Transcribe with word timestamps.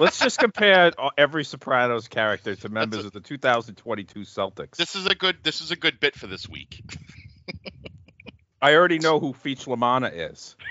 Let's 0.00 0.18
just 0.18 0.38
compare 0.38 0.92
every 1.18 1.44
Sopranos 1.44 2.08
character 2.08 2.56
to 2.56 2.70
members 2.70 3.04
of 3.04 3.12
the 3.12 3.20
2022 3.20 4.20
Celtics. 4.20 4.76
This 4.76 4.96
is 4.96 5.04
a 5.04 5.14
good. 5.14 5.36
This 5.42 5.60
is 5.60 5.72
a 5.72 5.76
good 5.76 6.00
bit 6.00 6.16
for 6.16 6.26
this 6.26 6.48
week. 6.48 6.82
I 8.62 8.74
already 8.74 8.98
know 8.98 9.20
who 9.20 9.34
Feech 9.34 9.66
La 9.66 9.76
Manna 9.76 10.08
is. 10.08 10.56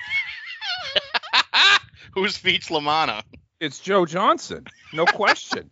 Who's 2.14 2.38
Feech 2.38 2.72
La 2.72 2.80
Manna? 2.80 3.22
It's 3.60 3.80
Joe 3.80 4.08
Johnson, 4.08 4.66
no 4.94 5.06
question. 5.06 5.70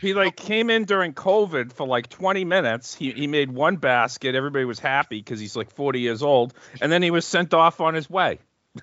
he 0.00 0.14
like 0.14 0.34
came 0.34 0.70
in 0.70 0.84
during 0.84 1.12
COVID 1.12 1.74
for 1.74 1.86
like 1.86 2.08
20 2.08 2.46
minutes. 2.46 2.94
He 2.94 3.12
he 3.12 3.26
made 3.26 3.50
one 3.50 3.76
basket. 3.76 4.34
Everybody 4.34 4.64
was 4.64 4.78
happy 4.78 5.18
because 5.18 5.40
he's 5.40 5.56
like 5.56 5.70
40 5.70 6.00
years 6.00 6.22
old, 6.22 6.54
and 6.80 6.90
then 6.90 7.02
he 7.02 7.10
was 7.10 7.26
sent 7.26 7.52
off 7.52 7.82
on 7.82 7.92
his 7.92 8.08
way. 8.08 8.38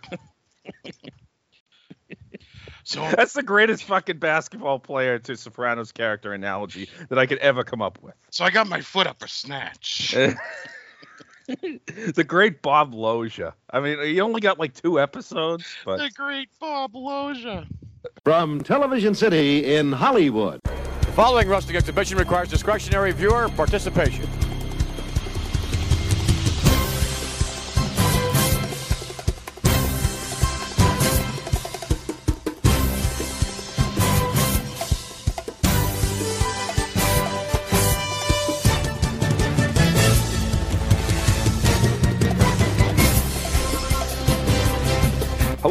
So 2.84 3.02
That's 3.16 3.34
the 3.34 3.44
greatest 3.44 3.84
fucking 3.84 4.18
basketball 4.20 4.80
player 4.80 5.20
to 5.20 5.36
Sopranos 5.38 5.92
character 5.92 6.34
analogy 6.34 6.90
that 7.10 7.18
I 7.20 7.26
could 7.26 7.38
ever 7.40 7.64
come 7.64 7.82
up 7.82 8.00
with. 8.02 8.16
so 8.30 8.46
I 8.46 8.50
got 8.52 8.68
my 8.68 8.82
foot 8.82 9.08
up 9.08 9.20
for 9.20 9.28
snatch. 9.28 10.16
the 11.48 12.24
great 12.26 12.62
Bob 12.62 12.94
Loja. 12.94 13.54
I 13.70 13.80
mean, 13.80 14.02
he 14.04 14.22
only 14.22 14.42
got 14.42 14.60
like 14.60 14.74
two 14.74 15.00
episodes, 15.00 15.66
but 15.86 15.98
the 15.98 16.10
great 16.12 16.50
Bob 16.60 16.94
Loja. 16.94 17.68
From 18.24 18.62
Television 18.62 19.14
City 19.14 19.76
in 19.76 19.92
Hollywood. 19.92 20.62
The 20.64 21.12
following 21.14 21.48
rustic 21.48 21.76
exhibition 21.76 22.18
requires 22.18 22.50
discretionary 22.50 23.12
viewer 23.12 23.50
participation. 23.50 24.28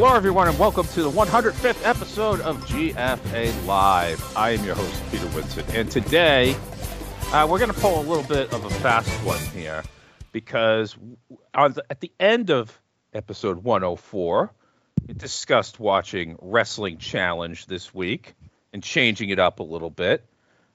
Hello, 0.01 0.15
everyone, 0.15 0.47
and 0.47 0.57
welcome 0.57 0.87
to 0.87 1.03
the 1.03 1.11
105th 1.11 1.85
episode 1.85 2.41
of 2.41 2.57
GFA 2.65 3.67
Live. 3.67 4.35
I 4.35 4.49
am 4.49 4.65
your 4.65 4.73
host, 4.73 4.99
Peter 5.11 5.27
Woodson, 5.27 5.63
and 5.75 5.91
today 5.91 6.55
uh, 7.31 7.45
we're 7.47 7.59
going 7.59 7.71
to 7.71 7.79
pull 7.79 8.01
a 8.01 8.05
little 8.09 8.23
bit 8.23 8.51
of 8.51 8.65
a 8.65 8.69
fast 8.71 9.11
one 9.23 9.37
here 9.53 9.83
because 10.31 10.97
at 11.53 11.99
the 11.99 12.11
end 12.19 12.49
of 12.49 12.81
episode 13.13 13.63
104, 13.63 14.51
we 15.07 15.13
discussed 15.13 15.79
watching 15.79 16.35
Wrestling 16.41 16.97
Challenge 16.97 17.63
this 17.67 17.93
week 17.93 18.33
and 18.73 18.81
changing 18.81 19.29
it 19.29 19.37
up 19.37 19.59
a 19.59 19.63
little 19.63 19.91
bit. 19.91 20.25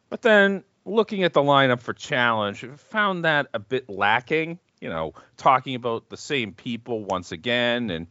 But 0.08 0.22
then 0.22 0.62
looking 0.84 1.24
at 1.24 1.32
the 1.32 1.42
lineup 1.42 1.80
for 1.80 1.94
Challenge, 1.94 2.64
found 2.76 3.24
that 3.24 3.48
a 3.52 3.58
bit 3.58 3.90
lacking. 3.90 4.60
You 4.80 4.88
know, 4.88 5.14
talking 5.36 5.74
about 5.74 6.10
the 6.10 6.16
same 6.16 6.52
people 6.52 7.04
once 7.04 7.32
again 7.32 7.90
and 7.90 8.06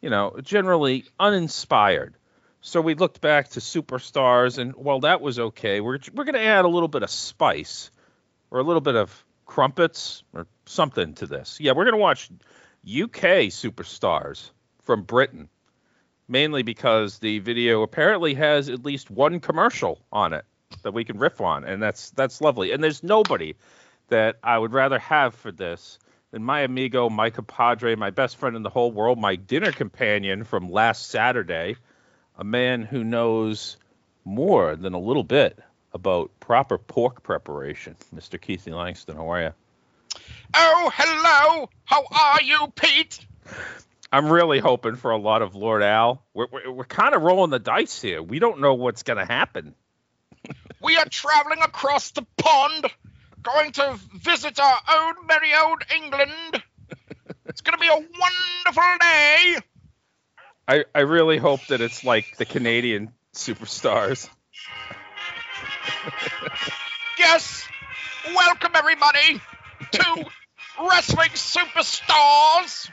you 0.00 0.10
know, 0.10 0.36
generally 0.42 1.04
uninspired. 1.18 2.14
So 2.62 2.80
we 2.80 2.94
looked 2.94 3.20
back 3.20 3.50
to 3.50 3.60
superstars, 3.60 4.58
and 4.58 4.74
while 4.74 5.00
that 5.00 5.20
was 5.20 5.38
okay, 5.38 5.80
we're 5.80 5.98
we're 6.12 6.24
going 6.24 6.34
to 6.34 6.40
add 6.40 6.64
a 6.64 6.68
little 6.68 6.88
bit 6.88 7.02
of 7.02 7.10
spice 7.10 7.90
or 8.50 8.60
a 8.60 8.62
little 8.62 8.82
bit 8.82 8.96
of 8.96 9.24
crumpets 9.46 10.22
or 10.34 10.46
something 10.66 11.14
to 11.14 11.26
this. 11.26 11.58
Yeah, 11.58 11.72
we're 11.72 11.84
going 11.84 11.94
to 11.94 12.00
watch 12.00 12.30
UK 12.84 13.48
superstars 13.48 14.50
from 14.82 15.02
Britain, 15.02 15.48
mainly 16.28 16.62
because 16.62 17.18
the 17.18 17.38
video 17.38 17.82
apparently 17.82 18.34
has 18.34 18.68
at 18.68 18.84
least 18.84 19.10
one 19.10 19.40
commercial 19.40 19.98
on 20.12 20.34
it 20.34 20.44
that 20.82 20.92
we 20.92 21.04
can 21.04 21.18
riff 21.18 21.40
on, 21.40 21.64
and 21.64 21.82
that's 21.82 22.10
that's 22.10 22.40
lovely. 22.40 22.72
And 22.72 22.84
there's 22.84 23.02
nobody 23.02 23.54
that 24.08 24.36
I 24.42 24.58
would 24.58 24.72
rather 24.72 24.98
have 24.98 25.34
for 25.34 25.50
this 25.50 25.98
than 26.30 26.42
my 26.44 26.60
amigo, 26.60 27.08
my 27.08 27.30
compadre, 27.30 27.96
my 27.96 28.10
best 28.10 28.36
friend 28.36 28.56
in 28.56 28.62
the 28.62 28.70
whole 28.70 28.92
world, 28.92 29.18
my 29.18 29.36
dinner 29.36 29.72
companion 29.72 30.44
from 30.44 30.70
last 30.70 31.08
Saturday, 31.08 31.76
a 32.38 32.44
man 32.44 32.82
who 32.82 33.02
knows 33.02 33.76
more 34.24 34.76
than 34.76 34.92
a 34.92 34.98
little 34.98 35.24
bit 35.24 35.58
about 35.92 36.30
proper 36.38 36.78
pork 36.78 37.22
preparation. 37.22 37.96
Mr. 38.14 38.38
Keithy 38.38 38.74
Langston, 38.74 39.16
how 39.16 39.32
are 39.32 39.42
you? 39.42 39.52
Oh, 40.54 40.90
hello. 40.94 41.68
How 41.84 42.04
are 42.10 42.42
you, 42.42 42.72
Pete? 42.74 43.26
I'm 44.12 44.30
really 44.30 44.58
hoping 44.58 44.96
for 44.96 45.10
a 45.12 45.18
lot 45.18 45.42
of 45.42 45.54
Lord 45.54 45.82
Al. 45.82 46.22
We're, 46.34 46.46
we're, 46.50 46.70
we're 46.70 46.84
kind 46.84 47.14
of 47.14 47.22
rolling 47.22 47.50
the 47.50 47.58
dice 47.58 48.00
here. 48.00 48.22
We 48.22 48.38
don't 48.38 48.60
know 48.60 48.74
what's 48.74 49.02
going 49.02 49.18
to 49.18 49.24
happen. 49.24 49.74
We 50.82 50.96
are 50.96 51.04
traveling 51.04 51.60
across 51.60 52.10
the 52.12 52.26
pond, 52.38 52.86
going 53.42 53.72
to 53.72 53.98
visit 54.14 54.58
our 54.60 54.78
own 54.92 55.26
merry 55.26 55.52
old 55.54 55.82
England. 55.94 56.62
It's 57.46 57.60
going 57.60 57.76
to 57.76 57.80
be 57.80 57.88
a 57.88 57.94
wonderful 57.94 58.98
day. 59.00 59.56
I, 60.68 60.84
I 60.94 61.00
really 61.00 61.38
hope 61.38 61.66
that 61.66 61.80
it's 61.80 62.04
like 62.04 62.36
the 62.36 62.44
Canadian 62.44 63.12
superstars. 63.34 64.28
Yes, 67.18 67.66
welcome 68.34 68.72
everybody 68.74 69.40
to 69.92 70.26
Wrestling 70.80 71.30
Superstars. 71.30 72.90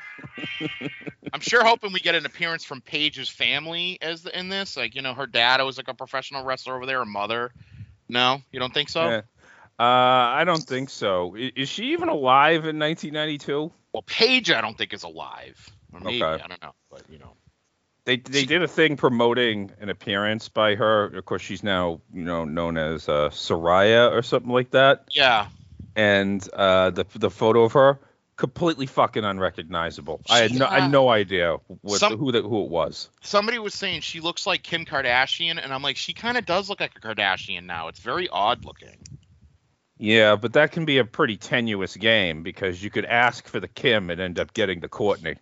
I'm 1.33 1.41
sure 1.41 1.63
hoping 1.63 1.93
we 1.93 1.99
get 1.99 2.15
an 2.15 2.25
appearance 2.25 2.63
from 2.63 2.81
Paige's 2.81 3.29
family 3.29 3.99
as 4.01 4.23
the, 4.23 4.37
in 4.37 4.49
this. 4.49 4.75
Like, 4.75 4.95
you 4.95 5.01
know, 5.01 5.13
her 5.13 5.27
dad 5.27 5.61
was 5.61 5.77
like 5.77 5.87
a 5.87 5.93
professional 5.93 6.43
wrestler 6.43 6.75
over 6.75 6.85
there, 6.85 6.99
her 6.99 7.05
mother. 7.05 7.51
No, 8.09 8.41
you 8.51 8.59
don't 8.59 8.73
think 8.73 8.89
so? 8.89 9.07
Yeah. 9.07 9.21
Uh, 9.79 9.83
I 9.83 10.43
don't 10.43 10.63
think 10.63 10.89
so. 10.89 11.35
Is 11.35 11.69
she 11.69 11.91
even 11.93 12.09
alive 12.09 12.65
in 12.65 12.79
1992? 12.79 13.71
Well, 13.93 14.03
Paige, 14.03 14.51
I 14.51 14.61
don't 14.61 14.77
think 14.77 14.93
is 14.93 15.03
alive. 15.03 15.69
Or 15.93 15.99
maybe 15.99 16.23
Okay. 16.23 16.43
I 16.43 16.47
don't 16.47 16.61
know, 16.61 16.73
but 16.89 17.03
you 17.09 17.19
know. 17.19 17.33
They 18.05 18.15
they 18.17 18.45
did 18.45 18.63
a 18.63 18.67
thing 18.69 18.95
promoting 18.95 19.71
an 19.81 19.89
appearance 19.89 20.47
by 20.47 20.75
her. 20.75 21.05
Of 21.07 21.25
course, 21.25 21.41
she's 21.41 21.61
now 21.61 21.99
you 22.13 22.23
know 22.23 22.45
known 22.45 22.77
as 22.77 23.09
uh, 23.09 23.29
Saraya 23.31 24.11
or 24.11 24.21
something 24.21 24.51
like 24.51 24.71
that. 24.71 25.03
Yeah, 25.11 25.47
And 25.95 26.47
uh, 26.53 26.91
the 26.91 27.05
the 27.15 27.29
photo 27.29 27.63
of 27.65 27.73
her 27.73 27.99
completely 28.37 28.85
fucking 28.85 29.25
unrecognizable. 29.25 30.21
I 30.29 30.39
had 30.39 30.53
no 30.53 30.67
I 30.67 30.79
had 30.81 30.91
no 30.91 31.09
idea 31.09 31.57
what 31.81 31.99
Some- 31.99 32.17
who 32.17 32.31
the, 32.31 32.41
who 32.43 32.63
it 32.63 32.69
was. 32.69 33.09
somebody 33.21 33.59
was 33.59 33.73
saying 33.73 34.01
she 34.01 34.21
looks 34.21 34.47
like 34.47 34.63
Kim 34.63 34.85
Kardashian, 34.85 35.61
and 35.61 35.73
I'm 35.73 35.81
like, 35.81 35.97
she 35.97 36.13
kind 36.13 36.37
of 36.37 36.45
does 36.45 36.69
look 36.69 36.79
like 36.79 36.95
a 36.95 36.99
Kardashian 37.01 37.65
now. 37.65 37.89
It's 37.89 37.99
very 37.99 38.29
odd 38.29 38.63
looking. 38.63 38.95
Yeah, 39.99 40.35
but 40.35 40.53
that 40.53 40.71
can 40.71 40.85
be 40.85 40.99
a 40.99 41.05
pretty 41.05 41.37
tenuous 41.37 41.95
game 41.95 42.43
because 42.43 42.83
you 42.83 42.89
could 42.89 43.05
ask 43.05 43.47
for 43.47 43.59
the 43.59 43.67
Kim 43.67 44.09
and 44.09 44.21
end 44.21 44.39
up 44.39 44.53
getting 44.53 44.79
the 44.79 44.87
Courtney. 44.87 45.35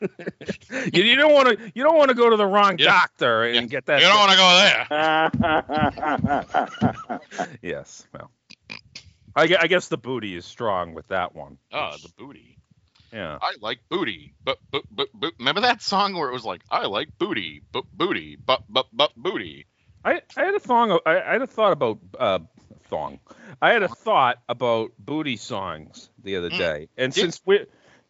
you, 0.00 1.02
you 1.02 1.16
don't 1.16 1.32
want 1.32 1.48
to 1.58 1.72
you 1.74 1.82
don't 1.82 1.96
want 1.96 2.08
to 2.08 2.14
go 2.14 2.30
to 2.30 2.36
the 2.36 2.46
wrong 2.46 2.76
Yeah. 2.78 2.86
doctor 2.86 3.44
and 3.44 3.54
Yeah. 3.54 3.62
get 3.62 3.86
that. 3.86 4.00
you 4.00 4.08
don't 4.08 4.18
want 4.18 4.30
to 4.32 4.36
go 4.36 4.56
there. 7.38 7.50
yes, 7.62 8.06
well, 8.12 8.30
I, 9.36 9.56
I 9.60 9.66
guess 9.66 9.88
the 9.88 9.98
booty 9.98 10.34
is 10.34 10.44
strong 10.44 10.94
with 10.94 11.08
that 11.08 11.34
one. 11.34 11.58
Oh, 11.72 11.96
the 12.02 12.10
booty. 12.18 12.58
Yeah, 13.12 13.38
I 13.42 13.52
like 13.60 13.78
booty, 13.90 14.34
but 14.44 14.56
but 14.70 14.84
but, 14.90 15.08
but 15.14 15.34
remember 15.38 15.60
that 15.60 15.82
song 15.82 16.14
where 16.14 16.30
it 16.30 16.32
was 16.32 16.44
like, 16.46 16.62
I 16.70 16.86
like 16.86 17.10
booty, 17.18 17.62
but 17.72 17.84
booty, 17.92 18.36
but 18.44 18.62
but 18.68 18.86
but 18.92 19.14
booty. 19.16 19.66
I, 20.04 20.20
I 20.36 20.44
had 20.44 20.54
a 20.54 20.60
thong. 20.60 20.98
I, 21.06 21.20
I 21.20 21.32
had 21.34 21.42
a 21.42 21.46
thought 21.46 21.72
about 21.72 21.98
uh, 22.18 22.38
thong. 22.92 23.18
I 23.62 23.72
had 23.72 23.82
a 23.82 23.88
thought 23.88 24.38
about 24.50 24.92
booty 24.98 25.36
songs 25.38 26.10
the 26.22 26.36
other 26.36 26.50
Mm. 26.50 26.58
day, 26.58 26.88
and 26.98 27.14
since 27.14 27.40
we 27.46 27.64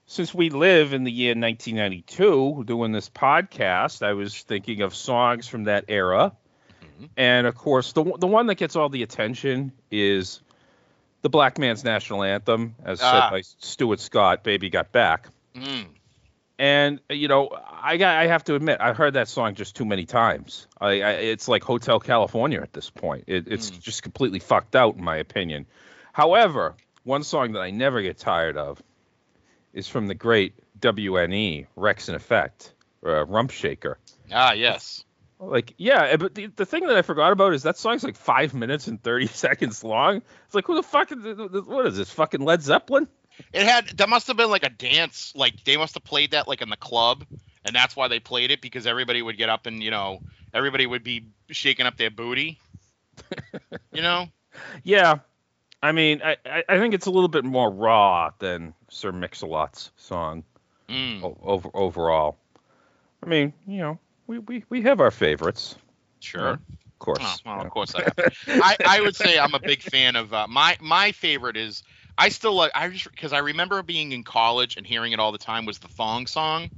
since 0.07 0.35
we 0.35 0.51
live 0.51 0.93
in 0.93 1.05
the 1.05 1.13
year 1.13 1.35
1992 1.37 2.65
doing 2.67 2.91
this 2.93 3.09
podcast, 3.09 4.05
I 4.05 4.13
was 4.15 4.43
thinking 4.43 4.83
of 4.83 4.95
songs 4.95 5.47
from 5.47 5.65
that 5.65 5.85
era, 5.89 6.33
Mhm. 7.01 7.09
and 7.17 7.47
of 7.47 7.55
course 7.55 7.93
the 7.93 8.03
one- 8.03 8.19
the 8.21 8.27
one 8.27 8.47
that 8.49 8.57
gets 8.57 8.75
all 8.75 8.89
the 8.89 9.05
attention 9.05 9.71
is 9.91 10.41
the 11.23 11.31
Black 11.31 11.57
Man's 11.59 11.85
National 11.85 12.25
Anthem, 12.25 12.75
as 12.85 13.01
Ah. 13.01 13.13
said 13.13 13.31
by 13.31 13.41
Stuart 13.43 14.01
Scott, 14.01 14.43
"Baby 14.43 14.69
Got 14.69 14.91
Back." 14.91 15.29
Mm. 15.55 15.87
And 16.59 17.01
you 17.11 17.29
know, 17.29 17.51
I 17.83 17.97
got 17.97 18.17
I 18.17 18.27
have 18.29 18.45
to 18.45 18.55
admit, 18.55 18.79
I 18.81 18.93
heard 18.93 19.15
that 19.15 19.29
song 19.29 19.55
just 19.55 19.75
too 19.75 19.85
many 19.85 20.05
times. 20.05 20.67
I, 20.81 21.01
I 21.03 21.11
it's 21.13 21.49
like 21.49 21.63
Hotel 21.65 21.99
California 21.99 22.61
at 22.61 22.73
this 22.73 22.91
point. 22.91 23.25
It, 23.27 23.49
it's 23.49 23.71
Mm. 23.71 23.81
just 23.81 24.03
completely 24.03 24.39
fucked 24.39 24.77
out 24.77 24.97
in 24.97 25.03
my 25.05 25.17
opinion. 25.17 25.67
However, 26.13 26.77
one 27.05 27.25
song 27.25 27.53
that 27.53 27.61
I 27.61 27.71
never 27.71 28.03
get 28.03 28.19
tired 28.19 28.57
of 28.57 28.81
is 29.73 29.89
from 29.89 30.07
the 30.07 30.15
great 30.15 30.55
WNE 30.79 31.67
Wreckx-n-Effect, 31.77 32.75
uh, 33.05 33.25
Rump 33.25 33.51
Shaker. 33.51 33.99
Ah, 34.31 34.53
yes. 34.53 35.05
Like, 35.41 35.75
yeah, 35.79 36.17
but 36.17 36.35
the, 36.35 36.47
the 36.47 36.67
thing 36.67 36.87
that 36.87 36.97
I 36.97 37.03
forgot 37.03 37.33
about 37.33 37.55
is 37.55 37.65
that 37.65 37.77
song's 37.79 38.05
like 38.05 38.17
five 38.17 38.55
minutes 38.55 38.87
and 38.87 39.03
thirty 39.03 39.27
seconds 39.45 39.83
long. 39.83 40.23
It's 40.47 40.55
like, 40.55 40.67
who 40.67 40.77
the 40.77 40.83
fuck? 40.85 41.11
Is, 41.11 41.19
what 41.67 41.87
is 41.87 41.97
this? 41.97 42.11
Fucking 42.11 42.43
Led 42.43 42.63
Zeppelin? 42.63 43.09
It 43.53 43.65
had 43.65 43.89
that 43.99 44.09
must 44.09 44.27
have 44.29 44.37
been 44.37 44.51
like 44.51 44.65
a 44.65 44.71
dance, 44.71 45.33
like 45.35 45.65
they 45.65 45.77
must 45.77 45.95
have 45.95 46.05
played 46.05 46.33
that 46.33 46.49
like 46.49 46.63
in 46.63 46.71
the 46.71 46.77
club, 46.77 47.25
and 47.65 47.75
that's 47.75 47.97
why 47.97 48.09
they 48.09 48.21
played 48.21 48.51
it 48.51 48.61
because 48.61 48.87
everybody 48.87 49.23
would 49.23 49.37
get 49.37 49.49
up 49.49 49.67
and 49.67 49.83
you 49.83 49.91
know 49.91 50.21
everybody 50.55 50.87
would 50.87 51.05
be 51.05 51.27
shaking 51.51 51.87
up 51.87 51.97
their 51.97 52.11
booty. 52.11 52.59
you 53.93 54.03
know? 54.03 54.29
Yeah, 54.85 55.19
I 55.83 55.93
mean, 55.93 56.23
I, 56.23 56.37
I 56.69 56.79
think 56.79 56.95
it's 56.95 57.07
a 57.07 57.11
little 57.11 57.29
bit 57.29 57.45
more 57.45 57.71
raw 57.71 58.31
than 58.39 58.75
Sir 58.89 59.13
Mix-a-Lot's 59.13 59.91
song 59.97 60.45
Mm, 60.89 61.37
over 61.43 61.71
overall. 61.75 62.37
I 63.23 63.29
mean, 63.29 63.53
you 63.67 63.79
know, 63.79 63.99
we, 64.27 64.39
we, 64.41 64.65
we 64.69 64.83
have 64.83 65.01
our 65.01 65.11
favorites, 65.11 65.77
sure. 66.21 66.51
of 66.51 66.99
course. 66.99 67.43
Oh, 67.47 67.51
well, 67.51 67.63
of 67.63 67.71
course 67.71 67.95
I. 67.95 68.13
I, 68.49 68.77
I 68.85 69.01
would 69.01 69.17
say 69.17 69.39
I'm 69.39 69.55
a 69.55 69.61
big 69.61 69.81
fan 69.81 70.17
of 70.17 70.35
uh, 70.35 70.47
my 70.49 70.77
my 70.81 71.13
favorite 71.13 71.57
is 71.57 71.83
I 72.23 72.29
still 72.29 72.55
like 72.55 72.71
I 72.73 72.89
just 72.89 73.11
because 73.11 73.33
I 73.33 73.39
remember 73.39 73.83
being 73.83 74.13
in 74.13 74.23
college 74.23 74.77
and 74.77 74.87
hearing 74.87 75.13
it 75.13 75.19
all 75.19 75.33
the 75.33 75.39
time 75.39 75.67
was 75.67 75.81
the 75.81 75.89
thong 75.89 76.29
song. 76.29 76.71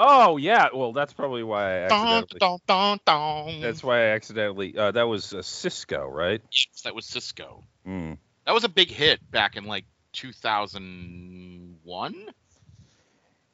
Oh 0.00 0.36
yeah, 0.36 0.70
well 0.74 0.92
that's 0.92 1.12
probably 1.12 1.44
why 1.44 1.84
I 1.84 1.88
Dun, 1.88 2.24
accidentally. 2.24 2.38
dun, 2.40 2.58
dun, 2.66 2.98
dun. 3.06 3.60
That's 3.60 3.84
why 3.84 3.98
I 3.98 4.06
accidentally. 4.14 4.76
Uh, 4.76 4.90
that 4.90 5.04
was 5.04 5.32
uh, 5.32 5.36
Sisqó, 5.38 6.10
right? 6.10 6.42
Yes, 6.50 6.82
that 6.82 6.96
was 6.96 7.06
Sisqó. 7.06 7.62
Mm. 7.86 8.18
That 8.46 8.52
was 8.52 8.64
a 8.64 8.68
big 8.68 8.90
hit 8.90 9.20
back 9.30 9.56
in 9.56 9.66
like 9.66 9.84
2001. 10.14 12.26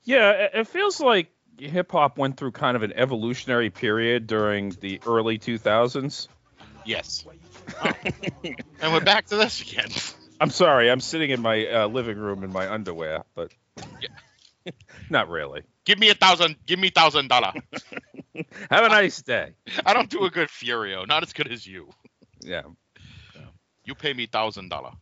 Yeah, 0.05 0.31
it, 0.31 0.53
it 0.55 0.67
feels 0.69 1.01
like 1.01 1.29
hip 1.59 1.93
hop 1.93 2.17
went 2.17 2.39
through 2.39 2.53
kind 2.53 2.79
of 2.79 2.83
an 2.83 2.95
evolutionary 2.95 3.69
period 3.69 4.27
during 4.27 4.71
the 4.81 5.03
early 5.07 5.39
2000s. 5.39 6.29
Yes. 6.87 7.27
Oh. 7.83 7.93
and 8.81 8.93
we're 8.93 9.01
back 9.01 9.27
to 9.27 9.37
this 9.37 9.61
again. 9.61 9.91
I'm 10.41 10.51
sorry, 10.51 10.91
I'm 10.91 11.01
sitting 11.01 11.31
in 11.31 11.41
my 11.41 11.67
uh, 11.67 11.87
living 11.89 12.19
room 12.19 12.45
in 12.45 12.53
my 12.53 12.71
underwear, 12.71 13.25
but 13.35 13.53
yeah. 14.01 14.73
not 15.11 15.29
really. 15.29 15.63
Give 15.85 15.99
me 15.99 16.11
a 16.11 16.15
thousand. 16.15 16.57
Give 16.67 16.79
me 16.79 16.91
thousand 16.91 17.29
dollar. 17.29 17.53
Have 18.71 18.85
a 18.85 18.89
nice 18.89 19.23
day. 19.23 19.53
I 19.85 19.95
don't 19.95 20.11
do 20.11 20.25
a 20.25 20.31
good 20.31 20.49
Furio. 20.49 21.07
Not 21.07 21.23
as 21.23 21.33
good 21.33 21.51
as 21.51 21.67
you. 21.67 21.89
Yeah. 22.41 22.63
You 23.85 23.95
pay 23.95 24.13
me 24.13 24.27
thousand 24.27 24.69
dollar. 24.69 24.93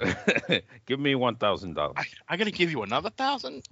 Give 0.86 0.98
me 0.98 1.14
one 1.14 1.36
thousand 1.36 1.74
dollars. 1.74 1.96
I, 1.98 2.04
I 2.30 2.36
gotta 2.36 2.50
give 2.50 2.70
you 2.70 2.82
another 2.82 3.10
thousand 3.10 3.62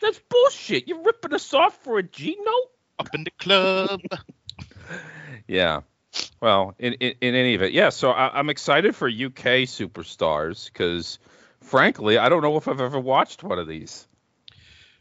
That's 0.00 0.20
bullshit. 0.30 0.86
You're 0.86 1.02
ripping 1.02 1.34
us 1.34 1.52
off 1.52 1.76
for 1.82 1.98
a 1.98 2.02
G 2.02 2.36
note. 2.40 2.70
up 3.00 3.14
in 3.14 3.24
the 3.24 3.30
club. 3.32 4.00
Yeah. 5.48 5.80
Well, 6.40 6.74
in, 6.78 6.94
in, 6.94 7.14
in 7.20 7.34
any 7.34 7.54
event, 7.54 7.72
yeah. 7.72 7.90
So 7.90 8.10
I, 8.10 8.38
I'm 8.38 8.50
excited 8.50 8.96
for 8.96 9.08
UK 9.08 9.64
superstars 9.68 10.66
because, 10.66 11.18
frankly, 11.60 12.18
I 12.18 12.28
don't 12.28 12.42
know 12.42 12.56
if 12.56 12.68
I've 12.68 12.80
ever 12.80 12.98
watched 12.98 13.42
one 13.42 13.58
of 13.58 13.68
these. 13.68 14.06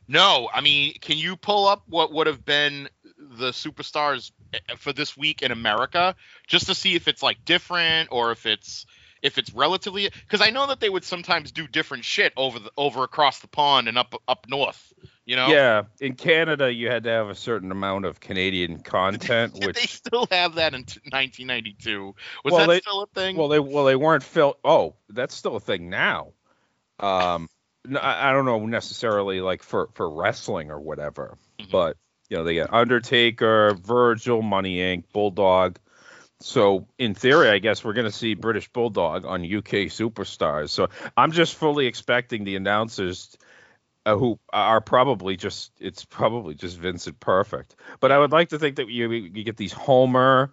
No, 0.08 0.50
I 0.54 0.62
mean, 0.62 0.96
can 1.00 1.18
you 1.18 1.36
pull 1.36 1.68
up 1.68 1.84
what 1.88 2.12
would 2.14 2.28
have 2.28 2.46
been 2.46 2.90
the 3.18 3.52
superstars 3.52 4.32
eh, 4.54 4.60
for 4.78 4.94
this 4.94 5.16
week 5.16 5.42
in 5.42 5.52
America 5.52 6.16
just 6.48 6.68
to 6.68 6.76
see 6.76 6.96
if 6.96 7.08
it's 7.08 7.24
like 7.24 7.46
different 7.46 8.10
or 8.12 8.32
if 8.32 8.46
it's 8.46 8.86
if 9.22 9.38
it's 9.38 9.54
relatively 9.54 10.10
because 10.10 10.42
I 10.42 10.50
know 10.50 10.68
that 10.68 10.80
they 10.80 10.90
would 10.90 11.04
sometimes 11.04 11.52
do 11.52 11.68
different 11.68 12.04
shit 12.06 12.34
over 12.38 12.60
the 12.60 12.72
over 12.78 13.04
across 13.04 13.40
the 13.40 13.48
pond 13.48 13.88
and 13.88 13.98
up 13.98 14.16
up 14.28 14.48
north. 14.50 14.94
You 15.24 15.36
know? 15.36 15.48
Yeah, 15.48 15.84
in 16.00 16.16
Canada, 16.16 16.74
you 16.74 16.90
had 16.90 17.04
to 17.04 17.10
have 17.10 17.30
a 17.30 17.36
certain 17.36 17.72
amount 17.72 18.06
of 18.06 18.20
Canadian 18.20 18.80
content, 18.80 19.54
Did 19.60 19.76
they 19.76 19.82
still 19.86 20.28
have 20.32 20.56
that 20.56 20.74
in 20.74 20.84
t- 20.84 21.00
1992? 21.12 22.16
Was 22.44 22.52
Well, 22.52 22.62
that 22.62 22.68
they- 22.68 22.80
still 22.82 23.04
a 23.04 23.08
thing? 23.08 23.38
well, 23.38 23.48
they 23.48 23.60
well 23.60 23.86
they 23.86 23.96
weren't 23.96 24.24
fil 24.24 24.58
Oh, 24.64 24.96
that's 25.10 25.36
still 25.36 25.56
a 25.56 25.60
thing 25.60 25.90
now. 25.90 26.34
Um, 27.00 27.50
I, 28.00 28.30
I 28.30 28.32
don't 28.34 28.46
know 28.46 28.66
necessarily 28.66 29.42
like 29.42 29.64
for 29.64 29.90
for 29.94 30.10
wrestling 30.10 30.70
or 30.72 30.80
whatever, 30.80 31.38
Mhm. 31.60 31.72
but 31.72 31.98
you 32.30 32.38
know 32.38 32.44
they 32.44 32.56
got 32.56 32.74
Undertaker, 32.74 33.74
Virgil, 33.76 34.42
Money 34.42 34.78
Inc., 34.78 35.04
Bulldog. 35.14 35.80
So 36.42 36.88
in 36.98 37.14
theory, 37.14 37.50
I 37.50 37.60
guess 37.60 37.84
we're 37.84 37.94
gonna 37.94 38.12
see 38.12 38.34
British 38.34 38.68
Bulldog 38.70 39.26
on 39.26 39.44
UK 39.44 39.88
Superstars. 39.90 40.70
So 40.70 40.90
I'm 41.16 41.32
just 41.32 41.56
fully 41.56 41.86
expecting 41.88 42.44
the 42.44 42.56
announcers. 42.56 43.38
Uh, 44.04 44.18
who 44.18 44.40
are 44.52 44.82
probably 44.82 45.38
just 45.38 45.72
it's 45.80 46.04
probably 46.06 46.56
just 46.56 46.76
Vincent 46.76 47.20
Perfect, 47.20 47.76
but 48.00 48.12
I 48.12 48.18
would 48.18 48.32
like 48.32 48.50
to 48.50 48.58
think 48.58 48.78
that 48.78 48.90
you 48.90 49.12
you 49.12 49.44
get 49.44 49.58
these 49.58 49.74
Homer, 49.74 50.52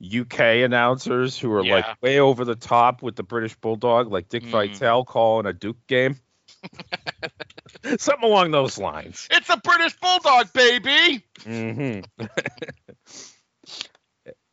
UK 0.00 0.40
announcers 0.64 1.38
who 1.38 1.52
are 1.52 1.62
Yeah. 1.62 1.74
like 1.76 2.02
way 2.02 2.18
over 2.18 2.44
the 2.44 2.56
top 2.56 3.00
with 3.00 3.14
the 3.14 3.22
British 3.22 3.54
Bulldog, 3.54 4.10
like 4.10 4.28
Dick 4.28 4.42
Mhm. 4.42 4.50
Vitale 4.50 5.04
calling 5.04 5.46
a 5.46 5.52
Duke 5.52 5.86
game. 5.86 6.16
Something 7.98 8.28
along 8.28 8.50
those 8.50 8.78
lines. 8.78 9.28
it's 9.30 9.48
a 9.48 9.58
British 9.58 9.96
Bulldog, 10.00 10.52
baby. 10.52 11.24
hmm 11.44 12.00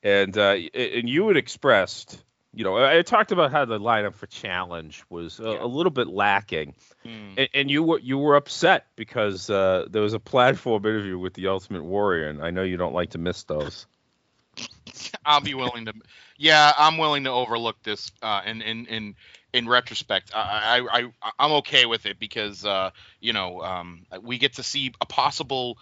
and 0.06 0.38
uh, 0.38 0.56
and 0.74 1.10
you 1.10 1.28
had 1.28 1.36
expressed, 1.36 2.24
you 2.54 2.64
know, 2.64 2.78
I 2.78 3.02
talked 3.02 3.32
about 3.32 3.52
how 3.52 3.66
the 3.66 3.80
lineup 3.80 4.14
for 4.14 4.28
Challenge 4.28 5.04
was 5.10 5.40
a, 5.40 5.44
Yeah. 5.44 5.64
a 5.64 5.66
little 5.66 5.92
bit 5.92 6.08
lacking, 6.08 6.76
Hmm. 7.04 7.34
and, 7.38 7.50
and 7.54 7.72
you 7.72 7.82
were 7.84 8.00
you 8.00 8.20
were 8.20 8.36
upset 8.36 8.86
because 8.96 9.50
uh, 9.50 9.88
there 9.90 10.04
was 10.04 10.14
a 10.14 10.20
platform 10.20 10.86
interview 10.86 11.18
with 11.18 11.34
the 11.34 11.48
Ultimate 11.48 11.84
Warrior, 11.84 12.28
and 12.28 12.44
I 12.44 12.52
know 12.52 12.62
you 12.62 12.78
don't 12.78 12.94
like 12.94 13.10
to 13.12 13.18
miss 13.18 13.44
those. 13.44 13.88
I'll 15.26 15.42
be 15.42 15.56
willing 15.56 15.86
to. 15.86 15.94
Yeah, 16.38 16.72
I'm 16.78 16.98
willing 17.00 17.24
to 17.24 17.32
overlook 17.32 17.82
this. 17.82 18.12
Uh, 18.22 18.42
in 18.46 18.62
in 18.62 18.86
in 18.86 19.16
in 19.54 19.68
retrospect, 19.68 20.32
I 20.36 20.82
I, 20.92 21.00
I 21.00 21.32
I'm 21.40 21.52
okay 21.54 21.88
with 21.88 22.06
it 22.06 22.20
because 22.20 22.64
uh, 22.64 22.92
you 23.20 23.34
know 23.34 23.62
um, 23.62 24.06
we 24.22 24.38
get 24.38 24.54
to 24.54 24.64
see 24.64 24.94
a 25.02 25.06
possible, 25.08 25.80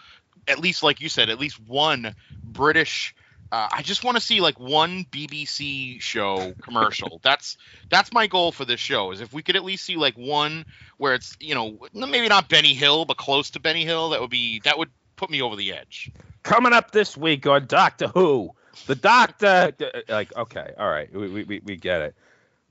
at 0.47 0.59
least 0.59 0.81
like 0.81 1.01
you 1.01 1.09
said, 1.09 1.29
at 1.29 1.39
least 1.39 1.59
one 1.59 2.15
British. 2.41 3.13
Uh, 3.51 3.67
I 3.71 3.81
just 3.83 4.03
want 4.03 4.17
to 4.17 4.21
see 4.21 4.41
like 4.41 4.59
one 4.59 5.05
BBC 5.05 6.01
show 6.01 6.53
commercial. 6.61 7.19
that's 7.23 7.57
that's 7.89 8.11
my 8.11 8.27
goal 8.27 8.51
for 8.51 8.65
this 8.65 8.79
show. 8.79 9.11
Is 9.11 9.21
if 9.21 9.31
we 9.33 9.43
could 9.43 9.55
at 9.55 9.63
least 9.63 9.83
see 9.83 9.95
like 9.95 10.17
one 10.17 10.65
where 10.97 11.13
it's 11.13 11.35
you 11.39 11.53
know 11.55 11.77
maybe 11.93 12.27
not 12.27 12.49
Benny 12.49 12.73
Hill 12.73 13.05
but 13.05 13.17
close 13.17 13.51
to 13.51 13.59
Benny 13.59 13.85
Hill. 13.85 14.09
That 14.09 14.21
would 14.21 14.29
be 14.31 14.61
that 14.63 14.77
would 14.77 14.89
put 15.15 15.29
me 15.29 15.41
over 15.41 15.55
the 15.55 15.73
edge. 15.73 16.11
Coming 16.43 16.73
up 16.73 16.91
this 16.91 17.15
week 17.15 17.47
on 17.47 17.67
Doctor 17.67 18.07
Who, 18.07 18.51
the 18.87 18.95
Doctor, 18.95 19.71
like, 20.09 20.35
okay, 20.35 20.73
all 20.77 20.89
right, 20.89 21.13
we, 21.13 21.43
we, 21.45 21.61
we- 21.63 21.75
get 21.77 22.01
it. 22.01 22.15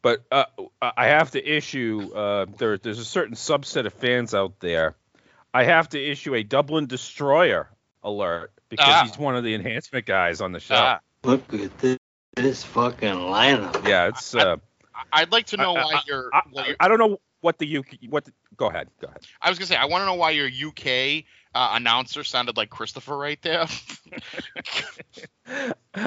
But 0.03 0.25
uh, 0.33 0.45
I 0.83 1.07
have 1.07 1.31
to 1.31 1.43
issue, 1.43 2.11
uh, 2.13 2.47
there, 2.59 2.77
there's 2.77 2.99
a 2.99 3.05
certain 3.05 3.37
subset 3.37 3.87
of 3.87 3.93
fans 3.95 4.35
out 4.35 4.59
there. 4.59 4.97
I 5.55 5.63
have 5.65 5.89
to 5.91 5.99
issue 6.03 6.35
a 6.35 6.43
Dublin 6.43 6.87
Destroyer 6.87 7.71
alert 8.03 8.53
because 8.73 8.87
Ah. 8.89 9.05
he's 9.05 9.19
one 9.19 9.37
of 9.37 9.45
the 9.45 9.55
enhancement 9.55 10.07
guys 10.07 10.41
on 10.41 10.53
the 10.53 10.59
show. 10.61 10.75
Ah. 10.77 11.01
Look 11.25 11.53
at 11.53 11.79
this, 11.79 11.99
this 12.35 12.65
fucking 12.65 13.11
lineup. 13.14 13.87
yeah, 13.87 14.09
it's. 14.09 14.35
Uh, 14.35 14.57
I'd 15.12 15.31
like 15.31 15.47
to 15.49 15.59
know 15.59 15.76
I- 15.76 15.85
why 15.85 16.00
you're. 16.07 16.31
I, 16.33 16.41
you're 16.67 16.76
I 16.81 16.88
don't 16.88 16.99
know 16.99 17.19
what 17.43 17.59
the 17.59 17.76
UK. 17.76 17.87
What? 18.09 18.25
The, 18.25 18.33
go 18.57 18.69
ahead. 18.69 18.88
Go 19.00 19.09
ahead. 19.09 19.21
I 19.41 19.50
was 19.50 19.59
gonna 19.59 19.67
say 19.67 19.76
I 19.76 19.85
want 19.85 20.02
to 20.02 20.07
know 20.07 20.14
why 20.14 20.31
your 20.31 20.47
UK 20.49 21.25
uh, 21.55 21.73
announcer 21.76 22.25
sounded 22.25 22.57
like 22.57 22.71
Christopher 22.71 23.17
right 23.19 23.41
there. 23.43 23.67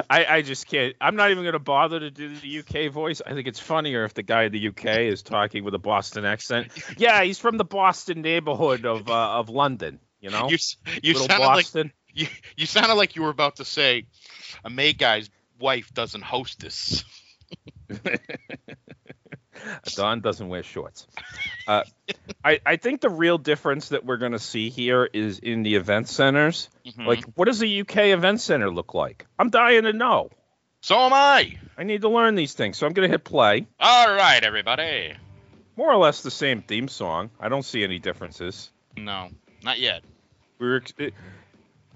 I, 0.09 0.25
I 0.25 0.41
just 0.41 0.67
can't. 0.67 0.95
I'm 0.99 1.15
not 1.15 1.29
even 1.31 1.43
going 1.43 1.53
to 1.53 1.59
bother 1.59 1.99
to 1.99 2.09
do 2.09 2.35
the 2.35 2.59
UK 2.59 2.91
voice. 2.91 3.21
I 3.25 3.33
think 3.33 3.47
it's 3.47 3.59
funnier 3.59 4.03
if 4.03 4.13
the 4.15 4.23
guy 4.23 4.43
in 4.45 4.51
the 4.51 4.67
UK 4.69 4.85
is 5.01 5.21
talking 5.21 5.63
with 5.63 5.75
a 5.75 5.79
Boston 5.79 6.25
accent. 6.25 6.69
Yeah, 6.97 7.21
he's 7.23 7.37
from 7.37 7.57
the 7.57 7.65
Boston 7.65 8.21
neighborhood 8.21 8.85
of 8.85 9.07
uh, 9.09 9.13
of 9.39 9.49
London. 9.49 9.99
You 10.21 10.31
know, 10.31 10.49
you 10.49 10.55
s- 10.55 10.77
you 11.03 11.13
little 11.13 11.27
sounded 11.27 11.45
like 11.45 11.55
Boston. 11.65 11.91
you, 12.21 12.27
you 12.57 12.65
sounded 12.65 12.95
like 12.95 13.15
you 13.15 13.21
were 13.23 13.29
about 13.29 13.57
to 13.57 13.65
say 13.65 14.05
a 14.63 14.69
May 14.69 14.93
guy's 14.93 15.29
wife 15.59 15.93
doesn't 15.93 16.23
host 16.23 16.59
this. 16.59 17.03
Don 19.95 20.19
doesn't 20.21 20.47
wear 20.49 20.63
shorts. 20.63 21.07
Uh, 21.67 21.83
I 22.43 22.59
I 22.65 22.75
think 22.75 23.01
the 23.01 23.09
real 23.09 23.37
difference 23.37 23.89
that 23.89 24.05
we're 24.05 24.17
going 24.17 24.33
to 24.33 24.39
see 24.39 24.69
here 24.69 25.09
is 25.11 25.39
in 25.39 25.63
the 25.63 25.75
event 25.75 26.07
centers. 26.09 26.69
Mhm. 26.85 27.05
Like, 27.07 27.23
what 27.35 27.45
does 27.45 27.63
a 27.63 27.79
UK 27.81 27.97
event 28.11 28.41
center 28.41 28.69
look 28.69 28.93
like? 28.93 29.25
I'm 29.39 29.49
dying 29.49 29.83
to 29.83 29.93
know. 29.93 30.29
so 30.81 30.97
am 30.99 31.13
I. 31.13 31.57
I 31.77 31.83
need 31.83 32.01
to 32.01 32.09
learn 32.09 32.35
these 32.35 32.53
things, 32.53 32.77
so 32.77 32.85
I'm 32.85 32.93
going 32.93 33.07
to 33.07 33.11
hit 33.11 33.23
play. 33.23 33.65
All 33.79 34.07
right, 34.13 34.43
everybody. 34.43 35.13
More 35.77 35.91
or 35.91 35.97
less 35.97 36.21
the 36.21 36.31
same 36.31 36.61
theme 36.61 36.87
song. 36.87 37.31
I 37.39 37.49
don't 37.49 37.63
see 37.65 37.83
any 37.83 37.97
differences. 37.99 38.71
No, 38.97 39.29
not 39.63 39.79
yet. 39.79 40.03
we 40.59 40.67
were 40.67 40.83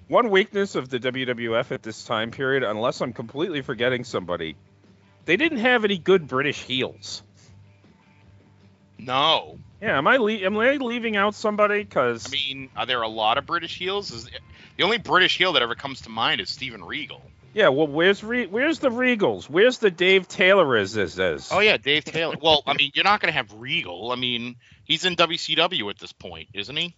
one 0.10 0.30
weakness 0.30 0.76
of 0.76 0.90
the 0.90 1.00
WWF 1.00 1.72
at 1.72 1.82
this 1.84 2.04
time 2.04 2.32
period, 2.32 2.64
unless 2.64 3.00
I'm 3.02 3.14
completely 3.14 3.62
forgetting 3.62 4.04
somebody, 4.04 4.56
they 5.26 5.38
didn't 5.38 5.60
have 5.60 5.86
any 5.86 5.98
good 5.98 6.28
British 6.28 6.62
heels. 6.64 7.24
No, 8.98 9.58
Yeah, 9.82 9.98
am 9.98 10.08
I 10.08 10.18
le- 10.18 10.34
am 10.34 10.58
I 10.58 10.74
leaving 10.76 11.16
out 11.16 11.34
somebody? 11.34 11.84
Because 11.84 12.28
I 12.28 12.32
mean, 12.32 12.70
are 12.76 12.86
there 12.86 13.02
a 13.02 13.08
lot 13.08 13.38
of 13.38 13.46
British 13.46 13.78
heels? 13.78 14.12
Is 14.12 14.30
the 14.76 14.84
only 14.84 14.98
British 14.98 15.38
heel 15.38 15.54
that 15.54 15.62
ever 15.62 15.76
comes 15.76 16.02
to 16.02 16.10
mind 16.10 16.42
is 16.42 16.50
Steven 16.50 16.84
Regal. 16.84 17.22
yeah, 17.54 17.70
well, 17.70 17.88
where's 17.88 18.22
Re- 18.24 18.48
where's 18.48 18.80
the 18.80 18.90
Regals? 18.90 19.50
Where's 19.50 19.78
the 19.78 19.90
Dave 19.90 20.28
Taylor 20.28 20.76
is 20.76 20.98
is 20.98 21.18
is? 21.18 21.50
Oh 21.52 21.60
yeah, 21.60 21.78
Dave 21.78 22.04
Taylor. 22.04 22.36
well, 22.42 22.62
I 22.68 22.74
mean, 22.74 22.92
you're 22.94 23.06
not 23.06 23.22
gonna 23.22 23.32
have 23.32 23.54
Regal. 23.54 24.12
I 24.12 24.16
mean, 24.16 24.58
he's 24.84 25.06
in 25.06 25.16
WCW 25.16 25.90
at 25.90 25.98
this 25.98 26.12
point, 26.12 26.50
isn't 26.54 26.76
he? 26.76 26.94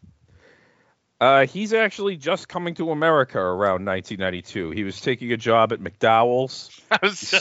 Uh, 1.22 1.46
he's 1.46 1.72
actually 1.72 2.18
just 2.18 2.48
coming 2.48 2.74
to 2.74 2.90
America 2.90 3.38
around 3.38 3.86
1992. 3.86 4.72
He 4.72 4.84
was 4.84 5.00
taking 5.00 5.32
a 5.32 5.38
job 5.38 5.72
at 5.72 5.80
McDowell's. 5.80 6.82
I 6.92 6.98
was 7.04 7.32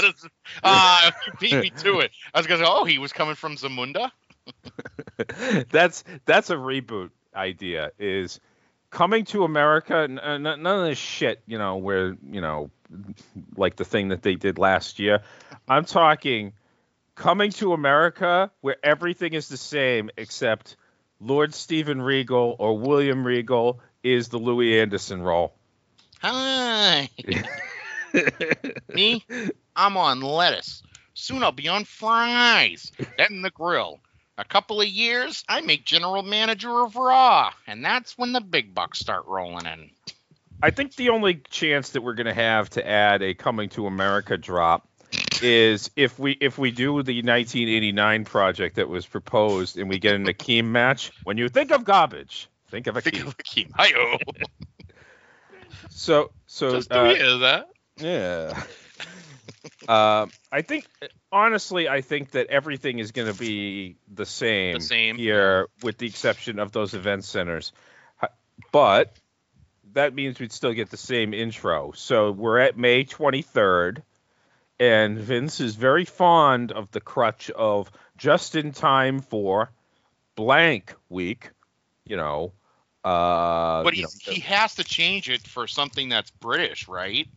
uh, 0.63 1.11
you 1.27 1.33
beat 1.41 1.61
me 1.63 1.71
to 1.79 2.01
it. 2.01 2.11
I 2.35 2.39
was 2.39 2.47
gonna 2.47 2.63
say, 2.63 2.71
oh, 2.71 2.85
he 2.85 2.99
was 2.99 3.15
coming 3.15 3.37
from 3.37 3.57
Zamunda. 3.57 4.11
that's 5.71 6.05
that's 6.27 6.51
a 6.51 6.57
reboot 6.57 7.09
idea. 7.35 7.93
Is 7.99 8.39
coming 8.91 9.25
to 9.27 9.45
America? 9.45 9.97
n- 9.97 10.19
uh, 10.19 10.35
n- 10.35 10.43
none 10.43 10.67
of 10.67 10.85
this 10.85 10.99
shit, 10.99 11.43
you 11.47 11.57
know, 11.57 11.79
where 11.79 12.19
you 12.31 12.43
know, 12.43 12.71
like 13.57 13.77
the 13.77 13.87
thing 13.87 14.09
that 14.09 14.21
they 14.21 14.35
did 14.35 14.59
last 14.59 14.99
year. 14.99 15.23
I'm 15.67 15.87
talking 15.87 16.53
coming 17.15 17.51
to 17.53 17.73
America 17.73 18.51
where 18.61 18.77
everything 18.83 19.33
is 19.33 19.49
the 19.49 19.57
same 19.57 20.11
except 20.19 20.77
Lord 21.21 21.55
Stephen 21.55 22.00
Regal 22.00 22.57
or 22.59 22.79
William 22.79 23.27
Regal 23.27 23.81
is 24.03 24.29
the 24.29 24.39
Louie 24.39 24.81
Anderson 24.81 25.21
role. 25.21 25.55
Hi. 26.23 27.11
Me, 28.89 29.25
I'm 29.77 29.97
on 29.97 30.21
lettuce. 30.21 30.83
Soon 31.15 31.43
I'll 31.43 31.53
be 31.53 31.69
on 31.69 31.85
fries. 31.85 32.91
Then 33.19 33.43
the 33.43 33.50
grill. 33.50 34.00
A 34.39 34.45
couple 34.45 34.81
of 34.81 34.89
years, 34.89 35.45
I 35.49 35.61
make 35.61 35.85
general 35.85 36.23
manager 36.23 36.81
of 36.81 36.97
Raw, 36.97 37.53
and 37.67 37.85
that's 37.85 38.17
when 38.17 38.33
the 38.33 38.41
big 38.41 38.75
bucks 38.75 38.99
start 38.99 39.27
rolling 39.27 39.67
in. 39.67 39.91
I 40.62 40.71
think 40.71 40.95
the 40.95 41.11
only 41.11 41.43
chance 41.50 41.91
that 41.91 42.03
we're 42.03 42.15
going 42.15 42.27
to 42.27 42.35
have 42.35 42.71
to 42.71 42.87
add 42.87 43.23
a 43.23 43.35
coming 43.35 43.69
to 43.71 43.87
America 43.87 44.39
drop 44.39 44.89
is 45.43 45.91
if 45.97 46.19
we 46.19 46.33
if 46.33 46.59
we 46.59 46.71
do 46.71 47.03
the 47.03 47.23
1989 47.23 48.25
project 48.25 48.77
that 48.77 48.89
was 48.89 49.07
proposed 49.07 49.79
and 49.79 49.89
we 49.89 49.99
get 49.99 50.15
an 50.15 50.27
Akeem 50.27 50.67
match. 50.67 51.13
When 51.25 51.37
you 51.39 51.49
think 51.49 51.71
of 51.71 51.85
garbage, 51.85 52.49
think 52.71 52.87
of 52.87 52.97
Think 53.03 53.17
Akeem. 53.17 53.27
of 53.27 53.37
Akeem. 53.37 53.71
Hi-yo. 53.77 54.17
So 55.91 56.31
so 56.47 56.73
Just 56.73 56.91
uh, 56.93 57.05
that. 57.39 57.69
yeah. 57.99 58.63
Um, 59.89 60.31
I 60.53 60.63
think 60.63 60.87
honestly, 61.33 61.89
I 61.89 62.01
think 62.01 62.33
that 62.33 62.47
everything 62.49 62.99
is 62.99 63.13
going 63.13 63.33
to 63.33 63.39
be 63.39 63.97
the 64.13 64.25
same, 64.27 64.75
The 64.75 64.81
same, 64.81 65.17
here, 65.17 65.69
with 65.83 65.99
the 65.99 66.07
exception 66.07 66.59
of 66.59 66.73
those 66.73 66.95
event 66.95 67.25
centers. 67.25 67.73
But 68.73 69.17
that 69.93 70.15
means 70.15 70.39
we'd 70.39 70.53
still 70.53 70.73
get 70.73 70.91
the 70.91 70.97
same 70.97 71.35
intro. 71.35 71.93
So 71.93 72.31
we're 72.31 72.59
at 72.59 72.77
May 72.79 73.05
23rd, 73.05 74.03
and 74.81 75.19
Vince 75.19 75.61
is 75.61 75.77
very 75.77 76.07
fond 76.07 76.73
of 76.73 76.91
the 76.91 77.01
crutch 77.01 77.51
of 77.51 77.93
just 78.17 78.57
in 78.57 78.73
time 78.73 79.21
for 79.21 79.71
blank 80.35 80.95
week. 81.09 81.51
You 82.07 82.17
know, 82.17 82.53
uh, 83.05 83.85
But 83.85 83.97
you 83.97 84.05
know, 84.05 84.09
he 84.23 84.41
has 84.41 84.75
to 84.77 84.85
change 84.85 85.31
it 85.31 85.47
for 85.47 85.69
something 85.69 86.09
that's 86.09 86.31
British, 86.31 86.89
right? 86.89 87.29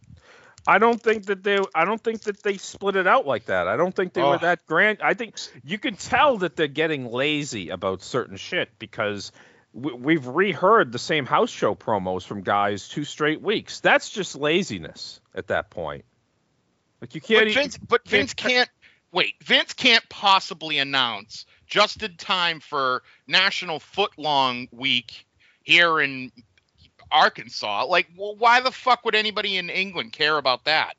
I 0.65 0.77
don't 0.79 1.01
think 1.01 1.25
that 1.25 1.43
they. 1.43 1.59
I 1.75 1.83
don't 1.83 2.01
think 2.01 2.21
that 2.21 2.41
they 2.41 2.57
split 2.57 2.95
it 2.95 3.05
out 3.05 3.27
like 3.27 3.45
that. 3.45 3.67
I 3.67 3.75
don't 3.75 3.93
think 3.93 4.13
they 4.13 4.21
were 4.21 4.35
Oh. 4.35 4.37
that 4.37 4.65
grand. 4.65 4.99
I 5.03 5.13
think 5.13 5.35
you 5.65 5.77
can 5.77 5.95
tell 5.97 6.37
that 6.37 6.55
they're 6.55 6.67
getting 6.67 7.11
lazy 7.11 7.69
about 7.69 8.01
certain 8.01 8.37
shit 8.37 8.69
because 8.79 9.33
we, 9.73 9.91
we've 9.91 10.25
reheard 10.25 10.93
the 10.93 10.99
same 10.99 11.25
house 11.25 11.49
show 11.49 11.75
promos 11.75 12.23
from 12.23 12.41
guys 12.41 12.87
two 12.87 13.03
straight 13.03 13.41
weeks. 13.41 13.81
That's 13.81 14.09
just 14.09 14.37
laziness 14.37 15.19
at 15.35 15.47
that 15.47 15.69
point. 15.69 16.05
Like 17.03 17.15
you 17.15 17.19
can't. 17.19 17.47
But 17.47 17.53
Vince, 17.53 17.77
but 17.77 18.03
can't- 18.05 18.09
Vince 18.11 18.33
can't 18.33 18.69
wait. 19.11 19.33
Vince 19.43 19.73
can't 19.73 20.07
possibly 20.07 20.77
announce 20.77 21.45
just 21.67 22.01
in 22.01 22.15
time 22.15 22.61
for 22.61 23.03
National 23.27 23.79
Footlong 23.81 24.69
Week 24.71 25.25
here 25.63 25.99
in 25.99 26.31
Arkansas. 27.11 27.87
Like, 27.87 28.07
well, 28.17 28.37
why 28.37 28.61
the 28.61 28.71
fuck 28.71 29.03
would 29.03 29.15
anybody 29.15 29.57
in 29.57 29.69
England 29.69 30.13
care 30.13 30.37
about 30.37 30.63
that? 30.63 30.93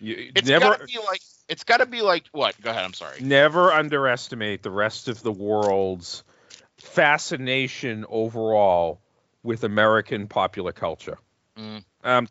you 0.00 0.32
It's 0.34 0.48
never. 0.48 0.64
gotta 0.64 0.86
be 0.86 0.98
like 1.06 1.20
it's 1.48 1.62
gotta 1.62 1.86
be 1.86 2.02
like 2.02 2.24
what? 2.32 2.60
Go 2.60 2.70
ahead. 2.70 2.82
I'm 2.84 2.94
sorry. 2.94 3.20
Never 3.20 3.70
underestimate 3.72 4.64
the 4.64 4.72
rest 4.72 5.06
of 5.06 5.22
the 5.22 5.30
world's 5.30 6.24
fascination 6.78 8.04
overall 8.08 9.00
with 9.44 9.62
American 9.62 10.26
popular 10.26 10.72
culture. 10.72 11.18
Mm. 11.56 11.84
Um, 12.02 12.28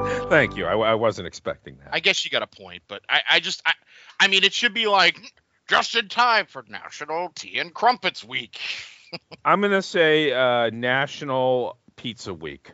thank 0.28 0.56
you. 0.56 0.66
I, 0.66 0.74
I 0.74 0.94
wasn't 0.94 1.26
expecting 1.26 1.76
that. 1.78 1.90
I 1.92 2.00
guess 2.00 2.24
you 2.24 2.30
got 2.30 2.42
a 2.42 2.46
point, 2.46 2.82
but 2.88 3.02
I, 3.08 3.20
I 3.30 3.40
just, 3.40 3.62
I, 3.66 3.72
I 4.18 4.28
mean, 4.28 4.44
it 4.44 4.52
should 4.52 4.74
be 4.74 4.86
like 4.86 5.18
just 5.68 5.94
in 5.94 6.08
time 6.08 6.46
for 6.46 6.64
National 6.68 7.30
Tea 7.34 7.58
and 7.58 7.72
Crumpets 7.72 8.24
Week. 8.24 8.58
I'm 9.44 9.60
gonna 9.60 9.82
say 9.82 10.32
uh, 10.32 10.70
National 10.70 11.76
Pizza 11.96 12.32
Week. 12.32 12.72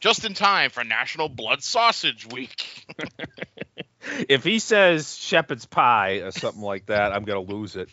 Just 0.00 0.24
in 0.24 0.34
time 0.34 0.70
for 0.70 0.84
National 0.84 1.28
Blood 1.28 1.62
Sausage 1.62 2.26
Week. 2.26 2.86
If 4.28 4.44
he 4.44 4.60
says 4.60 5.16
shepherd's 5.16 5.66
pie 5.66 6.20
or 6.20 6.30
something 6.30 6.62
like 6.62 6.86
that, 6.86 7.12
I'm 7.12 7.24
gonna 7.24 7.40
lose 7.40 7.74
it. 7.74 7.88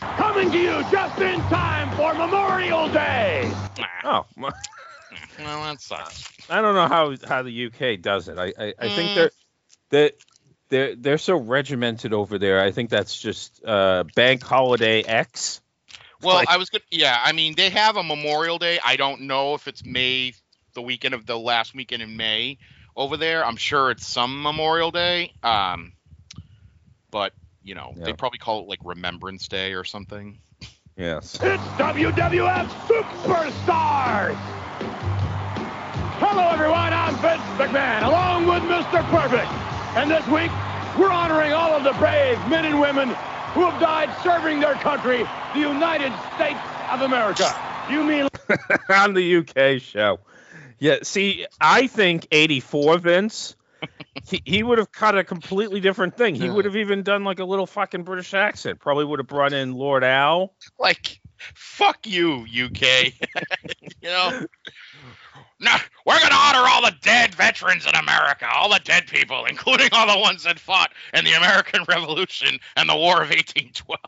Coming 0.00 0.50
to 0.50 0.58
you 0.58 0.82
just 0.90 1.18
in 1.20 1.38
time 1.40 1.90
for 1.90 2.14
Memorial 2.14 2.88
Day. 2.88 3.52
Nah, 3.78 3.86
Oh, 4.04 4.26
well, 5.38 5.46
well, 5.60 5.62
that 5.72 5.80
sucks. 5.80 6.28
I 6.50 6.60
don't 6.60 6.74
know 6.74 6.88
how 6.88 7.14
how 7.26 7.42
the 7.42 7.66
UK 7.66 8.00
does 8.00 8.28
it. 8.28 8.38
I 8.38 8.52
I, 8.58 8.74
I 8.78 8.88
think 8.88 9.10
Mm. 9.10 9.14
they're 9.14 9.30
they 9.90 10.12
they're 10.68 10.94
they're 10.96 11.18
so 11.18 11.36
regimented 11.36 12.12
over 12.12 12.38
there. 12.38 12.60
I 12.60 12.70
think 12.72 12.90
that's 12.90 13.18
just 13.18 13.64
uh, 13.64 14.04
Bank 14.14 14.42
Holiday 14.42 15.02
X. 15.02 15.60
Well, 16.22 16.36
Like- 16.36 16.48
I 16.48 16.56
was 16.56 16.70
good. 16.70 16.82
Yeah, 16.90 17.18
I 17.22 17.32
mean, 17.32 17.54
they 17.54 17.70
have 17.70 17.96
a 17.96 18.02
Memorial 18.02 18.58
Day. 18.58 18.78
I 18.84 18.96
don't 18.96 19.22
know 19.22 19.54
if 19.54 19.68
it's 19.68 19.84
May, 19.84 20.32
the 20.72 20.80
weekend 20.82 21.12
of 21.14 21.26
the 21.26 21.38
last 21.38 21.74
weekend 21.74 22.02
in 22.02 22.16
May 22.16 22.56
over 22.96 23.16
there. 23.18 23.44
I'm 23.44 23.56
sure 23.56 23.90
it's 23.90 24.06
some 24.06 24.42
Memorial 24.42 24.90
Day. 24.90 25.32
Um, 25.42 25.92
but 27.10 27.32
you 27.62 27.74
know, 27.74 27.92
Yeah. 27.96 28.04
they 28.04 28.12
probably 28.14 28.38
call 28.38 28.60
it 28.62 28.68
like 28.68 28.78
Remembrance 28.84 29.48
Day 29.48 29.72
or 29.74 29.84
something. 29.84 30.38
Yes. 30.96 31.34
It's 31.42 31.62
WWF 31.78 32.68
Superstars. 32.88 34.63
Hello, 36.26 36.48
everyone. 36.48 36.94
I'm 36.94 37.14
Vince 37.16 37.42
McMahon, 37.58 38.02
along 38.02 38.46
with 38.46 38.62
Mr. 38.62 39.04
Perfect. 39.10 39.46
And 39.94 40.10
this 40.10 40.26
week, 40.28 40.50
we're 40.98 41.10
honoring 41.10 41.52
all 41.52 41.74
of 41.74 41.84
the 41.84 41.92
brave 42.00 42.38
men 42.48 42.64
and 42.64 42.80
women 42.80 43.08
who 43.52 43.68
have 43.68 43.78
died 43.78 44.08
serving 44.22 44.58
their 44.58 44.72
country, 44.72 45.26
the 45.52 45.60
United 45.60 46.14
States 46.34 46.58
of 46.90 47.02
America. 47.02 47.54
You 47.90 48.02
mean 48.04 48.28
on 48.88 49.12
the 49.12 49.36
UK 49.36 49.82
show. 49.82 50.18
Yeah, 50.78 50.96
see, 51.02 51.46
I 51.60 51.88
think 51.88 52.26
84 52.32 52.98
Vince, 52.98 53.54
he, 54.26 54.40
he 54.46 54.62
would 54.62 54.78
have 54.78 54.90
cut 54.90 55.18
a 55.18 55.24
completely 55.24 55.80
different 55.80 56.16
thing. 56.16 56.36
He 56.36 56.48
would 56.48 56.64
have 56.64 56.76
even 56.76 57.02
done 57.02 57.24
like 57.24 57.38
a 57.38 57.44
little 57.44 57.66
fucking 57.66 58.04
British 58.04 58.32
accent. 58.32 58.80
Probably 58.80 59.04
would 59.04 59.18
have 59.18 59.28
brought 59.28 59.52
in 59.52 59.74
Lord 59.74 60.02
Al. 60.02 60.54
Like, 60.78 61.20
fuck 61.54 62.06
you, 62.06 62.46
UK. 62.46 63.12
you 64.00 64.08
know. 64.08 64.46
Nah, 65.64 65.78
we're 66.04 66.20
gonna 66.20 66.34
honor 66.34 66.68
all 66.68 66.82
the 66.82 66.94
dead 67.00 67.34
veterans 67.34 67.86
in 67.86 67.94
America, 67.94 68.46
all 68.52 68.68
the 68.68 68.80
dead 68.84 69.06
people, 69.06 69.46
including 69.46 69.88
all 69.92 70.06
the 70.06 70.18
ones 70.18 70.44
that 70.44 70.58
fought 70.58 70.92
in 71.14 71.24
the 71.24 71.32
American 71.32 71.84
Revolution 71.88 72.58
and 72.76 72.88
the 72.88 72.96
War 72.96 73.22
of 73.22 73.30
1812. 73.30 74.02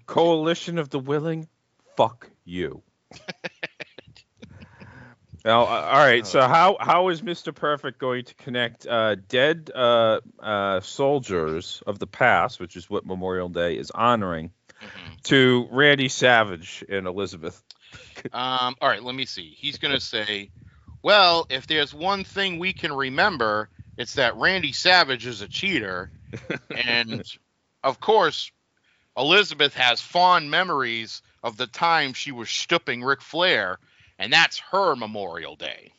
Coalition 0.06 0.78
of 0.78 0.90
the 0.90 0.98
Willing, 0.98 1.48
fuck 1.96 2.28
you. 2.44 2.82
Now, 5.44 5.62
uh, 5.62 5.90
all 5.92 5.98
right. 5.98 6.24
So 6.24 6.40
how 6.40 6.76
how 6.78 7.08
is 7.08 7.20
Mr. 7.20 7.52
Perfect 7.54 7.98
going 7.98 8.24
to 8.26 8.34
connect 8.36 8.86
uh, 8.86 9.16
dead 9.16 9.70
uh, 9.74 10.20
uh, 10.38 10.80
soldiers 10.80 11.82
of 11.84 11.98
the 11.98 12.06
past, 12.06 12.60
which 12.60 12.76
is 12.76 12.88
what 12.88 13.04
Memorial 13.04 13.48
Day 13.48 13.76
is 13.76 13.90
honoring, 13.90 14.52
to 15.24 15.68
Randy 15.72 16.08
Savage 16.08 16.84
and 16.88 17.08
Elizabeth? 17.08 17.60
Um, 18.32 18.76
all 18.80 18.88
right, 18.88 19.02
let 19.02 19.14
me 19.16 19.26
see. 19.26 19.52
He's 19.58 19.78
going 19.78 19.94
to 19.94 20.00
say, 20.00 20.50
well, 21.02 21.46
if 21.50 21.66
there's 21.66 21.92
one 21.92 22.22
thing 22.22 22.58
we 22.58 22.72
can 22.72 22.92
remember, 22.92 23.68
it's 23.96 24.14
that 24.14 24.36
Randy 24.36 24.72
Savage 24.72 25.26
is 25.26 25.40
a 25.40 25.48
cheater. 25.48 26.10
and 26.70 27.22
of 27.82 28.00
course, 28.00 28.52
Elizabeth 29.16 29.74
has 29.74 30.00
fond 30.00 30.50
memories 30.50 31.22
of 31.42 31.56
the 31.56 31.66
time 31.66 32.12
she 32.12 32.32
was 32.32 32.48
stooping 32.48 33.02
Ric 33.02 33.20
Flair, 33.20 33.78
and 34.18 34.32
that's 34.32 34.58
her 34.70 34.94
Memorial 34.94 35.56
Day. 35.56 35.92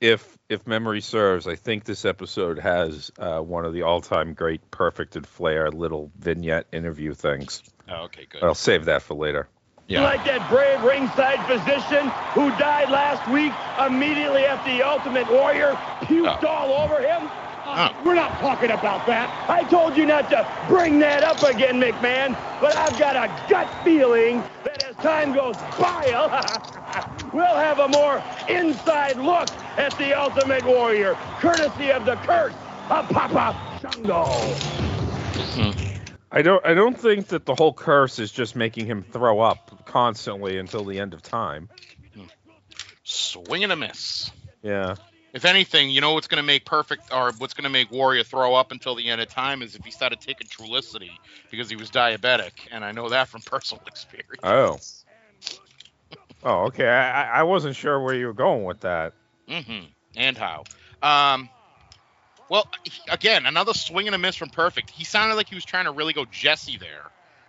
If 0.00 0.38
if 0.48 0.66
memory 0.66 1.00
serves, 1.00 1.46
I 1.46 1.56
think 1.56 1.84
this 1.84 2.04
episode 2.04 2.60
has 2.60 3.10
uh, 3.18 3.40
one 3.40 3.64
of 3.64 3.72
the 3.72 3.82
all-time 3.82 4.34
great 4.34 4.70
Perfect 4.70 5.16
and 5.16 5.26
Flair 5.26 5.70
little 5.70 6.12
vignette 6.16 6.66
interview 6.72 7.14
things. 7.14 7.62
Oh, 7.88 8.04
okay, 8.04 8.26
good. 8.30 8.42
I'll 8.44 8.54
save 8.54 8.84
that 8.84 9.02
for 9.02 9.14
later. 9.14 9.48
Yeah. 9.88 10.02
like 10.02 10.22
that 10.26 10.46
brave 10.50 10.82
ringside 10.82 11.40
physician 11.46 12.12
who 12.34 12.50
died 12.58 12.90
last 12.90 13.26
week 13.26 13.52
immediately 13.80 14.44
after 14.44 14.70
the 14.70 14.82
Ultimate 14.82 15.26
Warrior 15.32 15.78
puked 16.02 16.44
Oh. 16.44 16.46
all 16.46 16.72
over 16.84 17.00
him? 17.00 17.30
Oh. 17.64 17.90
We're 18.04 18.14
not 18.14 18.38
talking 18.38 18.70
about 18.70 19.06
that. 19.06 19.30
I 19.48 19.64
told 19.64 19.96
you 19.96 20.04
not 20.04 20.28
to 20.28 20.46
bring 20.68 20.98
that 20.98 21.24
up 21.24 21.42
again, 21.42 21.80
McMahon, 21.80 22.36
but 22.60 22.76
I've 22.76 22.98
got 22.98 23.16
a 23.16 23.32
gut 23.48 23.66
feeling 23.82 24.42
that 24.64 24.84
as 24.84 24.94
time 24.96 25.32
goes 25.32 25.56
by, 25.78 26.04
we'll 27.32 27.56
have 27.56 27.78
a 27.78 27.88
more 27.88 28.22
inside 28.50 29.16
look 29.16 29.48
at 29.78 29.96
the 29.96 30.12
Ultimate 30.12 30.66
Warrior, 30.66 31.14
courtesy 31.40 31.92
of 31.92 32.04
the 32.04 32.16
curse 32.16 32.54
of 32.90 33.08
Papa 33.08 33.56
Shango. 33.80 34.24
Mm-hmm. 35.32 35.87
I 36.30 36.42
don't. 36.42 36.64
I 36.64 36.74
don't 36.74 36.98
think 36.98 37.28
that 37.28 37.46
the 37.46 37.54
whole 37.54 37.72
curse 37.72 38.18
is 38.18 38.30
just 38.30 38.54
making 38.54 38.86
him 38.86 39.02
throw 39.02 39.40
up 39.40 39.84
constantly 39.86 40.58
until 40.58 40.84
the 40.84 40.98
end 41.00 41.14
of 41.14 41.22
time. 41.22 41.68
Swing 43.02 43.64
and 43.64 43.72
a 43.72 43.76
miss. 43.76 44.30
Yeah. 44.62 44.96
If 45.32 45.44
anything, 45.44 45.90
you 45.90 46.00
know 46.00 46.14
what's 46.14 46.26
going 46.26 46.42
to 46.42 46.46
make 46.46 46.64
perfect 46.64 47.12
or 47.12 47.32
what's 47.38 47.54
going 47.54 47.64
to 47.64 47.70
make 47.70 47.90
Warrior 47.90 48.22
throw 48.22 48.54
up 48.54 48.72
until 48.72 48.94
the 48.94 49.08
end 49.08 49.20
of 49.20 49.28
time 49.28 49.62
is 49.62 49.74
if 49.74 49.84
he 49.84 49.90
started 49.90 50.20
taking 50.20 50.46
Trulicity 50.46 51.10
because 51.50 51.70
he 51.70 51.76
was 51.76 51.90
diabetic, 51.90 52.52
and 52.70 52.84
I 52.84 52.92
know 52.92 53.08
that 53.10 53.28
from 53.28 53.40
personal 53.46 53.82
experience. 53.86 54.40
Oh. 54.42 54.78
Oh, 56.42 56.66
okay. 56.66 56.86
I, 56.88 57.40
I- 57.40 57.42
wasn't 57.44 57.76
sure 57.76 58.00
where 58.00 58.14
you 58.14 58.26
were 58.26 58.32
going 58.32 58.64
with 58.64 58.80
that. 58.80 59.12
Mm-hmm. 59.48 59.86
And 60.16 60.36
how? 60.36 60.64
Um. 61.02 61.48
Well, 62.48 62.68
again, 63.10 63.46
another 63.46 63.74
swing 63.74 64.06
and 64.06 64.14
a 64.14 64.18
miss 64.18 64.36
from 64.36 64.48
Perfect. 64.48 64.90
He 64.90 65.04
sounded 65.04 65.34
like 65.34 65.48
he 65.48 65.54
was 65.54 65.64
trying 65.64 65.84
to 65.84 65.90
really 65.90 66.12
go 66.12 66.24
Jesse 66.24 66.78
there, 66.78 67.04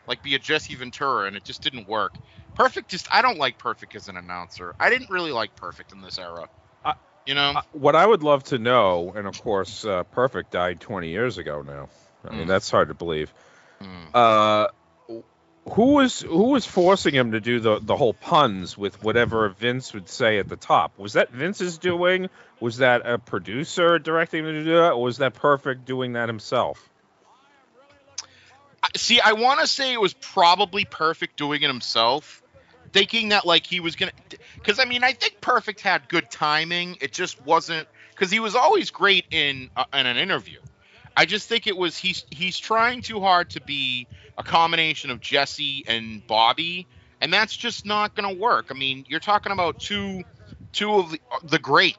like 0.08 0.22
be 0.22 0.36
a 0.36 0.39
Jesse 0.39 0.75
Ventura, 0.75 1.27
and 1.27 1.36
it 1.36 1.44
just 1.44 1.62
didn't 1.62 1.88
work. 1.88 2.13
Perfect 2.56 2.89
just 2.89 3.08
I 3.12 3.22
don't 3.22 3.38
like 3.38 3.58
Perfect 3.58 3.96
as 3.96 4.10
an 4.10 4.18
announcer. 4.18 4.75
I 4.79 4.89
didn't 4.89 5.10
really 5.10 5.32
like 5.32 5.56
Perfect 5.56 5.91
in 5.94 6.01
this 6.01 6.20
era. 6.20 6.50
I- 6.84 6.96
you 7.25 7.36
know? 7.36 7.62
What 7.72 7.96
I 7.96 8.06
would 8.06 8.24
love 8.24 8.44
to 8.46 8.58
know, 8.58 9.13
and 9.15 9.27
of 9.27 9.41
course, 9.41 9.86
uh, 9.86 10.03
Perfect 10.03 10.51
died 10.51 10.82
20 10.82 11.10
years 11.10 11.38
ago 11.38 11.62
now. 11.62 11.89
I 12.27 12.36
mean, 12.36 12.46
Mm. 12.46 12.48
that's 12.48 12.70
hard 12.70 12.89
to 12.89 12.94
believe. 12.94 13.34
Hmm. 13.79 14.08
Uh, 14.13 14.68
who 15.71 15.93
was 15.93 16.21
who 16.21 16.49
was 16.49 16.65
forcing 16.65 17.13
him 17.13 17.31
to 17.31 17.39
do 17.39 17.59
the 17.59 17.79
the 17.79 17.95
whole 17.95 18.13
puns 18.13 18.77
with 18.77 19.01
whatever 19.03 19.49
Vince 19.49 19.93
would 19.93 20.09
say 20.09 20.39
at 20.39 20.47
the 20.47 20.55
top? 20.55 20.97
Was 20.97 21.13
that 21.13 21.31
Vince's 21.31 21.77
doing? 21.77 22.29
Was 22.59 22.77
that 22.77 23.01
a 23.05 23.17
producer 23.17 23.99
directing 23.99 24.45
him 24.45 24.53
to 24.53 24.63
do 24.63 24.75
that, 24.75 24.91
or 24.91 25.03
was 25.03 25.17
that 25.17 25.33
Perfect 25.33 25.85
doing 25.85 26.13
that 26.13 26.29
himself? 26.29 26.89
See, 28.95 29.19
I 29.19 29.33
want 29.33 29.59
to 29.59 29.67
say 29.67 29.93
it 29.93 30.01
was 30.01 30.13
probably 30.13 30.85
Perfect 30.85 31.38
doing 31.38 31.61
it 31.61 31.67
himself, 31.67 32.41
thinking 32.91 33.29
that 33.29 33.45
like 33.45 33.65
he 33.65 33.79
was 33.79 33.95
gonna. 33.95 34.11
Because 34.55 34.79
I 34.79 34.85
mean, 34.85 35.03
I 35.03 35.13
think 35.13 35.41
Perfect 35.41 35.81
had 35.81 36.09
good 36.09 36.31
timing. 36.31 36.97
It 37.01 37.11
just 37.11 37.45
wasn't 37.45 37.88
because 38.11 38.31
he 38.31 38.39
was 38.39 38.55
always 38.55 38.89
great 38.89 39.25
in 39.31 39.69
uh, 39.75 39.85
in 39.93 40.05
an 40.05 40.17
interview. 40.17 40.59
I 41.15 41.25
just 41.25 41.49
think 41.49 41.67
it 41.67 41.75
was 41.75 41.97
he's 41.97 42.25
he's 42.29 42.57
trying 42.57 43.01
too 43.01 43.19
hard 43.19 43.51
to 43.51 43.61
be 43.61 44.07
a 44.39 44.43
combination 44.43 45.12
of 45.12 45.19
Jesse 45.19 45.84
and 45.86 46.25
Bobby, 46.25 46.88
and 47.22 47.31
that's 47.31 47.55
just 47.55 47.86
not 47.86 48.15
gonna 48.15 48.34
work. 48.34 48.67
I 48.72 48.74
mean, 48.74 49.05
you're 49.08 49.19
talking 49.19 49.51
about 49.51 49.79
two 49.79 50.24
two 50.72 50.93
of 50.96 51.12
the, 51.12 51.19
the 51.43 51.60
great 51.60 51.98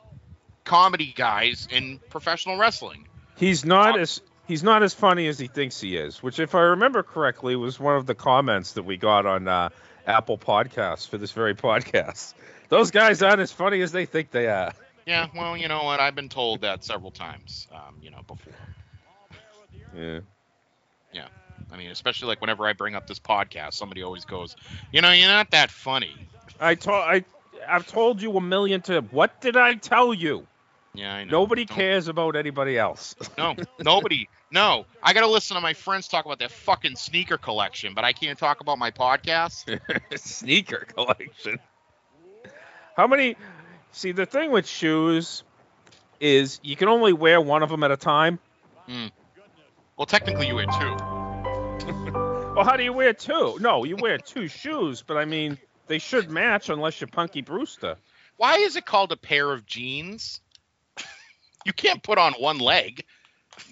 comedy 0.64 1.12
guys 1.14 1.68
in 1.70 2.00
professional 2.08 2.56
wrestling. 2.58 3.06
He's 3.36 3.64
not 3.64 4.00
as 4.00 4.20
he's 4.48 4.62
not 4.62 4.82
as 4.82 4.94
funny 4.94 5.28
as 5.28 5.38
he 5.38 5.46
thinks 5.46 5.80
he 5.80 5.96
is, 5.96 6.22
which, 6.22 6.40
if 6.40 6.54
I 6.54 6.60
remember 6.60 7.02
correctly, 7.02 7.54
was 7.56 7.78
one 7.78 7.96
of 7.96 8.06
the 8.06 8.14
comments 8.14 8.72
that 8.72 8.84
we 8.84 8.96
got 8.96 9.26
on 9.26 9.46
uh, 9.46 9.68
Apple 10.06 10.38
Podcasts 10.38 11.06
for 11.06 11.18
this 11.18 11.32
very 11.32 11.54
podcast. 11.54 12.34
Those 12.70 12.90
guys 12.90 13.22
aren't 13.22 13.40
as 13.40 13.52
funny 13.52 13.82
as 13.82 13.92
they 13.92 14.06
think 14.06 14.30
they 14.30 14.46
are. 14.46 14.72
Yeah, 15.06 15.26
well, 15.36 15.56
you 15.56 15.68
know 15.68 15.84
what? 15.84 16.00
I've 16.00 16.14
been 16.14 16.28
told 16.28 16.60
that 16.60 16.84
several 16.84 17.10
times, 17.10 17.66
um, 17.72 17.96
you 18.00 18.10
know, 18.10 18.20
before. 18.26 18.54
Yeah. 19.96 20.20
Yeah. 21.12 21.26
I 21.72 21.76
mean, 21.76 21.90
especially 21.90 22.28
like 22.28 22.40
whenever 22.40 22.66
I 22.66 22.72
bring 22.72 22.94
up 22.94 23.06
this 23.06 23.18
podcast, 23.18 23.74
somebody 23.74 24.02
always 24.02 24.24
goes, 24.24 24.56
"You 24.92 25.00
know, 25.02 25.12
you're 25.12 25.28
not 25.28 25.50
that 25.52 25.70
funny." 25.70 26.14
I 26.60 26.74
told 26.74 27.02
I 27.02 27.24
I've 27.68 27.86
told 27.86 28.20
you 28.22 28.36
a 28.36 28.40
million 28.40 28.80
times. 28.80 29.12
What 29.12 29.40
did 29.40 29.56
I 29.56 29.74
tell 29.74 30.12
you? 30.14 30.46
Yeah, 30.94 31.14
I 31.14 31.24
know. 31.24 31.30
Nobody 31.30 31.66
No- 31.68 31.74
cares 31.74 32.08
about 32.08 32.34
anybody 32.36 32.76
else. 32.76 33.14
No, 33.38 33.54
nobody. 33.78 34.28
No, 34.50 34.84
I 35.00 35.12
gotta 35.12 35.28
listen 35.28 35.54
to 35.54 35.60
my 35.60 35.74
friends 35.74 36.08
talk 36.08 36.24
about 36.24 36.40
their 36.40 36.48
fucking 36.48 36.96
sneaker 36.96 37.38
collection, 37.38 37.94
but 37.94 38.04
I 38.04 38.12
can't 38.12 38.36
talk 38.36 38.60
about 38.60 38.78
my 38.78 38.90
podcast. 38.90 39.78
Sneaker 40.18 40.86
collection. 40.92 41.60
How 42.96 43.06
many? 43.06 43.36
See, 43.92 44.10
the 44.10 44.26
thing 44.26 44.50
with 44.50 44.66
shoes 44.66 45.44
is 46.18 46.58
you 46.64 46.74
can 46.74 46.88
only 46.88 47.12
wear 47.12 47.40
one 47.40 47.62
of 47.62 47.68
them 47.70 47.84
at 47.84 47.92
a 47.92 47.96
time. 47.96 48.40
Hmm. 48.88 49.06
Well, 49.96 50.06
technically, 50.06 50.48
you 50.48 50.56
wear 50.56 50.66
two. 50.66 50.96
Well, 52.60 52.64
how 52.64 52.76
do 52.76 52.82
you 52.82 52.92
wear 52.92 53.14
two? 53.14 53.56
No, 53.60 53.84
you 53.84 53.96
wear 53.96 54.18
two 54.18 54.48
shoes, 54.48 55.02
but 55.06 55.16
I 55.16 55.24
mean, 55.24 55.56
they 55.86 55.98
should 55.98 56.30
match 56.30 56.68
unless 56.68 57.00
you're 57.00 57.08
Punky 57.08 57.40
Brewster. 57.42 57.96
Why 58.36 58.56
is 58.56 58.76
it 58.76 58.84
called 58.84 59.12
a 59.12 59.16
pair 59.16 59.50
of 59.52 59.64
jeans? 59.64 60.40
you 61.64 61.72
can't 61.72 62.02
put 62.02 62.18
on 62.18 62.34
one 62.34 62.58
leg. 62.58 63.04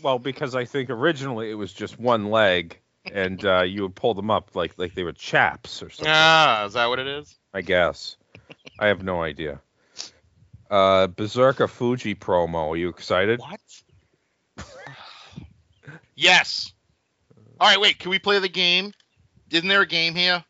Well, 0.00 0.18
because 0.18 0.54
I 0.54 0.64
think 0.64 0.90
originally 0.90 1.50
it 1.50 1.54
was 1.54 1.72
just 1.72 1.98
one 1.98 2.30
leg, 2.30 2.78
and 3.12 3.44
uh, 3.44 3.62
you 3.62 3.82
would 3.82 3.94
pull 3.94 4.14
them 4.14 4.30
up 4.30 4.54
like 4.54 4.72
like 4.78 4.94
they 4.94 5.02
were 5.02 5.12
chaps 5.12 5.82
or 5.82 5.90
something. 5.90 6.12
Ah, 6.14 6.64
is 6.64 6.74
that 6.74 6.88
what 6.88 6.98
it 6.98 7.08
is? 7.08 7.36
I 7.52 7.62
guess. 7.62 8.16
I 8.78 8.86
have 8.86 9.02
no 9.02 9.22
idea. 9.22 9.60
Uh, 10.70 11.08
Berserker 11.08 11.68
Fuji 11.68 12.14
promo. 12.14 12.68
Are 12.68 12.76
you 12.76 12.88
excited? 12.88 13.40
What? 13.40 13.60
yes. 16.14 16.72
All 17.60 17.68
right, 17.68 17.80
wait. 17.80 17.98
Can 17.98 18.10
we 18.10 18.18
play 18.18 18.38
the 18.38 18.48
game? 18.48 18.92
Isn't 19.50 19.68
there 19.68 19.82
a 19.82 19.86
game 19.86 20.14
here? 20.14 20.44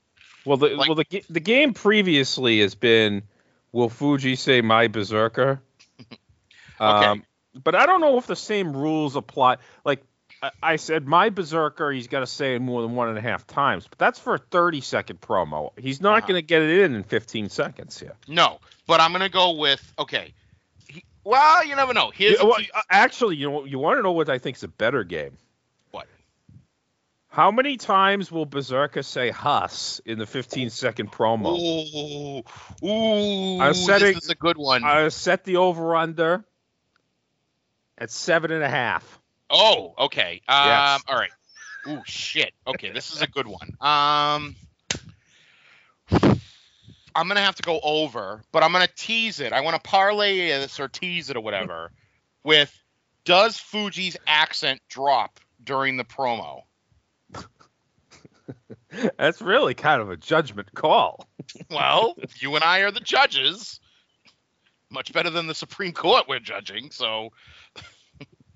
Well, 0.44 0.57
the 0.57 0.68
Like- 0.68 0.88
well 0.88 0.97
the 0.97 1.25
the 1.31 1.40
game 1.40 1.75
previously 1.75 2.61
has 2.61 2.75
been, 2.75 3.23
will 3.73 3.88
Fuji 3.88 4.37
say 4.37 4.61
my 4.61 4.88
Berserker? 4.88 5.61
Um, 6.81 7.25
but 7.55 7.75
I 7.75 7.87
don't 7.87 8.01
know 8.01 8.18
if 8.18 8.29
the 8.29 8.37
same 8.37 8.77
rules 8.77 9.16
apply. 9.16 9.57
Like 9.85 10.05
I, 10.40 10.51
I 10.62 10.77
said, 10.77 11.09
my 11.09 11.29
Berserker, 11.29 11.90
he's 11.90 12.07
got 12.07 12.21
to 12.21 12.27
say 12.27 12.55
it 12.55 12.61
more 12.61 12.83
than 12.83 12.94
one 12.94 13.09
and 13.09 13.18
a 13.18 13.21
half 13.21 13.49
times. 13.49 13.88
But 13.88 13.99
that's 13.99 14.21
for 14.21 14.37
a 14.37 14.38
thirty 14.38 14.81
second 14.81 15.21
promo. 15.21 15.73
He's 15.77 16.01
not 16.01 16.18
Uh-huh. 16.18 16.29
going 16.29 16.38
to 16.38 16.42
get 16.47 16.62
it 16.62 16.79
in 16.85 16.94
in 16.94 17.03
fifteen 17.03 17.49
seconds 17.49 17.99
here. 17.99 18.12
No, 18.29 18.61
but 18.87 19.01
I'm 19.01 19.11
gonna 19.11 19.29
go 19.29 19.51
with 19.57 19.92
okay. 19.99 20.33
He, 20.88 21.03
well, 21.25 21.66
you 21.66 21.75
never 21.75 21.92
know. 21.94 22.11
Here's 22.14 22.38
Yeah, 22.38 22.44
well, 22.47 22.59
actually, 22.90 23.35
you 23.35 23.51
know, 23.51 23.64
you 23.64 23.81
want 23.81 23.99
to 23.99 24.03
know 24.05 24.12
what 24.12 24.31
I 24.31 24.38
think 24.38 24.57
is 24.57 24.62
a 24.62 24.68
better 24.68 25.03
game? 25.03 25.37
How 27.31 27.51
many 27.51 27.77
times 27.77 28.33
will 28.33 28.47
Berserker 28.47 29.03
say 29.03 29.31
"Huss" 29.31 30.01
in 30.07 30.19
the 30.19 30.27
15 30.27 30.71
second 30.71 31.12
promo? 31.12 31.59
Ooh, 32.83 32.87
ooh, 32.88 33.61
I'm 33.61 33.75
setting- 33.75 34.14
this 34.14 34.25
is 34.25 34.31
a 34.31 34.35
good 34.35 34.57
one. 34.57 34.83
I 34.83 35.09
set 35.09 35.45
the 35.45 35.57
over 35.57 35.95
under 35.95 36.45
at 37.99 38.11
seven 38.11 38.51
and 38.51 38.62
a 38.64 38.69
half. 38.69 39.19
oh, 39.51 39.95
okay. 39.99 40.43
Um, 40.49 40.67
Yes. 40.67 41.03
all 41.09 41.17
right. 41.17 41.31
Ooh, 41.87 42.03
shit. 42.05 42.53
Okay, 42.67 42.91
this 42.91 43.14
is 43.14 43.23
a 43.23 43.27
good 43.27 43.47
one. 43.47 43.77
Um, 43.81 44.57
I'm 47.14 47.27
gonna 47.29 47.41
have 47.41 47.55
to 47.57 47.62
go 47.62 47.81
over, 47.83 48.43
but 48.53 48.62
I'm 48.62 48.73
gonna 48.73 48.87
tease 48.87 49.41
it. 49.41 49.53
I 49.53 49.61
want 49.62 49.75
to 49.83 49.88
parlay 49.88 50.49
this 50.49 50.79
or 50.81 50.88
tease 50.88 51.31
it 51.31 51.37
or 51.37 51.41
whatever 51.41 51.91
with 52.43 52.73
does 53.25 53.57
Fuji's 53.59 54.17
accent 54.27 54.81
drop 54.88 55.41
during 55.62 55.97
the 55.97 56.05
promo? 56.05 56.62
That's 59.19 59.41
really 59.43 59.75
kind 59.75 60.01
of 60.01 60.11
a 60.11 60.17
judgment 60.17 60.73
call. 60.75 61.27
Well, 61.71 62.15
you 62.41 62.55
and 62.55 62.65
I 62.65 62.81
are 62.81 62.91
the 62.91 63.01
judges. 63.01 63.81
Much 64.91 65.13
better 65.13 65.31
than 65.31 65.47
the 65.47 65.55
Supreme 65.55 65.93
Court 65.93 66.25
we're 66.29 66.39
judging. 66.41 66.91
So, 66.91 67.31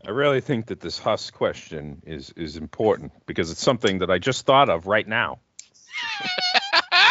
I 0.07 0.11
really 0.11 0.41
think 0.41 0.67
that 0.67 0.81
this 0.81 0.99
Huss 0.99 1.31
question 1.31 2.03
is 2.07 2.31
is 2.37 2.57
important 2.57 3.13
because 3.27 3.51
it's 3.51 3.63
something 3.63 3.99
that 3.99 4.11
I 4.11 4.19
just 4.19 4.47
thought 4.47 4.69
of 4.71 4.87
right 4.87 5.07
now. 5.07 5.39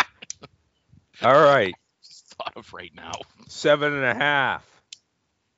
All 1.24 1.40
right, 1.40 1.74
just 2.04 2.34
thought 2.36 2.54
of 2.56 2.74
right 2.74 2.92
now. 2.96 3.12
seven 3.48 3.94
and 3.94 4.04
a 4.06 4.16
half, 4.16 4.66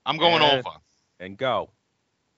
I'm 0.06 0.18
going 0.18 0.42
Yeah. 0.42 0.58
over. 0.60 0.78
and 1.20 1.38
go. 1.38 1.70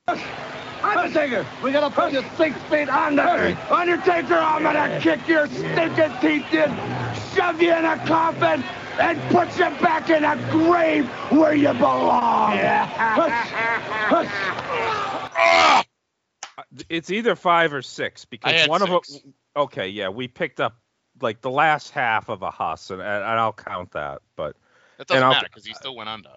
Undertaker, 0.07 1.45
we 1.63 1.71
gotta 1.71 1.93
put 1.93 2.13
you 2.13 2.23
six 2.37 2.55
feet 2.63 2.89
under. 2.89 3.57
Undertaker, 3.71 4.35
I'm 4.35 4.61
gonna 4.61 4.99
kick 5.01 5.27
your 5.27 5.47
stinking 5.47 6.11
teeth 6.21 6.53
in, 6.53 6.69
shove 7.33 7.59
you 7.59 7.73
in 7.73 7.85
a 7.85 7.97
coffin, 8.05 8.63
and 8.99 9.19
put 9.31 9.57
you 9.57 9.69
back 9.81 10.11
in 10.11 10.23
a 10.23 10.35
grave 10.51 11.07
where 11.31 11.55
you 11.55 11.73
belong. 11.73 12.57
Hush, 12.59 13.49
hush. 14.09 15.83
Uh, 16.57 16.63
it's 16.87 17.09
either 17.09 17.35
five 17.35 17.73
or 17.73 17.81
six 17.81 18.25
because 18.25 18.53
had 18.53 18.69
one 18.69 18.83
of 18.83 18.89
them. 18.89 19.33
Okay, 19.55 19.87
yeah, 19.87 20.09
we 20.09 20.27
picked 20.27 20.59
up 20.59 20.77
like 21.19 21.41
the 21.41 21.49
last 21.49 21.89
half 21.89 22.29
of 22.29 22.43
a 22.43 22.51
Huss, 22.51 22.91
and, 22.91 23.01
and 23.01 23.23
I'll 23.23 23.53
count 23.53 23.91
that. 23.93 24.21
But 24.35 24.55
That 24.97 25.07
doesn't 25.07 25.27
matter 25.27 25.47
because 25.47 25.65
he 25.65 25.73
still 25.73 25.95
went 25.95 26.09
under. 26.09 26.29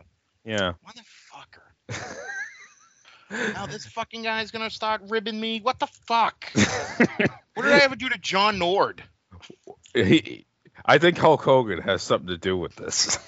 yeah, 0.45 0.73
Motherfucker. 0.87 1.65
now 3.31 3.67
this 3.67 3.87
fucking 3.87 4.23
guy's 4.23 4.51
gonna 4.51 4.71
start 4.71 5.03
ribbing 5.09 5.39
me. 5.41 5.61
What 5.61 5.79
the 5.79 5.87
fuck? 5.87 6.51
what 6.55 7.63
did 7.63 7.73
I 7.73 7.79
ever 7.81 7.97
do 7.97 8.09
to 8.09 8.19
John 8.19 8.59
Nord? 8.59 9.03
He, 9.95 10.47
I 10.85 10.99
think 10.99 11.19
Hulk 11.19 11.43
Hogan 11.43 11.81
has 11.83 12.03
something 12.03 12.29
to 12.29 12.39
do 12.39 12.57
with 12.57 12.75
this. 12.77 13.19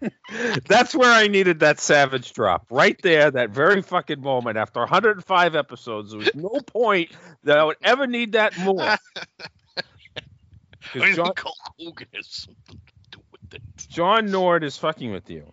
That's 0.66 0.94
where 0.94 1.12
I 1.12 1.28
needed 1.28 1.60
that 1.60 1.80
savage 1.80 2.32
drop. 2.32 2.66
Right 2.70 3.00
there, 3.02 3.30
that 3.30 3.50
very 3.50 3.82
fucking 3.82 4.20
moment 4.20 4.56
after 4.56 4.80
105 4.80 5.54
episodes. 5.54 6.10
There 6.10 6.18
was 6.18 6.34
no 6.34 6.60
point 6.66 7.10
that 7.44 7.58
I 7.58 7.64
would 7.64 7.76
ever 7.82 8.06
need 8.06 8.32
that 8.32 8.56
more. 8.58 8.80
I 8.80 8.98
John, 10.92 11.02
think 11.02 11.38
Hulk 11.38 11.56
Hogan 11.78 12.08
has 12.14 12.26
something 12.28 12.80
to 13.10 13.18
do 13.18 13.22
with 13.32 13.54
it. 13.54 13.62
John 13.88 14.26
Nord 14.26 14.64
is 14.64 14.76
fucking 14.76 15.10
with 15.10 15.28
you. 15.28 15.52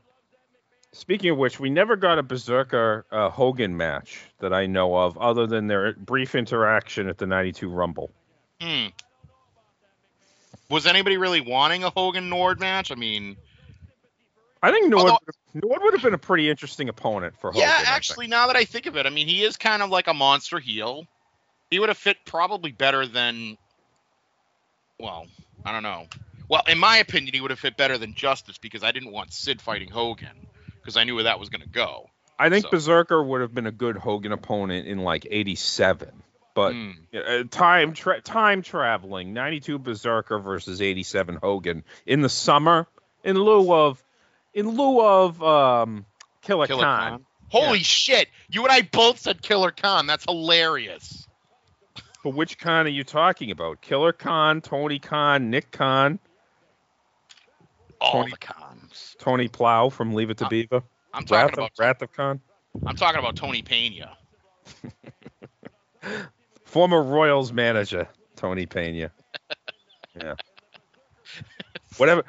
Speaking 0.94 1.30
of 1.30 1.38
which, 1.38 1.60
we 1.60 1.70
never 1.70 1.96
got 1.96 2.20
a 2.20 2.24
Berserker 2.24 3.06
uh, 3.12 3.30
Hogan 3.30 3.78
match 3.78 4.20
that 4.40 4.52
I 4.52 4.66
know 4.66 4.96
of, 4.96 5.18
other 5.18 5.48
than 5.48 5.68
their 5.68 5.94
brief 5.94 6.36
interaction 6.36 7.08
at 7.08 7.18
the 7.18 7.26
92 7.26 7.70
Rumble. 7.70 8.12
Hmm. 8.60 8.88
Was 10.70 10.86
anybody 10.86 11.18
really 11.18 11.40
wanting 11.40 11.86
a 11.86 11.90
Hogan 11.90 12.30
Nord 12.30 12.60
match? 12.60 12.92
I 12.92 12.96
mean, 12.96 13.38
I 14.62 14.72
think 14.72 14.90
Nord, 14.90 15.12
Although- 15.12 15.20
Nord 15.54 15.82
would 15.82 15.94
have 15.94 16.04
been 16.04 16.14
a 16.14 16.18
pretty 16.18 16.50
interesting 16.50 16.90
opponent 16.90 17.36
for 17.40 17.52
Hogan. 17.52 17.62
yeah, 17.62 17.84
actually, 17.86 18.28
now 18.28 18.48
that 18.48 18.58
I 18.58 18.66
think 18.66 18.86
of 18.86 18.98
it, 18.98 19.06
I 19.06 19.10
mean, 19.10 19.28
he 19.28 19.44
is 19.44 19.56
kind 19.56 19.82
of 19.82 19.90
like 19.90 20.08
a 20.08 20.14
monster 20.14 20.60
heel. 20.60 21.08
He 21.70 21.80
would 21.80 21.88
have 21.88 21.98
fit 21.98 22.18
probably 22.26 22.74
better 22.74 23.08
than, 23.08 23.58
well, 25.00 25.26
I 25.64 25.72
don't 25.72 25.84
know. 25.84 26.08
Well, 26.50 26.64
in 26.68 26.78
my 26.80 26.98
opinion, 26.98 27.34
he 27.34 27.40
would 27.40 27.52
have 27.52 27.60
fit 27.60 27.78
better 27.78 27.98
than 27.98 28.14
Justice 28.14 28.58
because 28.58 28.84
I 28.84 28.92
didn't 28.92 29.14
want 29.14 29.32
Sid 29.32 29.62
fighting 29.62 29.90
Hogan 29.90 30.48
because 30.82 30.98
I 30.98 31.04
knew 31.04 31.16
where 31.16 31.26
that 31.26 31.40
was 31.40 31.50
going 31.50 31.62
to 31.62 31.70
go. 31.70 32.10
I 32.40 32.50
think 32.50 32.64
So- 32.66 32.72
Berserker 32.72 33.22
would 33.24 33.42
have 33.42 33.54
been 33.54 33.68
a 33.68 33.72
good 33.72 33.98
Hogan 33.98 34.32
opponent 34.32 34.88
in 34.88 35.00
like 35.00 35.28
'87, 35.30 36.24
but 36.56 36.74
Hmm. 36.74 36.92
uh, 37.16 37.44
time 37.52 37.94
tra- 37.94 38.22
time 38.22 38.62
traveling 38.64 39.34
'92 39.34 39.78
Berserker 39.80 40.40
versus 40.40 40.82
'87 40.82 41.38
Hogan 41.42 41.84
in 42.06 42.22
the 42.22 42.30
summer 42.30 42.88
in 43.24 43.36
lieu 43.38 43.72
of 43.74 44.04
in 44.54 44.70
lieu 44.70 45.02
of 45.02 45.42
um, 45.44 46.06
Killer, 46.42 46.66
Killer 46.68 46.84
Khan. 46.84 47.10
Khan. 47.12 47.26
Holy 47.50 47.84
shit! 47.84 48.28
You 48.50 48.64
and 48.64 48.72
I 48.72 48.82
both 48.82 49.20
said 49.20 49.42
Killer 49.42 49.72
Khan. 49.72 50.08
That's 50.08 50.24
hilarious. 50.26 51.28
But 52.24 52.32
which 52.32 52.58
Khan 52.58 52.86
are 52.86 52.90
you 52.90 53.04
talking 53.04 53.52
about? 53.52 53.82
Killer 53.82 54.14
Khan, 54.14 54.62
Tony 54.62 55.00
Khan, 55.00 55.50
Nick 55.50 55.72
Khan, 55.72 56.20
All 58.00 58.12
Tony- 58.14 58.32
the 58.32 58.38
cons. 58.38 58.61
Tony 59.20 59.48
Plow 59.48 59.90
from 59.90 60.14
Leave 60.14 60.30
It 60.30 60.38
to 60.40 60.46
Uh, 60.46 60.50
Beaver, 60.50 60.84
I'm 61.14 61.24
talking 61.26 61.36
Wrath 61.36 61.52
of, 61.54 61.58
about. 61.58 61.72
Wrath 61.80 62.02
of 62.02 62.12
Khan, 62.14 62.40
I'm 62.86 62.96
talking 62.96 63.20
about 63.20 63.36
Tony 63.36 63.62
Pena. 63.62 64.18
former 66.64 67.02
Royals 67.04 67.52
manager 67.52 68.08
Tony 68.36 68.66
Pena. 68.66 69.12
Yeah. 70.22 70.34
Whatever. 71.96 72.24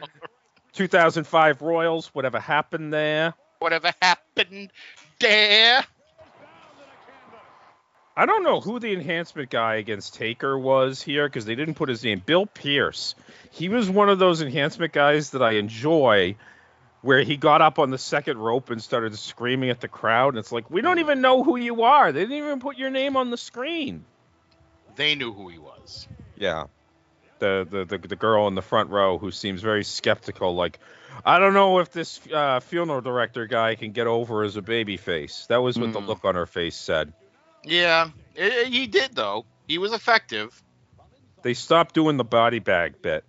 2005 0.72 1.62
Royals. 1.62 2.06
Whatever 2.14 2.38
happened 2.38 2.92
there. 2.92 3.34
Whatever 3.58 3.92
happened 4.00 4.70
there? 5.18 5.84
I 8.16 8.26
don't 8.26 8.42
know 8.44 8.60
who 8.60 8.78
the 8.78 8.92
enhancement 8.92 9.48
guy 9.50 9.76
against 9.76 10.14
Taker 10.14 10.58
was 10.58 11.00
here 11.00 11.26
because 11.26 11.46
they 11.46 11.54
didn't 11.54 11.74
put 11.74 11.88
his 11.88 12.04
name. 12.04 12.22
Bill 12.24 12.44
Pierce. 12.46 13.14
He 13.50 13.68
was 13.70 13.88
one 13.88 14.10
of 14.10 14.18
those 14.18 14.42
enhancement 14.42 14.92
guys 14.92 15.30
that 15.30 15.42
I 15.42 15.52
enjoy, 15.52 16.36
where 17.00 17.22
he 17.22 17.36
got 17.38 17.62
up 17.62 17.78
on 17.78 17.90
the 17.90 17.98
second 17.98 18.36
rope 18.38 18.68
and 18.70 18.82
started 18.82 19.16
screaming 19.18 19.70
at 19.70 19.80
the 19.80 19.88
crowd. 19.88 20.30
And 20.34 20.38
it's 20.38 20.52
like, 20.52 20.70
we 20.70 20.82
don't 20.82 20.98
even 20.98 21.20
know 21.22 21.42
who 21.42 21.56
you 21.56 21.82
are. 21.82 22.12
They 22.12 22.20
didn't 22.20 22.36
even 22.36 22.60
put 22.60 22.76
your 22.76 22.90
name 22.90 23.16
on 23.16 23.30
the 23.30 23.38
screen. 23.38 24.04
They 24.96 25.14
knew 25.14 25.32
who 25.32 25.48
he 25.48 25.58
was. 25.58 26.06
Yeah. 26.36 26.64
The, 27.38 27.66
the, 27.68 27.84
the, 27.86 28.08
the 28.08 28.16
girl 28.16 28.46
in 28.46 28.54
the 28.54 28.62
front 28.62 28.90
row 28.90 29.16
who 29.18 29.30
seems 29.30 29.62
very 29.62 29.84
skeptical, 29.84 30.54
like, 30.54 30.78
I 31.24 31.38
don't 31.38 31.54
know 31.54 31.78
if 31.80 31.90
this 31.90 32.20
uh, 32.32 32.60
funeral 32.60 33.00
director 33.00 33.46
guy 33.46 33.74
can 33.74 33.92
get 33.92 34.06
over 34.06 34.44
as 34.44 34.56
a 34.56 34.62
baby 34.62 34.96
face. 34.96 35.46
That 35.48 35.62
was 35.62 35.78
what 35.78 35.92
the 35.92 36.00
Hmm. 36.00 36.06
look 36.06 36.24
on 36.24 36.34
her 36.34 36.46
face 36.46 36.76
said. 36.76 37.12
Yeah, 37.64 38.10
i- 38.38 38.60
i- 38.60 38.64
he 38.64 38.86
did 38.86 39.14
though. 39.14 39.46
He 39.68 39.78
was 39.78 39.92
effective. 39.92 40.60
They 41.42 41.54
stopped 41.54 41.94
doing 41.94 42.16
the 42.16 42.24
body 42.24 42.58
bag 42.58 43.02
bit. 43.02 43.24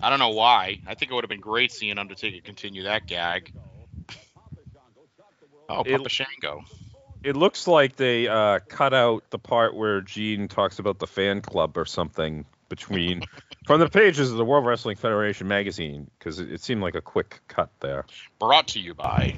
I 0.00 0.10
don't 0.10 0.18
know 0.20 0.30
why. 0.30 0.80
I 0.86 0.94
think 0.94 1.10
it 1.10 1.14
would 1.14 1.24
have 1.24 1.28
been 1.28 1.40
great 1.40 1.72
seeing 1.72 1.98
Undertaker 1.98 2.40
continue 2.44 2.84
that 2.84 3.06
gag. 3.06 3.52
Oh, 5.68 5.82
It- 5.82 5.96
Papa 5.96 6.08
Shango. 6.08 6.64
It 7.24 7.34
looks 7.36 7.66
like 7.66 7.96
they 7.96 8.28
uh, 8.28 8.60
cut 8.68 8.94
out 8.94 9.28
the 9.30 9.40
part 9.40 9.74
where 9.74 10.00
Gene 10.00 10.46
talks 10.46 10.78
about 10.78 11.00
the 11.00 11.06
fan 11.08 11.40
club 11.42 11.76
or 11.76 11.84
something 11.84 12.44
between 12.68 13.22
from 13.66 13.80
the 13.80 13.88
pages 13.88 14.30
of 14.30 14.36
the 14.36 14.44
World 14.44 14.64
Wrestling 14.64 14.96
Federation 14.96 15.48
magazine 15.48 16.08
because 16.16 16.38
it, 16.38 16.52
it 16.52 16.60
seemed 16.62 16.80
like 16.80 16.94
a 16.94 17.00
quick 17.00 17.40
cut 17.48 17.70
there. 17.80 18.06
Brought 18.38 18.68
to 18.68 18.80
you 18.80 18.94
by. 18.94 19.34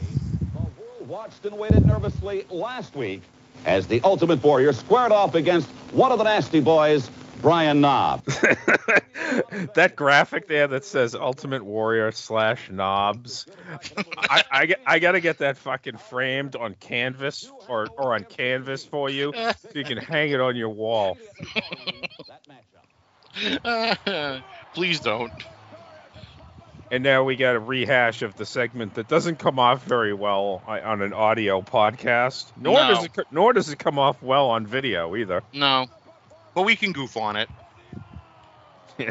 The 0.52 0.58
world 0.60 1.08
watched 1.08 1.46
and 1.46 1.56
waited 1.58 1.86
nervously 1.86 2.44
last 2.50 2.94
week 2.94 3.22
as 3.64 3.86
the 3.86 4.00
Ultimate 4.02 4.42
Warrior 4.42 4.72
squared 4.72 5.12
off 5.12 5.34
against 5.34 5.68
one 5.92 6.12
of 6.12 6.18
the 6.18 6.24
Nasty 6.24 6.60
Boys, 6.60 7.10
Brian 7.40 7.80
Knobb. 7.80 8.24
that 9.74 9.94
graphic 9.96 10.46
there 10.46 10.68
that 10.68 10.84
says 10.84 11.14
Ultimate 11.14 11.64
Warrior 11.64 12.12
slash 12.12 12.70
Knobs. 12.70 13.46
I, 14.18 14.44
I, 14.50 14.74
I 14.86 14.98
got 14.98 15.12
to 15.12 15.20
get 15.20 15.38
that 15.38 15.56
fucking 15.56 15.96
framed 15.96 16.56
on 16.56 16.74
canvas 16.74 17.50
or, 17.68 17.88
or 17.96 18.14
on 18.14 18.24
canvas 18.24 18.84
for 18.84 19.08
you 19.08 19.32
so 19.34 19.68
you 19.74 19.84
can 19.84 19.96
hang 19.98 20.30
it 20.30 20.40
on 20.40 20.56
your 20.56 20.68
wall. 20.70 21.16
Please 24.74 25.00
don't. 25.00 25.32
And 26.92 27.04
now 27.04 27.22
we 27.22 27.36
got 27.36 27.54
a 27.54 27.60
rehash 27.60 28.22
of 28.22 28.34
the 28.36 28.44
segment 28.44 28.94
that 28.94 29.06
doesn't 29.06 29.38
come 29.38 29.58
off 29.60 29.84
very 29.84 30.12
well 30.12 30.62
on 30.66 30.80
on 30.80 31.02
an 31.02 31.12
audio 31.12 31.62
podcast. 31.62 32.46
Nor 32.56 32.74
No. 32.74 32.88
does 32.94 33.04
it 33.04 33.12
nor 33.30 33.52
does 33.52 33.68
it 33.70 33.78
come 33.78 33.98
off 33.98 34.20
well 34.22 34.50
on 34.50 34.66
video 34.66 35.14
either. 35.14 35.42
No. 35.52 35.86
But 36.54 36.62
we 36.62 36.74
can 36.74 36.92
goof 36.92 37.16
on 37.16 37.36
it. 37.36 37.48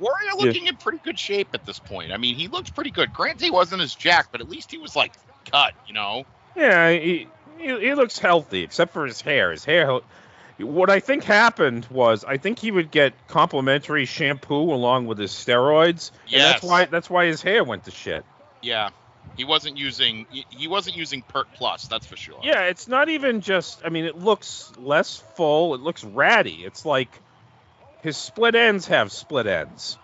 Warrior 0.00 0.32
looking 0.36 0.66
in 0.66 0.76
pretty 0.76 0.98
good 0.98 1.18
shape 1.18 1.48
at 1.54 1.64
this 1.64 1.78
point. 1.78 2.12
I 2.12 2.16
mean, 2.16 2.34
he 2.34 2.48
looks 2.48 2.70
pretty 2.70 2.90
good. 2.90 3.12
Granted, 3.12 3.44
he 3.44 3.50
wasn't 3.50 3.82
as 3.82 3.94
jacked, 3.94 4.32
but 4.32 4.40
at 4.40 4.48
least 4.48 4.70
he 4.70 4.78
was 4.78 4.96
like 4.96 5.12
cut, 5.50 5.74
you 5.86 5.94
know? 5.94 6.24
Yeah, 6.56 6.90
he, 6.90 7.28
he 7.58 7.78
he 7.80 7.94
looks 7.94 8.18
healthy 8.18 8.62
except 8.62 8.92
for 8.92 9.06
his 9.06 9.20
hair. 9.20 9.50
His 9.52 9.64
hair. 9.64 10.00
What 10.58 10.90
I 10.90 11.00
think 11.00 11.22
happened 11.24 11.86
was 11.90 12.24
I 12.24 12.36
think 12.36 12.58
he 12.58 12.70
would 12.70 12.90
get 12.90 13.14
complimentary 13.28 14.06
shampoo 14.06 14.72
along 14.72 15.06
with 15.06 15.18
his 15.18 15.30
steroids. 15.30 16.10
Yeah. 16.26 16.50
That's 16.50 16.62
why 16.62 16.84
that's 16.86 17.08
why 17.08 17.26
his 17.26 17.42
hair 17.42 17.62
went 17.62 17.84
to 17.84 17.90
shit. 17.90 18.24
Yeah. 18.60 18.90
He 19.36 19.44
wasn't 19.44 19.76
using 19.76 20.26
he- 20.50 20.66
wasn't 20.66 20.96
using 20.96 21.22
Pert 21.22 21.46
Plus, 21.54 21.86
that's 21.86 22.06
for 22.06 22.16
sure. 22.16 22.40
Yeah, 22.42 22.62
it's 22.62 22.88
not 22.88 23.08
even 23.08 23.40
just. 23.40 23.82
I 23.84 23.88
mean, 23.88 24.04
it 24.04 24.18
looks 24.18 24.72
less 24.76 25.16
full. 25.36 25.74
It 25.74 25.80
looks 25.80 26.02
ratty. 26.02 26.64
It's 26.64 26.84
like 26.84 27.08
his 28.02 28.16
split 28.16 28.56
ends 28.56 28.88
have 28.88 29.12
split 29.12 29.46
ends, 29.46 29.96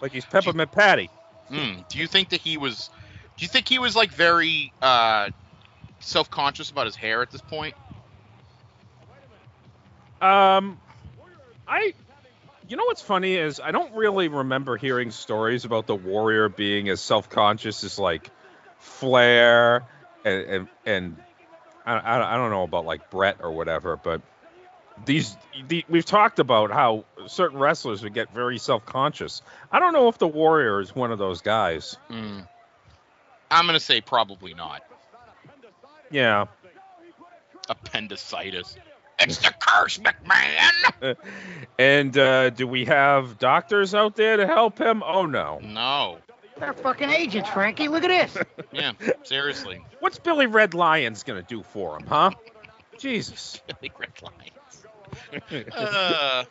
like 0.00 0.12
he's 0.12 0.24
peppermint 0.24 0.70
patty. 0.70 1.10
Hmm. 1.48 1.80
Do 1.88 1.98
you 1.98 2.06
think 2.06 2.28
that 2.28 2.40
he 2.40 2.56
was? 2.56 2.90
Do 3.36 3.42
you 3.42 3.48
think 3.48 3.68
he 3.68 3.80
was 3.80 3.96
like 3.96 4.12
very 4.12 4.72
uh, 4.80 5.30
self-conscious 6.00 6.70
about 6.70 6.86
his 6.86 6.96
hair 6.96 7.22
at 7.22 7.30
this 7.30 7.42
point? 7.42 7.74
Um, 10.20 10.80
I, 11.68 11.92
you 12.68 12.76
know 12.76 12.84
what's 12.84 13.02
funny 13.02 13.34
is 13.34 13.60
I 13.60 13.70
don't 13.70 13.94
really 13.94 14.28
remember 14.28 14.76
hearing 14.76 15.10
stories 15.10 15.64
about 15.64 15.86
the 15.86 15.94
Warrior 15.94 16.48
being 16.48 16.88
as 16.88 17.00
self-conscious 17.00 17.84
as 17.84 17.98
like 17.98 18.30
Flair 18.78 19.84
and 20.24 20.42
and, 20.44 20.68
and 20.84 21.16
I, 21.84 22.18
I 22.18 22.36
don't 22.36 22.50
know 22.50 22.62
about 22.62 22.84
like 22.84 23.10
Brett 23.10 23.36
or 23.40 23.52
whatever, 23.52 23.96
but 23.96 24.22
these 25.04 25.36
the, 25.68 25.84
we've 25.88 26.04
talked 26.04 26.38
about 26.38 26.70
how 26.70 27.04
certain 27.26 27.58
wrestlers 27.58 28.02
would 28.02 28.14
get 28.14 28.32
very 28.32 28.58
self-conscious. 28.58 29.42
I 29.70 29.78
don't 29.78 29.92
know 29.92 30.08
if 30.08 30.18
the 30.18 30.28
Warrior 30.28 30.80
is 30.80 30.94
one 30.94 31.12
of 31.12 31.18
those 31.18 31.42
guys. 31.42 31.96
Hmm. 32.08 32.40
I'm 33.50 33.66
gonna 33.66 33.78
say 33.78 34.00
probably 34.00 34.54
not. 34.54 34.82
Yeah. 36.10 36.46
Appendicitis. 37.68 38.76
It's 39.18 39.38
the 39.38 39.54
curse, 39.60 39.98
McMahon. 39.98 41.16
And 41.78 42.16
uh, 42.16 42.48
do 42.50 42.66
we 42.66 42.86
have 42.86 43.38
doctors 43.38 43.94
out 43.94 44.16
there 44.16 44.38
to 44.38 44.46
help 44.46 44.78
him? 44.78 45.02
Oh 45.04 45.26
no. 45.26 45.60
No. 45.62 46.18
They're 46.58 46.72
fucking 46.72 47.10
agents, 47.10 47.50
Frankie. 47.50 47.88
Look 47.88 48.02
at 48.04 48.32
this. 48.32 48.44
Yeah. 48.72 48.92
Seriously. 49.24 49.82
What's 50.00 50.18
Billy 50.18 50.46
Red 50.46 50.72
Lyons 50.72 51.22
gonna 51.22 51.42
do 51.42 51.62
for 51.62 51.98
him, 51.98 52.06
huh? 52.08 52.30
Jesus. 52.98 53.60
Billy 53.80 53.92
Red 53.98 54.10
Lyons. 54.22 55.74
Uh, 55.74 56.44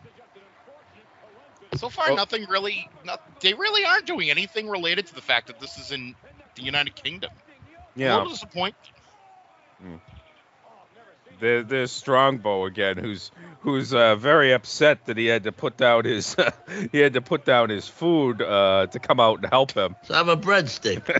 so 1.75 1.89
far, 1.89 2.11
Oh. 2.11 2.15
nothing 2.15 2.45
really. 2.47 2.87
Not, 3.03 3.19
they 3.41 3.53
really 3.55 3.83
aren't 3.83 4.05
doing 4.05 4.29
anything 4.29 4.69
related 4.69 5.07
to 5.07 5.15
the 5.15 5.21
fact 5.21 5.47
that 5.47 5.59
this 5.59 5.77
is 5.79 5.91
in 5.91 6.15
the 6.53 6.61
United 6.61 6.93
Kingdom. 6.95 7.31
Yeah. 7.95 8.05
A 8.05 8.09
Yeah. 8.09 8.15
little 8.17 8.31
disappointed. 8.33 8.75
There, 11.39 11.63
there's 11.63 11.91
Strongbow 11.91 12.65
again, 12.65 12.97
who's 12.97 13.31
who's 13.61 13.93
uh, 13.93 14.15
very 14.15 14.53
upset 14.53 15.05
that 15.05 15.17
he 15.17 15.25
had 15.25 15.43
to 15.43 15.51
put 15.51 15.77
down 15.77 16.05
his 16.05 16.35
he 16.91 16.99
had 16.99 17.13
to 17.13 17.21
put 17.21 17.45
down 17.45 17.69
his 17.69 17.87
food 17.87 18.41
uh, 18.41 18.87
to 18.87 18.99
come 18.99 19.19
out 19.19 19.39
and 19.43 19.51
help 19.51 19.71
him. 19.73 19.95
So 20.03 20.13
I 20.13 20.17
have 20.17 20.27
a 20.29 20.37
breadstick. 20.37 21.09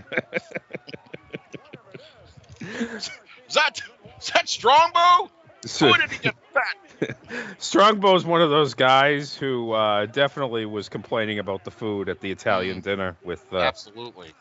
Is 2.60 3.54
that 3.54 3.80
is 4.20 4.30
that 4.34 4.48
Strongbow? 4.48 5.30
So- 5.64 5.90
Boy, 5.92 5.98
did 5.98 6.10
he 6.10 6.18
get 6.18 6.34
fat. 6.52 7.16
Strongbow's 7.58 8.24
one 8.24 8.40
of 8.40 8.50
those 8.50 8.74
guys 8.74 9.34
who 9.34 9.72
uh, 9.72 10.06
definitely 10.06 10.64
was 10.64 10.88
complaining 10.88 11.38
about 11.38 11.64
the 11.64 11.70
food 11.70 12.08
at 12.08 12.20
the 12.20 12.30
Italian 12.30 12.80
dinner 12.80 13.16
with 13.22 13.44
uh, 13.52 13.58
Absolutely. 13.58 14.32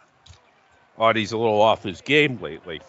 Artie's 0.97 1.33
a 1.33 1.37
little 1.37 1.61
off 1.61 1.83
his 1.83 2.01
game 2.01 2.39
lately. 2.41 2.79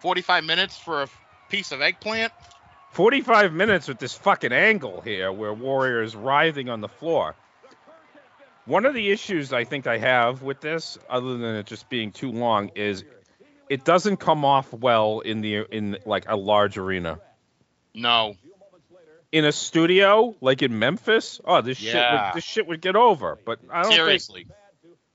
45 0.00 0.44
minutes 0.44 0.76
for 0.76 1.02
a 1.04 1.06
piece 1.48 1.72
of 1.72 1.80
eggplant. 1.80 2.32
45 2.92 3.52
minutes 3.52 3.88
with 3.88 3.98
this 3.98 4.14
fucking 4.14 4.52
angle 4.52 5.02
here 5.02 5.30
where 5.30 5.52
Warrior 5.52 6.02
is 6.02 6.16
writhing 6.16 6.70
on 6.70 6.80
the 6.80 6.88
floor. 6.88 7.34
One 8.64 8.86
of 8.86 8.94
the 8.94 9.10
issues 9.10 9.52
I 9.52 9.64
think 9.64 9.86
I 9.86 9.98
have 9.98 10.42
with 10.42 10.60
this, 10.60 10.98
other 11.08 11.36
than 11.36 11.56
it 11.56 11.66
just 11.66 11.88
being 11.88 12.10
too 12.10 12.32
long, 12.32 12.70
is 12.74 13.04
it 13.68 13.84
doesn't 13.84 14.16
come 14.16 14.44
off 14.44 14.72
well 14.72 15.20
in 15.20 15.40
the 15.40 15.66
in 15.70 15.98
like 16.06 16.24
a 16.26 16.36
large 16.36 16.78
arena. 16.78 17.20
No. 17.94 18.34
In 19.30 19.44
a 19.44 19.52
studio 19.52 20.34
like 20.40 20.62
in 20.62 20.78
Memphis, 20.78 21.40
oh 21.44 21.60
this 21.60 21.78
shit 21.78 21.94
would, 21.94 22.30
this 22.34 22.44
shit 22.44 22.66
would 22.66 22.80
get 22.80 22.96
over. 22.96 23.38
But 23.44 23.60
I 23.70 23.82
don't 23.82 23.90
think 23.90 24.00
Seriously. 24.00 24.46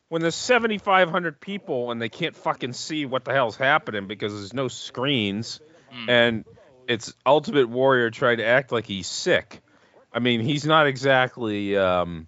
when 0.10 0.22
there's 0.22 0.36
7,500 0.36 1.41
people 1.41 1.91
and 1.91 2.02
they 2.02 2.10
can't 2.10 2.36
fucking 2.36 2.74
see 2.74 3.06
what 3.06 3.26
the 3.26 3.34
hell's 3.34 3.56
happening 3.56 4.08
because 4.08 4.34
there's 4.34 4.54
no 4.54 4.67
screens 4.67 5.60
Mm. 5.93 6.10
and 6.10 6.45
it's 6.88 7.13
Ultimate 7.25 7.69
Warrior 7.69 8.12
trying 8.12 8.38
to 8.38 8.45
act 8.45 8.71
like 8.71 8.86
he's 8.86 9.08
sick. 9.08 9.62
I 10.13 10.19
mean, 10.19 10.41
he's 10.41 10.65
not 10.65 10.88
exactly 10.88 11.77
um, 11.77 12.27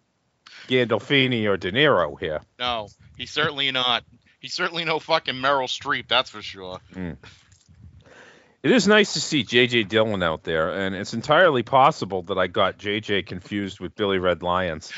Gandolfini 0.68 1.48
or 1.48 1.58
De 1.58 1.72
Niro 1.72 2.20
here. 2.20 2.42
No. 2.60 2.88
He's 3.18 3.32
certainly 3.32 3.72
not. 3.72 4.04
He's 4.40 4.54
certainly 4.54 4.86
no 4.86 5.00
fucking 5.00 5.36
Meryl 5.36 5.68
Streep, 5.68 6.08
that's 6.08 6.30
for 6.30 6.42
sure. 6.42 6.80
It 8.64 8.72
is 8.72 8.88
nice 8.88 9.14
to 9.14 9.22
see 9.22 9.44
J.J. 9.44 9.84
Dillon 9.84 10.24
out 10.24 10.44
there, 10.44 10.72
and 10.72 10.96
it's 10.96 11.14
entirely 11.14 11.64
possible 11.64 12.22
that 12.24 12.38
I 12.38 12.48
got 12.48 12.78
J.J. 12.78 13.24
confused 13.24 13.82
with 13.82 13.94
Billy 13.94 14.20
Red 14.20 14.42
Lyons. 14.42 14.94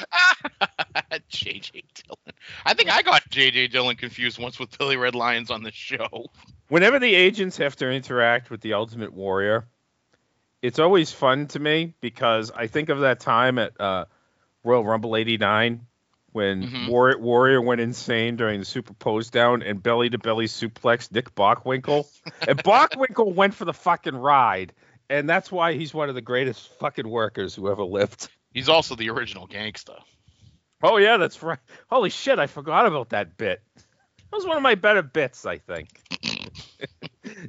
JJ 1.31 1.71
Dillon. 1.71 2.37
I 2.63 2.75
think 2.75 2.91
I 2.91 3.01
got 3.01 3.27
JJ 3.29 3.71
Dillon 3.71 3.95
confused 3.95 4.37
once 4.37 4.59
with 4.59 4.77
Billy 4.77 4.97
Red 4.97 5.15
Lyons 5.15 5.49
on 5.49 5.63
the 5.63 5.71
show. 5.71 6.27
Whenever 6.67 6.99
the 6.99 7.13
agents 7.13 7.57
have 7.57 7.75
to 7.77 7.89
interact 7.89 8.49
with 8.49 8.61
the 8.61 8.73
Ultimate 8.73 9.13
Warrior, 9.13 9.67
it's 10.61 10.79
always 10.79 11.11
fun 11.11 11.47
to 11.47 11.59
me 11.59 11.93
because 12.01 12.51
I 12.51 12.67
think 12.67 12.89
of 12.89 13.01
that 13.01 13.19
time 13.19 13.59
at 13.59 13.79
uh, 13.79 14.05
Royal 14.63 14.83
Rumble 14.83 15.15
'89 15.15 15.85
when 16.31 16.63
Mhm. 16.63 16.89
Warrior, 16.89 17.19
Warrior 17.19 17.61
went 17.61 17.81
insane 17.81 18.35
during 18.35 18.59
the 18.59 18.65
Super 18.65 18.93
Pose 18.93 19.29
Down 19.29 19.61
and 19.61 19.81
belly 19.81 20.09
to 20.09 20.17
belly 20.17 20.45
suplex 20.47 21.11
Nick 21.11 21.33
Bockwinkel, 21.35 22.05
and 22.47 22.57
Bockwinkel 22.63 23.33
went 23.35 23.53
for 23.53 23.65
the 23.65 23.73
fucking 23.73 24.15
ride, 24.15 24.73
and 25.09 25.29
that's 25.29 25.51
why 25.51 25.73
he's 25.73 25.93
one 25.93 26.09
of 26.09 26.15
the 26.15 26.21
greatest 26.21 26.67
fucking 26.79 27.07
workers 27.07 27.53
who 27.53 27.69
ever 27.71 27.83
lived. 27.83 28.27
He's 28.53 28.69
also 28.69 28.95
the 28.95 29.09
original 29.11 29.47
gangsta. 29.47 30.01
Oh 30.81 30.97
yeah, 30.97 31.17
that's 31.17 31.41
right. 31.43 31.59
Holy 31.89 32.09
shit, 32.09 32.39
I 32.39 32.47
forgot 32.47 32.85
about 32.87 33.09
that 33.09 33.37
bit. 33.37 33.61
That 33.75 34.37
was 34.37 34.45
one 34.47 34.57
of 34.57 34.63
my 34.63 34.75
better 34.75 35.03
bits, 35.03 35.45
I 35.45 35.59
think. 35.59 35.89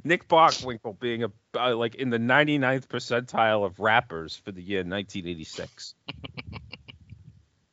Nick 0.03 0.27
Bockwinkel 0.27 0.99
being 0.99 1.23
a 1.23 1.31
uh, 1.55 1.75
like 1.75 1.95
in 1.95 2.09
the 2.09 2.17
99th 2.17 2.87
percentile 2.87 3.65
of 3.65 3.79
rappers 3.79 4.35
for 4.35 4.51
the 4.51 4.61
year 4.61 4.79
1986. 4.79 5.95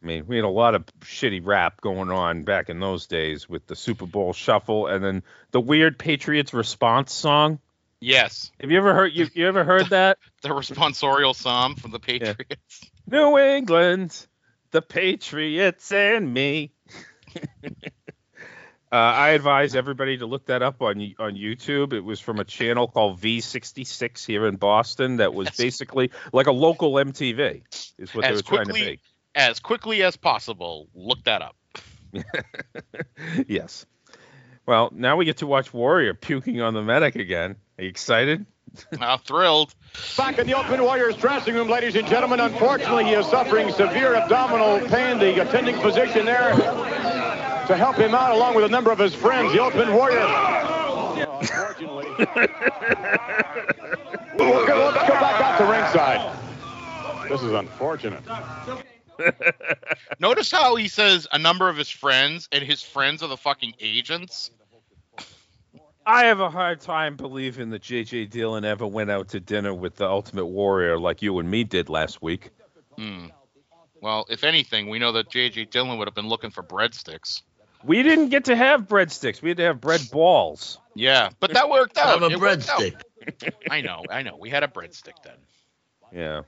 I 0.02 0.06
mean, 0.06 0.26
we 0.26 0.36
had 0.36 0.44
a 0.44 0.48
lot 0.48 0.74
of 0.74 0.84
shitty 1.00 1.40
rap 1.44 1.80
going 1.80 2.10
on 2.10 2.42
back 2.42 2.68
in 2.68 2.78
those 2.78 3.06
days 3.06 3.48
with 3.48 3.66
the 3.66 3.74
Super 3.74 4.06
Bowl 4.06 4.34
shuffle 4.34 4.86
and 4.86 5.02
then 5.02 5.22
the 5.50 5.60
weird 5.60 5.98
Patriots 5.98 6.52
response 6.52 7.12
song. 7.12 7.58
Yes, 8.00 8.52
Have 8.60 8.70
you 8.70 8.76
ever 8.76 8.92
heard 8.92 9.14
you, 9.14 9.28
you 9.32 9.48
ever 9.48 9.64
heard 9.64 9.88
that? 9.90 10.18
the 10.42 10.50
responsorial 10.50 11.34
psalm 11.34 11.74
from 11.74 11.90
the 11.90 11.98
Patriots. 11.98 12.82
New 13.10 13.38
England, 13.38 14.26
the 14.72 14.82
Patriots, 14.82 15.90
and 15.90 16.34
me. 16.34 16.72
uh, 18.92 18.96
I 18.96 19.30
advise 19.30 19.74
everybody 19.74 20.18
to 20.18 20.26
look 20.26 20.46
that 20.46 20.62
up 20.62 20.80
on 20.82 20.98
on 21.18 21.34
YouTube. 21.34 21.92
It 21.92 22.00
was 22.04 22.20
from 22.20 22.38
a 22.38 22.44
channel 22.44 22.86
called 22.86 23.20
V66 23.20 24.24
here 24.24 24.46
in 24.46 24.56
Boston. 24.56 25.16
That 25.16 25.34
was 25.34 25.46
Yes. 25.48 25.56
basically 25.56 26.10
like 26.32 26.46
a 26.46 26.52
local 26.52 26.92
MTV. 26.94 27.62
Is 27.98 28.14
what 28.14 28.22
they 28.22 28.28
As 28.28 28.36
were 28.36 28.42
trying 28.42 28.66
to 28.66 28.72
quickly- 28.72 29.00
As 29.34 29.58
quickly 29.58 30.02
as 30.04 30.16
possible, 30.16 30.88
look 30.94 31.24
that 31.24 31.42
up. 31.42 31.56
yes. 33.48 33.86
Well, 34.66 34.90
now 34.94 35.16
we 35.16 35.24
get 35.24 35.38
to 35.38 35.46
watch 35.46 35.72
Warrior 35.74 36.14
puking 36.14 36.60
on 36.60 36.74
the 36.74 36.82
medic 36.82 37.16
again. 37.16 37.56
Are 37.78 37.84
you 37.84 37.90
excited? 37.90 38.46
I'm 39.00 39.18
thrilled. 39.26 39.74
Back 40.16 40.38
in 40.38 40.46
the 40.46 40.54
Ultimate 40.54 40.82
Warriors 40.82 41.16
dressing 41.16 41.54
room, 41.54 41.68
ladies 41.68 41.96
and 41.96 42.06
gentlemen. 42.08 42.40
Unfortunately, 42.40 43.04
he 43.04 43.12
is 43.12 43.26
suffering 43.26 43.70
severe 43.72 44.14
abdominal 44.14 44.80
pain. 44.88 45.18
The 45.18 45.42
attending 45.42 45.78
physician 45.80 46.24
there 46.26 46.50
to 47.68 47.76
help 47.76 47.96
him 47.96 48.14
out, 48.14 48.32
along 48.32 48.54
with 48.54 48.64
a 48.64 48.68
number 48.68 48.90
of 48.90 48.98
his 48.98 49.14
friends. 49.14 49.52
The 49.52 49.62
Ultimate 49.62 49.92
Warrior. 49.92 50.20
Unfortunately. 51.40 52.06
Let's 54.36 54.66
go, 54.66 54.76
let's 54.76 55.08
go 55.08 55.14
back 55.14 55.40
out 55.40 55.58
to 55.58 55.64
ringside. 55.64 56.36
This 57.28 57.42
is 57.42 57.52
unfortunate. 57.52 58.22
Notice 60.20 60.50
how 60.50 60.74
he 60.76 60.88
says 60.88 61.26
a 61.32 61.38
number 61.38 61.68
of 61.68 61.76
his 61.76 61.88
friends, 61.88 62.48
and 62.52 62.62
his 62.62 62.82
friends 62.82 63.22
are 63.22 63.28
the 63.28 63.36
fucking 63.36 63.74
agents. 63.80 64.50
I 66.06 66.24
have 66.24 66.40
a 66.40 66.50
hard 66.50 66.80
time 66.80 67.16
believing 67.16 67.70
that 67.70 67.80
J.J. 67.80 68.26
Dillon 68.26 68.64
ever 68.64 68.86
went 68.86 69.10
out 69.10 69.28
to 69.28 69.40
dinner 69.40 69.72
with 69.72 69.96
the 69.96 70.06
Ultimate 70.06 70.46
Warrior 70.46 70.98
like 70.98 71.22
you 71.22 71.38
and 71.38 71.50
me 71.50 71.64
did 71.64 71.88
last 71.88 72.20
week. 72.20 72.50
Hmm. 72.98 73.26
Well, 74.02 74.26
if 74.28 74.44
anything, 74.44 74.90
we 74.90 74.98
know 74.98 75.12
that 75.12 75.30
J.J. 75.30 75.66
Dillon 75.66 75.96
would 75.98 76.06
have 76.06 76.14
been 76.14 76.28
looking 76.28 76.50
for 76.50 76.62
breadsticks. 76.62 77.42
We 77.84 78.02
didn't 78.02 78.30
get 78.30 78.46
to 78.46 78.56
have 78.56 78.88
breadsticks. 78.88 79.42
We 79.42 79.50
had 79.50 79.58
to 79.58 79.64
have 79.64 79.80
bread 79.80 80.00
balls. 80.10 80.78
Yeah, 80.94 81.30
but 81.40 81.52
that 81.54 81.68
worked 81.68 81.98
out. 81.98 82.06
I 82.06 82.12
have 82.12 82.22
a 82.22 82.26
It 82.30 82.40
worked 82.40 82.68
out. 82.68 82.80
breadstick. 82.80 83.52
I 83.70 83.80
know, 83.80 84.04
I 84.10 84.22
know. 84.22 84.36
We 84.38 84.48
had 84.50 84.62
a 84.62 84.68
breadstick 84.68 85.14
then. 85.22 85.36
Yeah. 86.12 86.42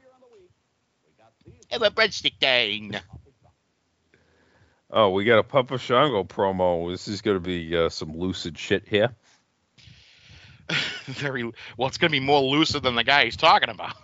Have 1.70 1.82
a 1.82 1.90
breadstick 1.90 2.38
thing. 2.40 2.94
Oh, 4.90 5.10
we 5.10 5.24
got 5.24 5.38
a 5.38 5.42
Papa 5.42 5.78
Shango 5.78 6.22
promo. 6.24 6.90
This 6.90 7.08
is 7.08 7.20
going 7.22 7.36
to 7.36 7.40
be 7.40 7.76
uh, 7.76 7.88
some 7.88 8.16
lucid 8.16 8.56
shit 8.56 8.86
here. 8.86 9.10
Very 11.06 11.44
well. 11.76 11.88
It's 11.88 11.98
gonna 11.98 12.10
be 12.10 12.20
more 12.20 12.40
lucid 12.40 12.82
than 12.82 12.94
the 12.94 13.04
guy 13.04 13.24
he's 13.24 13.36
talking 13.36 13.68
about. 13.68 13.94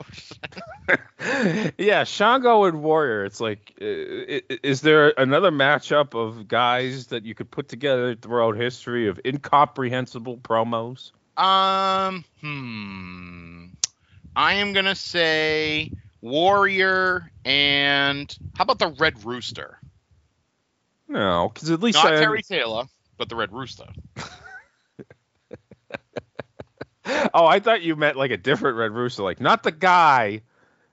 yeah, 1.79 2.05
Shango 2.05 2.64
and 2.64 2.83
Warrior. 2.83 3.25
It's 3.25 3.40
like, 3.40 3.72
uh, 3.81 4.40
is 4.62 4.81
there 4.81 5.12
another 5.18 5.51
matchup 5.51 6.14
of 6.14 6.46
guys 6.48 7.09
that 7.09 7.25
you 7.25 7.35
could 7.35 7.51
put 7.51 7.68
together 7.68 8.14
throughout 8.14 8.57
history 8.57 9.09
of 9.09 9.20
incomprehensible 9.25 10.38
promos? 10.38 11.12
um, 11.37 12.25
hmm. 12.40 13.66
I 14.37 14.55
am 14.55 14.72
gonna 14.72 14.94
say 14.94 15.90
Warrior 16.20 17.31
and 17.44 18.35
how 18.57 18.62
about 18.62 18.79
the 18.79 18.88
Red 18.88 19.25
Rooster? 19.25 19.79
No, 21.09 21.51
because 21.53 21.70
at 21.70 21.81
least 21.81 22.03
Not 22.03 22.14
I, 22.14 22.20
Terry 22.20 22.42
Taylor, 22.42 22.85
but 23.18 23.29
the 23.29 23.37
Red 23.37 23.53
Rooster. 23.53 23.87
Oh, 27.35 27.46
I 27.46 27.61
thought 27.61 27.83
you 27.83 27.96
meant 27.96 28.16
like 28.16 28.31
a 28.31 28.37
different 28.37 28.77
Red 28.77 28.92
Rooster, 28.92 29.22
like 29.22 29.40
not 29.40 29.62
the 29.62 29.72
guy 29.72 30.42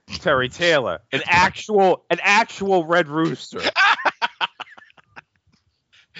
Terry 0.06 0.48
Taylor, 0.48 1.00
an 1.12 1.22
actual 1.26 2.04
an 2.10 2.18
actual 2.22 2.84
Red 2.84 3.08
Rooster. 3.08 3.60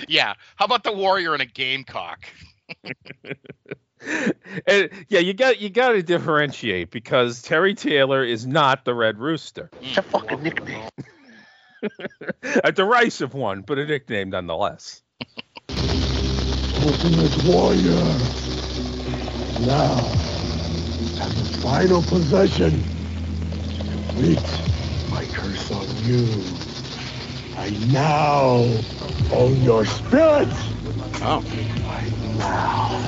Yeah. 0.09 0.35
How 0.57 0.65
about 0.65 0.83
the 0.83 0.93
Warrior 0.93 1.35
and 1.35 1.43
a 1.43 1.47
Gamecock? 1.47 2.25
and 4.67 4.91
yeah, 5.09 5.19
you 5.19 5.35
got 5.35 5.61
you 5.61 5.69
got 5.69 5.91
to 5.91 6.03
differentiate 6.03 6.91
because 6.91 7.43
Terry 7.43 7.75
Taylor 7.75 8.25
is 8.25 8.47
not 8.47 8.85
the 8.85 8.95
Red 8.95 9.19
Rooster, 9.19 9.69
hmm. 9.75 9.85
It's 9.85 9.99
a 9.99 10.03
fucking 10.03 10.43
nickname. 10.43 10.89
a 12.65 12.73
derisive 12.73 13.35
one, 13.35 13.63
but 13.63 13.79
a 13.79 13.87
nickname 13.87 14.31
nonetheless. 14.31 15.03
Ultimate 15.69 17.45
Warrior. 17.45 18.50
Now, 19.67 19.99
as 21.21 21.35
the 21.35 21.59
final 21.61 22.03
possession, 22.03 22.83
complete 23.91 24.41
my 25.11 25.25
curse 25.27 25.71
on 25.71 25.87
you. 26.07 26.27
I 27.59 27.69
now 27.93 28.65
own 29.33 29.63
your 29.63 29.85
spirit. 29.85 30.49
Oh. 31.23 31.45
I 31.85 32.09
now 32.39 33.01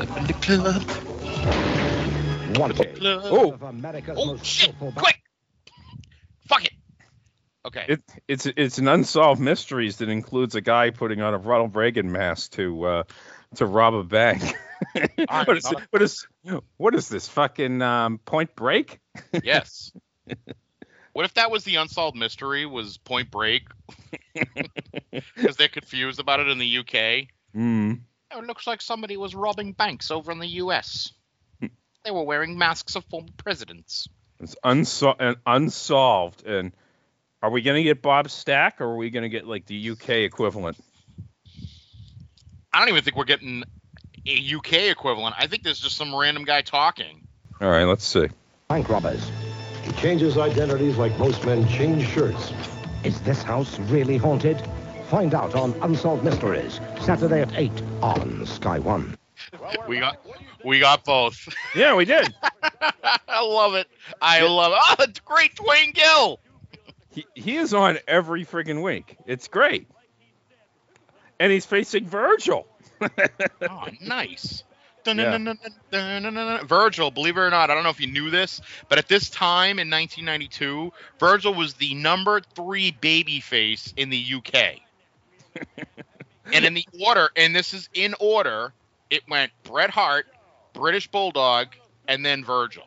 In 0.00 0.24
the 0.26 0.32
club. 0.40 0.82
One 2.56 2.72
Oh. 3.02 3.52
Of 3.52 3.62
America's 3.62 4.16
Oh 4.18 4.24
most 4.26 4.46
shit! 4.46 4.74
Quick! 4.94 5.20
Fuck 6.48 6.64
it. 6.64 6.72
Okay. 7.66 7.84
It, 7.88 8.02
it's 8.28 8.46
it's 8.46 8.78
an 8.78 8.86
unsolved 8.86 9.40
mysteries 9.40 9.96
that 9.96 10.08
includes 10.08 10.54
a 10.54 10.60
guy 10.60 10.90
putting 10.90 11.20
on 11.20 11.34
a 11.34 11.38
Ronald 11.38 11.74
Reagan 11.74 12.12
mask 12.12 12.52
to 12.52 12.84
uh, 12.84 13.02
to 13.56 13.66
rob 13.66 13.94
a 13.94 14.04
bank. 14.04 14.42
right, 14.94 15.10
what, 15.48 15.56
is, 15.56 15.64
not- 15.72 15.82
what 15.90 16.02
is 16.02 16.26
what 16.76 16.94
is 16.94 17.08
this 17.08 17.26
fucking 17.28 17.82
um, 17.82 18.18
Point 18.18 18.54
Break? 18.54 19.00
yes. 19.42 19.92
What 21.12 21.24
if 21.24 21.34
that 21.34 21.50
was 21.50 21.64
the 21.64 21.76
unsolved 21.76 22.16
mystery? 22.16 22.66
Was 22.66 22.98
Point 22.98 23.30
Break? 23.30 23.68
Because 25.34 25.56
they're 25.56 25.68
confused 25.68 26.20
about 26.20 26.40
it 26.40 26.48
in 26.48 26.58
the 26.58 26.78
UK. 26.78 27.28
Hmm. 27.52 27.94
Oh, 28.30 28.40
it 28.40 28.46
looks 28.46 28.66
like 28.66 28.82
somebody 28.82 29.16
was 29.16 29.34
robbing 29.34 29.72
banks 29.72 30.10
over 30.10 30.30
in 30.30 30.38
the 30.38 30.46
US. 30.62 31.12
they 32.04 32.10
were 32.10 32.22
wearing 32.24 32.58
masks 32.58 32.96
of 32.96 33.04
former 33.06 33.28
presidents. 33.38 34.08
It's 34.40 34.54
unsol- 34.64 35.16
and 35.18 35.36
unsolved. 35.46 36.44
And 36.46 36.72
are 37.42 37.50
we 37.50 37.62
gonna 37.62 37.82
get 37.82 38.02
Bob 38.02 38.30
Stack 38.30 38.80
or 38.80 38.86
are 38.86 38.96
we 38.96 39.10
gonna 39.10 39.28
get 39.28 39.46
like 39.46 39.66
the 39.66 39.90
UK 39.90 40.10
equivalent? 40.10 40.76
I 42.72 42.78
don't 42.80 42.88
even 42.88 43.02
think 43.02 43.16
we're 43.16 43.24
getting 43.24 43.62
a 44.26 44.54
UK 44.54 44.72
equivalent. 44.90 45.34
I 45.38 45.46
think 45.46 45.62
there's 45.62 45.80
just 45.80 45.96
some 45.96 46.14
random 46.14 46.44
guy 46.44 46.62
talking. 46.62 47.26
All 47.60 47.70
right, 47.70 47.84
let's 47.84 48.06
see. 48.06 48.28
bank 48.68 48.88
robbers. 48.88 49.30
He 49.84 49.92
changes 49.92 50.36
identities 50.36 50.96
like 50.96 51.16
most 51.18 51.44
men 51.46 51.66
change 51.68 52.06
shirts. 52.08 52.52
Is 53.04 53.20
this 53.20 53.42
house 53.42 53.78
really 53.78 54.16
haunted? 54.16 54.60
Find 55.08 55.32
out 55.34 55.54
on 55.54 55.72
Unsolved 55.82 56.24
Mysteries, 56.24 56.80
Saturday 57.00 57.42
at 57.42 57.52
8 57.54 57.70
on 58.02 58.44
Sky 58.44 58.80
One. 58.80 59.16
We 59.86 60.00
got 60.00 60.18
we 60.64 60.80
got 60.80 61.04
both. 61.04 61.48
Yeah, 61.76 61.94
we 61.94 62.04
did. 62.04 62.34
I 63.28 63.40
love 63.40 63.74
it. 63.74 63.86
I 64.20 64.42
love 64.42 64.72
it. 64.72 64.78
Oh, 64.82 65.04
it's 65.04 65.20
great, 65.20 65.54
Duane 65.54 65.92
Gill. 65.92 66.40
He, 67.16 67.26
he 67.34 67.56
is 67.56 67.74
on 67.74 67.98
every 68.06 68.44
friggin' 68.44 68.82
week. 68.82 69.16
It's 69.26 69.48
great. 69.48 69.88
And 71.40 71.50
he's 71.50 71.66
facing 71.66 72.06
Virgil. 72.06 72.66
Oh, 73.68 73.88
nice. 74.00 74.64
Dun-dun-dun-dun-dun-dun-dun-dun. 75.04 76.66
Virgil, 76.66 77.10
believe 77.10 77.36
it 77.36 77.40
or 77.40 77.50
not, 77.50 77.70
I 77.70 77.74
don't 77.74 77.84
know 77.84 77.90
if 77.90 78.00
you 78.00 78.06
knew 78.06 78.30
this, 78.30 78.60
but 78.88 78.98
at 78.98 79.06
this 79.06 79.28
time 79.28 79.78
in 79.78 79.90
1992, 79.90 80.92
Virgil 81.20 81.52
was 81.52 81.74
the 81.74 81.94
number 81.94 82.40
three 82.40 82.92
baby 82.92 83.40
face 83.40 83.92
in 83.96 84.08
the 84.08 84.34
UK. 84.36 84.80
and 86.52 86.64
in 86.64 86.74
the 86.74 86.86
order, 87.06 87.30
and 87.36 87.54
this 87.54 87.74
is 87.74 87.88
in 87.92 88.14
order, 88.18 88.72
it 89.10 89.28
went 89.28 89.52
Bret 89.62 89.90
Hart, 89.90 90.26
British 90.72 91.06
Bulldog, 91.08 91.68
and 92.08 92.24
then 92.24 92.44
Virgil. 92.44 92.84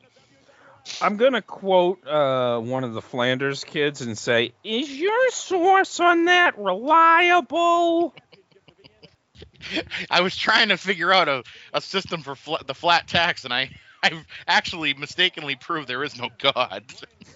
I'm 1.02 1.18
gonna 1.18 1.42
quote 1.42 2.06
uh, 2.08 2.60
one 2.60 2.84
of 2.84 2.94
the 2.94 3.02
Flanders 3.02 3.64
kids 3.64 4.02
and 4.02 4.18
say, 4.18 4.54
"Is 4.64 4.92
your 4.92 5.30
source 5.32 6.00
on 6.00 6.26
that 6.26 6.58
reliable?" 6.58 8.14
I 10.10 10.22
was 10.22 10.36
trying 10.36 10.70
to 10.70 10.78
figure 10.78 11.14
out 11.14 11.28
a, 11.28 11.44
a 11.74 11.82
system 11.82 12.22
for 12.22 12.36
fl- 12.36 12.56
the 12.66 12.74
flat 12.74 13.08
tax, 13.08 13.46
and 13.46 13.54
I 13.54 13.72
I've 14.04 14.26
actually 14.48 14.94
mistakenly 14.94 15.56
proved 15.56 15.88
there 15.88 16.04
is 16.04 16.18
no 16.18 16.30
God. 16.38 16.84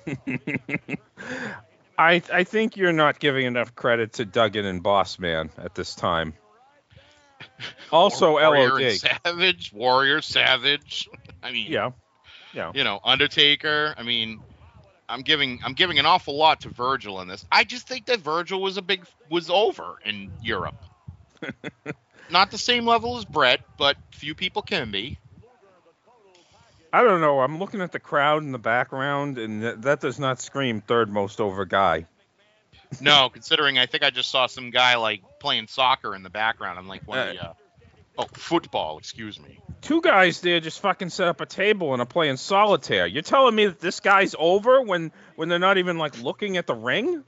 I 1.97 2.21
I 2.31 2.43
think 2.43 2.77
you're 2.77 2.93
not 2.93 3.19
giving 3.19 3.45
enough 3.45 3.75
credit 3.75 4.13
to 4.13 4.25
Duggan 4.25 4.65
and 4.65 4.83
Bossman 4.83 5.49
at 5.57 5.75
this 5.75 5.95
time. 5.95 6.33
Also, 7.91 8.31
Warrior 8.33 8.91
LOD. 8.91 8.91
Savage, 8.93 9.73
Warrior, 9.73 10.21
Savage. 10.21 11.09
I 11.41 11.51
mean, 11.51 11.69
Yeah, 11.69 11.91
yeah. 12.53 12.71
you 12.73 12.83
know, 12.83 12.99
Undertaker. 13.03 13.93
I 13.97 14.03
mean, 14.03 14.41
I'm 15.09 15.21
giving 15.21 15.59
I'm 15.63 15.73
giving 15.73 15.99
an 15.99 16.05
awful 16.05 16.35
lot 16.35 16.61
to 16.61 16.69
Virgil 16.69 17.21
in 17.21 17.27
this. 17.27 17.45
I 17.51 17.63
just 17.63 17.87
think 17.87 18.05
that 18.07 18.19
Virgil 18.19 18.61
was 18.61 18.77
a 18.77 18.81
big 18.81 19.05
was 19.29 19.49
over 19.49 19.95
in 20.05 20.31
Europe. 20.41 20.81
Not 22.29 22.51
the 22.51 22.57
same 22.57 22.85
level 22.85 23.17
as 23.17 23.25
Bret, 23.25 23.61
but 23.77 23.97
few 24.11 24.33
people 24.33 24.61
can 24.61 24.91
be. 24.91 25.19
I 26.91 27.03
don't 27.03 27.21
know. 27.21 27.39
I'm 27.39 27.59
looking 27.59 27.81
at 27.81 27.91
the 27.91 27.99
crowd 27.99 28.43
in 28.43 28.51
the 28.51 28.59
background, 28.59 29.39
and 29.39 29.63
that, 29.63 29.81
that 29.81 29.99
does 29.99 30.19
not 30.19 30.39
scream 30.39 30.79
third 30.79 31.11
most 31.11 31.41
over 31.41 31.65
guy. 31.65 32.05
No, 33.01 33.29
considering 33.29 33.79
I 33.79 33.87
think 33.87 34.03
I 34.03 34.11
just 34.11 34.29
saw 34.29 34.45
some 34.45 34.69
guy 34.69 34.95
like 34.95 35.23
playing 35.39 35.67
soccer 35.67 36.15
in 36.15 36.21
the 36.21 36.29
background. 36.29 36.77
I'm 36.77 36.87
like 36.87 37.07
one 37.07 37.17
of 37.17 37.35
the 37.35 37.43
uh, 37.43 37.53
oh 38.19 38.27
football, 38.33 38.99
excuse 38.99 39.39
me. 39.39 39.59
Two 39.83 40.01
guys 40.01 40.39
there 40.39 40.61
just 40.61 40.79
fucking 40.79 41.09
set 41.09 41.27
up 41.27 41.41
a 41.41 41.45
table 41.45 41.91
and 41.91 42.01
are 42.01 42.05
playing 42.05 42.37
solitaire. 42.37 43.05
You're 43.05 43.21
telling 43.21 43.53
me 43.53 43.65
that 43.67 43.79
this 43.79 43.99
guy's 43.99 44.33
over 44.39 44.81
when 44.81 45.11
when 45.35 45.49
they're 45.49 45.59
not 45.59 45.77
even 45.77 45.97
like 45.97 46.21
looking 46.21 46.55
at 46.55 46.67
the 46.67 46.73
ring? 46.73 47.23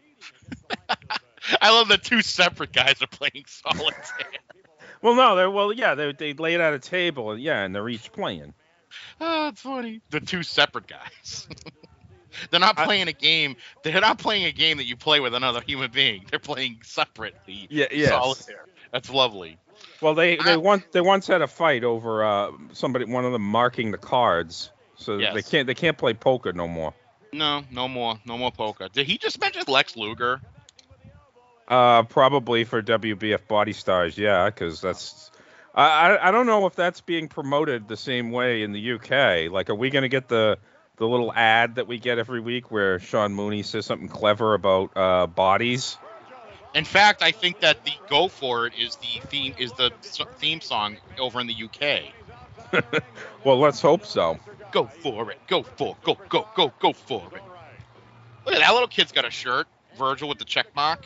I 1.62 1.72
love 1.72 1.89
that 1.89 2.04
two 2.04 2.22
separate 2.22 2.72
guys 2.72 3.02
are 3.02 3.08
playing 3.08 3.46
solitaire. 3.48 4.32
Well, 5.02 5.13
no, 5.13 5.36
they're 5.36 5.52
well, 5.52 5.72
yeah, 5.72 5.94
they 5.94 6.13
they 6.13 6.34
laid 6.34 6.60
out 6.62 6.74
a 6.74 6.80
table, 6.80 7.38
yeah, 7.38 7.62
and 7.62 7.76
they're 7.76 7.88
each 7.89 8.12
playing. 8.12 8.56
Oh, 9.22 9.50
it's 9.50 9.62
funny. 9.62 10.02
The 10.10 10.20
two 10.20 10.41
separate 10.41 10.88
guys. 10.88 11.48
they're 12.52 12.60
not 12.60 12.78
playing 12.78 13.08
a 13.08 13.13
game. 13.13 13.56
They're 13.84 14.00
not 14.02 14.17
playing 14.19 14.45
a 14.45 14.52
game 14.52 14.78
that 14.78 14.86
you 14.86 14.95
play 14.95 15.19
with 15.19 15.34
another 15.34 15.62
human 15.62 15.91
being. 15.91 16.26
They're 16.30 16.39
playing 16.39 16.80
separately. 16.84 17.67
Yeah, 17.69 17.86
yes. 17.91 18.10
Solitaire. 18.10 18.65
That's 18.91 19.10
lovely. 19.10 19.58
Well, 20.02 20.13
they 20.15 20.38
they 20.38 20.54
I- 20.54 20.58
once 20.58 20.84
they 20.91 21.02
once 21.02 21.28
had 21.28 21.41
a 21.41 21.48
fight 21.48 21.84
over 21.84 22.24
uh, 22.24 22.52
somebody, 22.74 23.06
one 23.06 23.26
of 23.26 23.32
them 23.32 23.41
marking 23.43 23.91
the 23.91 23.98
cards, 23.98 24.71
so 24.95 25.17
Yes. 25.17 25.34
they 25.34 25.41
can't 25.41 25.67
they 25.67 25.74
can't 25.74 25.98
play 25.98 26.13
poker 26.13 26.54
no 26.54 26.67
more. 26.67 26.93
No, 27.34 27.63
no 27.71 27.88
more, 27.89 28.17
no 28.26 28.38
more 28.38 28.52
poker. 28.52 28.88
Did 28.88 29.08
he 29.08 29.17
just 29.17 29.39
mention 29.41 29.63
Lex 29.67 29.98
Luger? 29.98 30.39
Uh, 31.67 32.04
probably 32.04 32.63
for 32.63 32.82
WBF 32.82 33.48
Body 33.48 33.74
Stars, 33.74 34.17
yeah, 34.17 34.45
because 34.45 34.82
that's. 34.82 35.32
I, 35.74 35.84
I 36.12 36.28
I 36.28 36.32
don't 36.32 36.45
know 36.45 36.67
if 36.67 36.76
that's 36.76 37.02
being 37.02 37.28
promoted 37.28 37.88
the 37.88 37.98
same 37.98 38.32
way 38.32 38.62
in 38.62 38.71
the 38.71 38.91
UK. 38.93 39.52
Like, 39.52 39.69
are 39.69 39.76
we 39.76 39.89
gonna 39.89 40.08
get 40.08 40.30
the 40.30 40.58
the 40.97 41.08
little 41.08 41.34
ad 41.34 41.75
that 41.75 41.88
we 41.88 41.99
get 41.99 42.17
every 42.17 42.39
week 42.39 42.71
where 42.71 42.99
Sean 42.99 43.34
Mooney 43.34 43.63
says 43.63 43.86
something 43.86 44.08
clever 44.08 44.53
about 44.53 44.91
uh, 44.95 45.27
bodies? 45.27 45.97
In 46.73 46.86
fact, 46.86 47.23
I 47.23 47.31
think 47.31 47.62
that 47.62 47.86
the 47.86 47.93
"Go 48.10 48.27
for 48.27 48.67
It" 48.67 48.73
is 48.77 48.97
the 48.97 49.21
theme 49.27 49.55
is 49.58 49.71
the 49.73 49.91
theme 50.39 50.62
song 50.62 50.97
over 51.17 51.39
in 51.39 51.47
the 51.47 51.55
UK. 51.55 52.12
Well, 53.45 53.60
let's 53.60 53.79
hope 53.79 54.08
so. 54.08 54.39
Go 54.71 54.86
for 54.86 55.29
it. 55.31 55.38
Go 55.47 55.62
for 55.62 55.95
go 56.03 56.17
go 56.29 56.47
go 56.55 56.73
go 56.79 56.93
for 56.93 57.21
it. 57.31 57.43
Look 58.43 58.55
at 58.55 58.62
that 58.62 58.73
little 58.73 58.88
kid's 58.88 59.12
got 59.12 59.23
a 59.23 59.29
shirt. 59.29 59.67
Virgil 59.97 60.27
with 60.27 60.39
the 60.39 60.45
check 60.45 60.75
mark. 60.75 61.05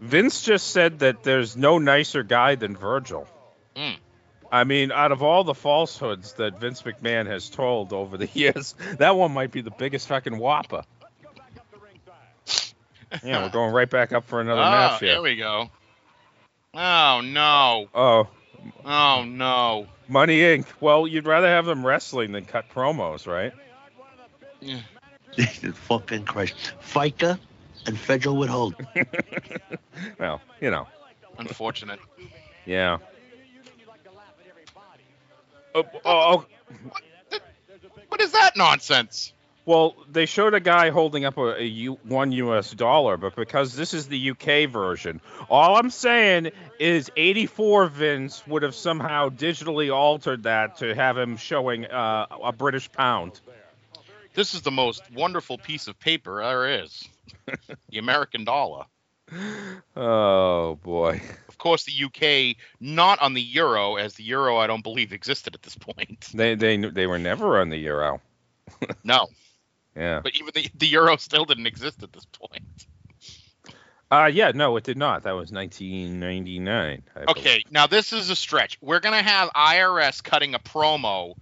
Vince 0.00 0.42
just 0.42 0.66
said 0.66 0.98
that 0.98 1.22
there's 1.22 1.56
no 1.56 1.78
nicer 1.78 2.24
guy 2.24 2.56
than 2.56 2.76
Virgil. 2.76 3.28
Mm. 3.76 3.96
I 4.52 4.64
mean, 4.64 4.92
out 4.92 5.12
of 5.12 5.22
all 5.22 5.44
the 5.44 5.54
falsehoods 5.54 6.34
that 6.34 6.60
Vince 6.60 6.82
McMahon 6.82 7.26
has 7.26 7.48
told 7.48 7.92
over 7.92 8.16
the 8.16 8.26
years, 8.34 8.74
that 8.98 9.16
one 9.16 9.32
might 9.32 9.50
be 9.50 9.60
the 9.60 9.70
biggest 9.70 10.08
fucking 10.08 10.38
whopper. 10.38 10.82
Yeah, 13.24 13.44
we're 13.44 13.50
going 13.50 13.72
right 13.72 13.88
back 13.88 14.12
up 14.12 14.24
for 14.24 14.40
another 14.40 14.60
oh, 14.60 14.64
match 14.70 15.00
here 15.00 15.12
here. 15.12 15.22
we 15.22 15.36
go. 15.36 15.70
Oh 16.74 17.20
no. 17.24 17.88
Oh, 17.94 18.28
Oh 18.84 19.24
no. 19.24 19.86
Money 20.08 20.38
Inc. 20.40 20.66
Well, 20.80 21.06
you'd 21.06 21.26
rather 21.26 21.48
have 21.48 21.66
them 21.66 21.86
wrestling 21.86 22.32
than 22.32 22.44
cut 22.44 22.68
promos, 22.68 23.26
right? 23.26 23.52
Yeah. 24.60 24.80
Jesus 25.36 25.76
fucking 25.88 26.24
Christ. 26.24 26.54
FICA 26.80 27.38
and 27.86 27.98
federal 27.98 28.36
withholding. 28.36 28.86
well, 30.18 30.40
you 30.60 30.70
know, 30.70 30.86
Unfortunate. 31.38 32.00
yeah. 32.64 32.98
Oh, 35.76 35.84
oh, 36.06 36.46
oh, 37.32 37.38
What 38.08 38.22
is 38.22 38.32
that 38.32 38.56
nonsense? 38.56 39.32
well, 39.66 39.96
they 40.10 40.26
showed 40.26 40.54
a 40.54 40.60
guy 40.60 40.90
holding 40.90 41.24
up 41.24 41.36
a, 41.36 41.56
a 41.56 41.64
U, 41.64 41.98
one 42.04 42.30
U.S. 42.32 42.70
dollar, 42.70 43.16
but 43.16 43.34
because 43.34 43.74
this 43.74 43.92
is 43.92 44.06
the 44.06 44.30
UK 44.30 44.70
version, 44.70 45.20
all 45.50 45.76
I'm 45.76 45.90
saying 45.90 46.52
is 46.78 47.10
84 47.16 47.88
Vince 47.88 48.46
would 48.46 48.62
have 48.62 48.76
somehow 48.76 49.28
digitally 49.28 49.92
altered 49.92 50.44
that 50.44 50.78
to 50.78 50.94
have 50.94 51.18
him 51.18 51.36
showing 51.36 51.84
uh, 51.84 52.26
a 52.44 52.52
British 52.52 52.90
pound. 52.92 53.40
This 54.34 54.54
is 54.54 54.62
the 54.62 54.70
most 54.70 55.02
wonderful 55.12 55.58
piece 55.58 55.88
of 55.88 55.98
paper 55.98 56.42
there 56.42 56.84
is. 56.84 57.08
the 57.90 57.98
American 57.98 58.44
dollar. 58.44 58.84
Oh 59.96 60.78
boy. 60.82 61.20
Of 61.66 61.70
course, 61.70 61.84
the 61.84 62.04
UK 62.52 62.56
not 62.78 63.20
on 63.20 63.34
the 63.34 63.42
euro, 63.42 63.96
as 63.96 64.14
the 64.14 64.22
euro 64.22 64.56
I 64.58 64.68
don't 64.68 64.84
believe 64.84 65.12
existed 65.12 65.56
at 65.56 65.62
this 65.62 65.74
point. 65.74 66.28
They 66.32 66.54
they 66.54 66.76
they 66.76 67.08
were 67.08 67.18
never 67.18 67.60
on 67.60 67.70
the 67.70 67.76
euro. 67.76 68.20
No, 69.02 69.26
Yeah. 69.96 70.20
but 70.22 70.36
even 70.36 70.52
the, 70.54 70.70
the 70.76 70.86
euro 70.86 71.16
still 71.16 71.44
didn't 71.44 71.66
exist 71.66 72.04
at 72.04 72.12
this 72.12 72.24
point. 72.26 72.86
Uh, 74.12 74.30
yeah, 74.32 74.52
no, 74.54 74.76
it 74.76 74.84
did 74.84 74.96
not. 74.96 75.24
That 75.24 75.32
was 75.32 75.50
1999. 75.50 77.02
I 77.16 77.24
believe. 77.24 77.28
Okay, 77.30 77.64
now 77.72 77.88
this 77.88 78.12
is 78.12 78.30
a 78.30 78.36
stretch. 78.36 78.78
We're 78.80 79.00
gonna 79.00 79.22
have 79.22 79.48
IRS 79.50 80.22
cutting 80.22 80.54
a 80.54 80.60
promo. 80.60 81.34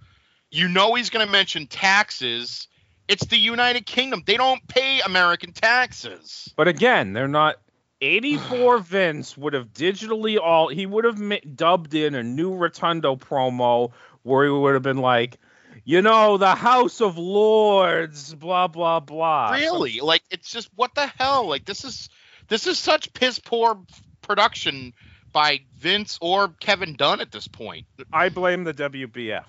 You 0.49 0.69
know 0.69 0.95
he's 0.95 1.11
gonna 1.11 1.27
mention 1.27 1.67
taxes. 1.67 2.67
It's 3.07 3.27
the 3.27 3.37
United 3.37 3.85
Kingdom. 3.85 4.23
They 4.25 4.37
don't 4.37 4.67
pay 4.67 5.01
American 5.01 5.53
taxes. 5.53 6.51
But 6.57 6.67
again, 6.67 7.13
they're 7.13 7.27
not. 7.27 7.57
84 8.01 8.79
Vince 8.79 9.37
would 9.37 9.53
have 9.53 9.73
digitally 9.73 10.39
all. 10.39 10.67
He 10.69 10.85
would 10.85 11.05
have 11.05 11.19
ma- 11.19 11.37
dubbed 11.55 11.93
in 11.93 12.15
a 12.15 12.23
new 12.23 12.53
Rotundo 12.55 13.15
promo 13.15 13.91
where 14.23 14.45
he 14.45 14.51
would 14.51 14.73
have 14.73 14.83
been 14.83 14.97
like, 14.97 15.37
you 15.83 16.01
know, 16.01 16.37
the 16.37 16.55
House 16.55 17.01
of 17.01 17.17
Lords, 17.17 18.33
blah 18.33 18.67
blah 18.67 18.99
blah. 18.99 19.51
Really? 19.51 19.99
Like 20.01 20.23
it's 20.31 20.49
just 20.49 20.69
what 20.75 20.95
the 20.95 21.07
hell? 21.07 21.47
Like 21.47 21.65
this 21.65 21.83
is 21.83 22.09
this 22.47 22.67
is 22.67 22.77
such 22.77 23.13
piss 23.13 23.39
poor 23.39 23.79
production 24.21 24.93
by 25.31 25.61
Vince 25.77 26.17
or 26.21 26.47
Kevin 26.47 26.95
Dunn 26.95 27.21
at 27.21 27.31
this 27.31 27.47
point. 27.47 27.85
I 28.11 28.29
blame 28.29 28.63
the 28.63 28.73
WBF. 28.73 29.45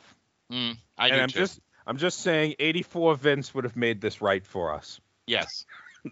Mm, 0.52 0.76
I 0.98 1.08
and 1.08 1.14
do 1.16 1.20
I'm 1.22 1.28
too. 1.28 1.38
just 1.38 1.60
I'm 1.86 1.96
just 1.96 2.20
saying 2.20 2.56
84 2.58 3.14
Vince 3.14 3.54
would 3.54 3.64
have 3.64 3.76
made 3.76 4.00
this 4.00 4.20
right 4.20 4.44
for 4.44 4.74
us. 4.74 5.00
yes. 5.26 5.64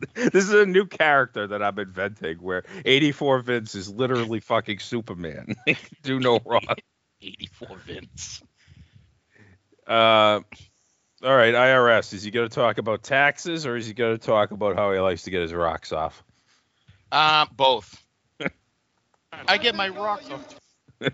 this 0.14 0.45
is 0.45 0.53
a 0.53 0.66
new 0.66 0.86
character 0.86 1.47
that 1.47 1.62
I'm 1.62 1.78
inventing 1.78 2.38
where 2.38 2.64
84 2.84 3.40
Vince 3.40 3.74
is 3.74 3.88
literally 3.88 4.40
fucking 4.40 4.78
Superman. 4.78 5.57
Do 6.03 6.20
no 6.20 6.40
wrong. 6.45 6.76
84 7.22 7.76
Vince. 7.86 8.42
Uh, 9.86 10.40
all 11.22 11.36
right, 11.36 11.55
IRS. 11.55 12.12
Is 12.12 12.22
he 12.22 12.30
going 12.30 12.49
to 12.49 12.55
talk 12.55 12.78
about 12.78 13.03
taxes 13.03 13.66
or 13.66 13.76
is 13.76 13.86
he 13.86 13.95
going 13.95 14.18
to 14.18 14.24
talk 14.24 14.51
about 14.51 14.76
how 14.76 14.92
he 14.92 14.99
likes 14.99 15.22
to 15.24 15.30
get 15.30 15.42
his 15.42 15.53
rocks 15.53 15.92
off? 15.92 16.22
Uh, 17.12 17.47
both. 17.55 18.03
I 19.49 19.59
get 19.59 19.74
my 19.74 19.88
rocks 19.88 20.30
off. 20.30 20.61
I 21.01 21.11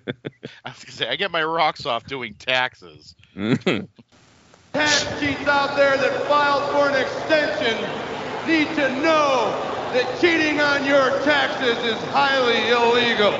was 0.65 0.85
gonna 0.85 0.93
say 0.93 1.09
I 1.09 1.17
get 1.17 1.31
my 1.33 1.43
rocks 1.43 1.85
off 1.85 2.07
doing 2.07 2.35
taxes. 2.35 3.17
Tax 3.35 5.21
cheats 5.21 5.49
out 5.49 5.75
there 5.77 5.97
that 5.97 6.27
filed 6.29 6.71
for 6.71 6.89
an 6.89 7.01
extension 7.01 8.20
need 8.51 8.75
to 8.75 8.89
know 8.91 9.51
that 9.93 10.19
cheating 10.21 10.61
on 10.61 10.85
your 10.85 11.11
taxes 11.23 11.79
is 11.85 11.99
highly 12.11 12.69
illegal. 12.71 13.33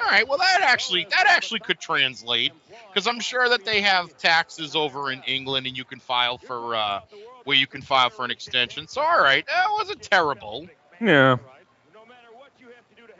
All 0.00 0.12
right, 0.12 0.26
well 0.28 0.38
that 0.38 0.60
actually 0.62 1.06
that 1.10 1.24
actually 1.28 1.60
could 1.60 1.80
translate 1.80 2.52
because 2.88 3.06
I'm 3.06 3.20
sure 3.20 3.48
that 3.48 3.64
they 3.64 3.80
have 3.82 4.16
taxes 4.18 4.76
over 4.76 5.10
in 5.10 5.22
England 5.26 5.66
and 5.66 5.76
you 5.76 5.84
can 5.84 5.98
file 6.00 6.38
for 6.38 6.74
uh, 6.74 7.00
where 7.44 7.56
you 7.56 7.66
can 7.66 7.82
file 7.82 8.10
for 8.10 8.24
an 8.24 8.30
extension. 8.30 8.86
So 8.88 9.00
all 9.00 9.18
right, 9.22 9.44
that 9.46 9.66
wasn't 9.72 10.02
terrible. 10.02 10.68
yeah. 11.00 11.36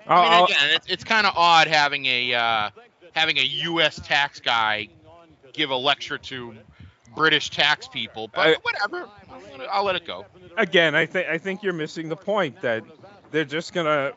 I 0.09 0.15
I'll- 0.15 0.23
mean, 0.23 0.33
I'll- 0.33 0.45
again, 0.45 0.71
it's, 0.75 0.87
it's 0.89 1.05
kind 1.05 1.27
of 1.27 1.33
odd 1.37 1.67
having 1.67 2.07
a 2.07 2.35
uh, 2.35 2.71
having 3.13 3.39
a 3.39 3.43
U.S. 3.43 3.99
tax 4.05 4.39
guy 4.41 4.89
give 5.53 5.71
a 5.71 5.77
lecture 5.77 6.19
to 6.19 6.55
British 7.17 7.51
tax 7.51 7.89
people, 7.89 8.29
but 8.29 8.47
I- 8.47 8.57
whatever. 8.63 9.09
I'll 9.31 9.41
let, 9.41 9.61
it, 9.61 9.69
I'll 9.73 9.85
let 9.85 9.97
it 9.97 10.07
go. 10.07 10.27
again, 10.57 10.95
I 10.95 11.07
think 11.07 11.29
I 11.29 11.39
think 11.39 11.63
you're 11.63 11.73
missing 11.73 12.09
the 12.09 12.17
point 12.17 12.61
that 12.61 12.85
they're 13.33 13.45
just 13.45 13.73
gonna 13.73 14.13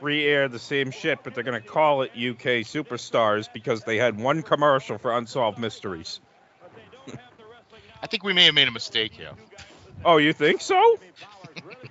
re-air 0.00 0.48
the 0.48 0.58
same 0.58 0.90
shit, 0.90 1.24
but 1.24 1.34
they're 1.34 1.42
gonna 1.44 1.60
call 1.60 2.02
it 2.02 2.10
UK 2.10 2.62
Superstars 2.62 3.52
because 3.52 3.82
they 3.82 3.96
had 3.96 4.18
one 4.20 4.42
commercial 4.42 4.98
for 4.98 5.16
Unsolved 5.16 5.58
Mysteries. 5.58 6.20
I 8.02 8.06
think 8.06 8.22
we 8.22 8.34
may 8.34 8.44
have 8.44 8.54
made 8.54 8.68
a 8.68 8.72
mistake 8.72 9.12
here. 9.14 9.30
Oh, 10.04 10.18
you 10.18 10.34
think 10.34 10.60
so? 10.60 10.98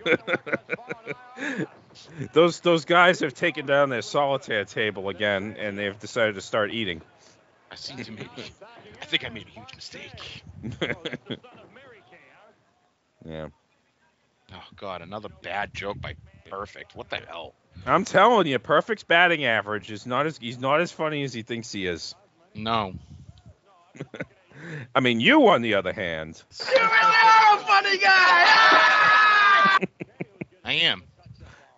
those 2.34 2.60
those 2.60 2.86
guys 2.86 3.20
have 3.22 3.34
taken 3.34 3.66
down 3.66 3.90
their 3.90 4.04
solitaire 4.04 4.66
table 4.66 5.10
again, 5.10 5.56
and 5.58 5.78
they've 5.78 5.98
decided 6.00 6.36
to 6.36 6.42
start 6.42 6.72
eating. 6.72 7.02
I 7.72 7.76
seem 7.76 7.98
to 7.98 8.12
maybe. 8.12 8.30
I 9.04 9.06
think 9.06 9.26
I 9.26 9.30
made 9.30 9.48
a 9.48 9.50
huge 9.50 9.76
mistake. 9.76 10.44
yeah, 13.26 13.48
Oh 14.54 14.64
God, 14.78 15.02
another 15.02 15.28
bad 15.42 15.74
joke 15.74 16.00
by 16.00 16.16
Perfect. 16.50 16.96
What 16.96 17.10
the 17.10 17.18
hell? 17.18 17.54
I'm 17.86 18.06
telling 18.06 18.48
you, 18.48 18.58
Perfect's 18.60 19.04
batting 19.04 19.44
average 19.44 19.92
is 19.92 20.06
not 20.06 20.26
as 20.26 20.38
he's 20.38 20.58
not 20.58 20.80
as 20.80 20.94
funny 20.94 21.24
as 21.24 21.34
he 21.34 21.42
thinks 21.42 21.70
he 21.70 21.86
is. 21.86 22.16
No. 22.56 22.94
I 24.96 25.02
mean, 25.02 25.20
you 25.20 25.50
on 25.50 25.62
the 25.62 25.74
other 25.74 25.92
hand, 25.92 26.42
You 26.62 26.66
really 26.76 26.88
are 26.88 27.58
a 27.58 27.60
funny 27.60 27.98
guy. 27.98 28.08
I 30.64 30.74
am. 30.74 31.04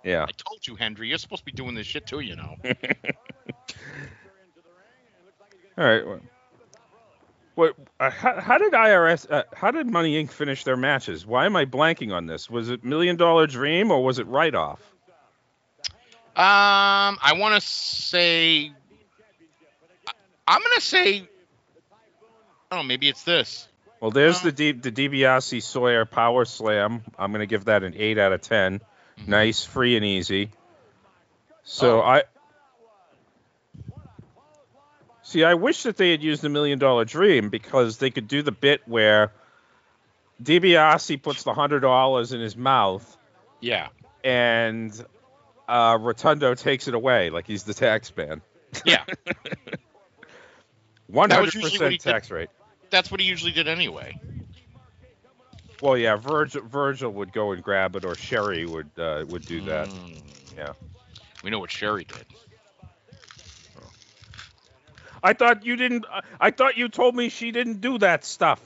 yeah. 0.03 0.27
I 0.29 0.31
told 0.31 0.67
you, 0.67 0.75
Henry. 0.75 1.09
You're 1.09 1.17
supposed 1.17 1.41
to 1.41 1.45
be 1.45 1.53
doing 1.53 1.73
this 1.73 1.87
shit 1.87 2.05
too, 2.05 2.19
you 2.19 2.35
know. 2.35 2.55
All 5.77 5.85
right. 5.85 6.05
What? 6.05 6.21
What 7.55 7.75
uh, 7.99 8.09
how, 8.09 8.39
how 8.39 8.57
did 8.57 8.73
IRS? 8.73 9.29
Uh, 9.29 9.43
how 9.53 9.71
did 9.71 9.87
Money 9.89 10.23
Inc. 10.23 10.31
finish 10.31 10.63
their 10.63 10.77
matches? 10.77 11.25
Why 11.25 11.45
am 11.45 11.55
I 11.55 11.65
blanking 11.65 12.13
on 12.13 12.25
this? 12.27 12.49
Was 12.49 12.69
it 12.69 12.83
Million 12.83 13.15
Dollar 13.15 13.47
Dream 13.47 13.91
or 13.91 14.03
was 14.03 14.19
it 14.19 14.27
Write 14.27 14.55
Off? 14.55 14.79
Um, 16.37 17.17
I 17.21 17.33
want 17.37 17.55
to 17.55 17.61
say. 17.67 18.71
I'm 20.47 20.61
gonna 20.61 20.81
say. 20.81 21.27
Oh, 22.71 22.83
maybe 22.83 23.07
it's 23.07 23.23
this. 23.23 23.67
Well, 24.01 24.11
there's 24.11 24.41
the 24.41 24.51
D, 24.51 24.73
the 24.73 24.91
DiBiase 24.91 25.63
Sawyer 25.63 26.05
Power 26.05 26.45
Slam. 26.45 27.03
I'm 27.17 27.31
gonna 27.31 27.45
give 27.45 27.65
that 27.65 27.83
an 27.83 27.93
eight 27.95 28.17
out 28.17 28.33
of 28.33 28.41
10 28.41 28.81
Nice, 29.25 29.63
free, 29.63 29.95
and 29.95 30.05
easy. 30.05 30.49
So 31.63 32.01
Oh. 32.01 32.03
I. 32.05 32.23
See, 35.27 35.43
I 35.43 35.55
wish 35.55 35.81
that 35.83 35.97
they 35.97 36.11
had 36.11 36.21
used 36.21 36.43
the 36.43 36.49
Million 36.49 36.77
Dollar 36.77 37.03
Dream 37.03 37.49
because 37.49 37.97
they 37.97 38.11
could 38.11 38.27
do 38.27 38.43
the 38.43 38.51
bit 38.51 38.81
where 38.85 39.31
DiBiase 40.43 41.19
puts 41.21 41.41
the 41.43 41.53
hundred 41.53 41.79
dollars 41.79 42.31
in 42.31 42.39
his 42.39 42.55
mouth 42.55 43.17
Yeah. 43.59 43.87
and 44.23 44.91
uh, 45.67 45.97
Rotundo 45.99 46.53
takes 46.53 46.87
it 46.87 46.93
away 46.93 47.31
like 47.31 47.47
he's 47.47 47.63
the 47.63 47.73
tax 47.73 48.15
man. 48.15 48.41
Yeah. 48.85 49.03
One 51.07 51.29
hundred 51.31 51.53
usually 51.55 51.63
what 51.63 51.71
he 51.71 51.77
percent 51.77 51.91
did. 52.03 52.11
tax 52.11 52.31
rate. 52.31 52.49
That's 52.89 53.09
what 53.11 53.19
he 53.19 53.25
usually 53.25 53.51
did 53.51 53.67
anyway. 53.67 54.19
Well, 55.81 55.97
yeah, 55.97 56.15
Virgil, 56.15 56.61
Virgil 56.63 57.11
would 57.11 57.31
go 57.33 57.51
and 57.51 57.61
grab 57.63 57.95
it, 57.95 58.05
or 58.05 58.15
Sherri 58.15 58.65
would 58.65 58.89
uh, 58.97 59.25
would 59.27 59.45
do 59.45 59.61
that. 59.61 59.87
Mm. 59.89 60.21
Yeah. 60.57 60.73
We 61.43 61.49
know 61.51 61.59
what 61.59 61.71
Sherri 61.71 62.05
did. 62.05 62.25
I 65.25 65.33
thought 65.33 65.65
you 65.65 65.75
didn't. 65.75 66.05
I 66.39 66.51
thought 66.51 66.77
you 66.77 66.87
told 66.87 67.15
me 67.15 67.29
she 67.29 67.51
didn't 67.51 67.81
do 67.81 67.97
that 67.97 68.23
stuff. 68.23 68.61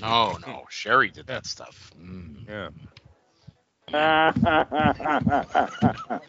No, 0.00 0.38
no, 0.46 0.64
Sherri 0.70 1.10
did 1.10 1.26
that 1.26 1.44
stuff. 1.44 1.90
Mm. 2.00 2.48
Yeah. 2.48 2.68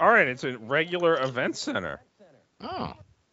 All 0.00 0.08
right, 0.08 0.28
it's 0.28 0.44
a 0.44 0.56
regular 0.58 1.20
event 1.20 1.56
center. 1.56 2.00
Oh. 2.60 2.92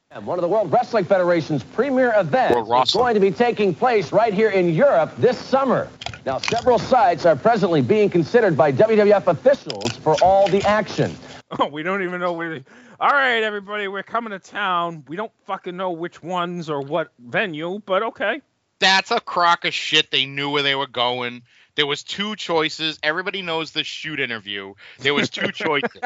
And 0.10 0.26
One 0.26 0.40
of 0.40 0.42
the 0.42 0.48
World 0.48 0.72
Wrestling 0.72 1.06
Federation's 1.06 1.64
premier 1.64 2.12
events 2.18 2.58
is 2.58 2.96
going 2.96 3.14
to 3.14 3.20
be 3.20 3.30
taking 3.30 3.76
place 3.76 4.12
right 4.12 4.34
here 4.34 4.50
in 4.50 4.74
Europe 4.74 5.16
this 5.18 5.38
summer. 5.38 5.88
Now, 6.26 6.40
several 6.40 6.80
sites 6.80 7.28
are 7.28 7.36
presently 7.36 7.82
being 7.82 8.10
considered 8.10 8.58
by 8.58 8.72
WWF 8.72 9.28
officials 9.28 9.96
for 9.98 10.16
all 10.16 10.48
the 10.48 10.64
action. 10.64 11.16
Oh, 11.60 11.68
we 11.68 11.82
don't 11.82 12.04
even 12.04 12.20
know 12.20 12.34
where. 12.34 12.62
All 13.00 13.10
right, 13.10 13.42
everybody, 13.42 13.88
we're 13.88 14.04
coming 14.04 14.32
to 14.32 14.40
town. 14.40 15.06
We 15.08 15.16
don't 15.16 15.32
fucking 15.46 15.78
know 15.78 15.92
which 15.92 16.22
ones 16.22 16.70
or 16.70 16.82
what 16.82 17.14
venue, 17.20 17.80
but 17.86 18.04
okay. 18.04 18.42
That's 18.80 19.12
a 19.12 19.22
crock 19.22 19.64
of 19.64 19.74
shit. 19.74 20.12
They 20.12 20.26
knew 20.26 20.50
where 20.50 20.62
they 20.64 20.76
were 20.76 20.88
going. 20.88 21.44
There 21.76 21.86
was 21.86 22.04
two 22.04 22.36
choices. 22.36 23.00
Everybody 23.02 23.42
knows 23.42 23.72
the 23.72 23.84
shoot 23.84 24.20
interview. 24.20 24.74
There 25.00 25.14
was 25.14 25.30
two 25.30 25.52
choices. 25.54 26.02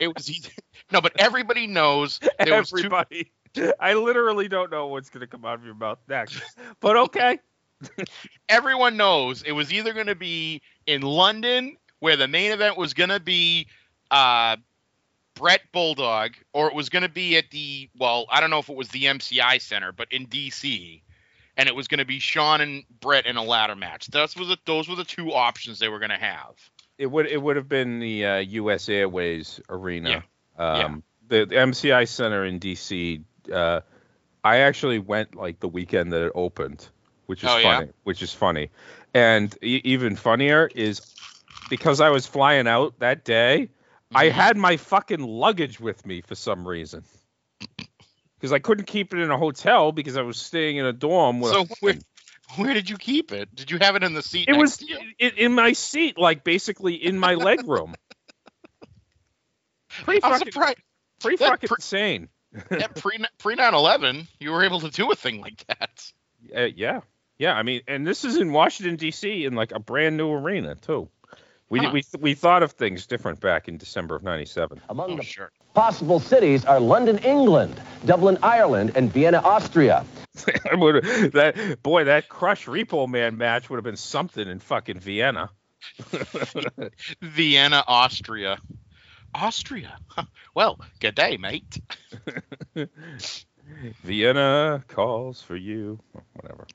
It 0.00 0.08
was 0.08 0.28
either, 0.28 0.50
no, 0.90 1.00
but 1.00 1.12
everybody 1.20 1.68
knows 1.68 2.18
there 2.44 2.58
was 2.58 2.70
two. 2.70 2.78
Everybody. 2.78 3.30
I 3.80 3.94
literally 3.94 4.48
don't 4.48 4.72
know 4.72 4.88
what's 4.88 5.08
gonna 5.08 5.26
come 5.26 5.44
out 5.44 5.54
of 5.54 5.64
your 5.64 5.74
mouth 5.74 5.98
next, 6.08 6.42
but 6.80 6.96
okay. 6.96 7.38
Everyone 8.48 8.96
knows 8.96 9.42
it 9.42 9.52
was 9.52 9.72
either 9.72 9.94
going 9.94 10.06
to 10.06 10.14
be 10.14 10.60
in 10.86 11.00
London, 11.00 11.76
where 12.00 12.16
the 12.16 12.28
main 12.28 12.52
event 12.52 12.76
was 12.76 12.92
going 12.92 13.08
to 13.08 13.20
be 13.20 13.68
uh, 14.10 14.56
Bret 15.40 15.62
Bulldog, 15.72 16.32
or 16.52 16.68
it 16.68 16.74
was 16.74 16.90
going 16.90 17.02
to 17.02 17.08
be 17.08 17.38
at 17.38 17.50
the 17.50 17.88
well, 17.98 18.26
I 18.30 18.40
don't 18.40 18.50
know 18.50 18.58
if 18.58 18.68
it 18.68 18.76
was 18.76 18.88
the 18.88 19.04
MCI 19.04 19.58
Center, 19.60 19.90
but 19.90 20.12
in 20.12 20.26
DC, 20.26 21.00
and 21.56 21.66
it 21.66 21.74
was 21.74 21.88
going 21.88 21.98
to 21.98 22.04
be 22.04 22.18
Sean 22.18 22.60
and 22.60 22.84
Bret 23.00 23.24
in 23.24 23.36
a 23.36 23.42
ladder 23.42 23.74
match. 23.74 24.06
Those 24.08 24.36
were 24.36 24.44
the 24.44 24.58
those 24.66 24.86
were 24.86 24.96
the 24.96 25.04
two 25.04 25.32
options 25.32 25.78
they 25.78 25.88
were 25.88 25.98
going 25.98 26.10
to 26.10 26.18
have. 26.18 26.52
It 26.98 27.06
would 27.06 27.26
it 27.26 27.40
would 27.40 27.56
have 27.56 27.70
been 27.70 28.00
the 28.00 28.26
uh, 28.26 28.36
U.S. 28.36 28.90
Airways 28.90 29.60
Arena. 29.70 30.22
Yeah. 30.58 30.84
Um, 30.84 31.02
the, 31.26 31.46
the 31.46 31.54
MCI 31.54 32.06
Center 32.06 32.44
in 32.44 32.58
D.C. 32.58 33.22
Uh, 33.50 33.80
I 34.44 34.58
actually 34.58 34.98
went 34.98 35.36
like 35.36 35.58
the 35.58 35.68
weekend 35.68 36.12
that 36.12 36.26
it 36.26 36.32
opened, 36.34 36.86
which 37.26 37.42
is 37.44 37.50
Oh, 37.50 37.56
yeah? 37.56 37.78
funny. 37.78 37.90
Which 38.04 38.20
is 38.20 38.34
funny, 38.34 38.68
and 39.14 39.56
e- 39.62 39.80
even 39.84 40.16
funnier 40.16 40.68
is 40.74 41.00
because 41.70 42.02
I 42.02 42.10
was 42.10 42.26
flying 42.26 42.68
out 42.68 42.98
that 42.98 43.24
day, 43.24 43.70
I 44.12 44.26
Mhm. 44.28 44.32
had 44.32 44.56
my 44.56 44.76
fucking 44.76 45.20
luggage 45.20 45.78
with 45.80 46.04
me 46.04 46.20
for 46.20 46.34
some 46.34 46.66
reason. 46.66 47.04
Because 48.38 48.52
I 48.52 48.58
couldn't 48.58 48.86
keep 48.86 49.12
it 49.12 49.20
in 49.20 49.30
a 49.30 49.36
hotel 49.38 49.92
because 49.92 50.16
I 50.16 50.22
was 50.22 50.38
staying 50.38 50.78
in 50.78 50.86
a 50.86 50.92
dorm 50.92 51.40
with. 51.40 51.52
So 51.52 51.66
where, 51.80 51.94
where 52.56 52.74
did 52.74 52.88
you 52.88 52.96
keep 52.96 53.32
it? 53.32 53.54
Did 53.54 53.70
you 53.70 53.78
have 53.78 53.96
it 53.96 54.02
in 54.02 54.14
the 54.14 54.22
seat? 54.22 54.48
it 54.48 54.54
was 54.56 54.82
in, 55.18 55.32
in 55.36 55.52
my 55.54 55.74
seat, 55.74 56.18
like 56.18 56.42
basically 56.42 56.94
in 56.94 57.18
my 57.18 57.34
leg 57.34 57.66
room. 57.68 57.94
Pretty 60.04 60.22
I'm 60.22 60.32
fucking, 60.32 60.52
surprised. 60.52 60.78
pretty 61.20 61.36
that 61.36 61.48
fucking 61.48 61.68
pre- 61.68 61.76
insane. 61.78 62.28
At 62.70 62.94
pre 63.00 63.18
pre 63.38 63.56
9/11, 63.56 64.26
you 64.38 64.52
were 64.52 64.64
able 64.64 64.80
to 64.80 64.90
do 64.90 65.10
a 65.10 65.14
thing 65.16 65.40
like 65.40 65.64
that. 65.66 66.12
Uh, 66.56 66.68
yeah, 66.74 67.00
yeah. 67.38 67.52
I 67.54 67.62
mean, 67.62 67.82
and 67.86 68.06
this 68.06 68.24
is 68.24 68.36
in 68.36 68.52
Washington 68.52 68.96
D.C. 68.96 69.44
in 69.44 69.54
like 69.54 69.72
a 69.72 69.78
brand 69.80 70.16
new 70.16 70.30
arena 70.30 70.74
too. 70.76 71.08
We 71.70 71.78
Huh. 71.78 71.90
we 71.92 72.02
we 72.18 72.34
thought 72.34 72.62
of 72.64 72.72
things 72.72 73.06
different 73.06 73.40
back 73.40 73.68
in 73.68 73.78
December 73.78 74.16
of 74.16 74.22
'97. 74.24 74.80
Among 74.88 75.12
Oh, 75.12 75.16
the 75.18 75.22
sure. 75.22 75.52
possible 75.72 76.18
cities 76.18 76.64
are 76.64 76.80
London, 76.80 77.18
England, 77.18 77.80
Dublin, 78.04 78.38
Ireland, 78.42 78.92
and 78.96 79.10
Vienna, 79.12 79.40
Austria. 79.44 80.04
That 80.34 81.78
boy 81.82 82.04
that 82.04 82.28
Crush 82.28 82.66
Repo 82.66 83.08
Man 83.08 83.36
match 83.38 83.68
would 83.70 83.76
have 83.76 83.84
been 83.84 83.96
something 83.96 84.46
in 84.48 84.58
fucking 84.58 84.98
Vienna. 85.00 85.50
Vienna, 87.22 87.84
Austria. 87.86 88.58
Austria. 89.34 89.96
Well, 90.54 90.78
good 91.00 91.14
day, 91.14 91.36
mate. 91.36 91.80
Vienna 94.02 94.82
calls 94.88 95.42
for 95.42 95.56
you. 95.56 96.00
Whatever. 96.34 96.66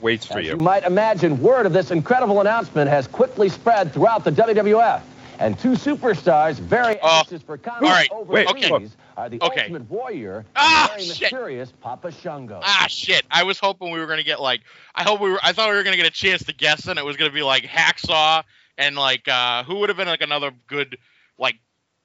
Waits 0.00 0.26
for 0.26 0.38
As 0.38 0.44
you 0.46 0.50
you. 0.52 0.56
might 0.58 0.84
imagine, 0.84 1.40
word 1.40 1.66
of 1.66 1.72
this 1.72 1.90
incredible 1.90 2.40
announcement 2.40 2.90
has 2.90 3.06
quickly 3.06 3.48
spread 3.48 3.92
throughout 3.92 4.24
the 4.24 4.30
WWF. 4.32 5.02
And 5.40 5.58
two 5.58 5.72
superstars 5.72 6.60
very 6.60 6.96
Oh, 7.02 7.18
anxious 7.18 7.42
for 7.42 7.58
combat 7.58 8.08
over 8.12 8.32
wait, 8.32 8.46
okay. 8.50 8.70
are 9.16 9.28
the 9.28 9.42
Okay. 9.42 9.62
Ultimate 9.62 9.90
Warrior 9.90 10.44
Ah, 10.54 10.84
and 10.84 10.90
very 10.92 11.02
shit. 11.08 11.20
mysterious 11.22 11.72
Papa 11.80 12.12
Shango. 12.12 12.60
Ah, 12.62 12.86
shit. 12.88 13.24
I 13.32 13.42
was 13.42 13.58
hoping 13.58 13.90
we 13.90 13.98
were 13.98 14.06
gonna 14.06 14.22
get 14.22 14.40
like. 14.40 14.60
I 14.94 15.02
hope 15.02 15.20
we 15.20 15.30
were. 15.30 15.40
I 15.42 15.52
thought 15.52 15.70
we 15.70 15.74
were 15.76 15.82
gonna 15.82 15.96
get 15.96 16.06
a 16.06 16.10
chance 16.10 16.44
to 16.44 16.52
guess, 16.54 16.86
and 16.86 17.00
it 17.00 17.04
was 17.04 17.16
gonna 17.16 17.32
be 17.32 17.42
like 17.42 17.64
Hacksaw 17.64 18.44
and 18.78 18.94
like 18.94 19.26
uh 19.26 19.64
who 19.64 19.76
would 19.80 19.88
have 19.88 19.96
been 19.98 20.06
like 20.06 20.22
another 20.22 20.52
good 20.68 20.98
like 21.36 21.56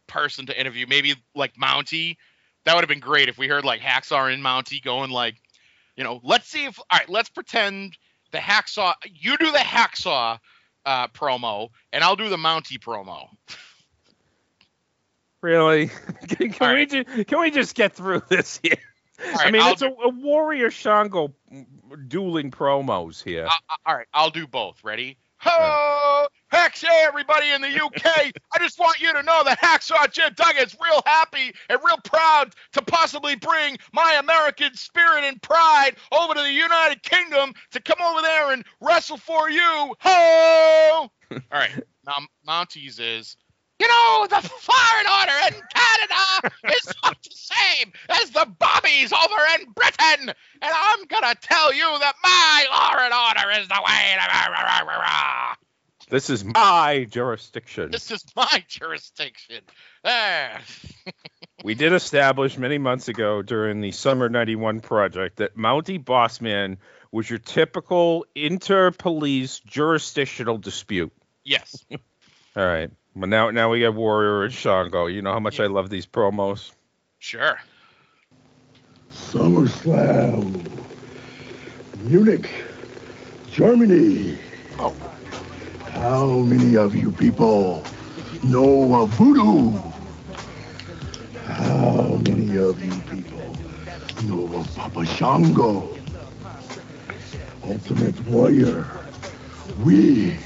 person 0.08 0.48
to 0.48 0.60
interview? 0.60 0.88
Maybe 0.88 1.14
like 1.36 1.54
Mountie. 1.56 2.18
That 2.66 2.74
would 2.76 2.82
have 2.82 2.90
been 2.90 3.00
great 3.00 3.30
if 3.30 3.38
we 3.38 3.48
heard 3.48 3.64
like 3.64 3.80
Hacksaw 3.82 4.34
and 4.34 4.44
Mountie 4.44 4.82
going 4.84 5.12
like, 5.12 5.36
you 6.00 6.06
know, 6.06 6.22
let's 6.24 6.48
see 6.48 6.64
if. 6.64 6.80
All 6.80 6.98
right, 6.98 7.10
let's 7.10 7.28
pretend 7.28 7.98
the 8.32 8.38
Hacksaw. 8.38 8.94
You 9.04 9.36
do 9.36 9.52
the 9.52 9.58
Hacksaw 9.58 10.40
uh, 10.86 11.08
promo, 11.10 11.70
and 11.92 12.06
I'll 12.06 12.16
do 12.16 12.30
the 12.30 12.38
Mountie 12.38 12.80
promo. 12.80 13.28
Really? 15.42 15.88
can, 16.30 16.52
can 16.54 16.74
we 16.74 16.80
right. 16.80 16.90
just 16.90 17.28
can 17.28 17.42
we 17.42 17.52
just 17.52 17.76
get 17.76 17.94
through 17.94 18.22
this 18.30 18.62
here? 18.64 18.78
All 19.26 19.42
I 19.42 19.52
mean, 19.52 19.62
I'll 19.62 19.74
it's 19.74 19.82
a, 19.82 19.90
a 19.90 20.08
Warrior 20.08 20.72
Shango 20.72 21.34
dueling 22.08 22.50
promos 22.50 23.22
here. 23.22 23.48
Uh, 23.48 23.76
all 23.86 23.96
right, 23.98 24.08
I'll 24.14 24.30
do 24.30 24.48
both. 24.48 24.82
Ready? 24.86 25.18
Ho! 25.42 26.28
Hex, 26.52 26.82
hey, 26.82 27.04
everybody 27.08 27.52
in 27.52 27.62
the 27.62 27.68
UK. 27.68 28.06
I 28.54 28.60
just 28.60 28.78
want 28.78 29.00
you 29.00 29.14
to 29.14 29.24
know 29.24 29.44
that 29.46 29.60
Hacksaw 29.60 30.12
Jim 30.12 30.34
Duggan's 30.34 30.76
real 30.84 31.02
happy 31.06 31.54
and 31.70 31.80
real 31.86 31.98
proud 32.04 32.54
to 32.74 32.82
possibly 32.82 33.36
bring 33.36 33.78
my 33.94 34.18
American 34.20 34.74
spirit 34.76 35.24
and 35.24 35.42
pride 35.42 35.96
over 36.12 36.34
to 36.34 36.42
the 36.42 36.52
United 36.52 37.04
Kingdom 37.04 37.54
to 37.72 37.82
come 37.82 38.00
over 38.02 38.22
there 38.22 38.52
and 38.52 38.66
wrestle 38.82 39.18
for 39.18 39.50
you. 39.50 39.96
Ho! 40.00 41.10
all 41.32 41.40
right, 41.52 41.84
now 42.06 42.18
Mounties 42.48 43.00
is. 43.00 43.38
You 43.80 43.88
know, 43.88 44.28
the 44.30 44.42
foreign 44.42 45.08
order 45.08 45.32
in 45.48 45.62
Canada 45.74 46.76
is 46.76 46.94
not 47.04 47.18
the 47.24 47.32
same 47.32 47.94
as 48.10 48.32
the 48.32 48.46
bobbies 48.60 49.14
over 49.14 49.42
in 49.60 49.72
Britain. 49.72 50.30
And 50.30 50.36
I'm 50.62 51.06
going 51.06 51.24
to 51.24 51.36
tell 51.42 51.74
you 51.74 51.98
that 52.00 52.16
my 52.22 52.66
law 52.70 53.04
and 53.04 53.14
order 53.14 53.60
is 53.62 53.68
the 53.68 53.82
way 53.86 54.18
to. 54.20 55.58
This 56.10 56.30
is 56.32 56.44
my 56.44 57.08
jurisdiction. 57.10 57.92
This 57.92 58.10
is 58.10 58.26
my 58.36 58.64
jurisdiction. 58.68 59.62
Ah. 60.04 60.60
We 61.64 61.76
did 61.76 61.94
establish 61.94 62.58
many 62.58 62.80
months 62.80 63.10
ago 63.10 63.42
during 63.44 63.82
the 63.82 63.92
Summer 63.92 64.28
91 64.28 64.80
project 64.80 65.38
that 65.38 65.56
Mountie 65.56 66.04
Bossman 66.04 66.78
was 67.12 67.30
your 67.30 67.40
typical 67.40 68.26
inter-police 68.34 69.60
jurisdictional 69.60 70.58
dispute. 70.58 71.12
Yes. 71.44 71.86
All 72.56 72.66
right. 72.66 72.90
Well, 73.16 73.28
now 73.28 73.50
now 73.50 73.72
we 73.72 73.82
got 73.82 73.96
Warrior 73.96 74.44
and 74.44 74.54
Shango. 74.54 75.08
You 75.08 75.22
know 75.22 75.34
how 75.34 75.40
much 75.40 75.60
I 75.60 75.68
love 75.68 75.90
these 75.90 76.06
promos. 76.06 76.72
Sure. 77.18 77.60
SummerSlam. 79.12 80.70
Munich, 82.04 82.50
Germany. 83.52 84.38
Oh. 84.78 84.96
How 85.92 86.28
many 86.40 86.78
of 86.78 86.96
you 86.96 87.12
people 87.12 87.84
know 88.44 89.02
of 89.02 89.10
voodoo? 89.10 89.78
How 91.46 92.22
many 92.24 92.58
of 92.58 92.82
you 92.82 93.02
people 93.12 93.58
know 94.24 94.60
of 94.60 94.76
Papa 94.76 95.06
Shango? 95.06 95.90
Ultimate 97.64 98.20
Warrior. 98.28 98.88
We 99.84 100.38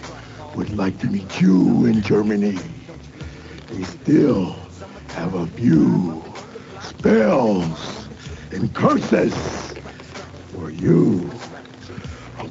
would 0.55 0.75
like 0.77 0.97
to 0.99 1.07
meet 1.07 1.41
you 1.41 1.85
in 1.85 2.01
Germany. 2.01 2.59
We 3.71 3.83
still 3.83 4.55
have 5.09 5.33
a 5.33 5.47
few 5.47 6.23
spells 6.81 8.07
and 8.51 8.73
curses 8.73 9.33
for 10.51 10.69
you. 10.69 11.29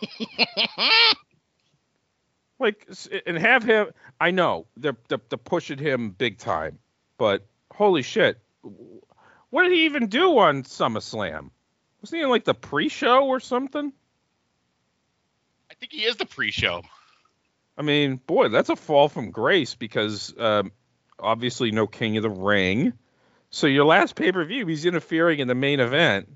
Like, 2.60 2.86
and 3.26 3.38
have 3.38 3.64
him. 3.64 3.86
I 4.20 4.32
know 4.32 4.66
they're, 4.76 4.96
they're 5.08 5.20
they're 5.30 5.38
pushing 5.38 5.78
him 5.78 6.10
big 6.10 6.36
time, 6.36 6.78
but 7.16 7.46
holy 7.72 8.02
shit, 8.02 8.38
what 9.48 9.62
did 9.62 9.72
he 9.72 9.86
even 9.86 10.08
do 10.08 10.36
on 10.36 10.64
SummerSlam? 10.64 11.50
Wasn't 12.02 12.18
he 12.18 12.22
in 12.22 12.28
like 12.28 12.44
the 12.44 12.52
pre-show 12.52 13.26
or 13.26 13.40
something? 13.40 13.94
I 15.70 15.74
think 15.74 15.92
he 15.92 16.04
is 16.04 16.16
the 16.16 16.26
pre-show. 16.26 16.82
I 17.78 17.82
mean, 17.82 18.16
boy, 18.16 18.48
that's 18.50 18.68
a 18.68 18.76
fall 18.76 19.08
from 19.08 19.30
grace 19.30 19.74
because 19.74 20.34
um, 20.38 20.70
obviously 21.18 21.70
no 21.70 21.86
King 21.86 22.18
of 22.18 22.22
the 22.22 22.28
Ring. 22.28 22.92
So 23.48 23.68
your 23.68 23.86
last 23.86 24.16
pay 24.16 24.32
per 24.32 24.44
view, 24.44 24.66
he's 24.66 24.84
interfering 24.84 25.38
in 25.38 25.48
the 25.48 25.54
main 25.54 25.80
event, 25.80 26.28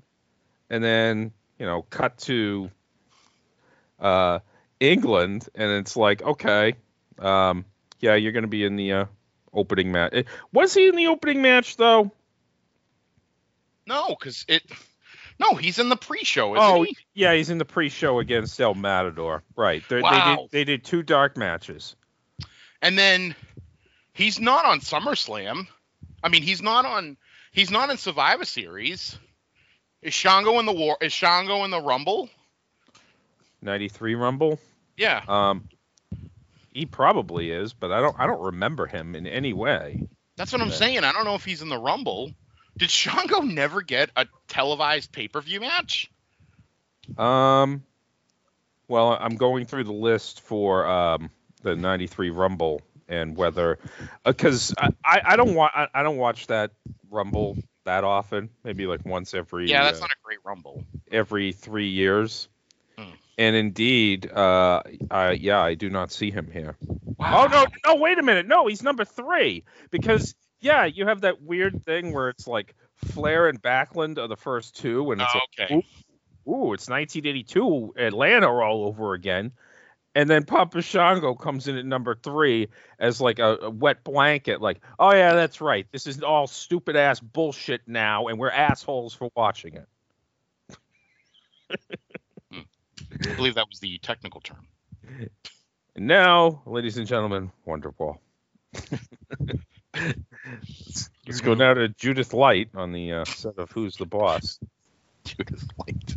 and 0.71 0.83
then 0.83 1.33
you 1.59 1.67
know, 1.67 1.83
cut 1.83 2.17
to 2.19 2.71
uh, 3.99 4.39
England, 4.79 5.47
and 5.55 5.71
it's 5.71 5.95
like, 5.95 6.21
okay, 6.21 6.75
um, 7.19 7.65
yeah, 7.99 8.15
you're 8.15 8.31
going 8.31 8.43
to 8.43 8.47
be 8.47 8.63
in 8.63 8.75
the 8.75 8.91
uh, 8.93 9.05
opening 9.53 9.91
match. 9.91 10.13
Eh, 10.13 10.23
Was 10.51 10.73
he 10.73 10.87
in 10.87 10.95
the 10.95 11.07
opening 11.07 11.41
match 11.41 11.77
though? 11.77 12.11
No, 13.87 14.09
because 14.09 14.45
it. 14.47 14.63
No, 15.37 15.53
he's 15.55 15.79
in 15.79 15.89
the 15.89 15.97
pre-show, 15.97 16.55
isn't 16.55 16.65
oh, 16.65 16.83
he? 16.83 16.95
yeah, 17.13 17.33
he's 17.33 17.49
in 17.49 17.57
the 17.57 17.65
pre-show 17.65 18.19
against 18.19 18.59
El 18.61 18.73
Matador. 18.73 19.43
Right. 19.57 19.83
They, 19.89 19.97
they 19.97 20.01
Wow. 20.01 20.37
did 20.43 20.51
they 20.51 20.63
did 20.63 20.85
two 20.85 21.03
dark 21.03 21.35
matches. 21.35 21.95
And 22.81 22.97
then 22.97 23.35
he's 24.13 24.39
not 24.39 24.65
on 24.65 24.79
SummerSlam. 24.79 25.67
I 26.23 26.29
mean, 26.29 26.41
he's 26.41 26.61
not 26.61 26.85
on. 26.85 27.17
He's 27.51 27.69
not 27.71 27.89
in 27.89 27.97
Survivor 27.97 28.45
Series. 28.45 29.17
Is 30.01 30.13
Shango 30.13 30.59
in 30.59 30.65
the 30.65 30.73
war? 30.73 30.97
Is 31.01 31.13
Shango 31.13 31.63
in 31.63 31.71
the 31.71 31.81
Rumble? 31.81 32.29
93 33.65 34.15
Rumble. 34.15 34.59
Yeah. 34.95 35.21
Um, 35.27 35.67
he 36.73 36.85
probably 36.85 37.51
is, 37.51 37.73
but 37.73 37.91
I 37.91 37.99
don't. 38.01 38.15
I 38.19 38.27
don't 38.27 38.41
remember 38.41 38.85
him 38.85 39.15
in 39.15 39.27
any 39.27 39.53
way. 39.53 40.07
That's 40.37 40.51
what 40.51 40.61
I'm 40.61 40.69
Yeah. 40.69 40.73
saying. 40.75 41.03
I 41.03 41.11
don't 41.11 41.25
know 41.25 41.35
if 41.35 41.43
he's 41.45 41.61
in 41.61 41.69
the 41.69 41.77
Rumble. 41.77 42.31
Did 42.77 42.89
Shango 42.89 43.39
never 43.41 43.81
get 43.81 44.09
a 44.17 44.27
televised 44.49 45.11
pay-per-view 45.13 45.61
match? 45.61 46.11
Um, 47.17 47.83
well, 48.87 49.17
I'm 49.19 49.35
going 49.37 49.65
through 49.65 49.85
the 49.85 49.93
list 49.93 50.41
for 50.41 50.85
um 50.87 51.29
the 51.61 51.75
'93 51.75 52.29
Rumble 52.31 52.81
and 53.07 53.35
whether 53.37 53.79
because 54.25 54.73
I, 54.77 54.89
I 55.03 55.21
I 55.25 55.35
don't 55.35 55.55
want 55.55 55.71
I, 55.75 55.87
I 55.93 56.03
don't 56.03 56.17
watch 56.17 56.47
that 56.47 56.71
Rumble 57.09 57.57
that 57.85 58.03
often. 58.03 58.49
Maybe 58.63 58.85
like 58.87 59.05
once 59.05 59.33
every 59.33 59.69
Yeah, 59.69 59.83
that's 59.83 59.99
uh, 59.99 60.01
not 60.01 60.11
a 60.11 60.15
great 60.23 60.39
rumble. 60.43 60.83
every 61.11 61.51
three 61.53 61.89
years. 61.89 62.49
And 63.37 63.55
indeed, 63.55 64.31
uh, 64.31 64.81
uh, 65.11 65.35
yeah, 65.37 65.61
I 65.61 65.73
do 65.73 65.89
not 65.89 66.11
see 66.11 66.31
him 66.31 66.49
here. 66.51 66.77
Oh 67.19 67.47
no, 67.51 67.65
no, 67.85 67.95
wait 67.95 68.17
a 68.17 68.23
minute, 68.23 68.47
no, 68.47 68.67
he's 68.67 68.81
number 68.81 69.03
three 69.03 69.63
because 69.91 70.35
yeah, 70.61 70.85
you 70.85 71.05
have 71.07 71.21
that 71.21 71.41
weird 71.41 71.85
thing 71.85 72.13
where 72.13 72.29
it's 72.29 72.47
like 72.47 72.75
Flair 72.95 73.47
and 73.47 73.61
Backlund 73.61 74.17
are 74.17 74.27
the 74.27 74.37
first 74.37 74.75
two, 74.77 75.11
and 75.11 75.21
it's 75.21 75.31
Oh, 75.35 75.39
like, 75.59 75.69
okay. 75.69 75.75
ooh, 75.75 76.51
ooh, 76.51 76.73
it's 76.73 76.87
1982 76.87 77.93
Atlanta 77.97 78.49
all 78.49 78.85
over 78.85 79.13
again. 79.13 79.51
And 80.17 80.29
then 80.29 80.45
Papa 80.45 80.81
Shango 80.81 81.35
comes 81.35 81.67
in 81.67 81.75
at 81.77 81.85
number 81.85 82.15
three 82.15 82.69
as 82.97 83.19
like 83.19 83.39
a, 83.39 83.57
a 83.63 83.69
wet 83.69 84.05
blanket, 84.05 84.61
like, 84.61 84.81
oh 84.97 85.11
yeah, 85.11 85.33
that's 85.33 85.59
right. 85.59 85.85
This 85.91 86.07
is 86.07 86.23
all 86.23 86.47
stupid 86.47 86.95
ass 86.95 87.19
bullshit 87.19 87.81
now, 87.85 88.27
and 88.27 88.39
we're 88.39 88.49
assholes 88.49 89.13
for 89.13 89.29
watching 89.35 89.75
it. 89.75 89.87
I 93.21 93.35
believe 93.35 93.55
that 93.55 93.69
was 93.69 93.79
the 93.79 93.97
technical 93.99 94.41
term. 94.41 94.67
And 95.95 96.07
now, 96.07 96.61
ladies 96.65 96.97
and 96.97 97.07
gentlemen, 97.07 97.51
Wonderwall. 97.65 98.17
let's, 99.93 101.09
let's 101.25 101.41
go 101.41 101.53
now 101.53 101.73
to 101.73 101.87
Judith 101.87 102.33
Light 102.33 102.69
on 102.75 102.91
the 102.91 103.13
uh, 103.13 103.25
set 103.25 103.57
of 103.57 103.71
Who's 103.71 103.95
the 103.95 104.05
Boss. 104.05 104.59
Judith 105.23 105.65
Light. 105.77 106.15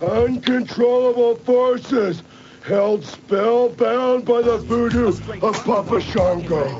Uncontrollable 0.00 1.36
forces 1.36 2.22
held 2.64 3.04
spellbound 3.04 4.24
by 4.24 4.42
the 4.42 4.56
voodoo 4.58 5.08
of 5.42 5.64
Papa 5.64 6.00
Shango. 6.00 6.78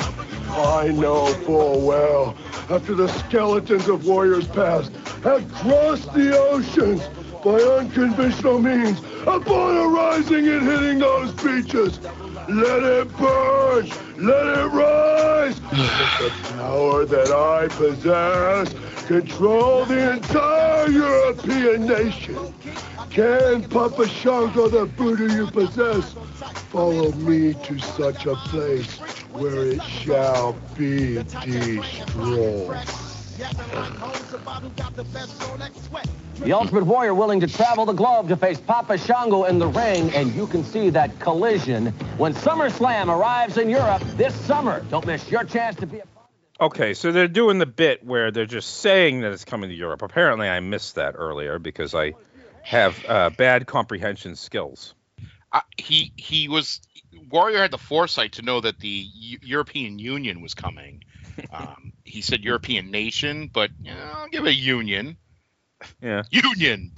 I 0.49 0.88
know 0.88 1.26
full 1.26 1.86
well, 1.86 2.36
after 2.70 2.94
the 2.94 3.09
skeletons 3.09 3.88
of 3.88 4.07
warriors 4.07 4.49
past 4.49 4.90
had 5.22 5.49
crossed 5.53 6.12
the 6.14 6.36
oceans 6.36 7.03
by 7.47 7.62
unconventional 7.62 8.59
means 8.59 8.99
upon 9.20 9.76
arising 9.76 10.49
and 10.49 10.66
hitting 10.66 10.99
those 10.99 11.30
beaches. 11.34 12.01
Let 12.49 12.82
it 12.82 13.16
burn! 13.16 13.88
Let 14.18 14.47
it 14.59 14.72
rise! 14.72 15.61
The 16.16 16.32
power 16.55 17.05
that 17.05 17.30
I 17.30 17.68
possess, 17.68 18.74
control 19.07 19.84
the 19.84 20.14
entire 20.14 20.88
European 20.88 21.86
nation. 21.86 22.36
Can 23.11 23.62
Papa 23.68 24.09
Shango, 24.09 24.68
the 24.68 24.86
Buddha 24.86 25.32
you 25.32 25.47
possess, 25.47 26.14
follow 26.72 27.12
me 27.12 27.55
to 27.55 27.78
such 27.78 28.26
a 28.26 28.34
place 28.34 28.99
where 29.30 29.66
it 29.66 29.82
shall 29.82 30.57
be 30.76 31.22
destroyed? 31.44 33.15
The 36.39 36.53
Ultimate 36.53 36.84
Warrior 36.84 37.14
willing 37.14 37.41
to 37.41 37.47
travel 37.47 37.84
the 37.84 37.93
globe 37.93 38.28
to 38.28 38.37
face 38.37 38.59
Papa 38.59 38.97
Shango 38.97 39.45
in 39.45 39.59
the 39.59 39.66
ring, 39.66 40.11
and 40.14 40.34
you 40.34 40.47
can 40.47 40.64
see 40.64 40.89
that 40.91 41.18
collision 41.20 41.89
when 42.16 42.32
SummerSlam 42.32 43.09
arrives 43.14 43.59
in 43.59 43.68
Europe 43.68 44.03
this 44.16 44.34
summer. 44.47 44.80
Don't 44.89 45.05
miss 45.07 45.30
your 45.30 45.45
chance 45.45 45.76
to 45.76 45.87
be 45.87 45.99
a 45.99 46.07
part 46.07 46.28
of 46.28 46.61
it. 46.61 46.64
Okay, 46.64 46.95
so 46.95 47.12
they're 47.12 47.28
doing 47.28 47.59
the 47.59 47.66
bit 47.66 48.03
where 48.03 48.30
they're 48.30 48.47
just 48.47 48.78
saying 48.78 49.20
that 49.20 49.32
it's 49.32 49.45
coming 49.45 49.68
to 49.68 49.76
Europe. 49.76 50.01
Apparently, 50.01 50.49
I 50.49 50.61
missed 50.61 50.95
that 50.95 51.14
earlier 51.18 51.59
because 51.59 51.95
I 51.95 52.14
have 52.62 53.05
uh, 53.07 53.28
bad 53.30 53.66
comprehension 53.66 54.34
skills. 54.37 54.95
Uh, 55.53 55.61
he 55.76 56.12
he 56.16 56.49
was 56.49 56.80
Warrior 57.30 57.59
had 57.59 57.70
the 57.70 57.78
foresight 57.78 58.32
to 58.32 58.43
know 58.43 58.62
that 58.62 58.78
the 58.78 58.89
U- 59.14 59.39
European 59.43 59.99
Union 59.99 60.41
was 60.41 60.55
coming. 60.55 61.05
Um, 61.53 61.93
he 62.07 62.22
said 62.22 62.44
European 62.44 62.90
nation, 62.90 63.50
but 63.52 63.70
you 63.82 63.92
know, 63.92 64.11
I'll 64.14 64.28
give 64.28 64.44
it 64.44 64.50
a 64.50 64.54
union. 64.54 65.16
Yeah. 66.00 66.22
Union. 66.30 66.92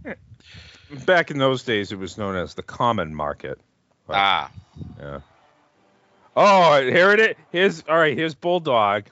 Back 1.06 1.30
in 1.30 1.38
those 1.38 1.62
days, 1.62 1.92
it 1.92 1.98
was 1.98 2.18
known 2.18 2.36
as 2.36 2.54
the 2.54 2.62
common 2.62 3.14
market. 3.14 3.58
Ah. 4.08 4.50
Yeah. 5.00 5.20
Oh, 6.36 6.82
here 6.82 7.12
it 7.12 7.20
is. 7.20 7.36
Here's 7.50 7.84
all 7.88 7.96
right. 7.96 8.16
Here's 8.16 8.34
Bulldog. 8.34 9.04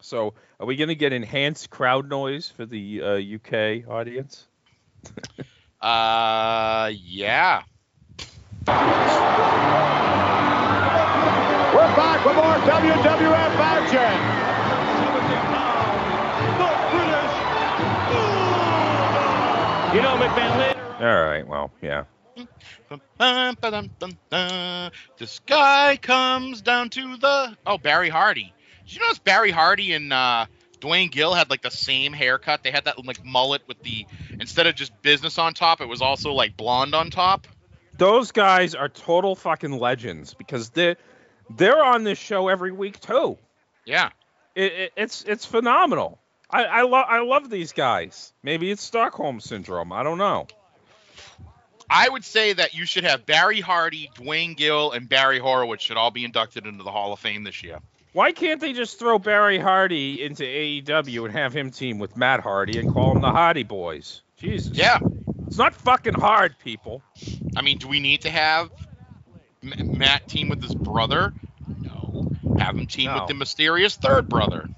So, 0.00 0.34
are 0.60 0.66
we 0.66 0.76
going 0.76 0.88
to 0.88 0.94
get 0.94 1.12
enhanced 1.12 1.70
crowd 1.70 2.08
noise 2.08 2.48
for 2.48 2.66
the 2.66 3.02
uh, 3.02 3.36
UK 3.36 3.88
audience? 3.88 4.46
Uh, 5.78 6.90
yeah. 6.96 7.62
We're 8.66 8.72
back 11.94 12.24
with 12.24 12.34
more 12.34 12.56
WWF 12.64 13.56
action. 13.60 14.45
You 19.96 20.02
know, 20.02 20.18
McMahon 20.18 20.58
later. 20.58 20.96
All 21.00 21.24
right. 21.24 21.48
Well, 21.48 21.72
yeah. 21.80 22.04
The 22.36 22.46
sky 25.24 25.98
comes 26.02 26.60
down 26.60 26.90
to 26.90 27.16
the. 27.16 27.56
Oh, 27.66 27.78
Barry 27.78 28.10
Hardy. 28.10 28.52
Did 28.84 28.94
you 28.94 29.00
notice 29.00 29.20
Barry 29.20 29.50
Hardy 29.50 29.94
and 29.94 30.12
uh, 30.12 30.44
Duane 30.80 31.08
Gill 31.08 31.32
had 31.32 31.48
like 31.48 31.62
the 31.62 31.70
same 31.70 32.12
haircut? 32.12 32.62
They 32.62 32.72
had 32.72 32.84
that 32.84 33.02
like 33.06 33.24
mullet 33.24 33.62
with 33.66 33.82
the 33.82 34.04
instead 34.38 34.66
of 34.66 34.74
just 34.74 34.92
business 35.00 35.38
on 35.38 35.54
top, 35.54 35.80
it 35.80 35.88
was 35.88 36.02
also 36.02 36.34
like 36.34 36.58
blonde 36.58 36.94
on 36.94 37.08
top. 37.08 37.46
Those 37.96 38.32
guys 38.32 38.74
are 38.74 38.90
total 38.90 39.34
fucking 39.34 39.78
legends 39.78 40.34
because 40.34 40.68
they 40.68 40.96
they're 41.56 41.82
on 41.82 42.04
this 42.04 42.18
show 42.18 42.48
every 42.48 42.70
week 42.70 43.00
too. 43.00 43.38
Yeah. 43.86 44.10
It, 44.54 44.72
it, 44.72 44.92
it's 44.94 45.24
it's 45.24 45.46
phenomenal. 45.46 46.20
I 46.50 46.64
I 46.64 46.82
love 46.82 47.06
I 47.08 47.20
love 47.20 47.50
these 47.50 47.72
guys. 47.72 48.32
Maybe 48.42 48.70
it's 48.70 48.82
Stockholm 48.82 49.40
syndrome. 49.40 49.92
I 49.92 50.02
don't 50.02 50.18
know. 50.18 50.46
I 51.88 52.08
would 52.08 52.24
say 52.24 52.52
that 52.52 52.74
you 52.74 52.84
should 52.84 53.04
have 53.04 53.26
Barry 53.26 53.60
Hardy, 53.60 54.10
Duane 54.14 54.54
Gill, 54.54 54.90
and 54.92 55.08
Barry 55.08 55.38
Horowitz 55.38 55.84
should 55.84 55.96
all 55.96 56.10
be 56.10 56.24
inducted 56.24 56.66
into 56.66 56.82
the 56.82 56.90
Hall 56.90 57.12
of 57.12 57.20
Fame 57.20 57.44
this 57.44 57.62
year. 57.62 57.78
Why 58.12 58.32
can't 58.32 58.60
they 58.60 58.72
just 58.72 58.98
throw 58.98 59.18
Barry 59.18 59.58
Hardy 59.58 60.22
into 60.24 60.42
AEW 60.42 61.26
and 61.26 61.32
have 61.34 61.52
him 61.52 61.70
team 61.70 61.98
with 61.98 62.16
Matt 62.16 62.40
Hardy 62.40 62.78
and 62.78 62.92
call 62.92 63.12
them 63.12 63.22
the 63.22 63.30
Hardy 63.30 63.62
Boys? 63.62 64.22
Jesus. 64.36 64.76
Yeah. 64.76 64.98
It's 65.46 65.58
not 65.58 65.74
fucking 65.74 66.14
hard, 66.14 66.56
people. 66.58 67.02
I 67.56 67.62
mean, 67.62 67.78
do 67.78 67.86
we 67.86 68.00
need 68.00 68.22
to 68.22 68.30
have 68.30 68.70
M- 69.62 69.96
Matt 69.98 70.26
team 70.28 70.48
with 70.48 70.62
his 70.62 70.74
brother? 70.74 71.32
No. 71.82 72.32
Have 72.58 72.76
him 72.76 72.86
team 72.86 73.12
No. 73.12 73.20
with 73.20 73.28
the 73.28 73.34
mysterious 73.34 73.94
third 73.96 74.28
brother. 74.28 74.68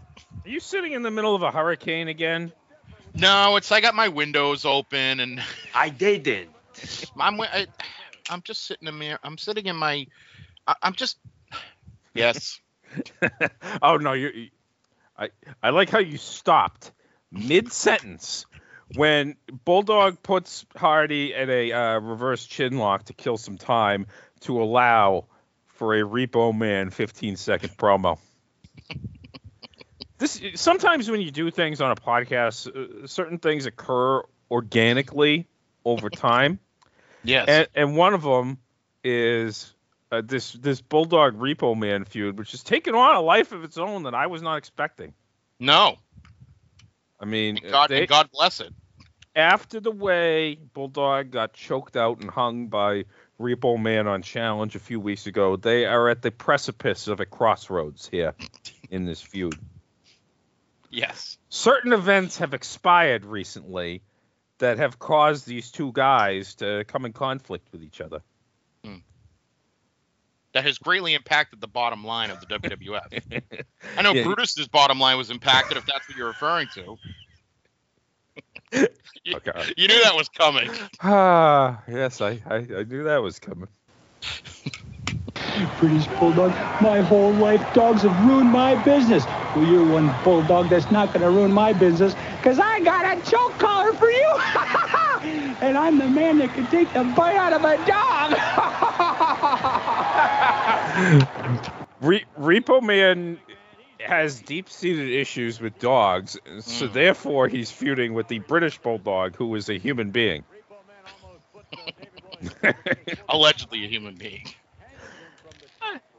Are 0.48 0.50
you 0.50 0.60
sitting 0.60 0.92
in 0.92 1.02
the 1.02 1.10
middle 1.10 1.34
of 1.34 1.42
a 1.42 1.50
hurricane 1.50 2.08
again? 2.08 2.52
No, 3.14 3.56
it's 3.56 3.70
I 3.70 3.82
got 3.82 3.94
my 3.94 4.08
windows 4.08 4.64
open 4.64 5.20
and 5.20 5.42
I 5.74 5.90
did 5.90 6.26
it. 6.26 6.48
I'm 7.20 7.36
wi- 7.36 7.50
I, 7.52 7.66
I'm 8.30 8.40
just 8.40 8.64
sitting 8.64 8.88
in 8.88 8.98
there. 8.98 9.18
I'm 9.22 9.36
sitting 9.36 9.66
in 9.66 9.76
my. 9.76 10.06
I, 10.66 10.74
I'm 10.82 10.94
just. 10.94 11.18
Yes. 12.14 12.60
oh 13.82 13.98
no, 13.98 14.14
you. 14.14 14.30
you- 14.34 14.48
I 15.18 15.28
I 15.62 15.68
like 15.68 15.90
how 15.90 15.98
you 15.98 16.16
stopped 16.16 16.92
mid 17.30 17.70
sentence 17.70 18.46
when 18.94 19.36
Bulldog 19.66 20.22
puts 20.22 20.64
Hardy 20.74 21.34
at 21.34 21.50
a 21.50 21.72
uh, 21.72 22.00
reverse 22.00 22.46
chin 22.46 22.78
lock 22.78 23.04
to 23.04 23.12
kill 23.12 23.36
some 23.36 23.58
time 23.58 24.06
to 24.40 24.62
allow 24.62 25.26
for 25.66 25.94
a 25.94 26.00
Repo 26.00 26.56
Man 26.56 26.88
15 26.88 27.36
second 27.36 27.76
promo. 27.76 28.18
This 30.18 30.40
sometimes 30.56 31.10
when 31.10 31.20
you 31.20 31.30
do 31.30 31.50
things 31.50 31.80
on 31.80 31.90
a 31.92 31.96
podcast, 31.96 32.66
uh, 32.66 33.06
certain 33.06 33.38
things 33.38 33.66
occur 33.66 34.22
organically 34.50 35.46
over 35.84 36.10
time. 36.10 36.58
Yes. 37.24 37.46
And, 37.48 37.68
and 37.74 37.96
one 37.96 38.14
of 38.14 38.22
them 38.22 38.58
is 39.04 39.74
uh, 40.10 40.22
this 40.24 40.52
this 40.52 40.80
Bulldog 40.80 41.38
Repo 41.38 41.76
Man 41.76 42.04
feud, 42.04 42.38
which 42.38 42.50
has 42.52 42.62
taken 42.62 42.94
on 42.94 43.14
a 43.16 43.20
life 43.20 43.52
of 43.52 43.62
its 43.64 43.78
own 43.78 44.04
that 44.04 44.14
I 44.14 44.26
was 44.26 44.42
not 44.42 44.56
expecting. 44.56 45.14
no. 45.60 45.96
I 47.20 47.24
mean, 47.24 47.58
And 47.62 47.72
God, 47.72 47.90
they- 47.90 47.98
and 48.00 48.08
God 48.08 48.30
bless 48.32 48.60
it. 48.60 48.72
after 49.34 49.80
the 49.80 49.90
way 49.90 50.54
Bulldog 50.54 51.32
got 51.32 51.52
choked 51.52 51.96
out 51.96 52.20
and 52.20 52.30
hung 52.30 52.68
by 52.68 53.06
Repo 53.40 53.76
Man 53.80 54.06
on 54.06 54.22
Challenge 54.22 54.76
a 54.76 54.78
few 54.78 55.00
weeks 55.00 55.26
ago, 55.26 55.56
they 55.56 55.84
are 55.84 56.08
at 56.08 56.22
the 56.22 56.30
precipice 56.30 57.08
of 57.08 57.18
a 57.18 57.26
crossroads 57.26 58.06
here 58.08 58.34
in 58.90 59.04
this 59.04 59.20
feud. 59.20 59.58
Yes. 60.90 61.38
Certain 61.48 61.92
events 61.92 62.38
have 62.38 62.54
expired 62.54 63.24
recently 63.24 64.02
that 64.58 64.78
have 64.78 64.98
caused 64.98 65.46
these 65.46 65.70
two 65.70 65.92
guys 65.92 66.56
to 66.56 66.84
come 66.88 67.04
in 67.04 67.12
conflict 67.12 67.68
with 67.72 67.82
each 67.82 68.00
other. 68.00 68.22
That 70.54 70.64
has 70.64 70.78
greatly 70.78 71.14
impacted 71.14 71.60
the 71.60 71.68
bottom 71.68 72.04
line 72.04 72.30
of 72.30 72.40
the 72.40 72.46
WWF. 72.46 73.42
I 73.96 74.02
know 74.02 74.12
Yeah. 74.14 74.24
Brutus's 74.24 74.66
bottom 74.66 74.98
line 74.98 75.18
was 75.18 75.30
impacted, 75.30 75.76
if 75.76 75.84
that's 75.84 76.08
what 76.08 76.16
you're 76.16 76.28
referring 76.28 76.68
to. 76.74 76.96
you, 79.24 79.36
Okay. 79.36 79.72
you 79.76 79.88
knew 79.88 80.02
that 80.02 80.16
was 80.16 80.28
coming. 80.30 80.70
Ah, 81.02 81.82
yes, 81.86 82.20
I, 82.22 82.40
I, 82.48 82.56
I 82.56 82.84
knew 82.84 83.04
that 83.04 83.22
was 83.22 83.38
coming. 83.38 83.68
British 85.78 86.06
Bulldog. 86.18 86.50
My 86.80 87.00
whole 87.00 87.32
life, 87.32 87.62
dogs 87.74 88.02
have 88.02 88.26
ruined 88.26 88.50
my 88.50 88.74
business. 88.84 89.24
Well, 89.54 89.64
you're 89.64 89.84
one 89.84 90.14
bulldog 90.24 90.68
that's 90.68 90.90
not 90.90 91.08
going 91.08 91.22
to 91.22 91.30
ruin 91.30 91.52
my 91.52 91.72
business 91.72 92.14
because 92.36 92.58
I 92.58 92.80
got 92.80 93.04
a 93.06 93.30
choke 93.30 93.58
collar 93.58 93.92
for 93.92 94.10
you. 94.10 94.36
and 95.60 95.76
I'm 95.76 95.98
the 95.98 96.08
man 96.08 96.38
that 96.38 96.54
can 96.54 96.66
take 96.66 96.92
the 96.92 97.04
bite 97.04 97.36
out 97.36 97.52
of 97.52 97.64
a 97.64 97.76
dog. 97.86 98.32
Re- 102.00 102.24
Repo 102.38 102.82
Man 102.82 103.38
has 104.00 104.40
deep-seated 104.40 105.08
issues 105.08 105.60
with 105.60 105.78
dogs, 105.78 106.38
so 106.60 106.86
hmm. 106.86 106.92
therefore 106.92 107.48
he's 107.48 107.70
feuding 107.70 108.14
with 108.14 108.28
the 108.28 108.38
British 108.40 108.78
Bulldog, 108.78 109.34
who 109.34 109.54
is 109.54 109.68
a 109.68 109.78
human 109.78 110.10
being. 110.10 110.44
Allegedly 113.28 113.84
a 113.84 113.88
human 113.88 114.14
being. 114.14 114.44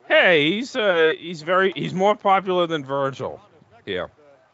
Hey, 0.09 0.51
he's 0.53 0.75
uh, 0.75 1.13
he's 1.17 1.43
very 1.43 1.71
he's 1.75 1.93
more 1.93 2.15
popular 2.15 2.65
than 2.67 2.83
Virgil. 2.83 3.39
Yeah. 3.85 4.07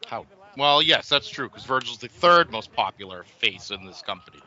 How? 0.06 0.26
Well, 0.56 0.82
yes, 0.82 1.08
that's 1.08 1.28
true 1.28 1.48
because 1.48 1.64
Virgil's 1.64 1.98
the 1.98 2.08
third 2.08 2.52
most 2.52 2.72
popular 2.74 3.24
face 3.24 3.70
in 3.70 3.86
this 3.86 4.02
company. 4.02 4.38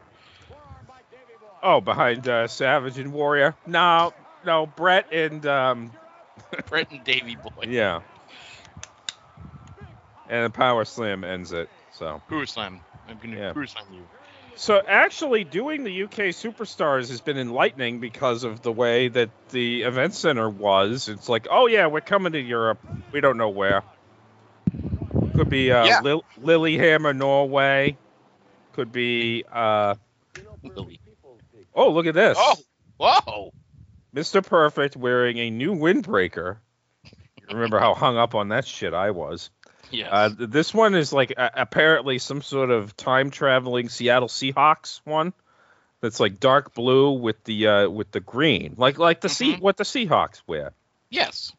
Oh, 1.61 1.81
behind 1.81 2.27
uh, 2.29 2.47
Savage 2.47 2.99
and 2.99 3.11
Warrior. 3.11 3.55
No, 3.65 4.13
no, 4.45 4.67
Bret 4.67 5.11
and 5.11 5.45
um, 5.47 5.91
Bret 6.69 6.91
and 6.91 7.03
Davy 7.03 7.35
Boy. 7.35 7.65
yeah. 7.67 8.01
And 10.29 10.45
the 10.45 10.51
Power 10.51 10.85
Slam 10.85 11.23
ends 11.23 11.51
it. 11.53 11.69
So. 11.91 12.21
Power 12.29 12.45
Slam. 12.45 12.81
I'm 13.07 13.17
gonna 13.17 13.35
Yeah. 13.35 13.53
Power 13.53 13.65
Slam 13.65 13.85
you. 13.91 14.07
So 14.55 14.81
actually, 14.85 15.43
doing 15.45 15.83
the 15.83 16.03
UK 16.03 16.33
Superstars 16.35 17.09
has 17.09 17.21
been 17.21 17.37
enlightening 17.37 17.99
because 17.99 18.43
of 18.43 18.61
the 18.61 18.71
way 18.71 19.07
that 19.07 19.29
the 19.49 19.83
event 19.83 20.13
center 20.13 20.49
was. 20.49 21.07
It's 21.07 21.29
like, 21.29 21.47
oh 21.49 21.67
yeah, 21.67 21.87
we're 21.87 22.01
coming 22.01 22.33
to 22.33 22.39
Europe. 22.39 22.79
We 23.11 23.21
don't 23.21 23.37
know 23.37 23.49
where. 23.49 23.83
Could 25.35 25.49
be 25.49 25.71
uh, 25.71 25.85
Yeah. 25.85 26.01
Lil- 26.01 26.25
Lillehammer, 26.41 27.13
Norway. 27.13 27.97
Could 28.73 28.91
be. 28.91 29.45
Uh, 29.51 29.95
oh, 31.73 31.89
look 31.91 32.05
at 32.05 32.13
this. 32.13 32.37
Oh, 32.39 32.55
whoa! 32.97 33.53
Mr. 34.13 34.45
Perfect 34.45 34.97
wearing 34.97 35.37
a 35.37 35.49
new 35.49 35.73
windbreaker. 35.73 36.57
Remember 37.51 37.79
how 37.79 37.93
hung 37.93 38.17
up 38.17 38.35
on 38.35 38.49
that 38.49 38.67
shit 38.67 38.93
I 38.93 39.11
was. 39.11 39.49
Yes. 39.91 40.09
Uh, 40.11 40.29
this 40.37 40.73
one 40.73 40.95
is 40.95 41.11
like 41.13 41.33
uh, 41.37 41.49
apparently 41.53 42.19
some 42.19 42.41
sort 42.41 42.69
of 42.69 42.95
time 42.95 43.29
traveling 43.31 43.89
Seattle 43.89 44.27
Seahawks 44.27 45.01
one. 45.05 45.33
That's 46.01 46.19
like 46.19 46.39
dark 46.39 46.73
blue 46.73 47.11
with 47.11 47.43
the 47.43 47.67
uh, 47.67 47.89
with 47.89 48.11
the 48.11 48.19
green, 48.21 48.75
like 48.77 48.97
like 48.99 49.19
the 49.21 49.29
sea 49.29 49.57
what 49.57 49.77
the 49.77 49.83
Seahawks 49.83 50.41
wear. 50.47 50.71
yes. 51.09 51.51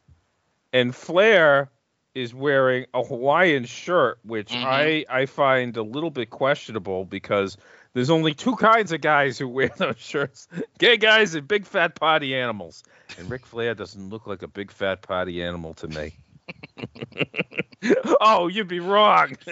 And 0.73 0.95
Flair 0.95 1.69
is 2.15 2.33
wearing 2.35 2.87
a 2.95 3.03
Hawaiian 3.03 3.65
shirt, 3.65 4.19
which 4.25 4.51
Mhm. 4.51 4.65
I 4.65 5.05
I 5.11 5.27
find 5.27 5.77
a 5.77 5.83
little 5.83 6.11
bit 6.11 6.31
questionable 6.31 7.05
because 7.05 7.57
there's 7.93 8.09
only 8.11 8.35
two 8.35 8.57
kinds 8.57 8.93
of 8.93 9.01
guys 9.01 9.37
who 9.39 9.49
wear 9.49 9.69
those 9.77 9.99
shirts: 9.99 10.49
gay 10.79 10.97
guys 10.97 11.35
and 11.35 11.47
big 11.47 11.67
fat 11.67 11.95
party 11.95 12.35
animals. 12.35 12.83
And 13.19 13.29
Ric 13.29 13.45
Flair 13.45 13.75
doesn't 13.75 14.09
look 14.09 14.27
like 14.27 14.43
a 14.43 14.49
big 14.49 14.71
fat 14.71 15.03
party 15.03 15.43
animal 15.43 15.75
to 15.75 15.89
me. 15.89 16.15
oh, 18.21 18.49
you'd 18.49 18.69
be 18.69 18.81
wrong. 18.81 19.37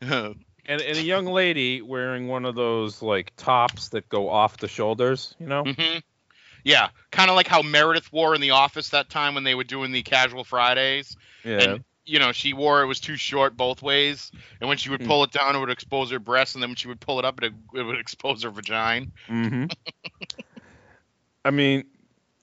and, 0.00 0.36
and 0.66 0.98
a 0.98 1.02
young 1.02 1.26
lady 1.26 1.82
wearing 1.82 2.28
one 2.28 2.44
of 2.44 2.54
those 2.54 3.02
like 3.02 3.32
tops 3.36 3.90
that 3.90 4.08
go 4.08 4.28
off 4.28 4.58
the 4.58 4.68
shoulders, 4.68 5.34
you 5.38 5.46
know? 5.46 5.64
hmm 5.64 5.98
Yeah, 6.64 6.88
kind 7.10 7.30
of 7.30 7.36
like 7.36 7.48
how 7.48 7.62
Meredith 7.62 8.12
wore 8.12 8.34
in 8.34 8.40
the 8.40 8.50
office 8.50 8.90
that 8.90 9.10
time 9.10 9.34
when 9.34 9.44
they 9.44 9.54
were 9.54 9.64
doing 9.64 9.92
the 9.92 10.02
casual 10.02 10.44
Fridays. 10.44 11.16
Yeah. 11.44 11.74
And 11.74 11.84
you 12.04 12.18
know, 12.18 12.32
she 12.32 12.52
wore 12.52 12.82
it 12.82 12.86
was 12.86 13.00
too 13.00 13.16
short 13.16 13.56
both 13.56 13.82
ways, 13.82 14.32
and 14.60 14.68
when 14.68 14.76
she 14.76 14.90
would 14.90 15.00
Hmm. 15.00 15.06
pull 15.06 15.24
it 15.24 15.30
down, 15.30 15.54
it 15.54 15.60
would 15.60 15.70
expose 15.70 16.10
her 16.10 16.18
breasts, 16.18 16.54
and 16.54 16.62
then 16.62 16.70
when 16.70 16.76
she 16.76 16.88
would 16.88 17.00
pull 17.00 17.18
it 17.20 17.24
up, 17.24 17.42
it, 17.42 17.52
it 17.74 17.82
would 17.82 17.98
expose 17.98 18.42
her 18.42 18.50
vagina. 18.50 19.06
hmm 19.28 19.66
I 21.44 21.50
mean, 21.50 21.84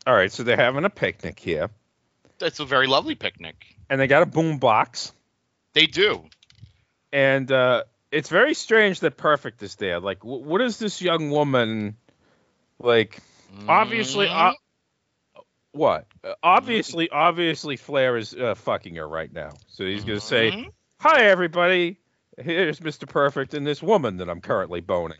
all 0.09 0.15
right, 0.15 0.31
so 0.31 0.41
they're 0.43 0.55
having 0.57 0.85
a 0.85 0.89
picnic 0.89 1.39
here, 1.39 1.69
That's 2.39 2.59
a 2.59 2.65
very 2.65 2.87
lovely 2.87 3.13
picnic. 3.15 3.75
and 3.89 4.01
they 4.01 4.07
got 4.07 4.23
a 4.23 4.25
boom 4.25 4.57
box, 4.57 5.11
They 5.73 5.85
do. 5.85 6.23
and 7.13 7.51
uh, 7.51 7.83
it's 8.11 8.29
very 8.29 8.55
strange 8.55 9.01
that 9.01 9.17
Perfect 9.17 9.61
is 9.61 9.75
there. 9.75 9.99
Like, 9.99 10.21
wh- 10.21 10.41
what 10.45 10.61
is 10.61 10.79
this 10.79 10.99
young 11.01 11.29
woman 11.29 11.95
like? 12.79 13.19
Obviously, 13.67 14.25
Mhm. 14.27 14.53
uh, 15.35 15.41
what? 15.73 16.07
Uh, 16.23 16.33
obviously, 16.41 17.09
obviously, 17.09 17.75
Flair 17.77 18.17
is 18.17 18.33
uh, 18.33 18.55
fucking 18.55 18.95
her 18.95 19.07
right 19.07 19.31
now. 19.31 19.51
So 19.67 19.85
he's 19.85 20.03
gonna 20.03 20.19
say, 20.19 20.51
Mhm. 20.51 20.71
"Hi, 21.01 21.25
everybody. 21.25 21.97
Here's 22.37 22.79
Mr. 22.79 23.07
Perfect 23.07 23.53
and 23.53 23.67
this 23.67 23.81
woman 23.83 24.17
that 24.17 24.29
I'm 24.29 24.41
currently 24.41 24.81
boning." 24.81 25.17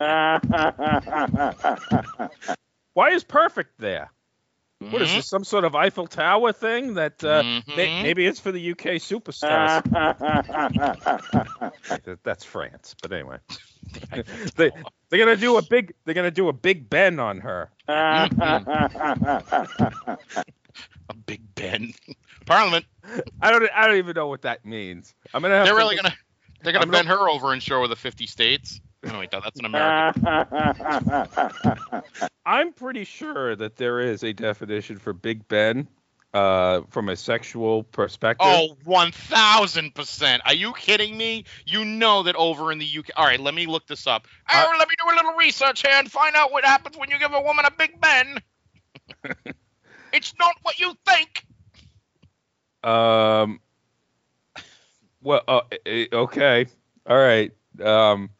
Why 2.94 3.10
is 3.10 3.22
Perfect 3.24 3.78
there? 3.78 4.10
What 4.80 5.02
is 5.02 5.10
Mhm. 5.10 5.16
this? 5.16 5.28
Some 5.28 5.44
sort 5.44 5.64
of 5.64 5.74
Eiffel 5.74 6.06
Tower 6.06 6.52
thing 6.52 6.94
that 6.94 7.22
uh, 7.22 7.42
may- 7.42 7.86
Mhm. 7.86 8.02
maybe 8.02 8.24
it's 8.26 8.40
for 8.40 8.50
the 8.50 8.70
UK 8.70 8.96
superstars. 8.98 9.82
That's 12.22 12.44
France, 12.44 12.94
but 13.02 13.12
anyway, 13.12 13.36
they 14.56 14.70
they're 15.10 15.18
gonna 15.18 15.36
do 15.36 15.58
a 15.58 15.62
big 15.62 15.92
they're 16.04 16.14
gonna 16.14 16.30
do 16.30 16.48
a 16.48 16.52
Big 16.54 16.88
Ben 16.88 17.18
on 17.20 17.40
her. 17.40 17.70
A 17.88 18.28
Big 21.26 21.42
Ben. 21.54 21.92
Parliament. 22.46 22.86
I 23.42 23.50
don't 23.50 23.68
I 23.74 23.86
don't 23.86 23.96
even 23.98 24.14
know 24.14 24.28
what 24.28 24.42
that 24.42 24.64
means. 24.64 25.14
I'm 25.34 25.42
gonna 25.42 25.56
have 25.56 25.66
They're 25.66 25.74
to 25.74 25.78
really 25.78 25.96
look- 25.96 26.04
gonna 26.04 26.16
they're 26.62 26.72
gonna 26.72 26.84
I'm 26.86 26.90
gonna- 26.90 27.04
bend 27.04 27.08
her 27.08 27.28
over 27.28 27.52
and 27.52 27.62
show 27.62 27.82
her 27.82 27.86
the 27.88 27.96
50 27.96 28.26
states. 28.26 28.80
Oh 29.06 29.18
wait, 29.18 29.32
no, 29.32 29.40
that's 29.40 29.58
an 29.58 29.64
American. 29.64 30.24
I'm 32.46 32.72
pretty 32.72 33.04
sure 33.04 33.56
that 33.56 33.76
there 33.76 34.00
is 34.00 34.22
a 34.22 34.32
definition 34.32 34.98
for 34.98 35.12
Big 35.12 35.48
Ben 35.48 35.88
uh, 36.34 36.82
from 36.90 37.08
a 37.08 37.16
sexual 37.16 37.82
perspective. 37.82 38.46
Oh, 38.48 38.76
1000%. 38.86 40.40
Are 40.44 40.54
you 40.54 40.72
kidding 40.74 41.16
me? 41.16 41.44
You 41.66 41.84
know 41.84 42.24
that 42.24 42.36
over 42.36 42.70
in 42.72 42.78
the 42.78 42.86
UK. 42.98 43.06
All 43.16 43.24
right, 43.24 43.40
let 43.40 43.54
me 43.54 43.66
look 43.66 43.86
this 43.86 44.06
up. 44.06 44.26
Uh, 44.48 44.66
oh, 44.66 44.76
let 44.78 44.88
me 44.88 44.94
do 44.98 45.12
a 45.12 45.16
little 45.16 45.34
research 45.34 45.82
here 45.82 45.94
and 45.94 46.10
find 46.10 46.36
out 46.36 46.52
what 46.52 46.64
happens 46.64 46.96
when 46.96 47.10
you 47.10 47.18
give 47.18 47.32
a 47.32 47.40
woman 47.40 47.64
a 47.64 47.70
Big 47.70 48.00
Ben. 48.00 48.38
it's 50.12 50.34
not 50.38 50.54
what 50.62 50.78
you 50.78 50.94
think. 51.06 51.46
Um. 52.82 53.60
Well, 55.22 55.42
uh, 55.46 55.60
eh, 55.84 56.06
okay, 56.10 56.66
all 57.06 57.18
right. 57.18 57.52
Um, 57.82 58.30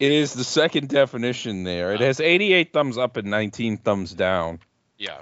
it 0.00 0.10
is 0.12 0.32
the 0.34 0.42
second 0.44 0.88
definition 0.88 1.62
there. 1.62 1.92
It 1.94 2.00
has 2.00 2.18
88 2.20 2.72
thumbs 2.72 2.98
up 2.98 3.16
and 3.16 3.28
19 3.30 3.76
thumbs 3.76 4.12
down. 4.12 4.58
Yeah. 4.98 5.20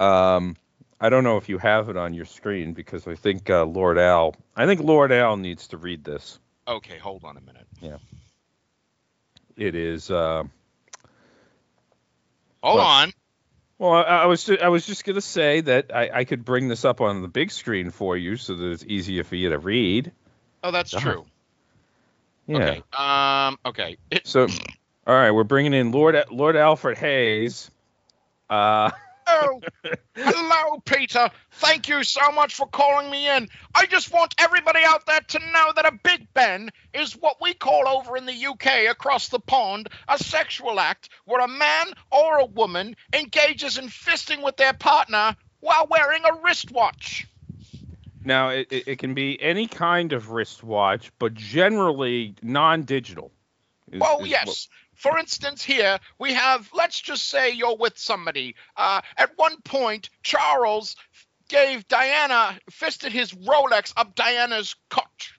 Um, 0.00 0.56
I 1.00 1.10
don't 1.10 1.22
know 1.24 1.36
if 1.36 1.48
you 1.48 1.58
have 1.58 1.88
it 1.88 1.96
on 1.96 2.14
your 2.14 2.24
screen 2.24 2.72
because 2.72 3.06
I 3.06 3.14
think 3.14 3.48
uh, 3.50 3.64
Lord 3.64 3.98
Al. 3.98 4.34
I 4.56 4.66
think 4.66 4.80
Lord 4.80 5.12
Al 5.12 5.36
needs 5.36 5.68
to 5.68 5.76
read 5.76 6.02
this. 6.02 6.38
Okay, 6.66 6.98
hold 6.98 7.22
on 7.24 7.36
a 7.36 7.40
minute. 7.40 7.66
Yeah. 7.80 7.98
It 9.56 9.74
is. 9.74 10.10
Uh, 10.10 10.44
Hold 12.62 12.80
on. 12.80 13.12
well, 13.78 13.92
I, 13.92 14.02
I 14.02 14.26
was 14.26 14.50
I 14.50 14.68
was 14.68 14.84
just 14.86 15.04
gonna 15.04 15.20
say 15.20 15.60
that 15.62 15.94
I, 15.94 16.10
I 16.12 16.24
could 16.24 16.44
bring 16.44 16.68
this 16.68 16.84
up 16.84 17.00
on 17.00 17.22
the 17.22 17.28
big 17.28 17.50
screen 17.52 17.90
for 17.90 18.16
you 18.16 18.36
so 18.36 18.54
that 18.54 18.70
it's 18.72 18.84
easier 18.84 19.22
for 19.24 19.36
you 19.36 19.50
to 19.50 19.58
read. 19.58 20.12
Oh, 20.64 20.70
that's 20.72 20.92
Uh-huh. 20.94 21.12
true. 21.12 21.24
Yeah. 22.48 22.56
Okay. 22.56 22.82
Um. 22.96 23.58
Okay. 23.64 23.96
So, 24.24 24.46
all 25.06 25.14
right, 25.14 25.30
we're 25.30 25.44
bringing 25.44 25.74
in 25.74 25.92
Lord 25.92 26.16
Lord 26.30 26.56
Alfred 26.56 26.98
Hayes. 26.98 27.70
Uh, 28.50 28.90
oh, 29.26 29.60
hello, 30.14 30.80
Peter. 30.84 31.30
Thank 31.52 31.88
you 31.88 32.02
so 32.02 32.32
much 32.32 32.54
for 32.54 32.66
calling 32.66 33.10
me 33.10 33.28
in. 33.28 33.48
I 33.74 33.86
just 33.86 34.12
want 34.12 34.34
everybody 34.38 34.80
out 34.84 35.06
there 35.06 35.20
to 35.20 35.38
know 35.38 35.72
that 35.76 35.86
a 35.86 35.98
Big 36.02 36.32
Ben 36.32 36.70
is 36.94 37.12
what 37.12 37.36
we 37.40 37.52
call 37.54 37.86
over 37.86 38.16
in 38.16 38.26
the 38.26 38.46
UK 38.46 38.90
across 38.90 39.28
the 39.28 39.40
pond 39.40 39.88
a 40.08 40.18
sexual 40.18 40.80
act 40.80 41.10
where 41.26 41.44
a 41.44 41.48
man 41.48 41.86
or 42.10 42.38
a 42.38 42.46
woman 42.46 42.96
engages 43.12 43.78
in 43.78 43.86
fisting 43.88 44.42
with 44.42 44.56
their 44.56 44.72
partner 44.72 45.36
while 45.60 45.86
wearing 45.90 46.24
a 46.24 46.42
wristwatch. 46.42 47.26
Now 48.28 48.50
it, 48.50 48.68
it, 48.70 48.98
can 49.00 49.14
be 49.14 49.40
any 49.42 49.66
kind 49.66 50.12
of 50.12 50.30
wristwatch, 50.30 51.10
but 51.18 51.34
generally 51.34 52.36
non-digital. 52.42 53.32
is- 53.90 54.02
Oh, 54.04 54.22
is 54.22 54.28
yes. 54.28 54.68
For 54.94 55.18
instance, 55.18 55.64
here 55.64 55.98
we 56.18 56.34
have, 56.34 56.68
let's 56.74 57.00
just 57.00 57.28
say 57.28 57.50
you're 57.52 57.76
with 57.76 57.96
somebody. 57.98 58.54
Uh, 58.76 59.00
at 59.16 59.30
one 59.36 59.60
point, 59.62 60.10
Charles 60.22 60.96
gave 61.48 61.86
Diana, 61.88 62.58
fisted 62.70 63.12
his 63.12 63.32
Rolex 63.32 63.92
up 63.96 64.14
Diana's 64.14 64.74
crotch. 64.90 65.38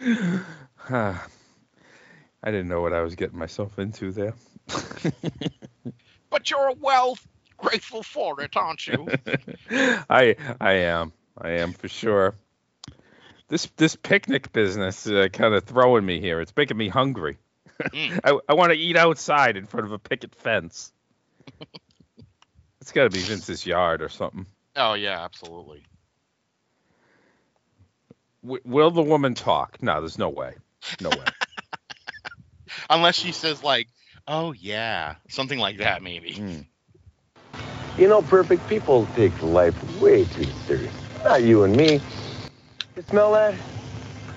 I 0.90 2.50
didn't 2.50 2.68
know 2.68 2.80
what 2.80 2.92
I 2.92 3.00
was 3.02 3.14
getting 3.14 3.38
myself 3.38 3.78
into 3.78 4.10
there. 4.12 4.34
but 6.30 6.50
you're 6.50 6.68
a 6.68 6.74
well 6.74 7.16
grateful 7.64 8.02
for 8.02 8.40
it, 8.40 8.56
aren't 8.56 8.86
you? 8.86 9.08
I 9.70 10.36
I 10.60 10.72
am. 10.72 11.12
I 11.36 11.50
am 11.50 11.72
for 11.72 11.88
sure. 11.88 12.34
This 13.48 13.66
this 13.76 13.96
picnic 13.96 14.52
business 14.52 15.06
uh, 15.06 15.28
kind 15.32 15.54
of 15.54 15.64
throwing 15.64 16.04
me 16.04 16.20
here. 16.20 16.40
It's 16.40 16.52
making 16.56 16.76
me 16.76 16.88
hungry. 16.88 17.38
Mm. 17.80 18.20
I, 18.24 18.38
I 18.48 18.54
want 18.54 18.72
to 18.72 18.78
eat 18.78 18.96
outside 18.96 19.56
in 19.56 19.66
front 19.66 19.86
of 19.86 19.92
a 19.92 19.98
picket 19.98 20.34
fence. 20.34 20.92
it's 22.80 22.92
got 22.92 23.04
to 23.04 23.10
be 23.10 23.20
Vince's 23.20 23.66
yard 23.66 24.02
or 24.02 24.08
something. 24.08 24.46
Oh 24.76 24.94
yeah, 24.94 25.24
absolutely. 25.24 25.84
W- 28.42 28.62
will 28.64 28.90
the 28.90 29.02
woman 29.02 29.34
talk? 29.34 29.82
No, 29.82 30.00
there's 30.00 30.18
no 30.18 30.28
way. 30.28 30.54
No 31.00 31.10
way. 31.10 31.26
Unless 32.90 33.16
she 33.16 33.32
says 33.32 33.62
like, 33.62 33.88
"Oh 34.26 34.52
yeah," 34.52 35.16
something 35.28 35.58
like 35.58 35.78
that, 35.78 36.02
maybe. 36.02 36.34
Mm. 36.34 36.66
You 37.98 38.08
know, 38.08 38.22
perfect 38.22 38.66
people 38.68 39.06
take 39.14 39.40
life 39.42 40.00
way 40.00 40.24
too 40.24 40.46
serious. 40.66 40.92
Not 41.24 41.42
you 41.42 41.64
and 41.64 41.76
me. 41.76 42.00
You 42.96 43.02
smell 43.08 43.32
that? 43.32 43.54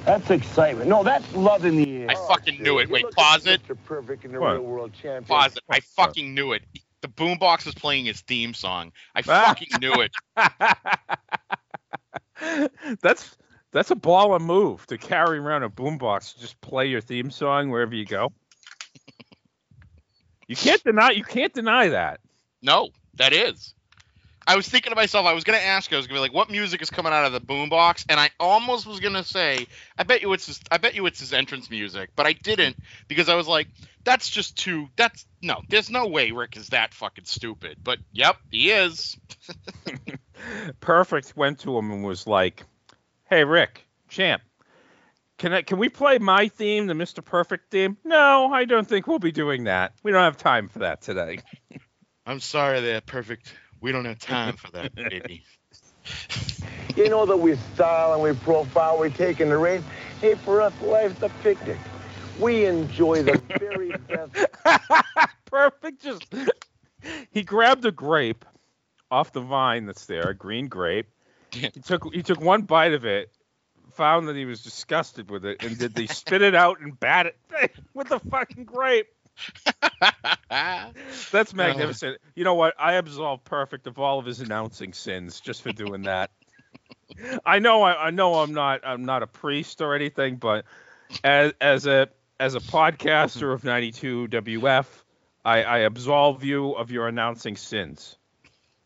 That's 0.05 0.29
excitement. 0.29 0.89
No, 0.89 1.03
that's 1.03 1.31
love 1.35 1.65
in 1.65 1.75
the 1.75 2.03
air. 2.03 2.09
I 2.09 2.15
fucking 2.15 2.61
knew 2.61 2.79
it. 2.79 2.87
You 2.89 2.93
Wait, 2.93 3.03
look 3.03 3.15
pause 3.15 3.45
at 3.45 3.55
it. 3.55 3.67
Mr. 3.67 3.77
Perfect 3.85 4.25
and 4.25 4.33
the 4.33 4.39
What? 4.39 4.53
real 4.53 4.63
world 4.63 4.93
champion. 4.93 5.25
Pause 5.27 5.57
it. 5.57 5.63
I 5.69 5.79
fucking 5.81 6.33
knew 6.33 6.53
it. 6.53 6.63
The 7.01 7.07
boombox 7.07 7.65
was 7.65 7.75
playing 7.75 8.05
his 8.05 8.21
theme 8.21 8.53
song. 8.53 8.91
I 9.15 9.21
Ah. 9.27 9.43
fucking 9.43 9.79
knew 9.79 10.01
it. 10.01 10.11
that's 13.01 13.37
that's 13.71 13.91
a 13.91 13.95
baller 13.95 14.39
move 14.39 14.85
to 14.87 14.97
carry 14.97 15.39
around 15.39 15.63
a 15.63 15.69
boombox. 15.69 16.37
Just 16.39 16.59
play 16.61 16.87
your 16.87 17.01
theme 17.01 17.31
song 17.31 17.69
wherever 17.69 17.95
you 17.95 18.05
go. 18.05 18.31
You 20.47 20.55
can't 20.55 20.83
deny. 20.83 21.11
You 21.11 21.23
can't 21.23 21.53
deny 21.53 21.89
that. 21.89 22.19
No, 22.61 22.89
that 23.17 23.33
is. 23.33 23.73
I 24.49 24.55
was 24.55 24.67
thinking 24.67 24.91
to 24.91 24.95
myself, 24.95 25.25
I 25.25 25.33
was 25.33 25.43
gonna 25.43 25.57
ask, 25.57 25.91
I 25.91 25.97
was 25.97 26.07
gonna 26.07 26.17
be 26.17 26.21
like, 26.21 26.33
what 26.33 26.49
music 26.49 26.81
is 26.81 26.89
coming 26.89 27.11
out 27.11 27.25
of 27.25 27.33
the 27.33 27.41
boombox? 27.41 28.05
And 28.07 28.17
I 28.17 28.29
almost 28.39 28.87
was 28.87 29.01
gonna 29.01 29.23
say, 29.23 29.67
I 29.97 30.03
bet 30.03 30.21
you 30.21 30.31
it's 30.31 30.45
his, 30.45 30.61
I 30.71 30.77
bet 30.77 30.95
you 30.95 31.05
it's 31.05 31.19
his 31.19 31.33
entrance 31.33 31.69
music, 31.69 32.11
but 32.15 32.25
I 32.25 32.31
didn't 32.31 32.77
because 33.09 33.27
I 33.27 33.35
was 33.35 33.47
like, 33.47 33.67
that's 34.05 34.29
just 34.29 34.57
too. 34.57 34.87
That's 34.95 35.25
no, 35.41 35.61
there's 35.67 35.89
no 35.89 36.07
way 36.07 36.31
Ric 36.31 36.55
is 36.55 36.69
that 36.69 36.93
fucking 36.93 37.25
stupid. 37.25 37.77
But 37.83 37.99
yep, 38.13 38.37
he 38.49 38.71
is. 38.71 39.17
Perfect 40.79 41.35
went 41.35 41.59
to 41.59 41.77
him 41.77 41.91
and 41.91 42.05
was 42.05 42.25
like, 42.25 42.63
"Hey 43.29 43.43
Ric, 43.43 43.85
champ, 44.07 44.41
can 45.37 45.51
I, 45.53 45.61
can 45.61 45.77
we 45.77 45.89
play 45.89 46.19
my 46.19 46.47
theme, 46.47 46.87
the 46.87 46.93
Mr. 46.93 47.23
Perfect 47.23 47.69
theme? 47.69 47.97
No, 48.05 48.49
I 48.53 48.63
don't 48.63 48.87
think 48.87 49.07
we'll 49.07 49.19
be 49.19 49.33
doing 49.33 49.65
that. 49.65 49.93
We 50.03 50.11
don't 50.11 50.23
have 50.23 50.37
time 50.37 50.69
for 50.69 50.79
that 50.79 51.01
today." 51.01 51.39
I'm 52.27 52.41
sorry, 52.41 52.81
there, 52.81 52.99
perfect. 52.99 53.53
We 53.79 53.93
don't 53.93 54.03
have 54.03 54.19
time 54.19 54.57
for 54.57 54.69
that, 54.71 54.93
baby. 55.09 55.45
You 56.97 57.07
know 57.07 57.25
that 57.25 57.37
we 57.37 57.55
style 57.73 58.13
and 58.13 58.21
we 58.21 58.33
profile, 58.33 58.99
we 58.99 59.09
take 59.09 59.39
in 59.39 59.47
the 59.47 59.57
race. 59.57 59.81
Hey, 60.19 60.35
for 60.35 60.61
us, 60.61 60.73
life's 60.81 61.23
a 61.23 61.29
picnic. 61.41 61.77
We 62.37 62.65
enjoy 62.65 63.23
the 63.23 63.41
very 63.57 63.91
best. 64.09 64.35
Perfect 65.45 66.01
just 66.01 66.25
he 67.31 67.43
grabbed 67.43 67.85
a 67.85 67.91
grape 67.91 68.43
off 69.09 69.31
the 69.31 69.39
vine 69.39 69.85
that's 69.85 70.05
there, 70.05 70.29
a 70.29 70.33
green 70.33 70.67
grape. 70.67 71.07
He 71.51 71.69
took 71.69 72.13
he 72.13 72.23
took 72.23 72.41
one 72.41 72.63
bite 72.63 72.93
of 72.93 73.05
it, 73.05 73.31
found 73.93 74.27
that 74.27 74.35
he 74.35 74.43
was 74.43 74.61
disgusted 74.61 75.31
with 75.31 75.45
it, 75.45 75.63
and 75.63 75.77
did 75.77 75.95
they 75.95 76.07
spit 76.07 76.41
it 76.41 76.55
out 76.55 76.81
and 76.81 76.99
bat 76.99 77.27
it 77.27 77.71
with 77.93 78.09
the 78.09 78.19
fucking 78.19 78.65
grape. 78.65 79.07
That's 81.31 81.53
magnificent. 81.53 82.19
You 82.35 82.43
know 82.43 82.55
what? 82.55 82.73
I 82.79 82.93
absolve 82.93 83.43
Perfect 83.43 83.87
of 83.87 83.99
all 83.99 84.19
of 84.19 84.25
his 84.25 84.41
announcing 84.41 84.93
sins 84.93 85.39
just 85.39 85.61
for 85.61 85.71
doing 85.71 86.03
that. 86.03 86.31
I 87.45 87.59
know 87.59 87.83
I, 87.83 88.07
I 88.07 88.09
know 88.11 88.35
I'm 88.35 88.53
not 88.53 88.81
I'm 88.83 89.05
not 89.05 89.23
a 89.23 89.27
priest 89.27 89.81
or 89.81 89.95
anything, 89.95 90.35
but 90.35 90.65
as 91.23 91.53
as 91.61 91.85
a 91.85 92.09
as 92.39 92.55
a 92.55 92.59
podcaster 92.59 93.53
of 93.53 93.63
92 93.63 94.27
WF, 94.27 94.85
I, 95.43 95.63
I 95.63 95.77
absolve 95.79 96.43
you 96.43 96.73
of 96.73 96.91
your 96.91 97.07
announcing 97.07 97.55
sins. 97.55 98.17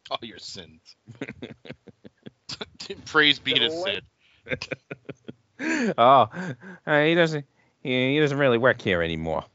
All 0.10 0.20
your 0.22 0.38
sins. 0.38 0.80
Praise 3.06 3.40
be 3.40 3.54
to 3.54 3.70
Sid. 3.70 4.04
oh, 5.98 6.30
uh, 6.88 7.02
he 7.04 7.16
doesn't 7.16 7.46
he, 7.82 8.14
he 8.14 8.20
doesn't 8.20 8.38
really 8.38 8.58
work 8.58 8.82
here 8.82 9.02
anymore. 9.02 9.46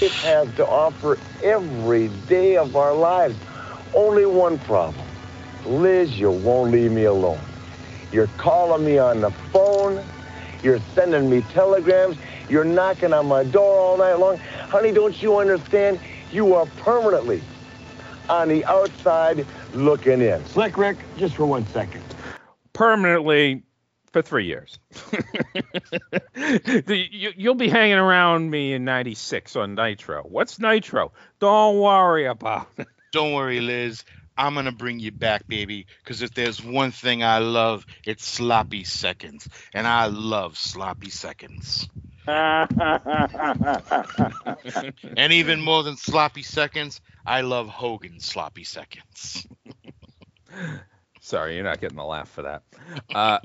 It 0.00 0.10
has 0.12 0.54
to 0.56 0.66
offer 0.66 1.18
every 1.42 2.08
day 2.28 2.56
of 2.56 2.76
our 2.76 2.94
lives. 2.94 3.36
Only 3.94 4.26
one 4.26 4.58
problem. 4.60 5.06
Liz, 5.64 6.18
you 6.18 6.30
won't 6.30 6.72
leave 6.72 6.90
me 6.90 7.04
alone. 7.04 7.40
You're 8.10 8.30
calling 8.38 8.84
me 8.84 8.98
on 8.98 9.20
the 9.20 9.30
phone. 9.30 10.02
You're 10.62 10.80
sending 10.94 11.30
me 11.30 11.42
telegrams. 11.52 12.16
You're 12.48 12.64
knocking 12.64 13.12
on 13.12 13.26
my 13.26 13.44
door 13.44 13.78
all 13.78 13.96
night 13.96 14.14
long. 14.14 14.38
Honey, 14.38 14.92
don't 14.92 15.20
you 15.22 15.38
understand? 15.38 16.00
You 16.32 16.54
are 16.54 16.66
permanently 16.78 17.42
on 18.28 18.48
the 18.48 18.64
outside 18.64 19.46
looking 19.72 20.20
in. 20.20 20.44
Slick 20.46 20.76
Rick, 20.76 20.98
just 21.16 21.36
for 21.36 21.46
one 21.46 21.66
second. 21.68 22.02
Permanently 22.72 23.62
for 24.12 24.22
three 24.22 24.46
years. 24.46 24.78
The- 26.34 27.08
you, 27.10 27.32
you'll 27.36 27.54
be 27.54 27.68
hanging 27.68 27.98
around 27.98 28.50
me 28.50 28.72
in 28.72 28.84
96 28.84 29.56
on 29.56 29.74
Nitro. 29.74 30.22
What's 30.22 30.58
Nitro? 30.58 31.12
Don't 31.38 31.78
worry 31.78 32.26
about 32.26 32.68
it. 32.78 32.88
Don't 33.12 33.32
worry, 33.32 33.60
Liz. 33.60 34.04
I'm 34.36 34.54
gonna 34.54 34.72
bring 34.72 34.98
you 34.98 35.12
back, 35.12 35.46
baby. 35.46 35.86
Because 36.02 36.22
if 36.22 36.32
there's 36.34 36.62
one 36.62 36.90
thing 36.90 37.22
I 37.22 37.38
love, 37.38 37.84
it's 38.06 38.24
sloppy 38.24 38.84
seconds, 38.84 39.48
and 39.74 39.86
I 39.86 40.06
love 40.06 40.56
sloppy 40.56 41.10
seconds. 41.10 41.88
And 45.16 45.32
even 45.32 45.60
more 45.60 45.82
than 45.82 45.96
sloppy 45.96 46.42
seconds, 46.42 47.00
I 47.26 47.42
love 47.42 47.68
Hogan's 47.68 48.24
sloppy 48.24 48.64
seconds. 48.64 49.46
Sorry, 51.24 51.54
you're 51.54 51.64
not 51.64 51.80
getting 51.80 51.96
the 51.96 52.04
laugh 52.04 52.28
for 52.28 52.42
that. 52.42 52.62
Uh, 53.14 53.38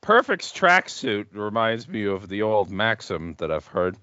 Perfect's 0.00 0.52
tracksuit 0.52 1.26
reminds 1.32 1.88
me 1.88 2.04
of 2.06 2.28
the 2.28 2.42
old 2.42 2.70
maxim 2.70 3.34
that 3.38 3.50
I've 3.50 3.66
heard. 3.66 3.96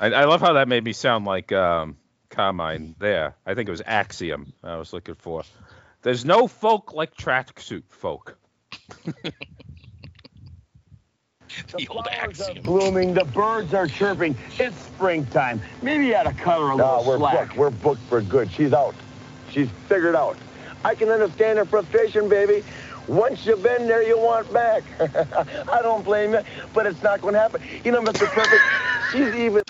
I, 0.00 0.06
I 0.06 0.24
love 0.24 0.40
how 0.40 0.54
that 0.54 0.66
made 0.66 0.82
me 0.82 0.94
sound 0.94 1.26
like 1.26 1.52
um, 1.52 1.98
Carmine 2.30 2.94
there. 2.98 3.34
I 3.44 3.54
think 3.54 3.68
it 3.68 3.70
was 3.70 3.82
Axiom 3.84 4.52
I 4.64 4.76
was 4.76 4.94
looking 4.94 5.14
for. 5.16 5.42
There's 6.02 6.24
no 6.24 6.48
folk 6.48 6.94
like 6.94 7.14
tracksuit 7.16 7.82
folk. 7.90 8.36
The 11.78 11.86
old 11.88 12.06
axiom. 12.10 12.62
Blooming, 12.62 13.14
the 13.14 13.24
birds 13.24 13.72
are 13.72 13.86
chirping. 13.86 14.36
It's 14.58 14.76
springtime. 14.76 15.60
Maybe 15.80 16.06
you 16.08 16.14
ought 16.16 16.24
to 16.24 16.34
cut 16.34 16.58
her 16.58 16.72
a 16.72 16.76
No, 16.76 16.98
little 16.98 17.04
we're 17.12 17.18
slack. 17.18 17.48
booked. 17.48 17.56
We're 17.58 17.70
booked 17.70 18.02
for 18.08 18.20
good. 18.20 18.50
She's 18.50 18.74
out. 18.74 18.94
She's 19.50 19.68
figured 19.88 20.14
out. 20.16 20.36
I 20.86 20.94
can 20.94 21.08
understand 21.08 21.58
her 21.58 21.64
frustration, 21.64 22.28
baby. 22.28 22.62
Once 23.08 23.44
you've 23.44 23.60
been 23.60 23.88
there, 23.88 24.04
you 24.04 24.16
want 24.16 24.52
back. 24.52 24.84
I 25.68 25.82
don't 25.82 26.04
blame 26.04 26.32
you, 26.32 26.42
but 26.72 26.86
it's 26.86 27.02
not 27.02 27.20
going 27.20 27.34
to 27.34 27.40
happen. 27.40 27.60
You 27.82 27.90
know, 27.90 28.02
Mr. 28.02 28.24
Perfect, 28.26 28.62
she's 29.10 29.34
even. 29.34 29.64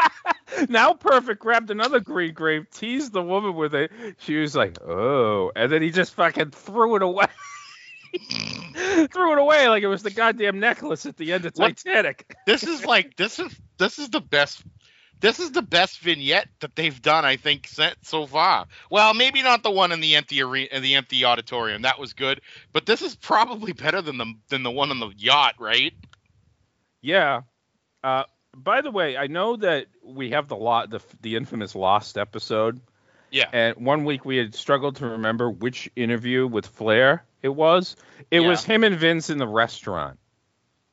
now 0.70 0.94
Perfect 0.94 1.40
grabbed 1.40 1.70
another 1.70 2.00
green 2.00 2.32
grape, 2.32 2.70
teased 2.70 3.12
the 3.12 3.22
woman 3.22 3.54
with 3.54 3.74
it. 3.74 3.92
She 4.20 4.36
was 4.36 4.56
like, 4.56 4.78
"Oh," 4.80 5.52
and 5.54 5.70
then 5.70 5.82
he 5.82 5.90
just 5.90 6.14
fucking 6.14 6.52
threw 6.52 6.96
it 6.96 7.02
away. 7.02 7.26
threw 8.14 9.32
it 9.32 9.38
away 9.38 9.68
like 9.68 9.82
it 9.82 9.88
was 9.88 10.02
the 10.02 10.10
goddamn 10.10 10.58
necklace 10.58 11.04
at 11.04 11.18
the 11.18 11.34
end 11.34 11.44
of 11.44 11.52
What? 11.56 11.76
Titanic. 11.76 12.34
This 12.46 12.62
is 12.62 12.86
like 12.86 13.14
this 13.16 13.38
is 13.38 13.54
this 13.76 13.98
is 13.98 14.08
the 14.08 14.22
best 14.22 14.62
this 15.20 15.40
is 15.40 15.52
the 15.52 15.62
best 15.62 16.00
vignette 16.00 16.48
that 16.60 16.76
they've 16.76 17.00
done, 17.00 17.24
I 17.24 17.36
think, 17.36 17.68
so 18.02 18.26
far. 18.26 18.66
Well, 18.90 19.14
maybe 19.14 19.42
not 19.42 19.62
the 19.62 19.70
one 19.70 19.92
in 19.92 20.00
the 20.00 20.16
empty 20.16 20.42
arena, 20.42 20.68
in 20.72 20.82
the 20.82 20.94
empty 20.94 21.24
auditorium. 21.24 21.82
That 21.82 21.98
was 21.98 22.12
good, 22.12 22.40
but 22.72 22.86
this 22.86 23.02
is 23.02 23.14
probably 23.14 23.72
better 23.72 24.02
than 24.02 24.18
the 24.18 24.34
than 24.48 24.62
the 24.62 24.70
one 24.70 24.90
on 24.90 25.00
the 25.00 25.12
yacht, 25.16 25.54
right? 25.58 25.94
Yeah. 27.00 27.42
Uh, 28.02 28.24
by 28.54 28.80
the 28.80 28.90
way, 28.90 29.16
I 29.16 29.26
know 29.26 29.56
that 29.56 29.86
we 30.02 30.30
have 30.30 30.48
the 30.48 30.56
lot 30.56 30.90
the 30.90 31.00
the 31.22 31.36
infamous 31.36 31.74
Lost 31.74 32.18
episode. 32.18 32.80
Yeah. 33.30 33.48
And 33.52 33.76
one 33.84 34.04
week 34.04 34.24
we 34.24 34.36
had 34.36 34.54
struggled 34.54 34.96
to 34.96 35.06
remember 35.06 35.50
which 35.50 35.90
interview 35.96 36.46
with 36.46 36.66
Flair 36.66 37.24
it 37.42 37.54
was. 37.54 37.96
It 38.30 38.40
was 38.40 38.64
him 38.64 38.82
and 38.82 38.96
Vince 38.96 39.30
in 39.30 39.38
the 39.38 39.46
restaurant. 39.46 40.18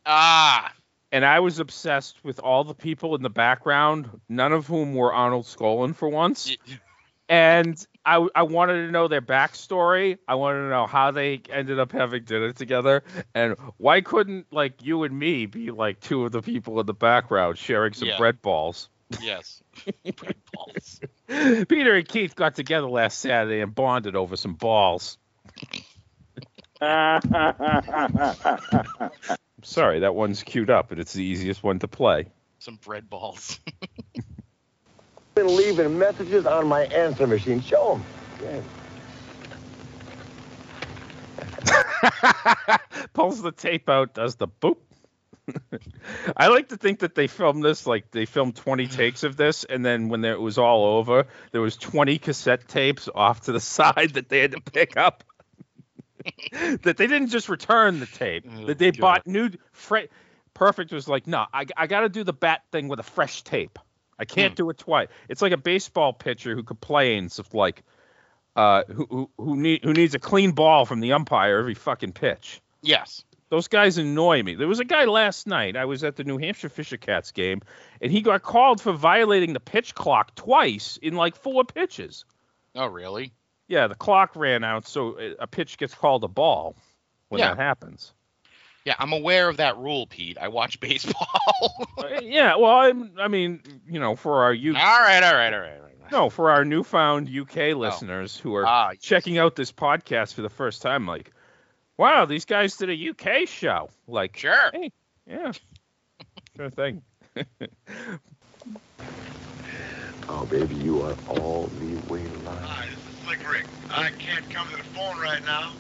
Ah, 0.05 0.71
And 1.13 1.23
I 1.23 1.39
was 1.41 1.59
obsessed 1.59 2.17
with 2.23 2.39
all 2.39 2.63
the 2.63 2.73
people 2.73 3.15
in 3.15 3.21
the 3.21 3.29
background, 3.29 4.09
none 4.27 4.51
of 4.51 4.65
whom 4.65 4.95
were 4.95 5.13
Arnold 5.13 5.45
Skaaland 5.45 5.95
for 5.95 6.09
once. 6.09 6.57
And 7.29 7.77
I, 8.03 8.27
I 8.33 8.41
wanted 8.41 8.87
to 8.87 8.91
know 8.91 9.07
their 9.07 9.21
backstory. 9.21 10.17
I 10.27 10.33
wanted 10.35 10.63
to 10.63 10.69
know 10.69 10.87
how 10.87 11.11
they 11.11 11.39
ended 11.51 11.79
up 11.79 11.91
having 11.91 12.23
dinner 12.23 12.51
together. 12.51 13.03
And 13.35 13.55
why 13.77 14.01
couldn't, 14.01 14.47
like, 14.51 14.83
you 14.83 15.03
and 15.03 15.17
me 15.17 15.45
be, 15.45 15.69
like, 15.69 15.99
two 15.99 16.25
of 16.25 16.31
the 16.31 16.41
people 16.41 16.79
in 16.79 16.87
the 16.87 16.95
background 16.95 17.59
sharing 17.59 17.93
some 17.93 18.07
Yeah. 18.07 18.17
bread 18.17 18.41
balls? 18.41 18.89
Yes. 19.21 19.61
bread 20.15 20.35
balls. 20.51 20.99
Peter 21.27 21.93
and 21.93 22.07
Keith 22.07 22.35
got 22.35 22.55
together 22.55 22.87
last 22.87 23.19
Saturday 23.19 23.61
and 23.61 23.75
bonded 23.75 24.15
over 24.15 24.35
some 24.35 24.55
balls. 24.55 25.19
Sorry, 29.63 29.99
that 29.99 30.13
one's 30.13 30.43
queued 30.43 30.69
up, 30.69 30.91
and 30.91 30.99
it's 30.99 31.13
the 31.13 31.23
easiest 31.23 31.63
one 31.63 31.79
to 31.79 31.87
play. 31.87 32.27
Some 32.59 32.75
bread 32.75 33.09
balls. 33.09 33.59
Been 35.35 35.55
leaving 35.55 35.97
messages 35.97 36.45
on 36.45 36.67
my 36.67 36.81
answer 36.83 37.25
machine. 37.25 37.61
Show 37.61 38.01
them. 38.41 38.61
Yeah. 41.63 42.77
Pulls 43.13 43.41
the 43.41 43.51
tape 43.51 43.89
out, 43.89 44.13
does 44.13 44.35
the 44.35 44.47
boop. 44.47 44.77
I 46.37 46.47
like 46.47 46.69
to 46.69 46.77
think 46.77 46.99
that 46.99 47.15
they 47.15 47.27
filmed 47.27 47.63
this 47.63 47.85
like 47.87 48.11
they 48.11 48.25
filmed 48.25 48.55
20 48.55 48.87
takes 48.87 49.23
of 49.23 49.35
this, 49.35 49.63
and 49.63 49.85
then 49.85 50.09
when 50.09 50.21
there, 50.21 50.33
it 50.33 50.41
was 50.41 50.57
all 50.57 50.97
over, 50.97 51.25
there 51.51 51.61
was 51.61 51.75
20 51.77 52.17
cassette 52.17 52.67
tapes 52.67 53.09
off 53.13 53.41
to 53.41 53.51
the 53.51 53.59
side 53.59 54.11
that 54.11 54.29
they 54.29 54.39
had 54.39 54.51
to 54.51 54.61
pick 54.61 54.97
up. 54.97 55.23
that 56.83 56.97
they 56.97 57.07
didn't 57.07 57.29
just 57.29 57.49
return 57.49 57.99
the 57.99 58.05
tape; 58.05 58.45
Oh, 58.49 58.65
that 58.65 58.77
they 58.77 58.91
God. 58.91 58.99
bought 59.01 59.27
new. 59.27 59.49
Fre- 59.71 60.09
Perfect 60.53 60.91
was 60.91 61.07
like, 61.07 61.25
no, 61.25 61.45
I, 61.53 61.65
I 61.75 61.87
got 61.87 62.01
to 62.01 62.09
do 62.09 62.23
the 62.23 62.33
bat 62.33 62.61
thing 62.71 62.87
with 62.87 62.99
a 62.99 63.03
fresh 63.03 63.41
tape. 63.41 63.79
I 64.19 64.25
can't 64.25 64.51
Hmm. 64.53 64.55
do 64.55 64.69
it 64.69 64.77
twice. 64.77 65.07
It's 65.27 65.41
like 65.41 65.51
a 65.51 65.57
baseball 65.57 66.13
pitcher 66.13 66.53
who 66.55 66.61
complains 66.63 67.39
of 67.39 67.51
like, 67.55 67.83
uh, 68.55 68.83
who 68.87 69.07
who 69.09 69.29
who, 69.37 69.55
need, 69.55 69.83
who 69.83 69.93
needs 69.93 70.13
a 70.13 70.19
clean 70.19 70.51
ball 70.51 70.85
from 70.85 70.99
the 70.99 71.13
umpire 71.13 71.57
every 71.57 71.73
fucking 71.75 72.13
pitch. 72.13 72.61
yes. 72.81 73.23
Those 73.49 73.67
guys 73.67 73.99
annoy 73.99 74.41
me. 74.41 74.55
There 74.55 74.67
was 74.67 74.79
a 74.79 74.85
guy 74.85 75.05
last 75.05 75.45
night. 75.45 75.75
I 75.77 75.85
was 75.85 76.03
at 76.03 76.15
the 76.15 76.23
New 76.23 76.39
Hampshire 76.39 76.69
Fisher 76.69 76.97
Cats 76.97 77.29
game, 77.31 77.61
and 78.01 78.11
he 78.11 78.21
got 78.21 78.41
called 78.41 78.81
for 78.81 78.93
violating 78.93 79.53
the 79.53 79.59
pitch 79.59 79.93
clock 79.93 80.33
twice 80.33 80.97
in 81.03 81.13
like 81.13 81.35
four 81.35 81.63
pitches. 81.63 82.25
Oh, 82.73 82.87
really? 82.87 83.31
Yeah, 83.67 83.87
the 83.87 83.95
clock 83.95 84.35
ran 84.35 84.63
out, 84.63 84.85
so 84.87 85.17
a- 85.19 85.35
a 85.43 85.47
pitch 85.47 85.77
gets 85.77 85.93
called 85.95 86.23
a 86.23 86.27
ball 86.27 86.75
when 87.29 87.39
Yeah. 87.39 87.49
that 87.49 87.57
happens. 87.57 88.13
Yeah, 88.85 88.95
I'm 88.99 89.13
aware 89.13 89.47
of 89.47 89.57
that 89.57 89.77
rule, 89.77 90.05
Pete. 90.07 90.37
I 90.39 90.49
watch 90.49 90.79
baseball. 90.81 91.87
Uh, 91.97 92.19
yeah, 92.21 92.55
well, 92.57 92.71
I'm, 92.75 93.11
I 93.17 93.27
mean, 93.29 93.61
you 93.87 93.99
know, 93.99 94.15
for 94.17 94.43
our 94.43 94.53
youth, 94.53 94.75
all 94.75 94.99
right, 94.99 95.23
all 95.23 95.33
right, 95.33 95.53
all 95.53 95.59
right. 95.61 95.77
all 95.77 95.83
right. 95.83 96.11
no, 96.11 96.29
for 96.29 96.51
our 96.51 96.65
newfound 96.65 97.29
UK 97.29 97.73
listeners 97.75 98.37
who 98.37 98.53
are 98.55 98.65
Ah, 98.67 98.91
checking 98.99 99.37
out 99.37 99.55
this 99.55 99.71
podcast 99.71 100.33
for 100.33 100.41
the 100.41 100.49
first 100.49 100.81
time, 100.81 101.07
like, 101.07 101.31
wow, 101.97 102.25
these 102.25 102.43
guys 102.45 102.75
did 102.75 102.89
a 102.89 102.93
UK 103.09 103.47
show. 103.47 103.89
Like, 104.07 104.35
Sure. 104.37 104.69
hey, 104.73 104.91
yeah, 105.25 105.53
sure 106.57 106.69
thing. 106.69 107.01
Oh, 110.29 110.45
baby, 110.45 110.75
you 110.75 111.01
are 111.03 111.15
all 111.27 111.67
the 111.79 111.95
way 112.13 112.25
live. 112.45 113.02
Hi, 113.33 113.39
this 113.39 113.43
Slick 113.43 113.51
Rick. 113.51 113.65
I 113.89 114.09
can't 114.09 114.49
come 114.49 114.67
to 114.69 114.77
the 114.77 114.83
phone 114.83 115.19
right 115.19 115.43
now 115.45 115.71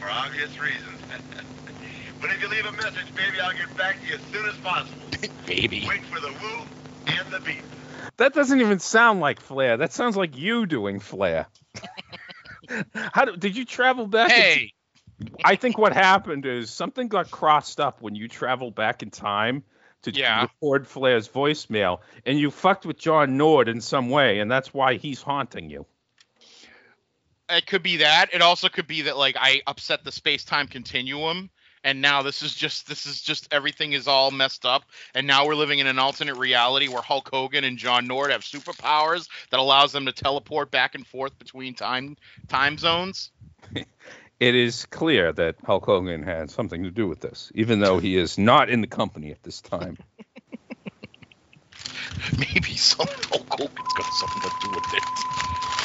for 0.00 0.08
obvious 0.10 0.58
reasons. 0.60 1.00
but 2.20 2.30
if 2.30 2.42
you 2.42 2.48
leave 2.48 2.66
a 2.66 2.72
message, 2.72 3.14
baby, 3.14 3.40
I'll 3.42 3.52
get 3.56 3.74
back 3.76 4.00
to 4.00 4.06
you 4.06 4.14
as 4.14 4.20
soon 4.32 4.46
as 4.46 4.56
possible. 4.56 5.00
Baby. 5.46 5.86
Wait 5.88 6.04
for 6.06 6.20
the 6.20 6.28
woo 6.28 6.62
and 7.06 7.32
the 7.32 7.40
beep. 7.40 7.62
That 8.16 8.34
doesn't 8.34 8.60
even 8.60 8.78
sound 8.80 9.20
like 9.20 9.40
Flair. 9.40 9.76
That 9.76 9.92
sounds 9.92 10.16
like 10.16 10.36
you 10.36 10.66
doing 10.66 11.00
Flair. 11.00 11.46
How 12.94 13.26
do, 13.26 13.36
did 13.36 13.56
you 13.56 13.64
travel 13.64 14.06
back? 14.06 14.30
in- 14.30 14.36
Hey, 14.36 14.72
I 15.44 15.56
think 15.56 15.78
what 15.78 15.92
happened 15.92 16.46
is 16.46 16.70
something 16.70 17.08
got 17.08 17.30
crossed 17.30 17.80
up 17.80 18.02
when 18.02 18.14
you 18.14 18.28
traveled 18.28 18.74
back 18.74 19.02
in 19.02 19.10
time 19.10 19.62
to 20.02 20.12
Yeah. 20.12 20.42
record 20.42 20.86
Flair's 20.86 21.28
voicemail, 21.28 22.00
and 22.26 22.38
you 22.38 22.50
fucked 22.50 22.84
with 22.84 22.98
John 22.98 23.36
Nord 23.36 23.68
in 23.68 23.80
some 23.80 24.10
way, 24.10 24.40
and 24.40 24.50
that's 24.50 24.74
why 24.74 24.96
he's 24.96 25.22
haunting 25.22 25.70
you. 25.70 25.86
It 27.48 27.66
could 27.66 27.82
be 27.82 27.98
that. 27.98 28.32
It 28.32 28.42
also 28.42 28.68
could 28.68 28.86
be 28.86 29.02
that 29.02 29.16
like 29.16 29.36
I 29.38 29.62
upset 29.66 30.04
the 30.04 30.12
space-time 30.12 30.68
continuum 30.68 31.50
and 31.86 32.02
now 32.02 32.22
this 32.22 32.42
is 32.42 32.54
just 32.54 32.88
this 32.88 33.06
is 33.06 33.22
just 33.22 33.48
everything 33.52 33.92
is 33.92 34.08
all 34.08 34.30
messed 34.30 34.66
up 34.66 34.84
and 35.14 35.26
now 35.26 35.46
we're 35.46 35.54
living 35.54 35.78
in 35.78 35.86
an 35.86 35.98
alternate 35.98 36.36
reality 36.36 36.88
where 36.88 37.00
Hulk 37.00 37.30
Hogan 37.32 37.64
and 37.64 37.78
John 37.78 38.06
Nord 38.06 38.32
have 38.32 38.42
superpowers 38.42 39.28
that 39.50 39.60
allows 39.60 39.92
them 39.92 40.06
to 40.06 40.12
teleport 40.12 40.70
back 40.70 40.94
and 40.94 41.06
forth 41.06 41.38
between 41.38 41.74
time 41.74 42.16
time 42.48 42.76
zones. 42.76 43.30
It 44.38 44.54
is 44.54 44.84
clear 44.84 45.32
that 45.32 45.56
Hulk 45.64 45.86
Hogan 45.86 46.22
had 46.22 46.50
something 46.50 46.82
to 46.82 46.90
do 46.90 47.08
with 47.08 47.20
this, 47.20 47.50
even 47.54 47.80
though 47.80 47.98
he 47.98 48.18
is 48.18 48.36
not 48.36 48.68
in 48.68 48.82
the 48.82 48.86
company 48.86 49.30
at 49.30 49.42
this 49.42 49.62
time. 49.62 49.96
Maybe 52.38 52.76
some 52.76 53.06
Hulk 53.30 53.46
Hogan's 53.48 53.92
got 53.96 54.12
something 54.12 54.42
to 54.42 54.50
do 54.60 54.70
with 54.74 54.92
it. 54.92 55.75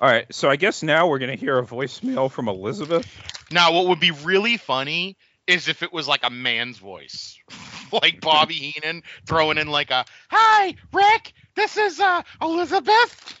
All 0.00 0.08
right, 0.08 0.26
so 0.34 0.50
I 0.50 0.56
guess 0.56 0.82
now 0.82 1.06
we're 1.06 1.20
gonna 1.20 1.36
hear 1.36 1.58
a 1.58 1.62
voicemail 1.62 2.30
from 2.30 2.48
Elizabeth. 2.48 3.06
Now, 3.50 3.72
what 3.72 3.86
would 3.86 4.00
be 4.00 4.10
really 4.10 4.56
funny 4.56 5.16
is 5.46 5.68
if 5.68 5.82
it 5.82 5.92
was 5.92 6.08
like 6.08 6.24
a 6.24 6.30
man's 6.30 6.78
voice, 6.78 7.38
like 7.92 8.20
Bobby 8.20 8.54
Heenan 8.54 9.02
throwing 9.26 9.58
in 9.58 9.68
like 9.68 9.90
a 9.90 10.04
"Hi, 10.30 10.74
Rick, 10.92 11.32
this 11.54 11.76
is 11.76 12.00
uh 12.00 12.22
Elizabeth." 12.42 13.38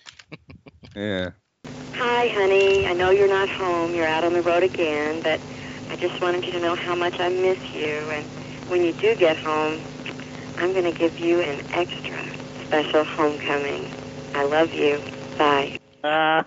Yeah. 0.96 1.30
Hi, 1.94 2.28
honey. 2.28 2.86
I 2.86 2.92
know 2.92 3.10
you're 3.10 3.28
not 3.28 3.48
home. 3.48 3.94
You're 3.94 4.06
out 4.06 4.22
on 4.22 4.32
the 4.32 4.42
road 4.42 4.62
again, 4.62 5.22
but 5.24 5.40
I 5.90 5.96
just 5.96 6.20
wanted 6.22 6.44
you 6.44 6.52
to 6.52 6.60
know 6.60 6.76
how 6.76 6.94
much 6.94 7.14
I 7.18 7.28
miss 7.30 7.58
you. 7.74 8.10
And 8.12 8.26
when 8.68 8.84
you 8.84 8.92
do 8.92 9.16
get 9.16 9.36
home, 9.38 9.80
I'm 10.58 10.72
going 10.72 10.84
to 10.84 10.96
give 10.96 11.18
you 11.18 11.40
an 11.40 11.62
extra 11.72 12.24
special 12.64 13.04
homecoming. 13.04 13.90
I 14.34 14.44
love 14.44 14.70
you. 14.72 15.00
Bye. 15.38 15.78
I 16.04 16.42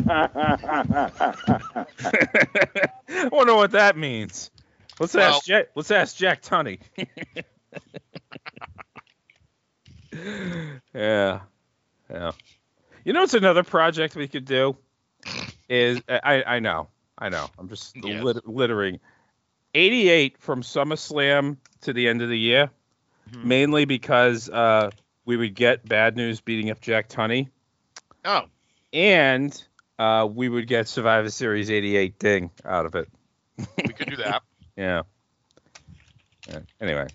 wonder 3.32 3.56
what 3.56 3.72
that 3.72 3.98
means. 3.98 4.52
Let's 5.00 5.14
Well- 5.14 5.36
ask 5.36 5.46
Jack. 5.46 5.68
Let's 5.76 5.92
ask 5.92 6.16
Jack 6.16 6.42
Tunney. 6.42 6.80
yeah, 10.94 11.40
yeah. 12.10 12.32
You 13.04 13.14
know, 13.14 13.24
it's 13.24 13.34
another 13.34 13.64
project 13.64 14.16
we 14.16 14.28
could 14.28 14.46
do. 14.46 14.76
Is 15.70 16.02
I 16.08 16.44
I 16.46 16.60
know 16.60 16.88
I 17.18 17.30
know 17.30 17.48
I'm 17.58 17.68
just 17.70 17.96
Yes. 17.96 18.24
lit- 18.24 18.48
littering. 18.48 19.00
88 19.74 20.38
from 20.40 20.62
SummerSlam 20.64 21.58
to 21.82 21.94
the 21.94 22.08
end 22.08 22.22
of 22.22 22.30
the 22.30 22.40
year, 22.40 22.70
Mm-hmm. 23.30 23.48
mainly 23.48 23.86
because 23.86 24.50
uh, 24.50 24.90
we 25.26 25.36
would 25.36 25.54
get 25.54 25.86
bad 25.88 26.16
news 26.16 26.40
beating 26.40 26.72
up 26.72 26.80
Jack 26.80 27.10
Tunney, 27.10 27.50
Oh, 28.24 28.44
and 28.94 29.64
uh, 30.00 30.28
we 30.32 30.50
would 30.50 30.68
get 30.68 30.88
Survivor 30.88 31.30
Series 31.30 31.70
88 31.70 32.20
ding 32.20 32.52
out 32.66 32.86
of 32.86 32.96
it. 32.96 33.10
we 33.58 33.94
could 33.94 34.10
do 34.10 34.18
that. 34.18 34.44
Yeah. 34.78 35.02
Yeah. 36.48 36.60
Anyway. 36.80 37.08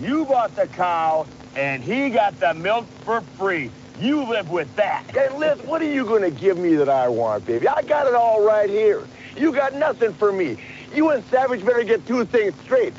You 0.00 0.24
bought 0.24 0.56
the 0.56 0.66
cow, 0.66 1.24
and 1.54 1.84
he 1.84 2.10
got 2.10 2.40
the 2.40 2.52
milk 2.52 2.84
for 3.04 3.20
free. 3.20 3.70
You 4.00 4.24
live 4.24 4.50
with 4.50 4.74
that. 4.74 5.04
Hey, 5.12 5.28
Liz, 5.36 5.60
what 5.60 5.82
are 5.82 5.92
you 5.92 6.04
going 6.04 6.22
to 6.22 6.30
give 6.30 6.58
me 6.58 6.74
that 6.74 6.88
I 6.88 7.08
want, 7.08 7.46
baby? 7.46 7.68
I 7.68 7.82
got 7.82 8.08
it 8.08 8.14
all 8.14 8.44
right 8.44 8.68
here. 8.68 9.06
You 9.36 9.52
got 9.52 9.74
nothing 9.74 10.12
for 10.14 10.32
me. 10.32 10.56
You 10.94 11.10
and 11.10 11.24
Savage 11.26 11.64
better 11.64 11.84
get 11.84 12.04
two 12.06 12.24
things 12.24 12.54
straight. 12.64 12.94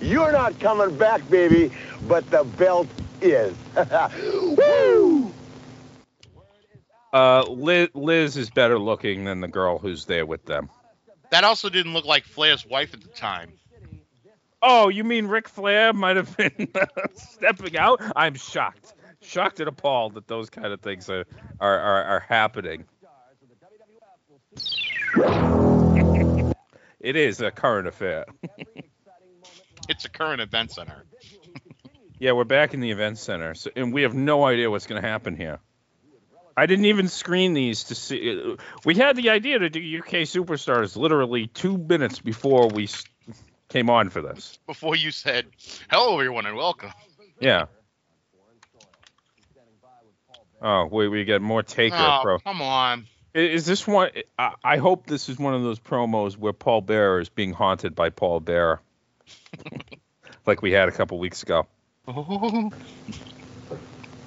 You're 0.00 0.32
not 0.32 0.58
coming 0.58 0.96
back, 0.96 1.28
baby, 1.30 1.70
but 2.08 2.28
the 2.30 2.44
belt 2.44 2.88
is. 3.20 3.54
Woo! 4.32 5.32
Uh, 7.12 7.42
Liz, 7.48 7.88
Liz 7.94 8.36
is 8.36 8.50
better 8.50 8.78
looking 8.78 9.24
than 9.24 9.40
the 9.40 9.48
girl 9.48 9.78
who's 9.78 10.04
there 10.04 10.26
with 10.26 10.44
them. 10.44 10.68
That 11.30 11.44
also 11.44 11.68
didn't 11.68 11.92
look 11.92 12.04
like 12.04 12.24
Flair's 12.24 12.66
wife 12.66 12.94
at 12.94 13.00
the 13.00 13.08
time. 13.08 13.52
Oh, 14.60 14.88
you 14.88 15.04
mean 15.04 15.26
Ric 15.26 15.48
Flair 15.48 15.92
might 15.92 16.16
have 16.16 16.36
been 16.36 16.68
stepping 17.14 17.76
out? 17.76 18.00
I'm 18.16 18.34
shocked, 18.34 18.94
shocked 19.22 19.60
and 19.60 19.68
appalled 19.68 20.14
that 20.14 20.26
those 20.26 20.50
kind 20.50 20.66
of 20.68 20.80
things 20.80 21.08
are 21.08 21.24
are 21.60 21.78
are, 21.78 22.04
are 22.04 22.20
happening. 22.20 22.84
it 27.00 27.16
is 27.16 27.40
a 27.40 27.50
current 27.50 27.86
affair. 27.86 28.24
It's 29.88 30.04
a 30.04 30.10
current 30.10 30.42
event 30.42 30.70
center. 30.70 31.04
yeah, 32.18 32.32
we're 32.32 32.44
back 32.44 32.74
in 32.74 32.80
the 32.80 32.90
event 32.90 33.16
center, 33.16 33.54
so, 33.54 33.70
and 33.74 33.92
we 33.92 34.02
have 34.02 34.14
no 34.14 34.44
idea 34.44 34.70
what's 34.70 34.86
going 34.86 35.00
to 35.00 35.08
happen 35.08 35.34
here. 35.34 35.60
I 36.58 36.66
didn't 36.66 36.86
even 36.86 37.06
screen 37.06 37.54
these 37.54 37.84
to 37.84 37.94
see. 37.94 38.56
We 38.84 38.96
had 38.96 39.14
the 39.14 39.30
idea 39.30 39.60
to 39.60 39.70
do 39.70 39.78
UK 39.78 40.26
Superstars 40.26 40.96
literally 40.96 41.46
two 41.46 41.78
minutes 41.78 42.18
before 42.18 42.66
we 42.66 42.88
came 43.68 43.88
on 43.88 44.10
for 44.10 44.22
this. 44.22 44.58
Before 44.66 44.96
you 44.96 45.12
said, 45.12 45.46
"Hello, 45.88 46.14
everyone, 46.14 46.46
and 46.46 46.56
welcome." 46.56 46.90
Yeah. 47.38 47.66
Oh, 50.60 50.86
wait, 50.86 51.06
we 51.06 51.22
get 51.24 51.40
more 51.40 51.62
Taker, 51.62 51.94
Oh, 51.96 52.20
bro. 52.24 52.38
come 52.40 52.60
on. 52.60 53.06
Is 53.34 53.64
this 53.64 53.86
one? 53.86 54.10
I, 54.36 54.54
I 54.64 54.76
hope 54.78 55.06
this 55.06 55.28
is 55.28 55.38
one 55.38 55.54
of 55.54 55.62
those 55.62 55.78
promos 55.78 56.36
where 56.36 56.52
Paul 56.52 56.80
Bearer 56.80 57.20
is 57.20 57.28
being 57.28 57.52
haunted 57.52 57.94
by 57.94 58.10
Paul 58.10 58.40
Bearer, 58.40 58.80
like 60.46 60.60
we 60.60 60.72
had 60.72 60.88
a 60.88 60.92
couple 60.92 61.20
weeks 61.20 61.44
ago. 61.44 61.68
Oh. 62.08 62.72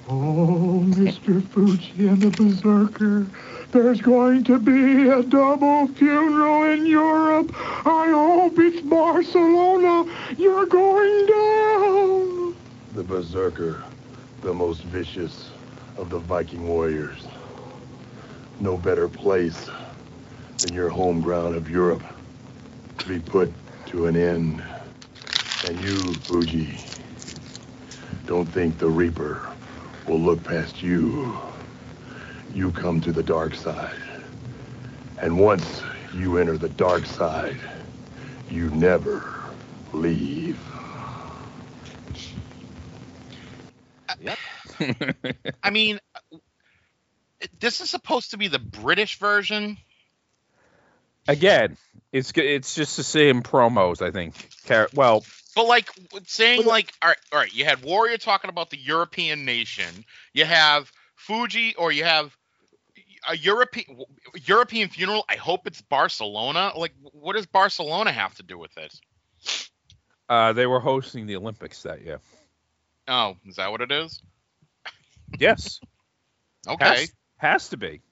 Oh, 0.08 0.82
Mr. 0.88 1.42
Fuji 1.50 2.08
and 2.08 2.20
the 2.20 2.30
Berzerker. 2.30 3.26
There's 3.70 4.00
going 4.00 4.44
to 4.44 4.58
be 4.58 5.08
a 5.08 5.22
double 5.22 5.86
funeral 5.86 6.64
in 6.64 6.86
Europe. 6.86 7.54
I 7.86 8.08
hope 8.10 8.58
it's 8.58 8.80
Barcelona. 8.80 10.12
You're 10.36 10.66
going 10.66 11.26
down. 11.26 12.56
The 12.94 13.04
Berzerker, 13.04 13.82
the 14.42 14.52
most 14.52 14.82
vicious 14.82 15.50
of 15.96 16.10
the 16.10 16.18
Viking 16.18 16.66
warriors. 16.66 17.26
No 18.60 18.76
better 18.76 19.08
place 19.08 19.70
than 20.58 20.74
your 20.74 20.88
home 20.88 21.20
ground 21.20 21.54
of 21.54 21.70
Europe 21.70 22.02
to 22.98 23.08
be 23.08 23.20
put 23.20 23.52
to 23.86 24.06
an 24.06 24.16
end. 24.16 24.62
And 25.66 25.80
you, 25.80 25.96
Fuji, 26.14 26.76
don't 28.26 28.46
think 28.46 28.78
the 28.78 28.88
Reaper 28.88 29.51
will 30.06 30.20
look 30.20 30.42
past 30.44 30.82
you. 30.82 31.38
You 32.54 32.70
come 32.70 33.00
to 33.02 33.12
the 33.12 33.22
dark 33.22 33.54
side. 33.54 33.96
And 35.18 35.38
once 35.38 35.82
you 36.14 36.38
enter 36.38 36.58
the 36.58 36.68
dark 36.68 37.06
side, 37.06 37.56
you 38.50 38.70
never 38.70 39.24
leave. 39.92 40.58
I 45.62 45.70
mean, 45.70 46.00
this 47.60 47.80
is 47.80 47.90
supposed 47.90 48.32
to 48.32 48.36
be 48.36 48.48
the 48.48 48.58
British 48.58 49.18
version. 49.18 49.78
Again, 51.28 51.76
it's 52.12 52.32
it's 52.34 52.74
just 52.74 52.96
the 52.96 53.04
same 53.04 53.42
promos. 53.42 54.02
I 54.02 54.10
think. 54.10 54.34
Well, 54.94 55.24
But 55.54 55.66
like 55.66 55.90
saying 56.26 56.64
like 56.64 56.92
all 57.02 57.08
right, 57.10 57.18
all 57.32 57.38
right, 57.40 57.52
you 57.52 57.64
had 57.64 57.82
Warrior 57.84 58.18
talking 58.18 58.48
about 58.50 58.70
the 58.70 58.78
European 58.78 59.44
nation. 59.44 60.04
You 60.32 60.44
have 60.44 60.90
Fuji 61.16 61.74
or 61.76 61.92
you 61.92 62.04
have 62.04 62.36
a 63.28 63.36
European 63.36 64.02
European 64.44 64.88
funeral. 64.88 65.24
I 65.28 65.36
hope 65.36 65.66
it's 65.66 65.82
Barcelona. 65.82 66.72
Like 66.76 66.92
what 67.12 67.36
does 67.36 67.46
Barcelona 67.46 68.12
have 68.12 68.34
to 68.36 68.42
do 68.42 68.58
with 68.58 68.76
it? 68.78 68.94
uh, 70.28 70.52
they 70.52 70.66
were 70.66 70.80
hosting 70.80 71.26
the 71.26 71.36
Olympics 71.36 71.82
that 71.82 72.02
year. 72.02 72.20
Oh, 73.08 73.36
is 73.46 73.56
that 73.56 73.70
what 73.70 73.80
it 73.80 73.92
is? 73.92 74.22
Yes. 75.38 75.80
Okay. 76.68 76.84
Has, 76.84 77.12
has 77.38 77.68
to 77.70 77.76
be. 77.76 78.02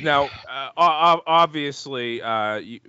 Now, 0.00 0.30
uh, 0.48 0.70
o- 0.74 1.16
o- 1.18 1.22
obviously, 1.26 2.22
uh, 2.22 2.56
you, 2.56 2.80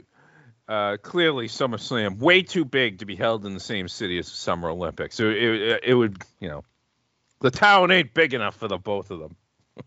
uh, 0.67 0.97
clearly 1.01 1.47
SummerSlam 1.47 2.17
way 2.19 2.41
too 2.43 2.65
big 2.65 2.99
to 2.99 3.05
be 3.05 3.15
held 3.15 3.45
in 3.45 3.53
the 3.53 3.59
same 3.59 3.87
city 3.87 4.17
as 4.17 4.25
the 4.29 4.35
Summer 4.35 4.69
Olympics. 4.69 5.15
So 5.15 5.29
it, 5.29 5.37
it, 5.43 5.83
it 5.85 5.93
would, 5.93 6.21
you 6.39 6.49
know, 6.49 6.63
the 7.41 7.51
town 7.51 7.91
ain't 7.91 8.13
big 8.13 8.33
enough 8.33 8.55
for 8.55 8.67
the 8.67 8.77
both 8.77 9.11
of 9.11 9.19
them. 9.19 9.35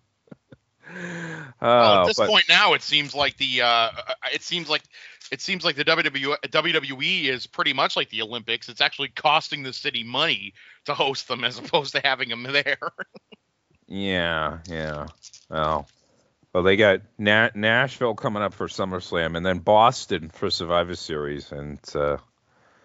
Well, 1.60 1.98
Uh, 1.98 2.00
at 2.02 2.06
this 2.06 2.16
but- 2.16 2.28
point 2.28 2.46
now, 2.48 2.72
it 2.74 2.82
seems 2.82 3.14
like 3.14 3.36
the 3.36 3.62
uh, 3.62 3.90
it 4.32 4.42
seems 4.42 4.68
like 4.68 4.82
it 5.30 5.40
seems 5.40 5.64
like 5.64 5.76
the 5.76 5.84
WWE, 5.84 6.36
WWE 6.48 7.24
is 7.26 7.46
pretty 7.46 7.72
much 7.72 7.94
like 7.96 8.08
the 8.10 8.22
Olympics. 8.22 8.68
It's 8.68 8.80
actually 8.80 9.08
costing 9.08 9.62
the 9.62 9.72
city 9.72 10.02
money 10.02 10.54
to 10.86 10.94
host 10.94 11.28
them 11.28 11.44
as 11.44 11.58
opposed 11.58 11.92
to 11.94 12.00
having 12.02 12.28
them 12.28 12.42
there. 12.50 12.78
Yeah, 13.86 14.58
yeah. 14.68 15.06
Well, 15.48 15.86
well, 16.52 16.62
they 16.62 16.76
got 16.76 17.02
Na- 17.18 17.50
Nashville 17.54 18.14
coming 18.14 18.42
up 18.42 18.54
for 18.54 18.66
SummerSlam, 18.66 19.36
and 19.36 19.46
then 19.46 19.58
Boston 19.58 20.30
for 20.30 20.50
Survivor 20.50 20.96
Series, 20.96 21.52
and 21.52 21.78
uh, 21.94 22.16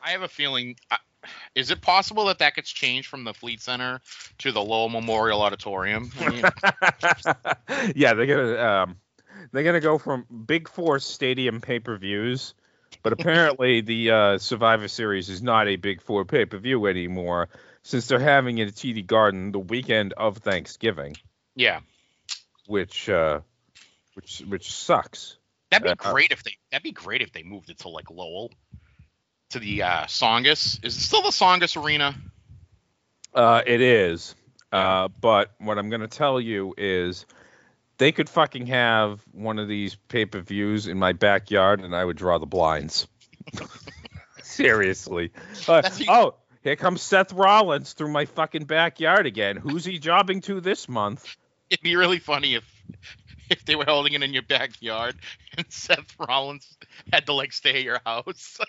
I 0.03 0.11
have 0.11 0.21
a 0.21 0.27
feeling. 0.27 0.75
Uh, 0.91 0.97
is 1.55 1.71
it 1.71 1.81
possible 1.81 2.25
that 2.25 2.39
that 2.39 2.53
gets 2.53 2.69
changed 2.69 3.07
from 3.07 3.23
the 3.23 3.33
Fleet 3.33 3.59
Center 3.61 3.99
to 4.39 4.51
the 4.51 4.61
Lowell 4.61 4.89
Memorial 4.89 5.41
Auditorium? 5.41 6.11
I 6.19 6.29
mean, 6.29 6.43
yeah, 7.95 8.13
they're 8.13 8.27
gonna 8.27 8.57
um, 8.57 8.97
they're 9.51 9.63
gonna 9.63 9.79
go 9.79 9.97
from 9.97 10.25
Big 10.45 10.69
Four 10.69 10.99
Stadium 10.99 11.61
pay 11.61 11.79
per 11.79 11.97
views, 11.97 12.53
but 13.01 13.13
apparently 13.13 13.81
the 13.81 14.11
uh, 14.11 14.37
Survivor 14.37 14.87
Series 14.87 15.29
is 15.29 15.41
not 15.41 15.67
a 15.67 15.75
Big 15.75 16.03
Four 16.03 16.25
pay 16.25 16.45
per 16.45 16.59
view 16.59 16.85
anymore 16.85 17.49
since 17.81 18.07
they're 18.07 18.19
having 18.19 18.59
it 18.59 18.67
at 18.67 18.75
TD 18.75 19.07
Garden 19.07 19.51
the 19.51 19.59
weekend 19.59 20.13
of 20.13 20.37
Thanksgiving, 20.37 21.15
yeah, 21.55 21.79
which 22.67 23.09
uh, 23.09 23.41
which 24.15 24.39
which 24.47 24.71
sucks. 24.71 25.37
that'd 25.71 25.83
be 25.83 25.89
Uh, 25.91 26.11
great 26.11 26.31
if 26.31 26.43
they. 26.43 26.57
That'd 26.71 26.83
be 26.83 26.91
great 26.91 27.21
if 27.21 27.31
they 27.31 27.43
moved 27.43 27.69
it 27.69 27.79
to 27.79 27.89
like 27.89 28.09
Lowell, 28.11 28.51
to 29.51 29.59
the 29.59 29.83
uh, 29.83 30.05
Tsongas. 30.05 30.83
Is 30.83 30.97
it 30.97 31.01
still 31.01 31.21
the 31.21 31.29
Tsongas 31.29 31.81
Arena? 31.81 32.15
Uh, 33.33 33.61
it 33.65 33.81
is. 33.81 34.33
Uh, 34.71 35.07
but 35.07 35.51
what 35.59 35.77
I'm 35.77 35.89
going 35.89 36.01
to 36.01 36.07
tell 36.07 36.39
you 36.41 36.73
is 36.77 37.25
they 37.97 38.11
could 38.11 38.29
fucking 38.29 38.65
have 38.67 39.21
one 39.31 39.59
of 39.59 39.67
these 39.67 39.95
pay 39.95 40.25
per 40.25 40.41
views 40.41 40.87
in 40.87 40.97
my 40.97 41.13
backyard 41.13 41.79
and 41.81 41.95
I 41.95 42.03
would 42.03 42.17
draw 42.17 42.37
the 42.39 42.45
blinds. 42.45 43.07
Seriously. 44.43 45.31
Uh, 45.67 45.81
oh, 46.07 46.35
here 46.63 46.75
comes 46.75 47.01
Seth 47.01 47.33
Rollins 47.33 47.93
through 47.93 48.11
my 48.11 48.25
fucking 48.25 48.65
backyard 48.65 49.25
again. 49.25 49.57
Who's 49.57 49.83
he 49.85 49.97
jobbing 49.97 50.41
to 50.41 50.61
this 50.61 50.87
month? 50.87 51.35
It'd 51.69 51.81
be 51.83 51.95
really 51.95 52.19
funny 52.19 52.53
if 52.55 52.63
if 53.49 53.65
they 53.65 53.75
were 53.75 53.85
holding 53.85 54.13
it 54.13 54.23
in 54.23 54.33
your 54.33 54.43
backyard 54.43 55.15
and 55.57 55.65
Seth 55.69 56.15
Rollins 56.19 56.77
had 57.11 57.25
to 57.27 57.33
like 57.33 57.53
stay 57.53 57.77
at 57.77 57.83
your 57.83 58.01
house. 58.05 58.57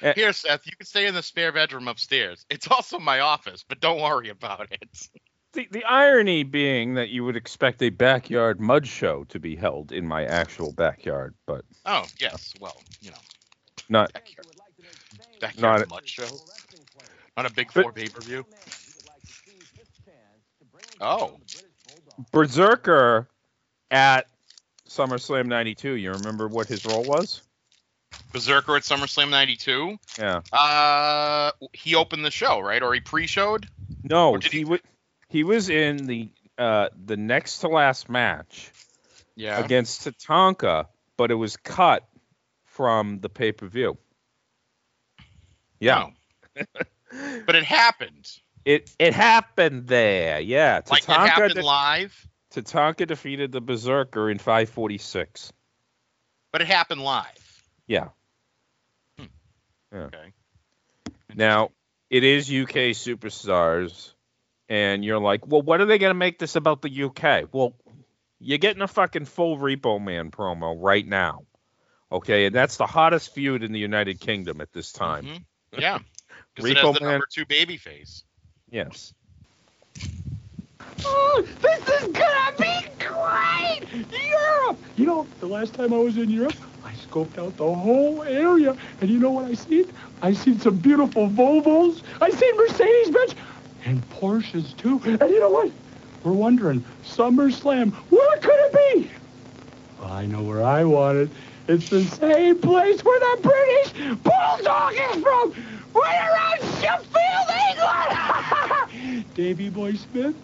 Eh. 0.00 0.12
Here, 0.14 0.32
Seth, 0.32 0.64
you 0.64 0.76
can 0.76 0.86
stay 0.86 1.06
in 1.06 1.14
the 1.14 1.24
spare 1.24 1.50
bedroom 1.50 1.88
upstairs. 1.88 2.46
It's 2.50 2.68
also 2.70 3.00
my 3.00 3.18
office, 3.18 3.64
but 3.68 3.80
don't 3.80 4.00
worry 4.00 4.28
about 4.28 4.70
it. 4.70 5.08
The, 5.54 5.66
the 5.72 5.82
irony 5.84 6.44
being 6.44 6.94
that 6.94 7.08
you 7.08 7.24
would 7.24 7.34
expect 7.34 7.82
a 7.82 7.90
backyard 7.90 8.60
mud 8.60 8.86
show 8.86 9.24
to 9.24 9.40
be 9.40 9.56
held 9.56 9.90
in 9.90 10.06
my 10.06 10.24
actual 10.24 10.72
backyard, 10.72 11.34
but 11.46 11.64
Oh, 11.84 12.04
yes. 12.20 12.54
Well, 12.60 12.80
you 13.00 13.10
know, 13.10 13.16
not 13.88 14.12
backyard 15.40 15.80
Not- 15.80 15.90
mud 15.90 16.08
show. 16.08 16.28
Not 17.36 17.50
a 17.50 17.52
big 17.52 17.68
But- 17.74 17.82
four 17.82 17.92
pay 17.92 18.08
per 18.08 18.20
view. 18.20 18.46
Oh, 21.00 21.40
Berzerker 22.32 23.26
at 23.90 24.26
SummerSlam 24.88 25.46
92. 25.46 25.94
You 25.94 26.12
remember 26.12 26.48
what 26.48 26.66
his 26.66 26.84
role 26.86 27.04
was? 27.04 27.42
Berzerker 28.32 28.76
at 28.76 28.82
SummerSlam 28.82 29.30
'92. 29.30 29.98
Yeah. 30.18 30.40
Uh, 30.52 31.52
he 31.72 31.94
opened 31.94 32.24
the 32.24 32.30
show, 32.30 32.60
right? 32.60 32.82
Or 32.82 32.92
he 32.94 33.00
pre-showed? 33.00 33.68
No, 34.02 34.36
he 34.36 34.64
would. 34.64 34.80
He 35.28 35.44
was 35.44 35.68
in 35.68 36.06
the 36.06 36.30
uh, 36.56 36.88
the 37.04 37.16
next 37.16 37.60
to 37.60 37.68
last 37.68 38.08
match 38.08 38.72
Yeah. 39.36 39.62
against 39.62 40.02
Tatanka, 40.06 40.86
but 41.16 41.30
it 41.30 41.34
was 41.34 41.56
cut 41.56 42.08
from 42.64 43.20
the 43.20 43.28
pay 43.28 43.52
per 43.52 43.66
view. 43.68 43.96
Yeah, 45.80 46.08
But 47.46 47.54
it 47.54 47.64
happened. 47.64 48.28
It 48.68 48.94
it 48.98 49.14
happened 49.14 49.86
there. 49.86 50.40
Yeah, 50.40 50.82
Like 50.90 51.02
it 51.04 51.08
happened 51.08 51.54
de- 51.54 51.62
live. 51.62 52.28
Tatanka 52.54 53.06
defeated 53.06 53.50
the 53.50 53.62
Berzerker 53.62 54.30
in 54.30 54.36
546. 54.36 55.54
But 56.52 56.60
it 56.60 56.66
happened 56.66 57.00
live. 57.00 57.62
Yeah. 57.86 58.08
Yeah. 59.18 59.26
Okay. 59.94 60.34
Now, 61.34 61.70
it 62.10 62.24
is 62.24 62.50
UK 62.50 62.92
superstars, 62.92 64.12
and 64.68 65.02
you're 65.02 65.18
like, 65.18 65.46
well, 65.46 65.62
what 65.62 65.80
are 65.80 65.86
they 65.86 65.96
going 65.96 66.10
to 66.10 66.14
make 66.18 66.38
this 66.38 66.54
about 66.54 66.82
the 66.82 67.04
UK? 67.04 67.48
Well, 67.50 67.74
you're 68.38 68.58
getting 68.58 68.82
a 68.82 68.88
fucking 68.88 69.24
full 69.24 69.56
Repo 69.56 69.98
Man 69.98 70.30
promo 70.30 70.76
right 70.78 71.06
now. 71.06 71.44
Okay, 72.12 72.44
and 72.44 72.54
that's 72.54 72.76
the 72.76 72.86
hottest 72.86 73.32
feud 73.32 73.62
in 73.62 73.72
the 73.72 73.78
United 73.78 74.20
Kingdom 74.20 74.60
at 74.60 74.74
this 74.74 74.92
time. 74.92 75.24
Mm-hmm. 75.24 75.80
Yeah. 75.80 75.98
Because 76.54 76.70
it 76.70 76.76
Repo 76.76 76.86
has 76.88 76.94
the 76.94 77.00
Man- 77.00 77.10
number 77.12 77.26
two 77.32 77.46
baby 77.46 77.76
face. 77.76 78.24
Yes. 78.70 79.14
Oh, 81.04 81.46
this 81.62 81.88
is 81.88 82.08
gonna 82.08 82.52
be 82.58 82.86
great! 82.98 83.80
Europe! 84.10 84.78
You 84.96 85.06
know, 85.06 85.26
the 85.40 85.46
last 85.46 85.74
time 85.74 85.94
I 85.94 85.98
was 85.98 86.16
in 86.18 86.28
Europe, 86.28 86.54
I 86.84 86.92
scoped 86.92 87.38
out 87.38 87.56
the 87.56 87.74
whole 87.74 88.22
area, 88.24 88.76
and 89.00 89.10
you 89.10 89.18
know 89.18 89.30
what 89.30 89.46
I 89.46 89.54
seen? 89.54 89.90
I 90.20 90.32
seen 90.34 90.60
some 90.60 90.76
beautiful 90.76 91.28
Volvos, 91.28 92.02
I 92.20 92.30
seen 92.30 92.56
Mercedes-Benz, 92.56 93.34
and 93.84 94.02
Porsches 94.10 94.76
too. 94.76 95.00
And 95.04 95.20
you 95.20 95.40
know 95.40 95.50
what? 95.50 95.72
We're 96.24 96.32
wondering, 96.32 96.84
SummerSlam, 97.04 97.92
where 98.10 98.36
could 98.38 98.50
it 98.54 98.72
be? 99.04 99.10
Well, 100.00 100.12
I 100.12 100.26
know 100.26 100.42
where 100.42 100.62
I 100.62 100.84
want 100.84 101.18
it. 101.18 101.30
It's 101.68 101.88
the 101.90 102.02
same 102.02 102.58
place 102.60 103.04
where 103.04 103.20
the 103.20 103.42
British 103.42 103.92
Bulldog 104.22 104.94
is 104.94 105.22
from, 105.22 105.54
right 105.94 106.28
around 106.30 106.60
Sheffield, 106.80 107.48
England! 107.70 109.24
Davy 109.34 109.68
Boy 109.70 109.94
Smith, 109.94 110.34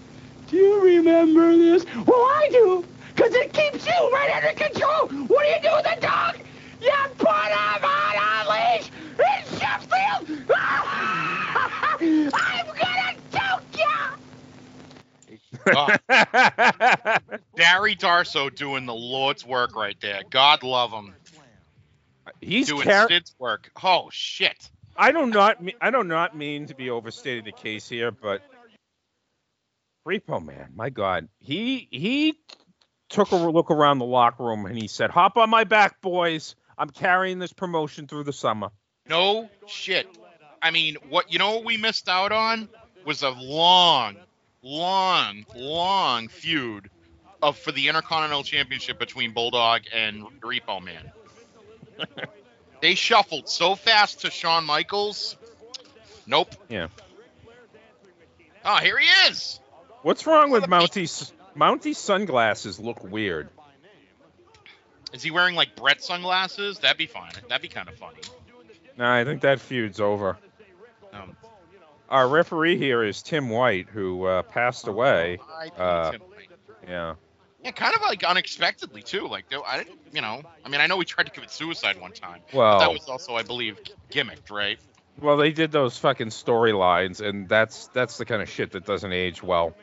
do 0.49 0.57
you 0.57 0.83
remember 0.83 1.57
this? 1.57 1.85
Well, 2.07 2.21
I 2.21 2.49
do, 2.51 2.85
because 3.15 3.35
it 3.35 3.53
keeps 3.53 3.87
you 3.87 4.11
right 4.13 4.31
under 4.37 4.53
control. 4.53 5.09
What 5.27 5.45
do 5.45 5.51
you 5.51 5.61
do 5.63 5.77
with 5.77 5.87
a 5.87 6.01
dog? 6.01 6.37
You 6.81 6.93
put 7.17 7.29
him 7.29 7.85
on 7.85 8.17
a 8.17 8.45
leash 8.51 8.91
in 9.19 9.59
Sheffield! 9.59 10.45
I'm 12.35 12.67
gonna 12.77 13.15
choke 13.33 13.63
you! 13.79 14.15
Oh. 15.67 15.89
Barry 17.57 17.97
Darsow 17.97 18.55
doing 18.55 18.87
the 18.87 18.95
Lord's 18.95 19.47
work 19.47 19.77
right 19.77 19.97
there. 20.01 20.23
God 20.31 20.63
love 20.63 20.93
him. 20.93 21.15
He's 22.41 22.69
doing 22.69 22.87
car- 22.87 23.09
work. 23.39 23.71
Oh 23.83 24.09
shit! 24.13 24.71
I 24.97 25.13
do 25.13 25.27
not 25.27 25.63
me- 25.63 25.75
I 25.81 25.91
do 25.91 26.05
not 26.05 26.37
mean 26.37 26.67
to 26.67 26.75
be 26.75 26.91
overstating 26.91 27.45
the 27.45 27.53
case 27.53 27.89
here, 27.89 28.11
but 28.11 28.43
Repo 30.07 30.45
Man, 30.45 30.73
my 30.75 30.91
God, 30.91 31.29
he 31.41 31.89
he 31.91 32.39
took 33.09 33.31
a 33.33 33.37
look 33.37 33.71
around 33.71 33.99
the 33.99 34.05
locker 34.05 34.45
room 34.45 34.67
and 34.67 34.77
he 34.77 34.89
said, 34.89 35.11
"Hop 35.11 35.37
on 35.37 35.51
my 35.51 35.65
back, 35.65 36.01
boys. 36.01 36.55
I'm 36.77 36.91
carrying 36.91 37.39
this 37.39 37.53
promotion 37.53 38.07
through 38.07 38.25
the 38.25 38.33
summer." 38.33 38.71
No 39.09 39.49
shit. 39.67 40.09
I 40.63 40.71
mean, 40.71 40.97
what 41.09 41.33
you 41.33 41.39
know 41.39 41.53
what 41.57 41.65
we 41.65 41.77
missed 41.77 42.09
out 42.09 42.33
on 42.33 42.69
was 43.05 43.23
a 43.23 43.31
long, 43.31 44.17
long, 44.63 45.45
long 45.55 46.29
feud 46.29 46.91
of 47.43 47.59
for 47.59 47.73
the 47.73 47.89
Intercontinental 47.89 48.43
Championship 48.43 48.99
between 48.99 49.33
Bulldog 49.33 49.83
and 49.93 50.23
Repo 50.41 50.83
Man. 50.83 51.13
they 52.85 52.95
shuffled 52.95 53.49
so 53.49 53.77
fast 53.77 54.21
to 54.21 54.31
Shawn 54.31 54.67
Michaels. 54.67 55.37
Nope. 56.27 56.55
Yeah. 56.69 56.89
Oh, 58.63 58.77
here 58.77 58.99
he 58.99 59.07
is. 59.31 59.59
What's 60.03 60.27
wrong 60.27 60.51
with 60.51 60.69
Mountie's 60.69 61.33
Mountie's 61.55 61.97
sunglasses? 61.97 62.79
Look 62.79 63.03
weird. 63.03 63.49
Is 65.15 65.23
he 65.23 65.31
wearing 65.31 65.55
like 65.55 65.77
Bret 65.77 66.03
sunglasses? 66.03 66.81
That'd 66.81 66.99
be 66.99 67.07
fine. 67.07 67.33
That'd 67.49 67.63
be 67.63 67.69
kind 67.69 67.89
of 67.89 67.95
funny. 67.95 68.21
No, 68.99 69.11
I 69.11 69.25
think 69.25 69.41
that 69.41 69.61
feud's 69.63 69.99
over. 69.99 70.37
Um, 71.15 71.35
Our 72.11 72.29
referee 72.29 72.77
here 72.77 73.03
is 73.03 73.23
Tim 73.23 73.49
White, 73.49 73.89
who 73.89 74.27
uh, 74.27 74.43
passed 74.43 74.89
away. 74.89 75.39
Uh, 75.79 76.13
yeah. 76.87 77.15
Yeah, 77.65 77.71
kind 77.71 77.95
of 77.95 78.03
like 78.03 78.23
unexpectedly 78.23 79.03
too. 79.03 79.27
Like 79.27 79.47
I 79.67 79.79
didn't, 79.79 79.99
you 80.13 80.21
know, 80.21 80.43
I 80.65 80.69
mean, 80.69 80.81
I 80.81 80.87
know 80.87 80.97
we 80.99 81.05
tried 81.05 81.25
to 81.25 81.31
commit 81.33 81.51
suicide 81.51 82.01
one 82.01 82.13
time. 82.13 82.41
Well- 82.53 82.79
that 82.79 82.93
was 82.93 83.09
also, 83.09 83.35
I 83.37 83.43
believe, 83.43 83.81
gimmicked, 84.11 84.51
right? 84.51 84.79
Well, 85.21 85.37
they 85.37 85.53
did 85.53 85.71
those 85.73 85.97
fucking 85.99 86.29
storylines, 86.29 87.21
and 87.27 87.49
that's 87.49 87.87
that's 87.89 88.19
the 88.19 88.25
kind 88.25 88.43
of 88.43 88.51
shit 88.51 88.73
that 88.73 88.85
doesn't 88.85 89.13
age 89.13 89.43
well. 89.43 89.75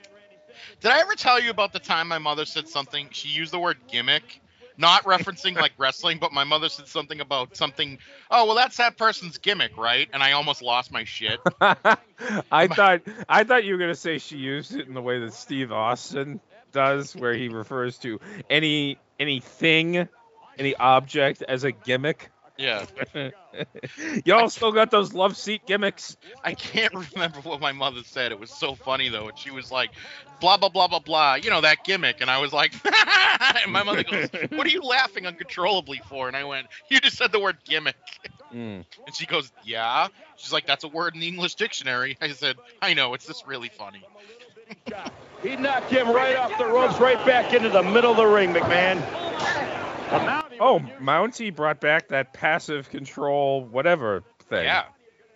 Did 0.82 0.92
I 0.92 1.00
ever 1.00 1.16
tell 1.16 1.42
you 1.42 1.50
about 1.50 1.74
the 1.74 1.80
time 1.80 2.08
my 2.08 2.18
mother 2.18 2.46
said 2.46 2.68
something? 2.68 3.08
She 3.12 3.30
used 3.30 3.54
the 3.54 3.60
word 3.60 3.78
gimmick, 3.88 4.42
not 4.78 5.04
referencing 5.06 5.56
like 5.56 5.72
wrestling, 5.78 6.18
but 6.20 6.34
my 6.34 6.44
mother 6.44 6.68
said 6.70 6.88
something 6.88 7.22
about 7.22 7.56
something. 7.56 7.98
Oh, 8.30 8.46
well, 8.46 8.56
that's 8.56 8.78
that 8.78 8.98
person's 8.98 9.38
gimmick, 9.38 9.78
right? 9.78 10.10
And 10.12 10.22
I 10.22 10.34
almost 10.34 10.62
lost 10.62 10.92
my 10.92 11.06
shit. 11.06 11.40
I 11.62 12.68
thought 12.68 13.02
I 13.30 13.44
thought 13.46 13.64
you 13.64 13.74
were 13.74 13.80
gonna 13.80 13.96
say 13.96 14.18
she 14.18 14.38
used 14.38 14.76
it 14.76 14.88
in 14.88 14.94
the 14.94 15.02
way 15.02 15.20
that 15.20 15.34
Steve 15.34 15.72
Austin 15.72 16.42
does, 16.72 17.16
where 17.16 17.34
he 17.34 17.50
refers 17.50 17.98
to 18.00 18.20
any 18.50 18.98
anything, 19.20 20.08
any 20.58 20.76
object 20.76 21.44
as 21.44 21.64
a 21.64 21.72
gimmick. 21.72 22.32
Yeah. 22.58 22.86
Y'all 24.26 24.50
still 24.50 24.72
got 24.72 24.92
those 24.92 25.14
love 25.14 25.36
seat 25.36 25.66
gimmicks? 25.66 26.16
I 26.44 26.54
can't 26.54 26.94
remember 26.94 27.40
what 27.40 27.60
my 27.60 27.72
mother 27.72 28.02
said. 28.04 28.32
It 28.32 28.40
was 28.40 28.52
so 28.52 28.76
funny 28.76 29.10
though, 29.10 29.30
and 29.30 29.38
she 29.38 29.50
was 29.52 29.72
like, 29.72 29.90
"Blah 30.40 30.58
blah 30.58 30.70
blah 30.70 30.88
blah 30.88 31.00
blah," 31.00 31.36
you 31.36 31.50
know 31.50 31.62
that 31.62 31.84
gimmick, 31.84 32.22
and 32.22 32.30
I 32.30 32.40
was 32.40 32.54
like, 32.54 32.74
and 33.64 33.72
my 33.72 33.84
mother 33.84 34.04
goes, 34.04 34.30
"What 34.52 34.68
are 34.68 34.70
you 34.70 34.82
laughing 34.82 35.26
uncontrollably 35.26 36.02
for?" 36.08 36.28
And 36.28 36.38
I 36.38 36.44
went, 36.44 36.68
"You 36.90 37.00
just 37.00 37.18
said 37.18 37.32
the 37.32 37.40
word 37.40 37.58
gimmick," 37.66 37.96
Mm. 38.54 38.86
and 39.06 39.16
she 39.16 39.26
goes, 39.26 39.52
"Yeah." 39.64 40.08
She's 40.38 40.54
like, 40.54 40.68
"That's 40.68 40.84
a 40.84 40.88
word 40.88 41.16
in 41.16 41.22
the 41.22 41.28
English 41.28 41.56
dictionary." 41.56 42.18
I 42.22 42.30
said, 42.30 42.58
"I 42.82 42.94
know. 42.94 43.14
It's 43.14 43.26
just 43.26 43.48
really 43.48 43.70
funny." 43.70 44.04
He 45.44 45.56
knocked 45.56 45.90
him 45.90 46.10
right 46.12 46.36
off 46.36 46.56
the 46.58 46.66
ropes, 46.66 47.00
right 47.00 47.24
back 47.26 47.54
into 47.54 47.70
the 47.70 47.82
middle 47.82 48.12
of 48.12 48.18
the 48.18 48.28
ring, 48.28 48.54
McMahon. 48.54 49.02
Oh, 50.60 50.80
Mounty 51.00 51.50
brought 51.50 51.82
back 51.82 52.10
that 52.10 52.34
passive 52.34 52.90
control, 52.90 53.64
whatever 53.64 54.24
thing. 54.50 54.66
Yeah. 54.66 54.84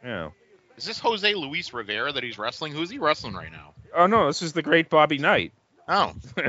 Yeah. 0.03 0.29
Is 0.77 0.85
this 0.85 0.99
Jose 0.99 1.33
Luis 1.33 1.73
Rivera 1.73 2.11
that 2.11 2.21
he's 2.21 2.37
wrestling? 2.37 2.73
Who's 2.73 2.89
he 2.89 2.99
wrestling 2.99 3.33
right 3.33 3.51
now? 3.51 3.73
Oh 3.95 4.07
no, 4.07 4.27
this 4.27 4.41
is 4.41 4.53
the 4.53 4.61
great 4.61 4.89
Bobby 4.89 5.17
Knight. 5.17 5.53
Oh. 5.87 6.13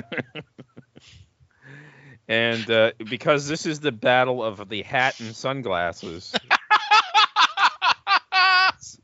and 2.28 2.70
uh, 2.70 2.92
because 3.08 3.48
this 3.48 3.66
is 3.66 3.80
the 3.80 3.92
battle 3.92 4.42
of 4.42 4.68
the 4.68 4.82
hat 4.82 5.20
and 5.20 5.34
sunglasses, 5.34 6.34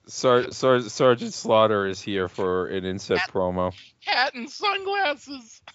Sar- 0.06 0.50
Sar- 0.50 0.80
Sergeant 0.80 1.32
Slaughter 1.34 1.86
is 1.86 2.00
here 2.00 2.28
for 2.28 2.66
an 2.68 2.84
inset 2.84 3.20
promo. 3.32 3.72
Hat 4.04 4.34
and 4.34 4.48
sunglasses. 4.50 5.60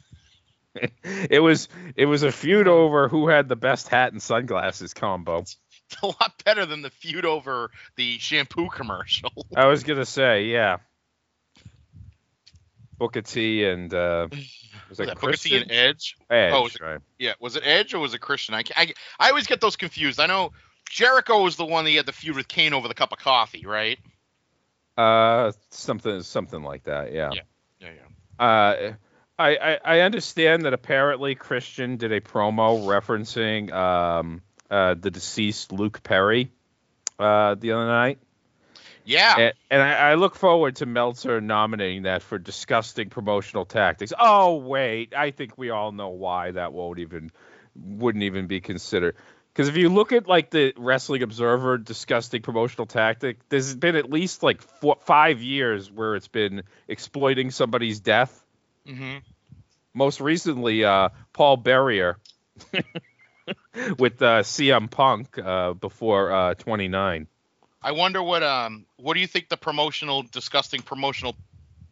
It 1.03 1.41
was 1.41 1.69
it 1.95 2.05
was 2.05 2.21
a 2.21 2.31
feud 2.31 2.67
over 2.67 3.07
who 3.09 3.29
had 3.29 3.49
the 3.49 3.55
best 3.55 3.87
hat 3.87 4.11
and 4.11 4.21
sunglasses 4.21 4.93
combo. 4.93 5.39
It's 5.39 5.57
a 6.03 6.05
lot 6.05 6.43
better 6.45 6.67
than 6.67 6.83
the 6.83 6.91
feud 6.91 7.25
over 7.25 7.71
the 7.95 8.19
shampoo 8.19 8.67
commercial. 8.69 9.31
I 9.55 9.65
was 9.65 9.83
gonna 9.83 10.05
say, 10.05 10.43
yeah. 10.45 10.77
Booker 12.99 13.21
T 13.21 13.63
and 13.65 13.91
uh, 13.93 14.27
was 14.31 14.39
Was 14.89 14.99
it 14.99 15.05
that 15.07 15.19
Booker 15.19 15.33
T 15.33 15.55
and 15.57 15.67
Christian? 15.67 15.71
Edge? 15.71 16.15
Edge, 16.29 16.53
oh, 16.53 16.61
was 16.63 16.75
it- 16.75 16.81
right. 16.81 16.99
yeah. 17.17 17.33
Was 17.39 17.55
it 17.55 17.63
Edge 17.65 17.93
or 17.95 17.99
was 17.99 18.13
it 18.13 18.19
Christian? 18.19 18.55
I, 18.55 18.63
I, 18.75 18.93
I 19.19 19.29
always 19.29 19.47
get 19.47 19.61
those 19.61 19.75
confused. 19.75 20.19
I 20.19 20.25
know 20.27 20.51
Jericho 20.89 21.43
was 21.43 21.55
the 21.55 21.65
one 21.65 21.85
that 21.85 21.91
had 21.91 22.05
the 22.05 22.13
feud 22.13 22.35
with 22.35 22.47
Kane 22.47 22.73
over 22.73 22.87
the 22.87 22.93
cup 22.93 23.11
of 23.11 23.19
coffee, 23.19 23.65
right? 23.65 23.99
Uh, 24.97 25.51
something 25.69 26.21
something 26.23 26.63
like 26.63 26.83
that. 26.83 27.13
Yeah. 27.13 27.31
Yeah. 27.33 27.41
Yeah, 27.79 27.89
yeah. 28.39 28.45
Uh, 28.45 28.93
I, 29.39 29.55
I 29.55 29.79
I 29.83 29.99
understand 30.01 30.65
that 30.65 30.73
apparently 30.73 31.35
Christian 31.35 31.97
did 31.97 32.11
a 32.11 32.21
promo 32.21 32.85
referencing 32.85 33.71
um 33.71 34.41
uh 34.71 34.95
the 34.95 35.11
deceased 35.11 35.71
Luke 35.71 36.01
Perry 36.01 36.51
uh 37.19 37.55
the 37.55 37.73
other 37.73 37.85
night. 37.85 38.19
Yeah. 39.05 39.37
And, 39.37 39.53
and 39.71 39.81
I, 39.81 40.11
I 40.11 40.15
look 40.15 40.35
forward 40.35 40.77
to 40.77 40.85
Meltzer 40.85 41.39
nominating 41.39 42.03
that 42.03 42.23
for 42.23 42.37
disgusting 42.37 43.09
promotional 43.09 43.65
tactics. 43.65 44.11
Oh 44.19 44.55
wait, 44.55 45.13
I 45.15 45.31
think 45.31 45.57
we 45.57 45.69
all 45.69 45.91
know 45.91 46.09
why 46.09 46.51
that 46.51 46.73
won't 46.73 46.99
even 46.99 47.31
wouldn't 47.75 48.23
even 48.23 48.47
be 48.47 48.59
considered. 48.59 49.15
Because 49.57 49.69
if 49.69 49.77
you 49.77 49.89
look 49.89 50.11
at 50.11 50.27
like 50.27 50.51
the 50.51 50.71
Wrestling 50.77 51.23
Observer 51.23 51.79
disgusting 51.79 52.43
promotional 52.43 52.85
tactic, 52.85 53.39
there's 53.49 53.73
been 53.73 53.95
at 53.95 54.07
least 54.07 54.43
like 54.43 54.61
four, 54.61 54.97
five 55.01 55.41
years 55.41 55.91
where 55.91 56.15
it's 56.15 56.27
been 56.27 56.61
exploiting 56.87 57.49
somebody's 57.49 57.99
death. 57.99 58.45
Mm-hmm. 58.87 59.17
Most 59.95 60.21
recently, 60.21 60.83
uh, 60.83 61.09
Paul 61.33 61.57
Bearer 61.57 62.19
with 63.97 64.21
uh, 64.21 64.43
CM 64.43 64.91
Punk 64.91 65.39
uh, 65.39 65.73
before 65.73 66.31
uh, 66.31 66.53
29. 66.53 67.25
I 67.81 67.91
wonder 67.93 68.21
what 68.21 68.43
um 68.43 68.85
what 68.97 69.15
do 69.15 69.21
you 69.21 69.27
think 69.27 69.49
the 69.49 69.57
promotional 69.57 70.21
disgusting 70.21 70.83
promotional 70.83 71.35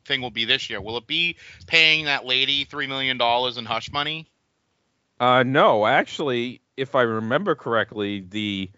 thing 0.05 0.21
will 0.21 0.29
be 0.29 0.45
this 0.45 0.69
year? 0.69 0.79
Will 0.79 0.97
it 0.97 1.07
be 1.07 1.37
paying 1.65 2.05
that 2.05 2.25
lady 2.25 2.65
three 2.65 2.85
million 2.85 3.17
dollars 3.17 3.57
in 3.57 3.65
hush 3.65 3.91
money? 3.91 4.27
Uh, 5.19 5.43
no, 5.43 5.85
actually, 5.85 6.61
if 6.75 6.95
I 6.95 7.03
remember 7.03 7.55
correctly, 7.55 8.19
the 8.19 8.69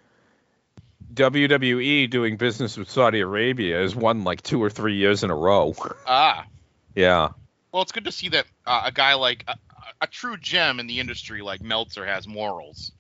WWE 1.14 2.10
doing 2.10 2.38
business 2.38 2.78
with 2.78 2.90
Saudi 2.90 3.22
Arabia 3.22 3.78
has 3.80 3.96
won 3.96 4.24
like 4.24 4.42
two 4.42 4.62
or 4.62 4.70
three 4.70 4.96
years 4.96 5.24
in 5.24 5.32
a 5.32 5.36
row. 5.36 5.74
Ah, 6.06 6.46
yeah. 6.96 7.30
well, 7.72 7.82
it's 7.82 7.92
good 7.92 8.06
to 8.06 8.12
see 8.12 8.30
that 8.30 8.46
uh, 8.66 8.84
a 8.86 8.92
guy 8.92 9.14
like 9.16 9.44
a, 9.48 9.56
a 10.02 10.08
true 10.08 10.38
gem 10.38 10.80
in 10.80 10.88
the 10.88 11.00
industry 11.00 11.42
like 11.42 11.62
Meltzer 11.62 12.06
has 12.06 12.28
morals. 12.28 12.92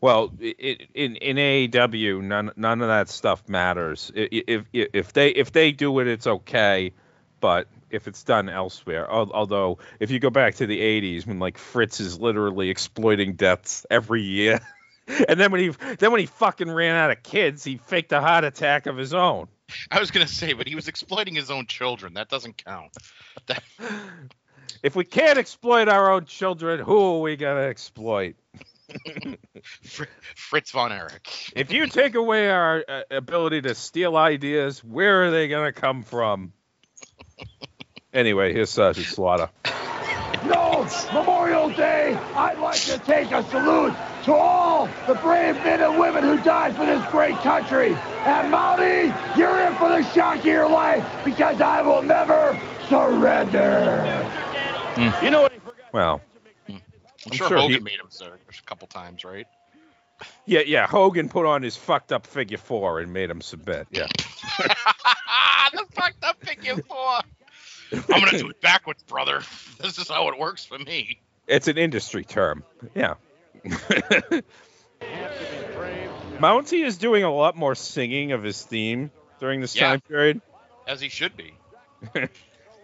Well, 0.00 0.32
i 0.42 0.54
i 0.60 0.76
in 0.94 1.16
in 1.16 1.36
AEW, 1.36 2.22
none 2.22 2.50
none 2.56 2.82
of 2.82 2.88
that 2.88 3.08
stuff 3.08 3.48
matters. 3.48 4.10
If 4.14 4.66
if 4.72 4.88
if 4.92 5.12
they 5.12 5.28
if 5.28 5.52
they 5.52 5.70
do 5.70 6.00
it, 6.00 6.08
it's 6.08 6.26
okay. 6.26 6.92
But 7.38 7.68
if 7.92 8.08
it's 8.08 8.22
done 8.22 8.48
elsewhere, 8.48 9.10
although 9.10 9.78
if 10.00 10.10
you 10.10 10.18
go 10.18 10.30
back 10.30 10.56
to 10.56 10.66
the 10.66 10.80
'80s 10.80 11.26
when 11.26 11.38
like 11.38 11.58
Fritz 11.58 12.00
is 12.00 12.18
literally 12.18 12.70
exploiting 12.70 13.34
deaths 13.34 13.86
every 13.90 14.22
year, 14.22 14.60
and 15.28 15.38
then 15.38 15.52
when 15.52 15.60
he 15.60 15.68
then 15.98 16.10
when 16.10 16.20
he 16.20 16.26
fucking 16.26 16.70
ran 16.70 16.96
out 16.96 17.10
of 17.10 17.22
kids, 17.22 17.64
he 17.64 17.76
faked 17.76 18.12
a 18.12 18.20
heart 18.20 18.44
attack 18.44 18.86
of 18.86 18.96
his 18.96 19.14
own. 19.14 19.48
I 19.90 20.00
was 20.00 20.10
gonna 20.10 20.26
say, 20.26 20.52
but 20.52 20.66
he 20.66 20.74
was 20.74 20.88
exploiting 20.88 21.34
his 21.34 21.50
own 21.50 21.66
children. 21.66 22.14
That 22.14 22.28
doesn't 22.28 22.64
count. 22.64 22.96
That, 23.46 23.62
If 24.82 24.96
we 24.96 25.04
can't 25.04 25.38
exploit 25.38 25.88
our 25.88 26.10
own 26.10 26.24
children, 26.24 26.80
who 26.80 26.98
are 26.98 27.20
we 27.20 27.36
gonna 27.36 27.62
exploit? 27.62 28.34
Fritz 30.34 30.72
von 30.72 30.92
Erich. 30.92 31.52
If 31.54 31.72
you 31.72 31.86
take 31.86 32.16
away 32.16 32.50
our 32.50 32.84
uh, 32.86 33.02
ability 33.10 33.62
to 33.62 33.74
steal 33.76 34.16
ideas, 34.16 34.82
where 34.82 35.24
are 35.24 35.30
they 35.30 35.46
gonna 35.46 35.72
come 35.72 36.02
from? 36.02 36.52
Anyway, 38.12 38.52
here's 38.52 38.70
uh, 38.78 38.92
Sergeant 38.92 39.06
Slaughter. 39.06 39.48
No, 40.44 40.86
Memorial 41.12 41.70
Day, 41.70 42.14
I'd 42.34 42.58
like 42.58 42.80
to 42.82 42.98
take 42.98 43.30
a 43.30 43.42
salute 43.44 43.94
to 44.24 44.34
all 44.34 44.88
the 45.06 45.14
brave 45.14 45.54
men 45.56 45.80
and 45.80 45.98
women 45.98 46.22
who 46.22 46.38
died 46.42 46.76
for 46.76 46.84
this 46.84 47.04
great 47.10 47.36
country. 47.36 47.94
And 47.94 48.52
Mountie, 48.52 49.36
you're 49.36 49.60
in 49.60 49.74
for 49.76 49.88
the 49.88 50.02
shock 50.12 50.38
of 50.38 50.44
your 50.44 50.68
life 50.68 51.04
because 51.24 51.60
I 51.60 51.80
will 51.82 52.02
never 52.02 52.60
surrender. 52.88 54.02
Hmm. 54.94 55.24
You 55.24 55.30
know 55.30 55.42
what? 55.42 55.52
He 55.52 55.58
forgot? 55.60 55.92
Well, 55.92 56.20
I'm, 56.68 56.82
I'm 57.26 57.32
sure, 57.32 57.48
sure 57.48 57.58
Hogan 57.58 57.78
he- 57.78 57.80
made 57.80 58.00
him 58.00 58.06
so 58.10 58.26
a 58.26 58.62
couple 58.66 58.88
times, 58.88 59.24
right? 59.24 59.46
Yeah, 60.44 60.60
yeah. 60.66 60.86
Hogan 60.86 61.28
put 61.28 61.46
on 61.46 61.62
his 61.62 61.76
fucked 61.76 62.12
up 62.12 62.26
figure 62.26 62.58
four 62.58 63.00
and 63.00 63.12
made 63.12 63.30
him 63.30 63.40
submit. 63.40 63.86
Yeah. 63.90 64.06
the 64.58 65.84
fucked 65.92 66.22
up 66.22 66.36
figure 66.44 66.76
four. 66.76 67.20
I'm 67.92 68.24
gonna 68.24 68.38
do 68.38 68.48
it 68.48 68.60
backwards, 68.60 69.02
brother. 69.02 69.42
This 69.80 69.98
is 69.98 70.08
how 70.08 70.28
it 70.28 70.38
works 70.38 70.64
for 70.64 70.78
me. 70.78 71.20
It's 71.46 71.68
an 71.68 71.78
industry 71.78 72.24
term. 72.24 72.64
Yeah. 72.94 73.14
Mountie 76.38 76.84
is 76.84 76.96
doing 76.98 77.24
a 77.24 77.32
lot 77.32 77.56
more 77.56 77.74
singing 77.74 78.32
of 78.32 78.42
his 78.42 78.62
theme 78.62 79.10
during 79.40 79.60
this 79.60 79.74
Yeah. 79.76 79.90
time 79.90 80.00
period. 80.00 80.40
As 80.86 81.00
he 81.00 81.08
should 81.08 81.36
be. 81.36 81.54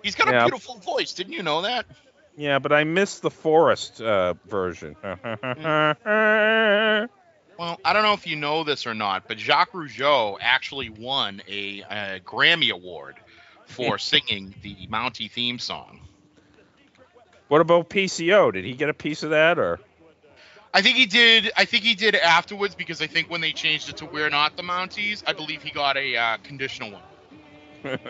He's 0.02 0.14
got 0.14 0.28
a 0.28 0.32
Yeah. 0.32 0.44
beautiful 0.44 0.76
voice. 0.78 1.12
Didn't 1.12 1.32
you 1.32 1.42
know 1.42 1.62
that? 1.62 1.86
Yeah, 2.36 2.60
but 2.60 2.72
I 2.72 2.84
missed 2.84 3.22
the 3.22 3.30
Forest 3.30 4.00
uh, 4.00 4.34
version. 4.46 4.96
Well, 7.58 7.80
I 7.84 7.92
don't 7.92 8.04
know 8.04 8.12
if 8.12 8.24
you 8.28 8.36
know 8.36 8.62
this 8.62 8.86
or 8.86 8.94
not, 8.94 9.26
but 9.26 9.36
Jacques 9.40 9.72
Rougeau 9.72 10.36
actually 10.40 10.90
won 10.90 11.42
a, 11.48 11.80
a 11.80 12.20
Grammy 12.24 12.70
Award 12.70 13.16
for 13.68 13.98
singing 13.98 14.54
the 14.62 14.86
Mountie 14.88 15.30
theme 15.30 15.58
song. 15.58 16.00
what 17.48 17.60
about 17.60 17.88
PCO? 17.88 18.52
Did 18.52 18.64
he 18.64 18.72
get 18.74 18.88
a 18.88 18.94
piece 18.94 19.22
of 19.22 19.30
that 19.30 19.58
or? 19.58 19.78
I 20.74 20.82
think 20.82 20.96
he 20.96 21.06
did. 21.06 21.50
I 21.56 21.64
think 21.64 21.84
he 21.84 21.94
did 21.94 22.14
afterwards 22.14 22.74
because 22.74 23.00
I 23.00 23.06
think 23.06 23.30
when 23.30 23.40
they 23.40 23.52
changed 23.52 23.88
it 23.88 23.98
to 23.98 24.04
"We're 24.04 24.28
Not 24.28 24.56
the 24.56 24.62
Mounties," 24.62 25.22
I 25.26 25.32
believe 25.32 25.62
he 25.62 25.70
got 25.70 25.96
a 25.96 26.16
uh, 26.16 26.36
conditional 26.42 26.92
one. 26.92 27.98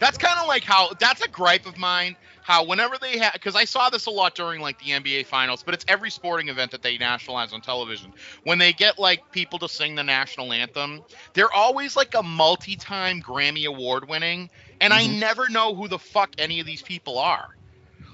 That's 0.00 0.16
kind 0.16 0.40
of 0.40 0.48
like 0.48 0.64
how 0.64 0.92
that's 0.98 1.20
a 1.20 1.28
gripe 1.28 1.66
of 1.66 1.76
mine. 1.76 2.16
How 2.50 2.64
whenever 2.64 2.98
they 2.98 3.16
have, 3.18 3.34
because 3.34 3.54
I 3.54 3.64
saw 3.64 3.90
this 3.90 4.06
a 4.06 4.10
lot 4.10 4.34
during 4.34 4.60
like 4.60 4.76
the 4.80 4.90
NBA 4.90 5.26
finals, 5.26 5.62
but 5.62 5.72
it's 5.72 5.84
every 5.86 6.10
sporting 6.10 6.48
event 6.48 6.72
that 6.72 6.82
they 6.82 6.98
nationalize 6.98 7.52
on 7.52 7.60
television. 7.60 8.12
When 8.42 8.58
they 8.58 8.72
get 8.72 8.98
like 8.98 9.30
people 9.30 9.60
to 9.60 9.68
sing 9.68 9.94
the 9.94 10.02
national 10.02 10.52
anthem, 10.52 11.00
they're 11.34 11.52
always 11.52 11.94
like 11.96 12.12
a 12.16 12.24
multi-time 12.24 13.22
Grammy 13.22 13.66
award 13.66 14.08
winning, 14.08 14.50
and 14.80 14.92
I 14.92 15.04
Mhm. 15.04 15.20
never 15.20 15.48
know 15.48 15.76
who 15.76 15.86
the 15.86 16.00
fuck 16.00 16.30
any 16.38 16.58
of 16.58 16.66
these 16.66 16.82
people 16.82 17.20
are. 17.20 17.54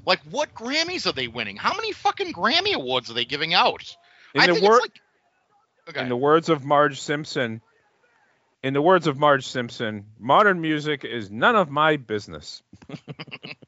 Like, 0.05 0.21
what 0.29 0.53
Grammys 0.55 1.07
are 1.07 1.13
they 1.13 1.29
winning? 1.29 1.57
How 1.57 1.75
many 1.75 1.93
fucking 1.93 2.35
Grammy 2.35 2.75
awards 2.75 3.11
are 3.11 3.15
they 3.15 3.25
giving 3.25 3.55
out? 3.55 3.97
In 4.35 4.43
I 4.43 4.49
the 4.49 4.57
it's 4.57 4.63
like- 4.63 5.01
Okay. 5.89 6.01
in 6.03 6.11
the 6.11 6.17
words 6.17 6.51
of 6.51 6.63
Marge 6.63 7.01
Simpson, 7.01 7.63
in 8.63 8.75
the 8.75 8.83
words 8.83 9.07
of 9.07 9.19
Marge 9.19 9.47
Simpson, 9.47 10.05
modern 10.19 10.61
music 10.61 11.07
is 11.07 11.31
none 11.31 11.57
of 11.57 11.71
my 11.71 11.97
business. 11.97 12.63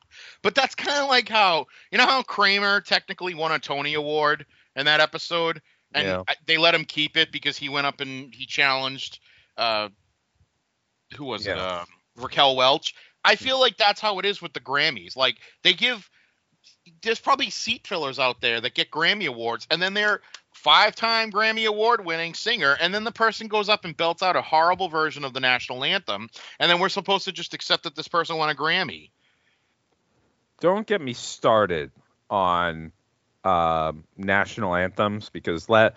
But 0.49 0.55
that's 0.55 0.75
kind 0.75 0.97
of 0.97 1.11
like 1.11 1.29
how 1.29 1.67
you 1.93 1.99
know 1.99 2.07
how 2.07 2.23
Kramer 2.23 2.81
technically 2.81 3.35
won 3.35 3.53
a 3.53 3.59
Tony 3.59 3.93
Award 3.93 4.47
in 4.77 4.87
that 4.87 4.99
episode, 4.99 5.61
and 5.93 6.07
Yeah. 6.07 6.23
They 6.47 6.57
let 6.57 6.75
him 6.75 6.87
keep 6.87 7.19
it 7.19 7.31
because 7.31 7.59
he 7.59 7.69
went 7.69 7.87
up 7.87 8.01
and 8.01 8.35
he 8.35 8.47
challenged 8.47 9.19
uh, 9.59 9.91
who 11.15 11.27
was 11.27 11.47
it? 11.47 11.59
Uh, 11.59 11.85
Raquel 12.17 12.57
Welch. 12.57 12.95
I 13.27 13.37
feel 13.37 13.61
like 13.61 13.77
that's 13.77 14.01
how 14.01 14.19
it 14.21 14.25
is 14.25 14.41
with 14.41 14.55
the 14.55 14.61
Grammys. 14.61 15.19
Like 15.19 15.37
they 15.65 15.75
give 15.75 16.09
there's 17.03 17.21
probably 17.21 17.51
seat 17.51 17.87
fillers 17.87 18.19
out 18.19 18.41
there 18.41 18.59
that 18.63 18.73
get 18.73 18.91
Grammy 18.91 19.29
awards, 19.29 19.67
and 19.71 19.83
then 19.83 19.93
they're 19.93 20.23
five-time 20.55 21.31
Grammy 21.31 21.67
award-winning 21.67 22.33
singer, 22.33 22.79
and 22.81 22.95
then 22.95 23.05
the 23.05 23.13
person 23.13 23.49
goes 23.49 23.69
up 23.69 23.85
and 23.85 23.95
belts 23.95 24.23
out 24.23 24.35
a 24.35 24.41
horrible 24.41 24.89
version 24.89 25.27
of 25.27 25.35
the 25.35 25.41
national 25.41 25.85
anthem, 25.85 26.31
and 26.59 26.71
then 26.71 26.81
we're 26.81 26.89
supposed 26.89 27.27
to 27.27 27.33
just 27.33 27.53
accept 27.53 27.83
that 27.83 27.95
this 27.95 28.09
person 28.09 28.39
won 28.39 28.49
a 28.49 28.55
Grammy. 28.55 29.11
Don't 30.61 30.87
get 30.87 31.01
me 31.01 31.13
started 31.13 31.91
on 32.31 32.93
um, 33.45 34.05
national 34.17 34.75
anthems 34.75 35.31
because 35.31 35.69
la- 35.69 35.91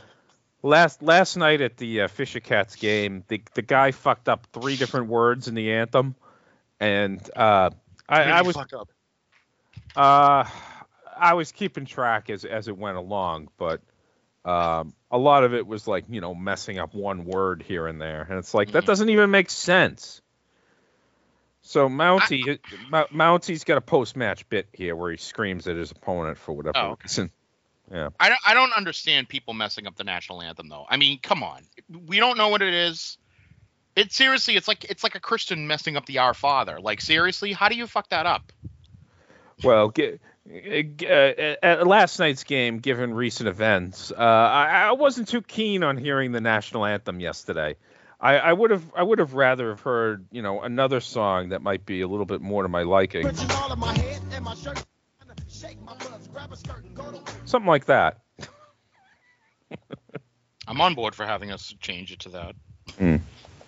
last 0.64 1.02
last 1.02 1.36
night 1.36 1.62
at 1.62 1.78
the 1.78 2.02
uh, 2.02 2.08
Fisher 2.08 2.40
Cats 2.40 2.76
game, 2.76 3.24
the 3.28 3.42
the 3.54 3.62
guy 3.62 3.92
fucked 3.92 4.30
up 4.30 4.48
three 4.54 4.76
different 4.76 5.08
words 5.08 5.48
in 5.48 5.56
the 5.56 5.74
anthem, 5.74 6.16
and 6.80 7.20
uh, 7.36 7.72
I, 8.08 8.24
I 8.24 8.42
was 8.42 8.56
fuck 8.56 8.74
up? 8.74 8.90
uh, 9.96 10.46
I 11.18 11.34
was 11.34 11.52
keeping 11.52 11.86
track 11.86 12.30
as 12.30 12.46
as 12.46 12.68
it 12.68 12.78
went 12.78 12.98
along, 12.98 13.50
but 13.58 13.82
um, 14.46 14.94
a 15.10 15.18
lot 15.18 15.44
of 15.44 15.54
it 15.54 15.66
was 15.66 15.88
like 15.88 16.06
you 16.10 16.22
know 16.22 16.36
messing 16.36 16.80
up 16.80 16.94
one 16.94 17.26
word 17.26 17.64
here 17.64 17.88
and 17.88 18.02
there, 18.02 18.22
and 18.30 18.38
it's 18.38 18.54
like 18.54 18.72
that 18.72 18.86
doesn't 18.86 19.10
even 19.10 19.32
make 19.32 19.50
sense. 19.50 20.22
So 21.64 21.88
Mountie, 21.88 22.60
Mou- 22.90 23.06
Mountie's 23.14 23.64
got 23.64 23.78
a 23.78 23.82
post-match 23.82 24.50
bit 24.50 24.68
here 24.74 24.96
where 24.96 25.12
he 25.12 25.18
screams 25.18 25.68
at 25.68 25.76
his 25.76 25.92
opponent 25.92 26.38
for 26.38 26.54
whatever 26.54 26.78
Oh, 26.78 26.90
okay. 26.92 27.04
reason. 27.06 27.32
Yeah, 27.92 28.10
I 28.20 28.30
don't, 28.30 28.40
I 28.46 28.54
don't 28.54 28.74
understand 28.74 29.28
people 29.28 29.54
messing 29.54 29.86
up 29.86 29.96
the 29.96 30.04
national 30.06 30.42
anthem 30.42 30.70
though. 30.70 30.86
I 30.90 30.98
mean, 30.98 31.20
come 31.22 31.44
on. 31.44 31.64
We 32.08 32.18
don't 32.20 32.38
know 32.38 32.48
what 32.48 32.62
it 32.62 32.74
is. 32.74 33.18
It 33.98 34.14
seriously, 34.14 34.56
it's 34.56 34.68
like 34.68 34.86
it's 34.86 35.04
like 35.04 35.16
a 35.16 35.20
Christian 35.20 35.68
messing 35.68 35.98
up 35.98 36.06
the 36.06 36.20
Our 36.20 36.34
Father. 36.34 36.80
Like 36.80 37.02
seriously, 37.02 37.52
how 37.52 37.68
do 37.68 37.76
you 37.76 37.88
fuck 37.88 38.10
that 38.10 38.26
up? 38.26 38.54
well, 39.64 39.90
gi- 39.92 40.20
uh, 40.50 41.56
at 41.62 41.86
last 41.86 42.18
night's 42.18 42.44
game, 42.46 42.80
given 42.80 43.14
recent 43.14 43.50
events, 43.50 44.12
uh, 44.12 44.16
I, 44.16 44.86
I 44.88 44.92
wasn't 44.94 45.28
too 45.28 45.42
keen 45.42 45.84
on 45.84 45.98
hearing 45.98 46.32
the 46.32 46.42
national 46.42 46.86
anthem 46.86 47.20
yesterday. 47.20 47.76
I, 48.22 48.38
I 48.38 48.54
would 48.54 48.70
have 48.70 48.86
I 48.96 49.02
would 49.02 49.18
have 49.20 49.34
rather 49.34 49.70
have 49.70 49.82
heard 49.82 50.28
you 50.32 50.44
know 50.44 50.62
another 50.62 51.00
song 51.00 51.50
that 51.50 51.62
might 51.64 51.86
be 51.86 52.02
a 52.02 52.08
little 52.08 52.28
bit 52.28 52.40
more 52.42 52.62
to 52.62 52.70
my 52.70 52.84
liking. 52.84 53.34
Something 57.46 57.68
like 57.68 57.86
that. 57.86 58.20
I'm 60.68 60.80
on 60.80 60.94
board 60.94 61.16
for 61.16 61.26
having 61.26 61.52
us 61.52 61.74
change 61.82 62.12
it 62.12 62.20
to 62.20 62.30
that. 62.30 62.56
Hmm. 62.98 63.18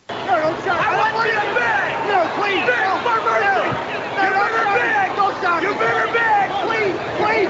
No, 0.09 0.39
don't 0.39 0.63
shout. 0.63 0.79
I 0.79 1.13
want 1.13 1.27
you 1.27 1.33
to 1.33 1.41
beg. 1.57 1.93
No, 2.07 2.21
please. 2.37 2.63
Beg 2.69 3.01
for 3.01 3.17
mercy. 3.25 3.65
You 3.89 4.05
better 4.15 4.63
beg. 4.77 5.15
Don't 5.17 5.35
shout. 5.41 5.63
You 5.63 5.73
better 5.73 6.07
beg. 6.13 6.45
Please, 6.69 6.97
please. 7.17 7.49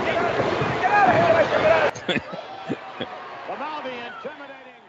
Get 0.81 0.91
out 0.91 1.09
of 1.09 2.07
here. 2.07 2.21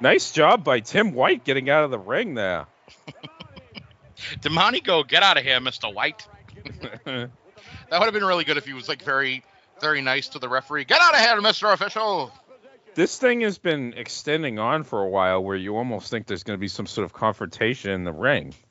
Nice 0.05 0.33
job 0.33 0.65
by 0.65 0.81
Tim 0.81 1.15
White 1.15 1.45
getting 1.45 1.71
out 1.71 1.85
of 1.85 1.91
the 1.91 1.99
ring 1.99 2.35
there. 2.35 2.67
Damani, 4.43 4.85
go 4.85 5.03
get 5.03 5.23
out 5.23 5.39
of 5.39 5.45
here, 5.45 5.59
Mister 5.61 5.89
White. 5.89 6.29
that 7.07 7.31
would 7.91 8.03
have 8.03 8.13
been 8.13 8.23
really 8.23 8.45
good 8.45 8.59
if 8.59 8.67
he 8.67 8.75
was 8.75 8.87
like 8.87 9.03
very, 9.03 9.43
very 9.81 10.03
nice 10.03 10.29
to 10.29 10.39
the 10.39 10.47
referee. 10.47 10.85
Get 10.85 11.01
out 11.01 11.15
of 11.15 11.21
here, 11.21 11.41
Mister 11.41 11.69
Official. 11.69 12.31
This 12.95 13.17
thing 13.17 13.41
has 13.41 13.57
been 13.57 13.95
extending 13.97 14.59
on 14.59 14.85
for 14.85 15.01
a 15.01 15.09
while 15.09 15.43
where 15.43 15.57
you 15.57 15.75
almost 15.79 16.11
think 16.11 16.27
there's 16.27 16.43
going 16.43 16.59
to 16.59 16.61
be 16.61 16.69
some 16.69 16.87
sort 16.87 17.07
of 17.07 17.15
confrontation 17.15 17.91
in 17.93 18.05
the 18.05 18.13
ring. 18.13 18.55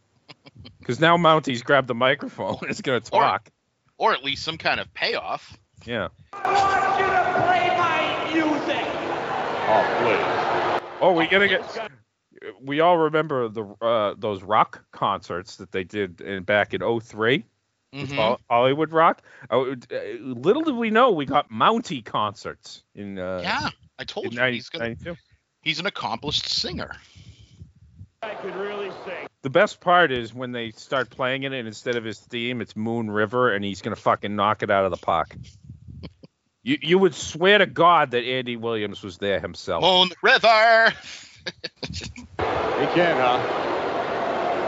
Because 0.79 0.99
now 0.99 1.17
Mountie's 1.17 1.63
grabbed 1.63 1.87
the 1.87 1.95
microphone 1.95 2.57
and 2.61 2.69
is 2.69 2.81
going 2.81 3.01
to 3.01 3.09
talk. 3.09 3.49
Or 3.97 4.13
at 4.13 4.23
least 4.23 4.43
some 4.43 4.57
kind 4.57 4.79
of 4.79 4.93
payoff. 4.93 5.57
Yeah. 5.85 6.09
I 6.33 6.53
want 6.53 6.99
you 6.99 7.05
to 7.05 7.33
play 7.43 7.67
my 7.77 8.33
music. 8.33 8.85
Oh, 9.67 9.97
please. 9.99 10.52
Oh, 11.03 11.11
we 11.11 11.27
gotta 11.27 11.49
get. 11.49 11.91
We 12.61 12.79
all 12.79 12.97
remember 12.97 13.49
the 13.49 13.65
uh, 13.81 14.15
those 14.17 14.41
rock 14.41 14.85
concerts 14.91 15.57
that 15.57 15.73
they 15.73 15.83
did 15.83 16.21
in, 16.21 16.43
back 16.43 16.73
in 16.73 16.79
3 16.79 17.43
with 17.91 18.09
Mhm. 18.09 18.39
Hollywood 18.49 18.93
Rock. 18.93 19.21
Uh, 19.51 19.61
uh, 19.61 19.75
little 20.21 20.61
did 20.61 20.75
we 20.75 20.89
know 20.89 21.11
we 21.11 21.25
got 21.25 21.51
Mountie 21.51 22.03
concerts 22.03 22.83
in. 22.95 23.19
Uh, 23.19 23.41
Yeah, 23.43 23.69
I 23.99 24.05
told 24.05 24.31
you 24.33 24.39
90 24.39 24.57
he's 24.57 24.69
gonna, 24.69 24.95
he's 25.61 25.79
an 25.79 25.87
accomplished 25.87 26.47
singer. 26.47 26.95
I 28.21 28.35
could 28.35 28.55
really 28.55 28.89
sing. 29.05 29.27
The 29.41 29.49
best 29.49 29.81
part 29.81 30.09
is 30.09 30.33
when 30.33 30.53
they 30.53 30.71
start 30.71 31.09
playing 31.09 31.43
it, 31.43 31.51
and 31.51 31.67
instead 31.67 31.97
of 31.97 32.05
his 32.05 32.17
theme, 32.19 32.61
it's 32.61 32.77
Moon 32.77 33.11
River, 33.11 33.53
and 33.53 33.65
he's 33.65 33.81
gonna 33.81 33.97
fucking 33.97 34.33
knock 34.33 34.63
it 34.63 34.71
out 34.71 34.85
of 34.85 34.91
the 34.91 35.05
park. 35.05 35.35
You 36.63 36.77
you 36.81 36.97
would 36.97 37.13
swear 37.13 37.57
to 37.59 37.65
God 37.65 38.11
that 38.11 38.23
Andy 38.23 38.55
Williams 38.55 39.03
was 39.03 39.17
there 39.17 39.39
himself. 39.39 39.83
Moon 39.83 40.09
River. 40.21 40.93
He 41.45 42.87
can, 42.95 43.17
huh? 43.17 43.37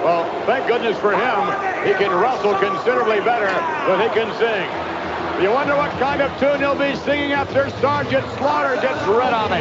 Well, 0.03 0.45
thank 0.45 0.67
goodness 0.67 0.99
for 0.99 1.13
him. 1.13 1.87
He 1.87 1.93
can 1.93 2.13
wrestle 2.13 2.53
considerably 2.55 3.21
better 3.21 3.47
than 3.87 4.01
he 4.01 4.09
can 4.13 4.31
sing. 4.37 5.43
You 5.43 5.51
wonder 5.51 5.75
what 5.75 5.91
kind 5.99 6.21
of 6.21 6.37
tune 6.39 6.59
he'll 6.59 6.75
be 6.75 6.95
singing 6.97 7.31
after 7.31 7.69
Sergeant 7.81 8.25
Slaughter 8.37 8.75
gets 8.81 9.07
rid 9.07 9.33
of 9.33 9.51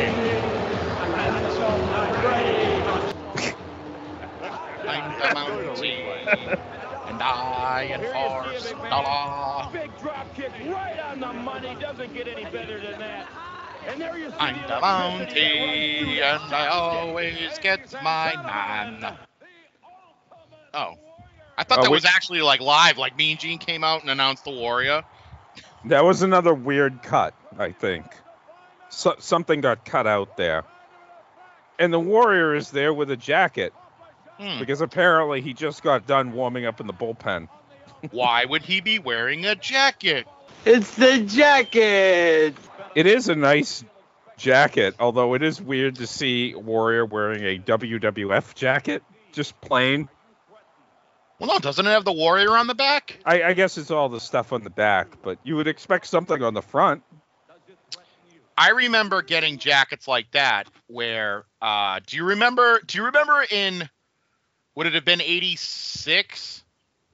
I'm 4.86 5.10
the 5.16 5.24
Mountie, 5.34 6.78
and 7.14 7.22
I 7.22 7.84
enforce 7.92 8.70
the 8.70 8.76
law. 8.78 9.70
Big 9.72 9.90
drop 10.00 10.34
kick 10.34 10.52
right 10.66 10.98
on 11.00 11.20
the 11.20 11.32
money. 11.32 11.76
Doesn't 11.80 12.12
get 12.12 12.26
any 12.26 12.44
better 12.44 12.80
than 12.80 12.98
that. 12.98 13.28
And 13.88 14.00
there 14.00 14.16
you 14.18 14.30
see 14.30 14.36
I'm 14.38 14.56
the 14.62 14.80
Mountie, 14.80 16.20
and 16.20 16.54
I 16.54 16.68
always 16.68 17.58
get 17.60 17.92
my 18.02 18.34
man. 18.36 19.16
Oh. 20.72 20.94
I 21.56 21.62
thought 21.62 21.78
Oh, 21.78 21.82
that 21.82 21.90
wait. 21.90 21.96
was 21.96 22.04
actually 22.04 22.42
like 22.42 22.60
live, 22.60 22.98
like 22.98 23.16
Mean 23.16 23.36
Gene 23.36 23.58
came 23.58 23.84
out 23.84 24.00
and 24.00 24.10
announced 24.10 24.44
the 24.44 24.50
Warrior. 24.50 25.02
That 25.84 26.02
was 26.04 26.22
another 26.22 26.52
weird 26.52 27.02
cut, 27.02 27.34
I 27.58 27.70
think. 27.70 28.06
So, 28.88 29.14
something 29.18 29.60
got 29.60 29.84
cut 29.84 30.06
out 30.06 30.36
there. 30.36 30.64
And 31.78 31.92
the 31.92 32.00
Warrior 32.00 32.54
is 32.54 32.70
there 32.70 32.92
with 32.92 33.10
a 33.10 33.16
jacket 33.16 33.72
Hmm. 34.38 34.58
because 34.58 34.80
apparently 34.80 35.40
he 35.40 35.54
just 35.54 35.82
got 35.82 36.06
done 36.06 36.32
warming 36.32 36.66
up 36.66 36.80
in 36.80 36.86
the 36.86 36.92
bullpen. 36.92 37.48
Why 38.10 38.44
would 38.44 38.62
he 38.62 38.80
be 38.80 38.98
wearing 38.98 39.46
a 39.46 39.54
jacket? 39.54 40.26
It's 40.64 40.94
the 40.96 41.20
jacket. 41.20 42.54
It 42.94 43.06
is 43.06 43.28
a 43.28 43.34
nice 43.34 43.84
jacket, 44.36 44.94
although 44.98 45.34
it 45.34 45.42
is 45.42 45.60
weird 45.60 45.96
to 45.96 46.06
see 46.06 46.54
Warrior 46.54 47.06
wearing 47.06 47.44
a 47.44 47.58
WWF 47.58 48.54
jacket, 48.54 49.02
just 49.32 49.60
plain. 49.60 50.08
Well, 51.38 51.48
no, 51.48 51.58
doesn't 51.58 51.84
it 51.86 51.90
have 51.90 52.04
the 52.04 52.12
warrior 52.12 52.56
on 52.56 52.68
the 52.68 52.74
back? 52.74 53.18
I, 53.24 53.42
I 53.42 53.52
guess 53.54 53.76
it's 53.76 53.90
all 53.90 54.08
the 54.08 54.20
stuff 54.20 54.52
on 54.52 54.62
the 54.62 54.70
back, 54.70 55.08
but 55.22 55.38
you 55.42 55.56
would 55.56 55.66
expect 55.66 56.06
something 56.06 56.40
on 56.42 56.54
the 56.54 56.62
front. 56.62 57.02
I 58.56 58.70
remember 58.70 59.22
getting 59.22 59.58
jackets 59.58 60.06
like 60.06 60.30
that 60.30 60.68
where 60.86 61.44
uh 61.60 61.98
do 62.06 62.16
you 62.16 62.24
remember 62.24 62.80
do 62.86 62.98
you 62.98 63.04
remember 63.06 63.44
in 63.50 63.88
would 64.74 64.86
it 64.86 64.94
have 64.94 65.04
been 65.04 65.20
86? 65.20 66.62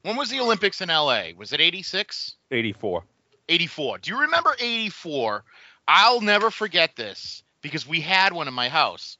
When 0.02 0.16
was 0.16 0.30
the 0.30 0.40
Olympics 0.40 0.80
in 0.80 0.88
LA? 0.88 1.24
Was 1.36 1.52
it 1.52 1.60
86? 1.60 2.36
84. 2.50 3.04
84. 3.48 3.98
Do 3.98 4.10
you 4.10 4.20
remember 4.20 4.54
84? 4.58 5.44
I'll 5.86 6.20
never 6.20 6.50
forget 6.50 6.96
this 6.96 7.42
because 7.62 7.86
we 7.86 8.00
had 8.00 8.32
one 8.32 8.48
in 8.48 8.54
my 8.54 8.68
house. 8.68 9.16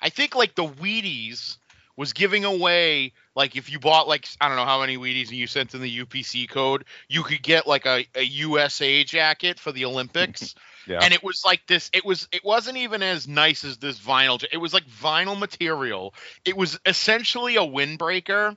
I 0.00 0.08
think 0.08 0.34
like 0.34 0.54
the 0.54 0.64
Wheaties 0.66 1.58
was 1.96 2.12
giving 2.12 2.44
away 2.44 3.12
like 3.34 3.56
if 3.56 3.70
you 3.70 3.78
bought 3.78 4.08
like 4.08 4.26
I 4.40 4.48
don't 4.48 4.56
know 4.56 4.64
how 4.64 4.80
many 4.80 4.96
Wheaties 4.96 5.28
and 5.28 5.36
you 5.36 5.46
sent 5.46 5.74
in 5.74 5.82
the 5.82 6.04
UPC 6.04 6.48
code, 6.48 6.84
you 7.08 7.22
could 7.22 7.42
get 7.42 7.66
like 7.66 7.86
a, 7.86 8.06
a 8.14 8.22
USA 8.22 9.04
jacket 9.04 9.58
for 9.58 9.72
the 9.72 9.84
Olympics. 9.84 10.54
Yeah. 10.86 11.00
And 11.02 11.14
it 11.14 11.22
was 11.22 11.42
like 11.44 11.66
this. 11.66 11.90
It 11.92 12.04
was. 12.04 12.28
It 12.32 12.44
wasn't 12.44 12.78
even 12.78 13.02
as 13.02 13.28
nice 13.28 13.64
as 13.64 13.78
this 13.78 13.98
vinyl. 13.98 14.42
It 14.50 14.56
was 14.56 14.74
like 14.74 14.84
vinyl 14.86 15.38
material. 15.38 16.14
It 16.44 16.56
was 16.56 16.78
essentially 16.84 17.56
a 17.56 17.60
windbreaker, 17.60 18.56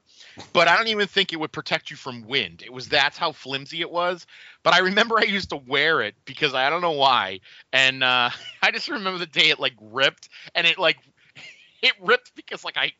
but 0.54 0.68
I 0.68 0.78
don't 0.78 0.88
even 0.88 1.08
think 1.08 1.34
it 1.34 1.40
would 1.40 1.52
protect 1.52 1.92
you 1.92 1.98
from 1.98 2.28
wind. 2.28 2.64
It 2.66 2.74
was 2.74 2.90
that's 2.90 3.18
how 3.18 3.32
flimsy 3.32 3.82
it 3.82 3.92
was. 3.92 4.26
But 4.64 4.74
I 4.74 4.80
remember 4.80 5.20
I 5.20 5.24
used 5.24 5.50
to 5.50 5.58
wear 5.58 6.02
it 6.02 6.16
because 6.26 6.54
I 6.54 6.70
don't 6.70 6.82
know 6.82 6.92
why, 6.92 7.42
and 7.72 8.04
uh, 8.04 8.30
I 8.62 8.72
just 8.72 8.88
remember 8.90 9.20
the 9.20 9.28
day 9.28 9.50
it 9.50 9.60
like 9.60 9.74
ripped, 9.80 10.30
and 10.56 10.66
it 10.66 10.80
like 10.80 10.98
it 11.82 11.94
ripped 12.02 12.32
because 12.36 12.64
like 12.64 12.78
I 12.78 12.94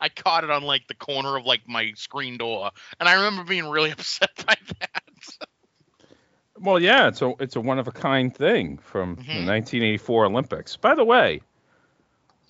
I 0.00 0.08
caught 0.08 0.44
it 0.44 0.50
on 0.50 0.62
like 0.62 0.86
the 0.88 0.94
corner 0.94 1.36
of 1.36 1.44
like 1.44 1.68
my 1.68 1.92
screen 1.96 2.36
door, 2.38 2.70
and 2.98 3.08
I 3.08 3.14
remember 3.14 3.44
being 3.44 3.68
really 3.68 3.90
upset 3.92 4.30
by 4.46 4.56
that. 4.80 5.01
Well, 6.62 6.78
yeah, 6.78 7.08
it's 7.08 7.20
a 7.22 7.32
it's 7.40 7.56
a 7.56 7.60
one 7.60 7.78
of 7.80 7.88
a 7.88 7.92
kind 7.92 8.34
thing 8.34 8.78
from 8.78 9.16
the 9.16 9.22
Mhm. 9.22 9.46
1984 9.46 10.26
Olympics. 10.26 10.76
By 10.76 10.94
the 10.94 11.04
way, 11.04 11.40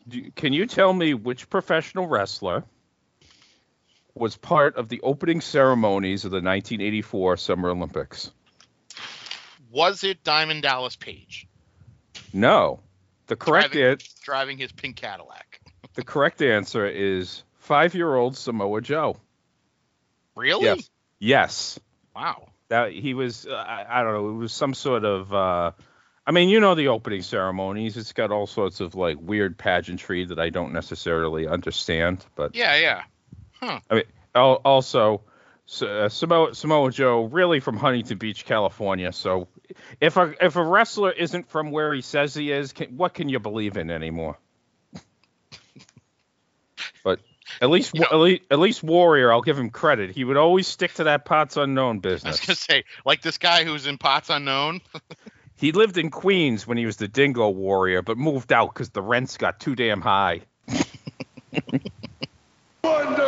do, 0.06 0.30
can 0.32 0.52
you 0.52 0.66
tell 0.66 0.92
me 0.92 1.14
which 1.14 1.48
professional 1.48 2.06
wrestler 2.06 2.64
was 4.14 4.36
part 4.36 4.76
of 4.76 4.90
the 4.90 5.00
opening 5.00 5.40
ceremonies 5.40 6.26
of 6.26 6.30
the 6.30 6.42
1984 6.42 7.38
Summer 7.38 7.70
Olympics? 7.70 8.30
Was 9.70 10.04
it 10.04 10.22
Diamond 10.22 10.62
Dallas 10.62 10.96
Page 10.96 11.48
No. 12.34 12.80
The 13.28 13.36
correct 13.36 13.72
driving, 13.72 13.92
an- 13.92 13.98
driving 14.22 14.58
his 14.58 14.72
pink 14.72 14.96
Cadillac? 14.96 15.60
the 15.94 16.04
correct 16.04 16.42
answer 16.42 16.86
is 16.86 17.42
five-year-old 17.60 18.36
Samoa 18.36 18.82
Joe. 18.82 19.16
Really? 20.34 20.64
Yes. 20.64 20.90
Yes. 21.18 21.80
Wow. 22.14 22.48
That 22.72 22.92
he 22.92 23.12
was 23.12 23.46
uh, 23.46 23.52
I, 23.52 24.00
I 24.00 24.02
don't 24.02 24.14
know, 24.14 24.30
it 24.30 24.32
was 24.32 24.52
some 24.52 24.72
sort 24.72 25.04
of 25.04 25.32
uh 25.34 25.72
I 26.26 26.30
mean, 26.30 26.48
you 26.48 26.58
know 26.58 26.74
the 26.74 26.88
opening 26.88 27.20
ceremonies. 27.20 27.98
It's 27.98 28.14
got 28.14 28.30
all 28.30 28.46
sorts 28.46 28.80
of 28.80 28.94
like 28.94 29.18
weird 29.20 29.58
pageantry 29.58 30.24
that 30.24 30.38
I 30.38 30.48
don't 30.48 30.72
necessarily 30.72 31.46
understand, 31.46 32.24
but 32.34 32.54
Yeah, 32.54 32.76
yeah. 32.76 33.02
Huh. 33.60 33.80
I 33.90 33.94
mean, 33.94 34.04
also 34.34 35.20
uh, 35.82 36.08
Samoa, 36.08 36.54
Samoa 36.54 36.90
Joe, 36.90 37.24
really 37.24 37.60
from 37.60 37.76
Huntington 37.76 38.16
Beach, 38.16 38.46
California. 38.46 39.12
So, 39.12 39.48
if 40.00 40.16
a 40.16 40.34
if 40.40 40.56
a 40.56 40.64
wrestler 40.64 41.12
isn't 41.12 41.50
from 41.50 41.70
where 41.70 41.92
he 41.92 42.00
says 42.00 42.34
he 42.34 42.50
is, 42.50 42.72
can, 42.72 42.96
what 42.96 43.12
can 43.12 43.28
you 43.28 43.38
believe 43.38 43.76
in 43.76 43.90
anymore? 43.90 44.38
but 47.04 47.20
at 47.60 47.70
least, 47.70 47.98
at 47.98 48.16
least 48.16 48.42
at 48.50 48.58
least 48.58 48.82
Warrior, 48.82 49.32
I'll 49.32 49.42
give 49.42 49.58
him 49.58 49.70
credit. 49.70 50.10
He 50.10 50.24
would 50.24 50.36
always 50.36 50.66
stick 50.66 50.94
to 50.94 51.04
that 51.04 51.24
Parts 51.24 51.56
unknown 51.56 52.00
business. 52.00 52.24
I 52.24 52.30
was 52.30 52.40
business. 52.40 52.66
gonna 52.66 52.80
say, 52.80 52.84
like 53.04 53.22
this 53.22 53.38
guy 53.38 53.64
who's 53.64 53.86
in 53.86 53.98
Parts 53.98 54.30
Unknown. 54.30 54.80
He 55.54 55.70
lived 55.70 55.96
in 55.96 56.10
Queens 56.10 56.66
when 56.66 56.76
he 56.76 56.86
was 56.86 56.96
the 56.96 57.06
Dingo 57.06 57.48
Warrior, 57.48 58.02
but 58.02 58.18
moved 58.18 58.52
out 58.52 58.74
because 58.74 58.90
the 58.90 59.02
rents 59.02 59.36
got 59.36 59.60
too 59.60 59.76
damn 59.76 60.00
high. 60.00 60.40
Wonder, 62.82 63.22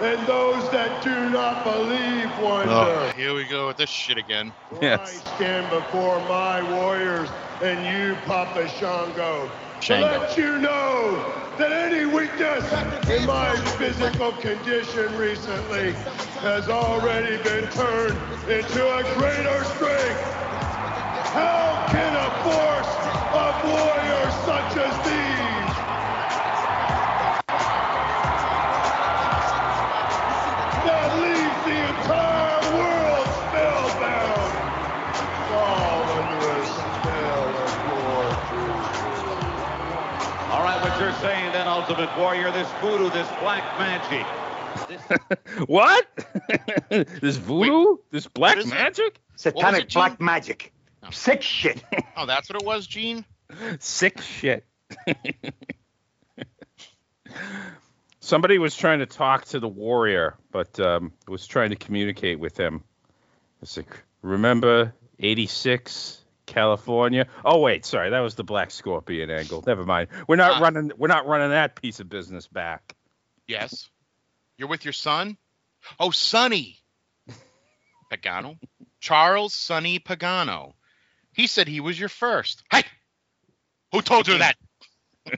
and 0.00 0.26
those 0.26 0.68
that 0.72 1.00
do 1.04 1.30
not 1.30 1.62
believe 1.62 2.20
wonder. 2.42 2.72
Oh, 2.72 3.12
here 3.16 3.34
we 3.34 3.44
go 3.44 3.68
with 3.68 3.76
this 3.76 3.88
shit 3.88 4.18
again. 4.18 4.52
Yes. 4.82 5.22
Stand 5.36 5.70
before 5.70 6.18
my 6.20 6.60
warriors 6.72 7.28
and 7.62 7.86
you, 7.86 8.16
Papa 8.24 8.68
Shango. 8.68 9.48
To 9.82 9.94
let 9.98 10.36
you 10.36 10.58
know 10.58 11.32
that 11.56 11.72
any 11.72 12.04
weakness 12.04 12.70
in 13.08 13.26
my 13.26 13.56
physical 13.78 14.32
condition 14.32 15.16
recently 15.16 15.92
has 16.42 16.68
already 16.68 17.42
been 17.42 17.66
turned 17.70 18.18
into 18.48 18.86
a 18.98 19.02
greater 19.14 19.64
strength. 19.64 20.36
How 21.32 21.86
can 21.88 22.14
a 22.14 22.30
force 22.44 22.92
of 23.32 23.64
warriors 23.64 24.34
such 24.44 24.76
as 24.76 24.94
these 25.06 25.29
Ultimate 41.80 42.14
Warrior, 42.18 42.52
this 42.52 42.68
voodoo, 42.82 43.08
this 43.08 43.26
black 43.40 43.64
magic. 43.78 44.26
what? 45.66 46.06
this 46.90 47.38
voodoo? 47.38 47.96
this 48.10 48.26
black 48.26 48.58
is 48.58 48.66
it? 48.66 48.68
magic? 48.68 49.18
Satanic 49.36 49.84
it, 49.84 49.94
black 49.94 50.20
magic. 50.20 50.74
Sick 51.10 51.40
shit. 51.40 51.82
Oh, 52.18 52.26
that's 52.26 52.50
what 52.50 52.60
it 52.60 52.66
was, 52.66 52.86
Gene. 52.86 53.24
Sick 53.78 54.20
shit. 54.20 54.66
Somebody 58.20 58.58
was 58.58 58.76
trying 58.76 58.98
to 58.98 59.06
talk 59.06 59.46
to 59.46 59.58
the 59.58 59.68
warrior, 59.68 60.36
but 60.52 60.78
um, 60.78 61.14
was 61.26 61.46
trying 61.46 61.70
to 61.70 61.76
communicate 61.76 62.38
with 62.38 62.60
him. 62.60 62.84
It's 63.62 63.78
like, 63.78 64.04
remember 64.20 64.92
86 65.18 66.19
California? 66.50 67.26
Oh 67.44 67.60
wait, 67.60 67.86
sorry, 67.86 68.10
that 68.10 68.20
was 68.20 68.34
the 68.34 68.44
Black 68.44 68.70
Scorpion 68.70 69.30
angle. 69.30 69.64
Never 69.66 69.86
mind. 69.86 70.08
We're 70.28 70.36
not 70.36 70.56
Ah. 70.56 70.60
running. 70.60 70.92
We're 70.98 71.08
not 71.08 71.26
running 71.26 71.50
that 71.50 71.80
piece 71.80 72.00
of 72.00 72.08
business 72.08 72.46
back. 72.46 72.94
Yes. 73.46 73.88
You're 74.58 74.68
with 74.68 74.84
your 74.84 74.92
son? 74.92 75.38
Oh, 75.98 76.10
Sonny. 76.10 76.76
Pagano. 78.12 78.58
Charles 79.00 79.54
Sonny 79.54 79.98
Pagano. 79.98 80.74
He 81.32 81.46
said 81.46 81.66
he 81.68 81.80
was 81.80 81.98
your 81.98 82.08
first. 82.10 82.62
Hey! 82.70 82.82
Who 83.92 84.02
told 84.02 84.28
you 84.28 84.36
that? 84.38 84.56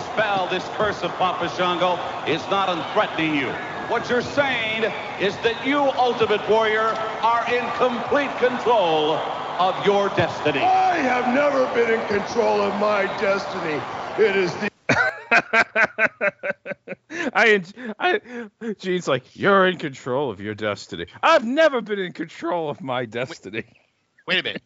Spell, 0.00 0.48
this 0.48 0.64
curse 0.76 1.02
of 1.02 1.10
Papa 1.12 1.48
Shango 1.56 1.94
is 2.30 2.42
not 2.50 2.68
unthreatening 2.68 3.36
you. 3.38 3.48
What 3.90 4.08
you're 4.10 4.20
saying 4.22 4.84
is 5.20 5.34
that 5.38 5.66
you, 5.66 5.78
Ultimate 5.78 6.46
Warrior, 6.48 6.80
are 7.22 7.44
in 7.54 7.64
complete 7.76 8.30
control 8.38 9.16
of 9.62 9.86
your 9.86 10.08
destiny. 10.08 10.58
I 10.58 10.96
have 10.96 11.32
never 11.32 11.72
been 11.72 12.00
in 12.00 12.04
control 12.08 12.60
of 12.60 12.74
my 12.80 13.06
destiny. 13.18 13.80
It 14.18 14.36
is 14.36 14.52
the 14.56 14.68
I, 17.34 17.62
I, 17.98 18.20
Gene's 18.80 19.06
like, 19.06 19.36
you're 19.36 19.68
in 19.68 19.78
control 19.78 20.30
of 20.30 20.40
your 20.40 20.54
destiny. 20.54 21.06
I've 21.22 21.44
never 21.44 21.80
been 21.80 22.00
in 22.00 22.12
control 22.12 22.70
of 22.70 22.80
my 22.80 23.04
destiny. 23.04 23.64
Wait 24.26 24.40
a 24.40 24.42
minute. 24.42 24.62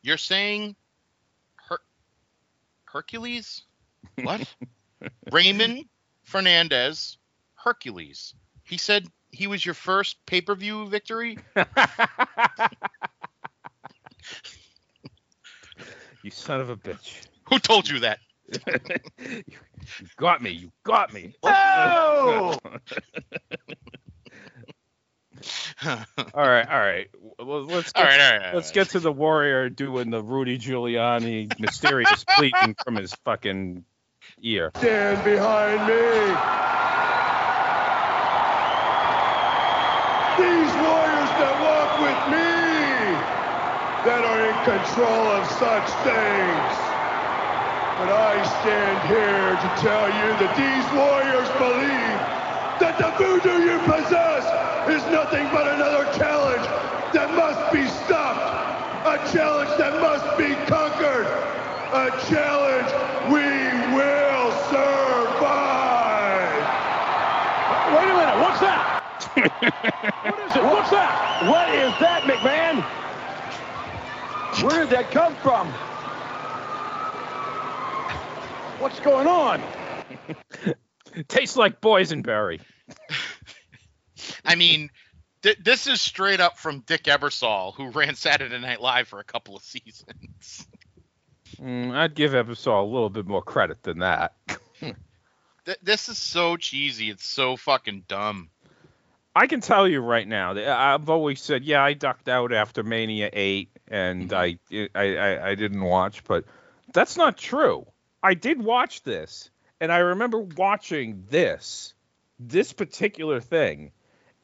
You're 0.00 0.16
saying 0.16 0.74
Her- 1.68 1.82
Hercules? 2.86 3.62
What? 4.22 4.54
Raymond 5.32 5.84
Fernandez, 6.22 7.18
Hercules. 7.56 8.34
He 8.64 8.78
said 8.78 9.06
he 9.30 9.48
was 9.48 9.64
your 9.64 9.74
first 9.74 10.16
pay 10.24 10.40
per 10.40 10.54
view 10.54 10.88
victory? 10.88 11.38
You 16.22 16.30
son 16.30 16.60
of 16.62 16.70
a 16.70 16.76
bitch. 16.76 17.20
Who 17.50 17.58
told 17.58 17.86
you 17.86 18.00
that? 18.00 18.18
you 19.20 19.42
got 20.16 20.40
me. 20.42 20.52
You 20.52 20.72
got 20.82 21.12
me. 21.12 21.34
Oh! 21.42 22.58
all 25.84 25.98
right, 26.34 26.66
all 26.66 26.78
right. 26.80 27.08
Well, 27.38 27.64
Let's 27.64 27.92
get, 27.92 28.02
All 28.02 28.08
right, 28.08 28.20
all 28.20 28.38
right, 28.38 28.46
all 28.48 28.54
let's 28.54 28.68
right. 28.68 28.74
get 28.74 28.88
to 28.90 29.00
the 29.00 29.12
warrior 29.12 29.68
doing 29.68 30.08
the 30.08 30.22
Rudy 30.22 30.56
Giuliani 30.58 31.58
mysterious 31.58 32.24
bleeding 32.24 32.74
from 32.82 32.96
his 32.96 33.12
fucking 33.24 33.84
ear. 34.40 34.72
Stand 34.76 35.22
behind 35.24 35.86
me. 35.86 36.34
These 40.36 40.74
warriors 40.82 41.30
that 41.38 41.54
walk 41.62 41.90
with 42.02 42.20
me, 42.34 42.50
that 44.04 44.22
are 44.22 44.50
in 44.50 44.54
control 44.64 45.32
of 45.32 45.46
such 45.46 45.88
things. 46.04 46.72
But 47.96 48.10
I 48.10 48.44
stand 48.60 49.00
here 49.08 49.56
to 49.56 49.68
tell 49.80 50.12
you 50.12 50.36
that 50.36 50.52
these 50.60 50.84
warriors 50.92 51.48
believe 51.56 52.20
that 52.84 52.98
the 53.00 53.10
voodoo 53.16 53.64
you 53.64 53.78
possess 53.88 54.44
is 54.92 55.00
nothing 55.10 55.48
but 55.48 55.66
another 55.72 56.04
challenge 56.12 56.66
that 57.16 57.30
must 57.32 57.72
be 57.72 57.88
stopped. 58.04 59.08
A 59.08 59.16
challenge 59.32 59.72
that 59.78 59.96
must 60.02 60.26
be 60.36 60.52
conquered. 60.68 61.24
A 61.96 62.12
challenge 62.28 62.92
we 63.32 63.48
will 63.96 64.52
survive. 64.68 66.52
Wait 67.96 68.10
a 68.10 68.14
minute, 68.20 68.36
what's 68.42 68.60
that? 68.60 69.00
what 70.28 70.38
is 70.40 70.56
it? 70.56 70.64
What's 70.64 70.90
that? 70.90 71.48
What 71.48 71.70
is 71.70 71.92
that, 72.00 72.24
McMahon? 72.24 72.84
Where 74.64 74.80
did 74.80 74.90
that 74.90 75.10
come 75.10 75.34
from? 75.36 75.68
What's 78.80 78.98
going 79.00 79.26
on? 79.26 79.62
Tastes 81.28 81.58
like 81.58 81.82
boysenberry. 81.82 82.62
I 84.44 84.54
mean, 84.54 84.88
th- 85.42 85.58
this 85.62 85.86
is 85.86 86.00
straight 86.00 86.40
up 86.40 86.56
from 86.56 86.80
Dick 86.80 87.02
Ebersol, 87.04 87.74
who 87.74 87.90
ran 87.90 88.14
Saturday 88.14 88.58
Night 88.58 88.80
Live 88.80 89.06
for 89.06 89.18
a 89.18 89.24
couple 89.24 89.54
of 89.54 89.62
seasons. 89.62 90.66
Mm, 91.60 91.94
I'd 91.94 92.14
give 92.14 92.32
Ebersol 92.32 92.82
a 92.82 92.86
little 92.86 93.10
bit 93.10 93.26
more 93.26 93.42
credit 93.42 93.82
than 93.82 93.98
that. 93.98 94.32
Th- 94.80 95.78
this 95.82 96.08
is 96.08 96.16
so 96.16 96.56
cheesy. 96.56 97.10
It's 97.10 97.26
so 97.26 97.58
fucking 97.58 98.04
dumb. 98.08 98.48
I 99.36 99.46
can 99.48 99.60
tell 99.60 99.88
you 99.88 100.00
right 100.00 100.26
now. 100.26 100.52
I've 100.52 101.10
always 101.10 101.40
said, 101.40 101.64
yeah, 101.64 101.82
I 101.82 101.94
ducked 101.94 102.28
out 102.28 102.52
after 102.52 102.82
Mania 102.84 103.30
Eight, 103.32 103.70
and 103.88 104.32
I, 104.32 104.58
I, 104.72 104.88
I, 104.94 105.48
I 105.50 105.54
didn't 105.56 105.82
watch, 105.82 106.22
but 106.24 106.44
that's 106.92 107.16
not 107.16 107.36
true. 107.36 107.86
I 108.22 108.34
did 108.34 108.62
watch 108.62 109.02
this, 109.02 109.50
and 109.80 109.90
I 109.90 109.98
remember 109.98 110.38
watching 110.38 111.24
this, 111.30 111.94
this 112.38 112.72
particular 112.72 113.40
thing, 113.40 113.90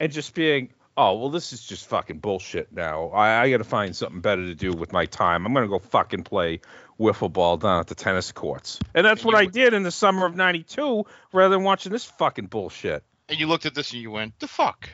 and 0.01 0.11
just 0.11 0.35
being, 0.35 0.71
oh, 0.97 1.19
well, 1.19 1.31
this 1.31 1.53
is 1.53 1.63
just 1.63 1.87
fucking 1.87 2.19
bullshit 2.19 2.73
now. 2.73 3.11
I, 3.11 3.43
I 3.43 3.51
got 3.51 3.59
to 3.59 3.65
find 3.65 3.95
something 3.95 4.21
better 4.21 4.45
to 4.45 4.55
do 4.55 4.73
with 4.73 4.93
my 4.93 5.07
time. 5.07 5.47
I'm 5.47 5.55
gonna 5.55 5.69
go 5.69 5.79
fucking 5.79 6.25
play 6.25 6.61
wiffle 6.99 7.33
ball 7.33 7.57
down 7.57 7.81
at 7.81 7.87
the 7.87 7.95
tennis 7.95 8.33
courts, 8.33 8.81
and 8.95 9.07
that's 9.07 9.25
what 9.25 9.35
I 9.35 9.47
did 9.47 9.73
in 9.73 9.85
the 9.85 9.91
summer 9.93 10.27
of 10.27 10.35
'92, 10.35 11.05
rather 11.33 11.55
than 11.55 11.65
watching 11.65 11.93
this 11.93 12.05
fucking 12.05 12.47
bullshit. 12.47 13.05
And 13.31 13.39
you 13.39 13.47
looked 13.47 13.65
at 13.65 13.75
this 13.77 13.93
and 13.93 14.03
you 14.03 14.11
went, 14.11 14.37
"The 14.41 14.49
fuck? 14.49 14.91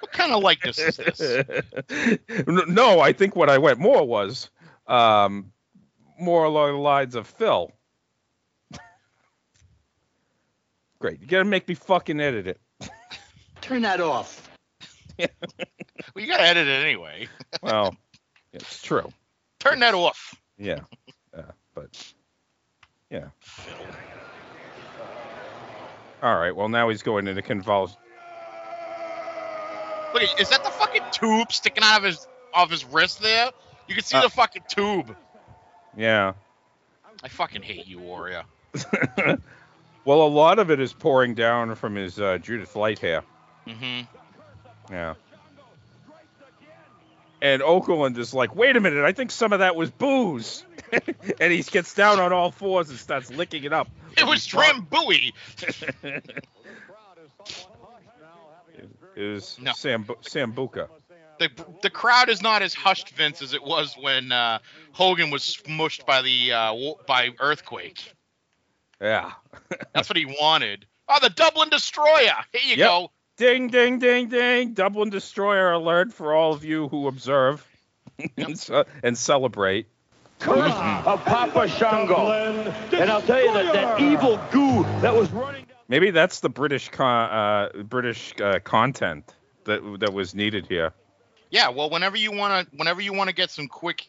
what 0.00 0.10
kind 0.10 0.32
of 0.32 0.42
likeness 0.42 0.76
is 0.76 0.96
this?" 0.96 1.44
no, 2.66 2.98
I 2.98 3.12
think 3.12 3.36
what 3.36 3.48
I 3.48 3.58
went 3.58 3.78
more 3.78 4.04
was 4.04 4.50
um, 4.88 5.52
more 6.18 6.44
along 6.44 6.72
the 6.72 6.78
lines 6.78 7.14
of 7.14 7.28
Phil. 7.28 7.70
Great, 10.98 11.20
you 11.20 11.28
gotta 11.28 11.44
make 11.44 11.68
me 11.68 11.74
fucking 11.74 12.20
edit 12.20 12.48
it. 12.48 12.60
Turn 13.60 13.82
that 13.82 14.00
off. 14.00 14.50
well, 15.16 15.28
you 16.16 16.26
gotta 16.26 16.42
edit 16.42 16.66
it 16.66 16.82
anyway. 16.82 17.28
Well, 17.62 17.94
it's 18.52 18.82
true. 18.82 19.12
Turn 19.60 19.78
that 19.78 19.94
off. 19.94 20.34
Yeah, 20.58 20.80
yeah, 21.32 21.52
but 21.72 22.12
yeah. 23.10 23.28
All 26.22 26.36
right. 26.36 26.54
Well, 26.54 26.68
now 26.68 26.88
he's 26.88 27.02
going 27.02 27.26
into 27.26 27.42
convulsion. 27.42 27.96
Look, 30.14 30.22
is 30.40 30.50
that 30.50 30.62
the 30.62 30.70
fucking 30.70 31.02
tube 31.10 31.52
sticking 31.52 31.82
out 31.82 31.98
of 31.98 32.04
his 32.04 32.26
of 32.54 32.70
his 32.70 32.84
wrist 32.84 33.20
there? 33.22 33.50
You 33.88 33.94
can 33.94 34.04
see 34.04 34.16
Uh. 34.18 34.22
the 34.22 34.28
fucking 34.30 34.62
tube. 34.68 35.16
Yeah. 35.96 36.34
I 37.24 37.28
fucking 37.28 37.62
hate 37.62 37.86
you, 37.86 37.98
Warrior. 37.98 38.42
well, 40.04 40.22
a 40.22 40.28
lot 40.28 40.58
of 40.58 40.70
it 40.70 40.80
is 40.80 40.92
pouring 40.92 41.34
down 41.34 41.74
from 41.76 41.94
his 41.94 42.18
uh, 42.20 42.38
Judith 42.38 42.74
Light 42.76 42.98
hair. 42.98 43.22
Mm-hmm. 43.66 44.92
Yeah. 44.92 45.14
And 47.42 47.60
Okerlund 47.60 48.16
is 48.18 48.32
like, 48.32 48.54
wait 48.54 48.76
a 48.76 48.80
minute, 48.80 49.04
I 49.04 49.10
think 49.10 49.32
some 49.32 49.52
of 49.52 49.58
that 49.58 49.74
was 49.74 49.90
booze. 49.90 50.64
and 51.40 51.52
he 51.52 51.60
gets 51.64 51.92
down 51.92 52.20
on 52.20 52.32
all 52.32 52.52
fours 52.52 52.88
and 52.88 52.96
starts 52.98 53.30
licking 53.32 53.64
it 53.64 53.72
up. 53.72 53.90
It 54.16 54.24
was 54.24 54.46
Drambuie. 54.46 55.32
It 59.14 59.22
was 59.34 59.58
No. 59.60 59.72
Sambu- 59.72 60.22
Sambuca. 60.22 60.88
The 61.38 61.50
the 61.82 61.90
crowd 61.90 62.28
is 62.30 62.40
not 62.40 62.62
as 62.62 62.72
hushed, 62.72 63.10
Vince, 63.10 63.42
as 63.42 63.52
it 63.52 63.62
was 63.62 63.94
when 64.00 64.32
uh, 64.32 64.58
Hogan 64.92 65.30
was 65.30 65.42
smushed 65.42 66.06
by 66.06 66.22
the 66.22 66.52
uh, 66.52 66.74
by 67.06 67.30
earthquake. 67.38 68.12
Yeah. 69.00 69.32
That's 69.94 70.08
what 70.08 70.16
he 70.16 70.24
wanted. 70.26 70.86
Oh, 71.08 71.18
the 71.20 71.28
Dublin 71.30 71.68
Destroyer. 71.68 72.32
Here 72.52 72.62
you 72.64 72.76
Yep. 72.76 72.88
go. 72.88 73.10
Ding, 73.36 73.68
ding, 73.68 73.98
ding, 73.98 74.28
ding. 74.28 74.74
Dublin 74.74 75.10
Destroyer 75.10 75.72
alert 75.72 76.12
for 76.12 76.34
all 76.34 76.52
of 76.52 76.64
you 76.64 76.88
who 76.88 77.08
observe 77.08 77.66
and, 78.36 78.58
ce- 78.58 78.70
and 79.02 79.16
celebrate. 79.16 79.86
Curse 80.38 80.72
of 80.72 81.24
Papa 81.24 81.68
Shango. 81.68 82.30
And 82.92 83.10
I'll 83.10 83.22
tell 83.22 83.40
you 83.42 83.52
that 83.54 83.72
that 83.72 84.00
evil 84.00 84.38
goo 84.50 84.82
that 85.00 85.14
was 85.14 85.30
running. 85.30 85.66
Maybe 85.88 86.10
that's 86.10 86.40
the 86.40 86.48
British 86.48 86.88
con- 86.88 87.30
uh, 87.30 87.82
British 87.84 88.34
uh, 88.40 88.58
content 88.60 89.32
that 89.64 89.82
that 90.00 90.12
was 90.12 90.34
needed 90.34 90.66
here. 90.66 90.92
Yeah, 91.50 91.68
well, 91.68 91.90
whenever 91.90 92.16
you 92.16 92.32
want 92.32 92.68
to, 92.70 92.76
whenever 92.76 93.00
you 93.00 93.12
want 93.12 93.28
to 93.28 93.34
get 93.34 93.50
some 93.50 93.68
quick, 93.68 94.06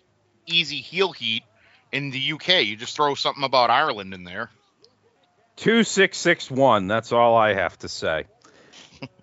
easy 0.47 0.77
heel 0.77 1.11
heat 1.11 1.43
in 1.91 2.09
the 2.09 2.31
UK, 2.33 2.65
you 2.65 2.75
just 2.75 2.95
throw 2.95 3.15
something 3.15 3.43
about 3.43 3.69
Ireland 3.69 4.13
in 4.13 4.23
there. 4.23 4.49
Two 5.55 5.83
six 5.83 6.17
six 6.17 6.49
one. 6.49 6.87
That's 6.87 7.11
all 7.11 7.35
I 7.35 7.53
have 7.53 7.77
to 7.79 7.89
say. 7.89 8.25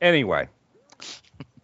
Anyway, 0.01 0.49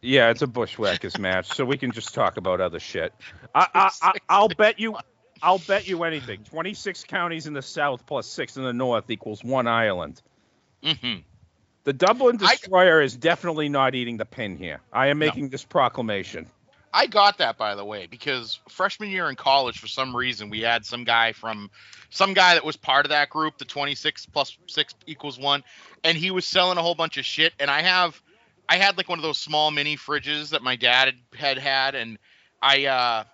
yeah, 0.00 0.30
it's 0.30 0.42
a 0.42 0.46
bushwhackers 0.46 1.18
match, 1.18 1.52
so 1.52 1.64
we 1.64 1.78
can 1.78 1.92
just 1.92 2.14
talk 2.14 2.36
about 2.36 2.60
other 2.60 2.80
shit. 2.80 3.12
I, 3.54 3.66
I, 3.74 3.90
I 4.02 4.12
I'll 4.28 4.48
bet 4.48 4.78
you. 4.78 4.96
I'll 5.42 5.58
bet 5.58 5.86
you 5.86 6.04
anything. 6.04 6.44
Twenty 6.44 6.74
six 6.74 7.04
counties 7.04 7.46
in 7.46 7.52
the 7.52 7.62
south 7.62 8.06
plus 8.06 8.26
six 8.26 8.56
in 8.56 8.62
the 8.62 8.72
north 8.72 9.10
equals 9.10 9.44
one 9.44 9.66
island. 9.66 10.22
Mm-hmm. 10.82 11.20
The 11.84 11.92
Dublin 11.92 12.36
Destroyer 12.36 13.00
is 13.00 13.16
definitely 13.16 13.68
not 13.68 13.94
eating 13.94 14.16
the 14.16 14.24
pin 14.24 14.56
here. 14.56 14.80
I 14.92 15.06
am 15.08 15.18
making 15.18 15.50
this 15.50 15.64
proclamation. 15.64 16.50
I 16.96 17.06
got 17.06 17.36
that 17.38 17.58
by 17.58 17.74
the 17.74 17.84
way 17.84 18.06
because 18.06 18.58
freshman 18.70 19.10
year 19.10 19.28
in 19.28 19.36
college, 19.36 19.78
for 19.78 19.86
some 19.86 20.16
reason, 20.16 20.48
we 20.48 20.62
had 20.62 20.86
some 20.86 21.04
guy 21.04 21.32
from 21.32 21.70
some 22.08 22.32
guy 22.32 22.54
that 22.54 22.64
was 22.64 22.78
part 22.78 23.04
of 23.04 23.10
that 23.10 23.28
group, 23.28 23.58
the 23.58 23.66
26 23.66 24.24
plus 24.26 24.56
six 24.66 24.94
equals 25.06 25.38
one, 25.38 25.62
and 26.04 26.16
he 26.16 26.30
was 26.30 26.46
selling 26.46 26.78
a 26.78 26.82
whole 26.82 26.94
bunch 26.94 27.18
of 27.18 27.26
shit. 27.26 27.52
And 27.60 27.70
I 27.70 27.82
have, 27.82 28.18
I 28.66 28.78
had 28.78 28.96
like 28.96 29.10
one 29.10 29.18
of 29.18 29.22
those 29.22 29.36
small 29.36 29.70
mini 29.70 29.98
fridges 29.98 30.50
that 30.50 30.62
my 30.62 30.76
dad 30.76 31.14
had 31.34 31.58
had, 31.58 31.94
and 31.94 32.18
I, 32.62 32.86
uh, 32.86 33.24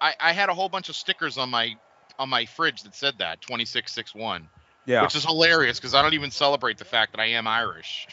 I, 0.00 0.14
I 0.18 0.32
had 0.32 0.48
a 0.48 0.54
whole 0.54 0.70
bunch 0.70 0.88
of 0.88 0.96
stickers 0.96 1.36
on 1.36 1.50
my 1.50 1.76
on 2.18 2.30
my 2.30 2.46
fridge 2.46 2.84
that 2.84 2.94
said 2.94 3.18
that 3.18 3.42
2661. 3.42 4.48
Yeah. 4.86 5.02
Which 5.02 5.14
is 5.14 5.26
hilarious 5.26 5.78
because 5.78 5.94
I 5.94 6.00
don't 6.00 6.14
even 6.14 6.30
celebrate 6.30 6.78
the 6.78 6.86
fact 6.86 7.12
that 7.12 7.20
I 7.20 7.26
am 7.26 7.46
Irish. 7.46 8.08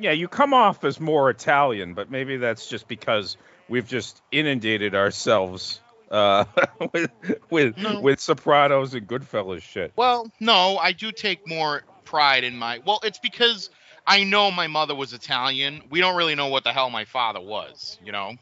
Yeah, 0.00 0.12
you 0.12 0.28
come 0.28 0.54
off 0.54 0.84
as 0.84 1.00
more 1.00 1.30
Italian, 1.30 1.94
but 1.94 2.10
maybe 2.10 2.36
that's 2.36 2.68
just 2.68 2.88
because 2.88 3.36
we've 3.68 3.86
just 3.86 4.22
inundated 4.30 4.94
ourselves 4.94 5.80
uh, 6.10 6.44
with 6.92 7.10
with 7.50 7.74
with 8.00 8.20
Sopranos 8.20 8.94
and 8.94 9.06
Goodfellas 9.06 9.62
shit. 9.62 9.92
Well, 9.96 10.30
no, 10.40 10.78
I 10.78 10.92
do 10.92 11.12
take 11.12 11.48
more 11.48 11.82
pride 12.04 12.44
in 12.44 12.56
my. 12.56 12.80
Well, 12.84 13.00
it's 13.02 13.18
because 13.18 13.70
I 14.06 14.24
know 14.24 14.50
my 14.50 14.66
mother 14.66 14.94
was 14.94 15.12
Italian. 15.12 15.82
We 15.90 16.00
don't 16.00 16.16
really 16.16 16.34
know 16.34 16.48
what 16.48 16.64
the 16.64 16.72
hell 16.72 16.90
my 16.90 17.04
father 17.04 17.40
was. 17.40 17.98
You 18.04 18.12
know, 18.12 18.34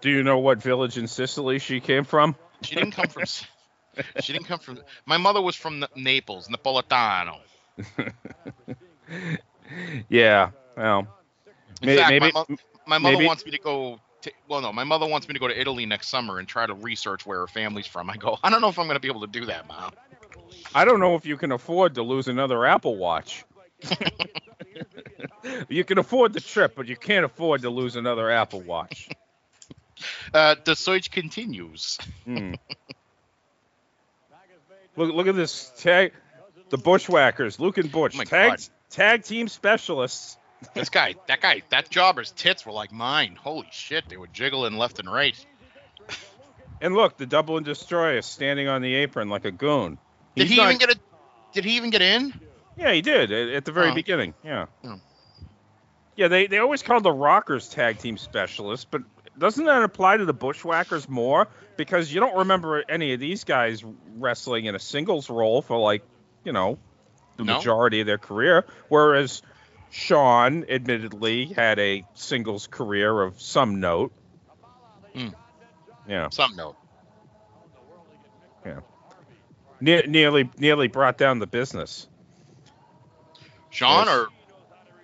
Do 0.00 0.10
you 0.10 0.22
know 0.22 0.38
what 0.38 0.62
village 0.62 0.98
in 0.98 1.06
Sicily 1.06 1.58
she 1.58 1.80
came 1.80 2.04
from? 2.04 2.36
she 2.62 2.74
didn't 2.74 2.92
come 2.92 3.08
from. 3.08 3.24
she 4.20 4.32
didn't 4.32 4.46
come 4.46 4.58
from. 4.58 4.80
My 5.04 5.16
mother 5.16 5.40
was 5.40 5.56
from 5.56 5.84
Naples, 5.94 6.48
Napolitano. 6.48 7.38
Yeah, 10.08 10.50
well, 10.76 11.08
In 11.82 11.96
fact, 11.96 12.10
maybe 12.10 12.20
my, 12.20 12.30
mo- 12.32 12.56
my 12.86 12.98
mother 12.98 13.16
maybe- 13.16 13.26
wants 13.26 13.44
me 13.44 13.52
to 13.52 13.58
go. 13.58 14.00
To, 14.22 14.32
well, 14.48 14.60
no, 14.60 14.72
my 14.72 14.84
mother 14.84 15.06
wants 15.06 15.28
me 15.28 15.34
to 15.34 15.40
go 15.40 15.46
to 15.48 15.58
Italy 15.60 15.86
next 15.86 16.08
summer 16.08 16.38
and 16.38 16.48
try 16.48 16.66
to 16.66 16.74
research 16.74 17.24
where 17.26 17.40
her 17.40 17.46
family's 17.46 17.86
from. 17.86 18.10
I 18.10 18.16
go, 18.16 18.38
I 18.42 18.50
don't 18.50 18.60
know 18.60 18.68
if 18.68 18.78
I'm 18.78 18.86
going 18.86 18.96
to 18.96 19.00
be 19.00 19.08
able 19.08 19.20
to 19.20 19.26
do 19.26 19.46
that, 19.46 19.68
mom. 19.68 19.92
I 20.74 20.84
don't 20.84 21.00
know 21.00 21.14
if 21.14 21.26
you 21.26 21.36
can 21.36 21.52
afford 21.52 21.94
to 21.94 22.02
lose 22.02 22.26
another 22.28 22.66
Apple 22.66 22.96
Watch. 22.96 23.44
you 25.68 25.84
can 25.84 25.98
afford 25.98 26.32
the 26.32 26.40
trip, 26.40 26.74
but 26.76 26.86
you 26.88 26.96
can't 26.96 27.24
afford 27.24 27.62
to 27.62 27.70
lose 27.70 27.96
another 27.96 28.30
Apple 28.30 28.60
Watch. 28.62 29.08
Uh, 30.34 30.54
the 30.62 30.76
search 30.76 31.10
continues. 31.10 31.96
Hmm. 32.26 32.52
Look, 34.94 35.14
look 35.14 35.26
at 35.26 35.34
this 35.34 35.72
tag. 35.78 36.12
The 36.68 36.76
Bushwhackers, 36.76 37.58
Luke 37.58 37.78
and 37.78 37.90
Butch, 37.90 38.14
Oh 38.18 38.24
tag 38.24 38.60
tag 38.90 39.22
team 39.24 39.48
specialists. 39.48 40.36
This 40.74 40.88
guy, 40.88 41.14
that 41.28 41.40
guy, 41.40 41.62
that 41.70 41.90
jobber's 41.90 42.32
tits 42.32 42.64
were 42.64 42.72
like 42.72 42.92
mine. 42.92 43.36
Holy 43.40 43.68
shit, 43.72 44.08
they 44.08 44.16
were 44.16 44.26
jiggling 44.26 44.76
left 44.76 44.98
and 44.98 45.10
right. 45.12 45.36
And 46.80 46.94
look, 46.94 47.16
the 47.16 47.26
Dublin 47.26 47.64
Destroyer 47.64 48.20
standing 48.22 48.68
on 48.68 48.82
the 48.82 48.94
apron 48.96 49.28
like 49.30 49.44
a 49.46 49.50
goon. 49.50 49.98
Did 50.34 50.48
he 50.48 50.56
not- 50.56 50.66
even 50.66 50.78
get 50.78 50.90
a? 50.96 51.00
Did 51.52 51.64
he 51.64 51.76
even 51.76 51.90
get 51.90 52.02
in? 52.02 52.38
Yeah, 52.76 52.92
he 52.92 53.00
did 53.00 53.32
at, 53.32 53.48
at 53.48 53.64
the 53.64 53.72
very 53.72 53.90
Oh. 53.90 53.94
beginning. 53.94 54.34
Yeah. 54.44 54.66
Oh. 54.84 55.00
Yeah, 56.16 56.28
they, 56.28 56.46
they 56.46 56.58
always 56.58 56.82
call 56.82 57.00
the 57.00 57.12
Rockers 57.12 57.68
tag 57.68 57.98
team 57.98 58.18
specialists, 58.18 58.86
but 58.90 59.02
doesn't 59.38 59.64
that 59.64 59.82
apply 59.82 60.18
to 60.18 60.24
the 60.26 60.34
Bushwhackers 60.34 61.08
more? 61.08 61.48
Because 61.78 62.12
you 62.12 62.20
don't 62.20 62.36
remember 62.38 62.82
any 62.88 63.12
of 63.14 63.20
these 63.20 63.44
guys 63.44 63.82
wrestling 64.16 64.64
in 64.66 64.74
a 64.74 64.78
singles 64.78 65.28
role 65.30 65.60
for 65.62 65.78
like, 65.78 66.02
you 66.44 66.52
know, 66.52 66.78
the 67.36 67.44
No. 67.44 67.56
majority 67.56 68.00
of 68.00 68.06
their 68.06 68.18
career. 68.18 68.64
Whereas 68.88 69.42
Sean, 69.90 70.64
admittedly, 70.68 71.46
had 71.46 71.78
a 71.78 72.04
singles 72.14 72.66
career 72.66 73.22
of 73.22 73.40
some 73.40 73.80
note. 73.80 74.12
Hmm. 75.14 75.28
Yeah. 76.08 76.28
Some 76.30 76.54
note. 76.56 76.76
Yeah. 78.64 78.80
Ne- 79.80 80.06
nearly 80.06 80.50
nearly 80.58 80.88
brought 80.88 81.18
down 81.18 81.38
the 81.38 81.46
business. 81.46 82.08
Sean 83.70 84.06
Yes. 84.06 84.14
or 84.16 84.28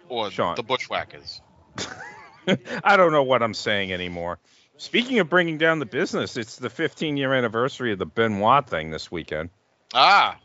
or 0.09 0.31
Sean. 0.31 0.55
the 0.57 0.63
Bushwhackers? 0.63 1.41
I 2.85 2.97
don't 2.97 3.13
know 3.13 3.23
what 3.23 3.43
I'm 3.43 3.55
saying 3.55 3.93
anymore. 3.93 4.39
Speaking 4.77 5.21
of 5.21 5.29
bringing 5.31 5.59
down 5.59 5.79
the 5.79 5.87
business, 5.87 6.37
it's 6.37 6.57
the 6.57 6.71
15 6.71 7.17
year 7.17 7.33
anniversary 7.35 7.93
of 7.93 7.99
the 7.99 8.07
Benoit 8.07 8.67
thing 8.69 8.91
this 8.91 9.11
weekend. 9.13 9.51
Ah, 9.95 10.39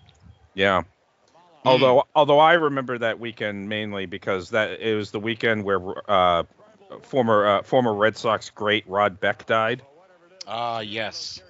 Yeah. 0.53 0.83
Although 1.67 2.07
although 2.15 2.39
I 2.39 2.53
remember 2.53 2.97
that 2.99 3.19
weekend 3.19 3.69
mainly 3.69 4.05
because 4.05 4.51
that 4.51 4.79
it 4.81 4.95
was 4.95 5.11
the 5.11 5.19
weekend 5.19 5.63
where 5.63 5.79
uh, 6.09 6.43
former 7.01 7.45
uh, 7.45 7.61
former 7.63 7.93
Red 7.93 8.17
Sox 8.17 8.49
great 8.49 8.87
Rod 8.87 9.19
Beck 9.19 9.45
died. 9.45 9.81
ah, 10.47 10.79
yes. 10.79 11.41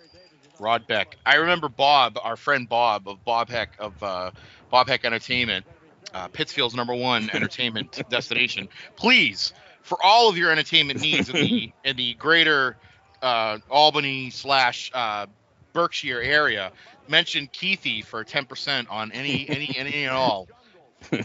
Rod 0.60 0.88
Beck. 0.88 1.18
I 1.26 1.36
remember 1.36 1.70
Bob, 1.70 2.18
our 2.24 2.36
friend 2.36 2.68
Bob 2.68 3.08
of 3.08 3.24
Bob 3.24 3.50
Heck 3.50 3.76
of 3.80 4.02
uh, 4.02 4.32
Bob 4.72 4.88
Heck 4.88 5.06
Entertainment, 5.06 5.66
uh, 6.14 6.28
Pittsfield's 6.30 6.76
number 6.76 6.96
one 6.96 7.30
entertainment 7.34 8.02
destination. 8.10 8.68
Please, 8.96 9.54
for 9.82 9.98
all 10.04 10.30
of 10.30 10.38
your 10.38 10.52
entertainment 10.52 11.02
needs 11.02 11.30
in 11.30 11.36
the 11.36 11.72
in 11.84 11.96
the 11.96 12.14
greater 12.16 12.78
uh, 13.22 13.60
Albany 13.70 14.30
slash 14.30 14.92
uh, 14.94 15.28
Berkshire 15.74 16.22
area, 16.22 16.72
mention 17.10 17.48
Keithy 17.48 18.04
for 18.04 18.24
ten 18.24 18.46
percent 18.46 18.90
on 18.90 19.12
any 19.12 19.48
any 19.50 19.76
any 19.76 20.04
and 20.06 20.14
all. 20.14 20.48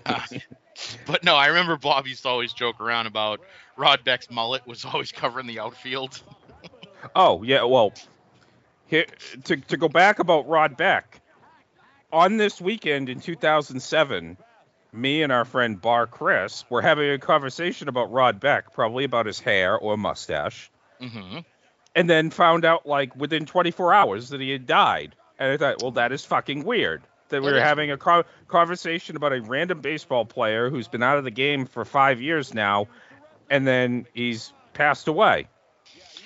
Uh, 0.05 0.21
but 1.07 1.25
no, 1.25 1.35
I 1.35 1.47
remember 1.49 1.77
Bob 1.77 2.07
used 2.07 2.23
to 2.23 2.29
always 2.29 2.53
joke 2.53 2.81
around 2.81 3.07
about 3.07 3.41
Rod 3.77 4.05
Beck's 4.05 4.31
mullet 4.31 4.67
was 4.67 4.85
always 4.85 5.13
covering 5.13 5.47
the 5.47 5.61
outfield. 5.61 6.21
Oh 7.17 7.43
yeah, 7.43 7.65
well, 7.65 7.93
here 8.87 9.07
to 9.45 9.57
to 9.57 9.77
go 9.77 9.89
back 9.89 10.19
about 10.19 10.47
Rod 10.49 10.77
Beck. 10.77 11.21
On 12.13 12.37
this 12.37 12.61
weekend 12.61 13.09
in 13.09 13.21
2007, 13.21 14.37
me 14.93 15.23
and 15.23 15.33
our 15.33 15.45
friend 15.45 15.81
Bar 15.81 16.07
Chris 16.07 16.65
were 16.71 16.83
having 16.83 17.11
a 17.11 17.19
conversation 17.19 17.89
about 17.89 18.13
Rod 18.13 18.41
Beck, 18.41 18.73
probably 18.73 19.05
about 19.05 19.27
his 19.27 19.41
hair 19.41 19.77
or 19.77 19.97
mustache, 19.97 20.71
hmm 21.01 21.39
and 21.95 22.09
then 22.09 22.31
found 22.31 22.65
out 22.65 22.87
like 22.87 23.15
within 23.17 23.47
24 23.47 23.93
hours 23.93 24.29
that 24.31 24.41
he 24.41 24.51
had 24.51 24.67
died. 24.67 25.15
And 25.43 25.51
I 25.51 25.57
thought, 25.57 25.83
well, 25.83 25.91
that 25.93 26.13
is 26.13 26.25
fucking 26.25 26.63
weird. 26.63 27.03
That 27.31 27.43
we 27.43 27.49
That 27.49 27.55
were 27.55 27.61
having 27.61 27.91
a 27.91 27.97
co- 27.97 28.23
conversation 28.47 29.17
about 29.17 29.33
a 29.33 29.43
random 29.43 29.81
baseball 29.81 30.25
player 30.25 30.71
who's 30.71 30.87
been 30.87 31.03
out 31.03 31.19
of 31.19 31.25
the 31.25 31.33
game 31.33 31.67
for 31.67 31.85
five 31.85 32.21
years 32.21 32.55
now, 32.55 32.87
and 33.51 33.67
then 33.67 34.07
he's 34.15 34.53
passed 34.73 35.09
away 35.09 35.49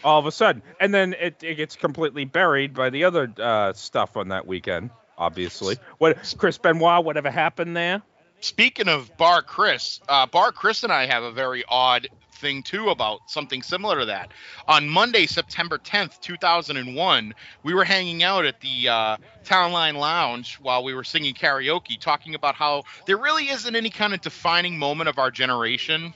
all 0.05 0.19
of 0.19 0.27
a 0.27 0.33
sudden. 0.33 0.63
And 0.79 0.93
then 0.93 1.15
it, 1.15 1.43
it 1.43 1.55
gets 1.55 1.77
completely 1.77 2.27
buried 2.27 2.75
by 2.75 2.91
the 2.91 3.05
other 3.05 3.33
uh, 3.39 3.73
stuff 3.73 4.19
on 4.19 4.29
that 4.29 4.47
weekend, 4.47 4.91
obviously. 5.17 5.79
What 5.97 6.35
Chris 6.37 6.59
Benoit, 6.59 7.03
whatever 7.03 7.31
happened 7.31 7.75
there? 7.75 8.03
Speaking 8.41 8.89
of 8.89 9.17
Bar 9.17 9.41
Chris, 9.41 10.01
uh, 10.09 10.27
Bar 10.27 10.53
Chris 10.53 10.85
and 10.85 10.93
I 10.93 11.07
have 11.07 11.23
a 11.23 11.33
very 11.33 11.65
odd 11.67 12.09
thing 12.37 12.63
too 12.63 12.91
about 12.91 13.21
something 13.27 13.63
similar 13.63 14.01
to 14.01 14.07
that. 14.07 14.31
On 14.69 14.89
Monday, 14.89 15.27
September 15.27 15.79
10th, 15.79 16.21
2001, 16.21 17.35
we 17.63 17.75
were 17.75 17.85
hanging 17.85 18.23
out 18.23 18.45
at 18.45 18.61
the 18.61 18.89
uh, 18.89 19.17
Town 19.45 19.73
Line 19.73 19.97
Lounge 19.97 20.59
while 20.61 20.85
we 20.85 20.95
were 20.95 21.05
singing 21.05 21.35
karaoke, 21.35 21.99
talking 21.99 22.35
about 22.35 22.55
how 22.55 22.85
there 23.07 23.17
really 23.17 23.49
isn't 23.49 23.75
any 23.75 23.91
kind 23.91 24.15
of 24.15 24.21
defining 24.21 24.79
moment 24.79 25.09
of 25.09 25.19
our 25.19 25.31
generation. 25.31 26.15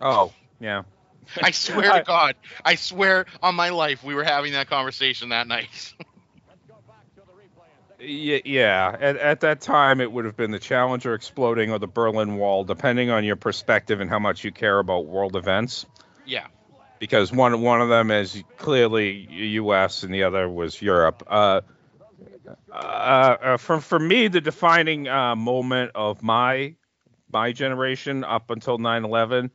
Oh, 0.00 0.32
yeah. 0.60 0.82
I 1.42 1.50
swear 1.50 1.92
to 1.92 2.02
God, 2.06 2.36
I 2.64 2.74
swear 2.74 3.26
on 3.42 3.54
my 3.54 3.70
life, 3.70 4.02
we 4.02 4.14
were 4.14 4.24
having 4.24 4.52
that 4.52 4.68
conversation 4.68 5.30
that 5.30 5.46
night. 5.46 5.94
Yeah, 8.00 8.38
yeah. 8.44 8.96
At, 8.98 9.16
at 9.16 9.40
that 9.40 9.60
time, 9.60 10.00
it 10.00 10.10
would 10.10 10.24
have 10.24 10.36
been 10.36 10.50
the 10.50 10.58
Challenger 10.58 11.14
exploding 11.14 11.70
or 11.70 11.78
the 11.78 11.88
Berlin 11.88 12.36
Wall, 12.36 12.64
depending 12.64 13.10
on 13.10 13.24
your 13.24 13.36
perspective 13.36 14.00
and 14.00 14.08
how 14.08 14.18
much 14.18 14.44
you 14.44 14.52
care 14.52 14.78
about 14.78 15.06
world 15.06 15.36
events. 15.36 15.86
yeah. 16.24 16.46
Because 16.98 17.32
one 17.32 17.60
one 17.62 17.80
of 17.80 17.88
them 17.88 18.10
is 18.10 18.42
clearly 18.56 19.28
U.S. 19.30 20.02
and 20.02 20.12
the 20.12 20.24
other 20.24 20.48
was 20.48 20.82
Europe. 20.82 21.22
Uh, 21.28 21.60
uh, 22.72 22.74
uh, 22.74 23.56
for 23.56 23.80
for 23.80 23.98
me, 23.98 24.26
the 24.26 24.40
defining 24.40 25.06
uh, 25.06 25.36
moment 25.36 25.92
of 25.94 26.24
my 26.24 26.74
my 27.32 27.52
generation 27.52 28.24
up 28.24 28.50
until 28.50 28.78
9/11 28.78 29.50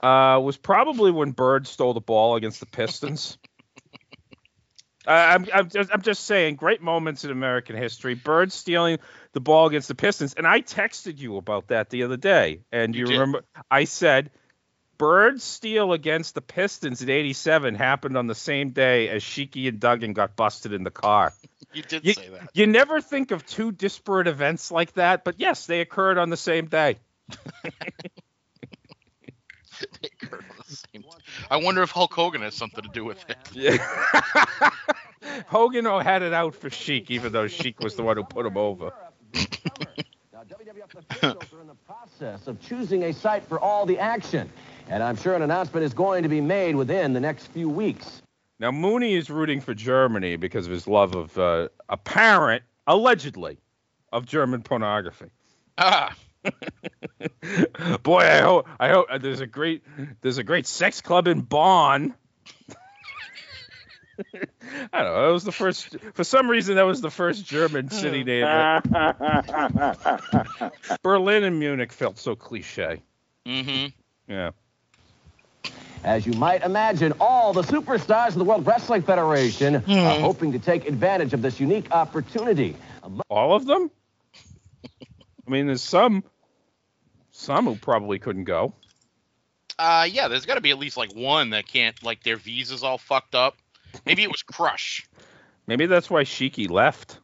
uh, 0.00 0.40
was 0.40 0.56
probably 0.56 1.10
when 1.10 1.32
Bird 1.32 1.66
stole 1.66 1.94
the 1.94 2.00
ball 2.00 2.36
against 2.36 2.60
the 2.60 2.66
Pistons. 2.66 3.38
Uh, 5.06 5.10
I'm, 5.10 5.46
I'm, 5.54 5.68
just, 5.68 5.90
I'm 5.92 6.02
just 6.02 6.24
saying, 6.24 6.56
great 6.56 6.82
moments 6.82 7.24
in 7.24 7.30
American 7.30 7.76
history. 7.76 8.14
Bird 8.14 8.50
stealing 8.52 8.98
the 9.32 9.40
ball 9.40 9.66
against 9.66 9.88
the 9.88 9.94
Pistons, 9.94 10.34
and 10.34 10.46
I 10.46 10.62
texted 10.62 11.18
you 11.18 11.36
about 11.36 11.68
that 11.68 11.90
the 11.90 12.02
other 12.02 12.16
day, 12.16 12.60
and 12.72 12.94
you, 12.94 13.06
You 13.06 13.12
remember 13.12 13.44
I 13.70 13.84
said 13.84 14.30
Bird 14.98 15.40
steal 15.42 15.92
against 15.92 16.34
the 16.34 16.40
Pistons 16.40 17.02
in 17.02 17.10
'87 17.10 17.74
happened 17.74 18.16
on 18.16 18.26
the 18.26 18.34
same 18.34 18.70
day 18.70 19.08
as 19.08 19.22
Sheiky 19.22 19.68
and 19.68 19.78
Duggan 19.78 20.12
got 20.14 20.34
busted 20.36 20.72
in 20.72 20.84
the 20.84 20.90
car. 20.90 21.32
You 21.72 21.82
did 21.82 22.04
You, 22.04 22.14
say 22.14 22.28
that. 22.30 22.48
you 22.54 22.66
never 22.66 23.00
think 23.00 23.30
of 23.30 23.44
two 23.46 23.72
disparate 23.72 24.26
events 24.26 24.70
like 24.70 24.94
that, 24.94 25.22
but 25.22 25.34
yes, 25.38 25.66
they 25.66 25.80
occurred 25.82 26.18
on 26.18 26.30
the 26.30 26.36
same 26.36 26.66
day. 26.66 26.96
They 27.52 27.68
occurred 27.68 27.84
on 27.84 28.14
the 28.80 28.98
same 28.98 29.30
time. 29.36 29.56
I 31.50 31.56
wonder 31.56 31.82
if 31.82 31.90
Hulk 31.90 32.12
Hogan 32.12 32.42
has 32.42 32.54
something 32.54 32.82
to 32.82 32.90
do 32.90 33.04
with 33.04 33.24
it. 33.28 33.36
Yeah. 33.52 33.78
Hogan 35.46 35.84
had 35.84 36.22
it 36.22 36.32
out 36.32 36.54
for 36.54 36.70
Sheik, 36.70 37.10
even 37.10 37.32
though 37.32 37.48
Sheik 37.48 37.80
was 37.80 37.94
the 37.96 38.02
one 38.02 38.16
who 38.16 38.24
put 38.24 38.46
him 38.46 38.56
over. 38.56 38.92
Now, 39.34 40.42
WWF 40.44 40.94
officials 40.98 41.52
are 41.52 41.60
in 41.60 41.66
the 41.66 41.74
process 41.86 42.46
of 42.46 42.60
choosing 42.60 43.04
a 43.04 43.12
site 43.12 43.44
for 43.44 43.58
all 43.58 43.86
the 43.86 43.98
action, 43.98 44.50
and 44.88 45.02
I'm 45.02 45.16
sure 45.16 45.34
an 45.34 45.42
announcement 45.42 45.84
is 45.84 45.94
going 45.94 46.22
to 46.22 46.28
be 46.28 46.40
made 46.40 46.76
within 46.76 47.12
the 47.12 47.20
next 47.20 47.46
few 47.48 47.68
weeks. 47.68 48.22
Now 48.58 48.70
Mooney 48.70 49.14
is 49.14 49.28
rooting 49.28 49.60
for 49.60 49.74
Germany 49.74 50.36
because 50.36 50.66
of 50.66 50.72
his 50.72 50.86
love 50.86 51.14
of 51.14 51.36
uh, 51.38 51.68
apparent, 51.88 52.62
allegedly, 52.86 53.58
of 54.12 54.24
German 54.26 54.62
pornography. 54.62 55.26
Ah, 55.78 56.14
Boy, 58.02 58.20
I 58.20 58.40
hope 58.40 58.68
I 58.78 58.88
hope 58.88 59.06
uh, 59.10 59.18
there's 59.18 59.40
a 59.40 59.46
great 59.46 59.82
there's 60.20 60.38
a 60.38 60.44
great 60.44 60.66
sex 60.66 61.00
club 61.00 61.28
in 61.28 61.40
Bonn. 61.40 62.14
I 64.92 65.02
don't 65.02 65.12
know. 65.14 65.26
That 65.26 65.32
was 65.32 65.44
the 65.44 65.52
first. 65.52 65.96
For 66.14 66.24
some 66.24 66.48
reason, 66.48 66.76
that 66.76 66.86
was 66.86 67.00
the 67.00 67.10
first 67.10 67.44
German 67.44 67.90
city 67.90 68.24
name. 68.24 68.46
Berlin 71.02 71.44
and 71.44 71.58
Munich 71.58 71.92
felt 71.92 72.18
so 72.18 72.34
cliche. 72.34 73.02
mm-hmm. 73.46 73.86
Yeah. 74.28 74.50
As 76.02 76.24
you 76.26 76.32
might 76.34 76.62
imagine, 76.62 77.14
all 77.20 77.52
the 77.52 77.62
superstars 77.62 78.28
of 78.28 78.34
the 78.36 78.44
World 78.44 78.66
Wrestling 78.66 79.02
Federation 79.02 79.76
are 79.76 80.20
hoping 80.20 80.52
to 80.52 80.58
take 80.58 80.86
advantage 80.86 81.34
of 81.34 81.42
this 81.42 81.58
unique 81.58 81.90
opportunity. 81.90 82.76
All 83.28 83.54
of 83.54 83.66
them? 83.66 83.90
I 85.46 85.50
mean, 85.50 85.66
there's 85.66 85.82
some 85.82 86.22
some 87.36 87.66
who 87.66 87.76
probably 87.76 88.18
couldn't 88.18 88.44
go. 88.44 88.72
Uh, 89.78 90.08
yeah, 90.10 90.28
there's 90.28 90.46
got 90.46 90.54
to 90.54 90.60
be 90.60 90.70
at 90.70 90.78
least 90.78 90.96
like 90.96 91.14
one 91.14 91.50
that 91.50 91.66
can't, 91.66 92.02
like 92.02 92.22
their 92.22 92.36
visa's 92.36 92.82
all 92.82 92.98
fucked 92.98 93.34
up. 93.34 93.56
Maybe 94.06 94.22
it 94.22 94.30
was 94.30 94.42
Crush. 94.46 95.06
Maybe 95.66 95.86
that's 95.86 96.08
why 96.08 96.22
Sheiky 96.24 96.70
left. 96.70 97.18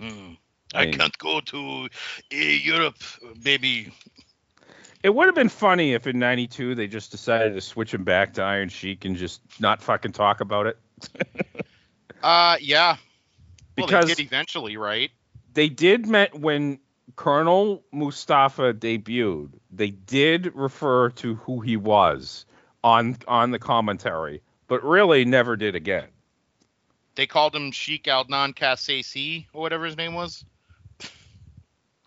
Mm. 0.00 0.36
I 0.74 0.84
mean- 0.86 0.94
can't 0.94 1.18
go 1.18 1.40
to 1.40 1.84
uh, 1.84 2.36
Europe, 2.36 2.98
baby. 3.42 3.92
It 5.02 5.14
would 5.14 5.26
have 5.26 5.34
been 5.34 5.48
funny 5.48 5.92
if 5.94 6.06
in 6.06 6.18
'92 6.18 6.74
they 6.74 6.88
just 6.88 7.10
decided 7.10 7.54
to 7.54 7.60
switch 7.60 7.94
him 7.94 8.02
back 8.04 8.34
to 8.34 8.42
Iron 8.42 8.68
Sheik 8.68 9.04
and 9.04 9.16
just 9.16 9.40
not 9.60 9.82
fucking 9.82 10.12
talk 10.12 10.40
about 10.40 10.66
it. 10.66 10.78
Uh, 12.22 12.56
yeah. 12.60 12.96
Well, 13.76 13.86
Because- 13.86 14.06
they 14.06 14.14
did 14.14 14.26
eventually, 14.26 14.76
right? 14.76 15.10
they 15.52 15.68
did 15.68 16.06
met 16.06 16.34
when 16.34 16.80
Colonel 17.16 17.82
Mustafa 17.92 18.74
debuted. 18.74 19.50
They 19.70 19.90
did 19.90 20.54
refer 20.54 21.10
to 21.10 21.34
who 21.36 21.60
he 21.60 21.76
was 21.76 22.44
on 22.84 23.16
on 23.26 23.50
the 23.50 23.58
commentary, 23.58 24.42
but 24.68 24.84
really 24.84 25.24
never 25.24 25.56
did 25.56 25.74
again. 25.74 26.08
They 27.14 27.26
called 27.26 27.56
him 27.56 27.72
Sheik 27.72 28.04
Aldnan 28.04 28.54
Kassaisi 28.54 29.46
or 29.54 29.62
whatever 29.62 29.86
his 29.86 29.96
name 29.96 30.14
was. 30.14 30.44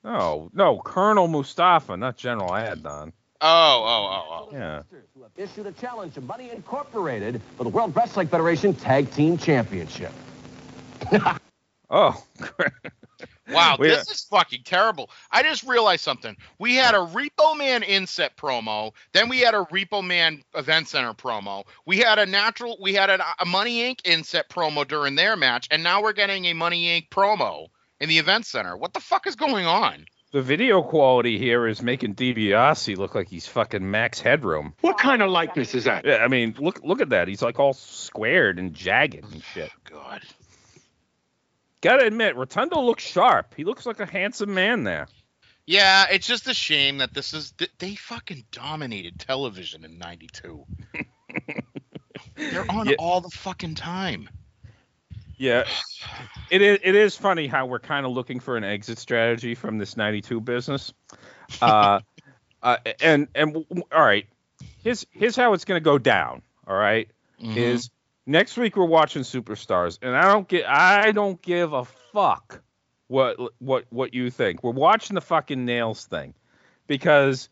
Oh 0.05 0.49
no, 0.53 0.79
Colonel 0.79 1.27
Mustafa, 1.27 1.97
not 1.97 2.15
General 2.15 2.51
Adnan. 2.51 3.11
Oh, 3.41 3.83
oh, 3.85 4.07
oh, 4.11 4.49
oh. 4.51 4.53
Yeah. 4.53 4.81
who 5.15 5.23
have 5.23 5.31
issued 5.37 5.65
a 5.65 5.71
challenge 5.71 6.13
to 6.15 6.21
Money 6.21 6.51
Incorporated 6.51 7.41
for 7.57 7.63
the 7.63 7.69
World 7.69 7.95
Wrestling 7.95 8.27
Federation 8.27 8.73
Tag 8.73 9.09
Team 9.11 9.37
Championship. 9.37 10.11
Oh, 11.91 12.23
Wow, 13.55 13.77
We- 13.79 13.87
this 13.89 14.09
is 14.09 14.21
fucking 14.29 14.63
terrible. 14.63 15.09
I 15.31 15.43
just 15.43 15.63
realized 15.63 16.03
something. 16.03 16.35
We 16.59 16.75
had 16.75 16.95
a 16.95 16.99
Repo 16.99 17.57
Man 17.57 17.83
inset 17.83 18.37
promo, 18.37 18.93
then 19.13 19.29
we 19.29 19.39
had 19.39 19.53
a 19.53 19.65
Repo 19.65 20.05
Man 20.05 20.43
Event 20.55 20.87
Center 20.87 21.13
promo. 21.13 21.65
We 21.85 21.97
had 21.97 22.19
a 22.19 22.25
natural, 22.25 22.77
we 22.81 22.93
had 22.93 23.09
a, 23.09 23.19
a 23.39 23.45
Money 23.45 23.81
Inc. 23.89 23.99
inset 24.05 24.49
promo 24.49 24.87
during 24.87 25.15
their 25.15 25.35
match, 25.35 25.67
and 25.71 25.83
now 25.83 26.01
we're 26.01 26.13
getting 26.13 26.45
a 26.45 26.53
Money 26.53 26.85
Inc. 27.01 27.09
promo 27.09 27.67
in 27.99 28.09
the 28.09 28.17
Event 28.19 28.45
Center. 28.45 28.77
What 28.77 28.93
the 28.93 28.99
fuck 28.99 29.27
is 29.27 29.35
going 29.35 29.65
on? 29.65 30.05
the 30.31 30.41
video 30.43 30.83
quality 30.83 31.39
here 31.39 31.65
is 31.67 31.81
making 31.81 32.13
DiBiase 32.13 32.95
look 32.97 33.15
like 33.15 33.27
he's 33.27 33.47
fucking 33.47 33.89
Max 33.89 34.19
Headroom. 34.19 34.75
What 34.81 34.99
kind 34.99 35.23
of 35.23 35.31
likeness 35.31 35.73
is 35.73 35.85
that? 35.85 36.05
Yeah, 36.05 36.17
I 36.17 36.27
mean, 36.27 36.53
look 36.59 36.81
look 36.83 37.01
at 37.01 37.09
that. 37.09 37.27
He's 37.27 37.41
like 37.41 37.57
all 37.59 37.73
squared 37.73 38.59
and 38.59 38.75
jagged 38.75 39.23
and 39.23 39.43
shit. 39.43 39.71
Oh, 39.73 39.79
God. 40.03 40.21
Gotta 41.81 42.05
admit, 42.05 42.35
Rotundo 42.35 42.81
looks 42.81 43.03
sharp. 43.03 43.53
He 43.55 43.63
looks 43.63 43.85
like 43.85 43.99
a 43.99 44.05
handsome 44.05 44.53
man 44.53 44.83
there. 44.83 45.07
Yeah, 45.65 46.07
it's 46.11 46.27
just 46.27 46.47
a 46.47 46.53
shame 46.53 46.97
that 46.97 47.13
this 47.13 47.33
is 47.33 47.51
th- 47.51 47.71
they 47.77 47.95
fucking 47.95 48.43
dominated 48.51 49.19
television 49.19 49.85
in 49.85 49.97
'92. 49.97 50.65
They're 52.35 52.69
on 52.71 52.87
Yeah. 52.89 52.95
all 52.99 53.21
the 53.21 53.29
fucking 53.29 53.75
time. 53.75 54.29
Yeah, 55.37 55.63
it 56.49 56.61
is. 56.61 56.79
It 56.83 56.95
is 56.95 57.15
funny 57.15 57.47
how 57.47 57.65
we're 57.65 57.79
kind 57.79 58.05
of 58.05 58.11
looking 58.11 58.39
for 58.41 58.57
an 58.57 58.63
exit 58.65 58.97
strategy 58.97 59.55
from 59.55 59.77
this 59.77 59.95
'92 59.97 60.41
business. 60.41 60.91
Uh, 61.63 61.99
uh, 62.61 62.77
and 63.01 63.27
and 63.33 63.65
all 63.91 64.01
right, 64.03 64.27
here's 64.83 65.03
here's 65.09 65.35
how 65.35 65.53
it's 65.53 65.65
gonna 65.65 65.79
go 65.79 65.97
down. 65.97 66.43
All 66.67 66.75
right, 66.75 67.09
Mhm. 67.41 67.57
is 67.57 67.89
next 68.29 68.55
week 68.57 68.77
we're 68.77 68.85
watching 68.85 69.23
Superstars, 69.23 69.99
and 70.01 70.15
I 70.15 70.31
don't 70.31 70.47
get 70.47 70.65
I 70.67 71.11
don't 71.11 71.41
give 71.41 71.73
a 71.73 71.83
fuck 72.13 72.61
what 73.07 73.37
what 73.59 73.85
what 73.89 74.13
you 74.13 74.29
think. 74.29 74.63
We're 74.63 74.71
watching 74.71 75.15
the 75.15 75.21
fucking 75.21 75.65
nails 75.65 76.05
thing 76.05 76.33
because 76.87 77.49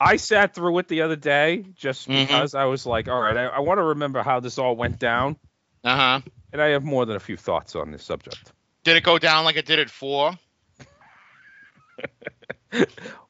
I 0.00 0.16
sat 0.16 0.54
through 0.54 0.78
it 0.78 0.88
the 0.88 1.02
other 1.02 1.16
day 1.16 1.64
just 1.74 2.08
Mhm. 2.08 2.26
because 2.26 2.54
I 2.54 2.64
was 2.64 2.86
like, 2.86 3.08
all 3.08 3.20
right, 3.20 3.36
I, 3.36 3.44
I 3.46 3.60
want 3.60 3.78
to 3.78 3.84
remember 3.84 4.22
how 4.22 4.40
this 4.40 4.58
all 4.58 4.74
went 4.76 4.98
down. 4.98 5.36
Uh 5.84 5.96
huh. 5.96 6.20
And 6.52 6.62
I 6.62 6.68
have 6.68 6.84
more 6.84 7.04
than 7.06 7.16
a 7.16 7.20
few 7.20 7.36
thoughts 7.36 7.74
on 7.76 7.90
this 7.90 8.04
subject. 8.04 8.52
Did 8.84 8.96
it 8.96 9.04
go 9.04 9.18
down 9.18 9.44
like 9.44 9.56
it 9.56 9.66
did 9.66 9.78
at 9.78 9.90
four? 9.90 10.32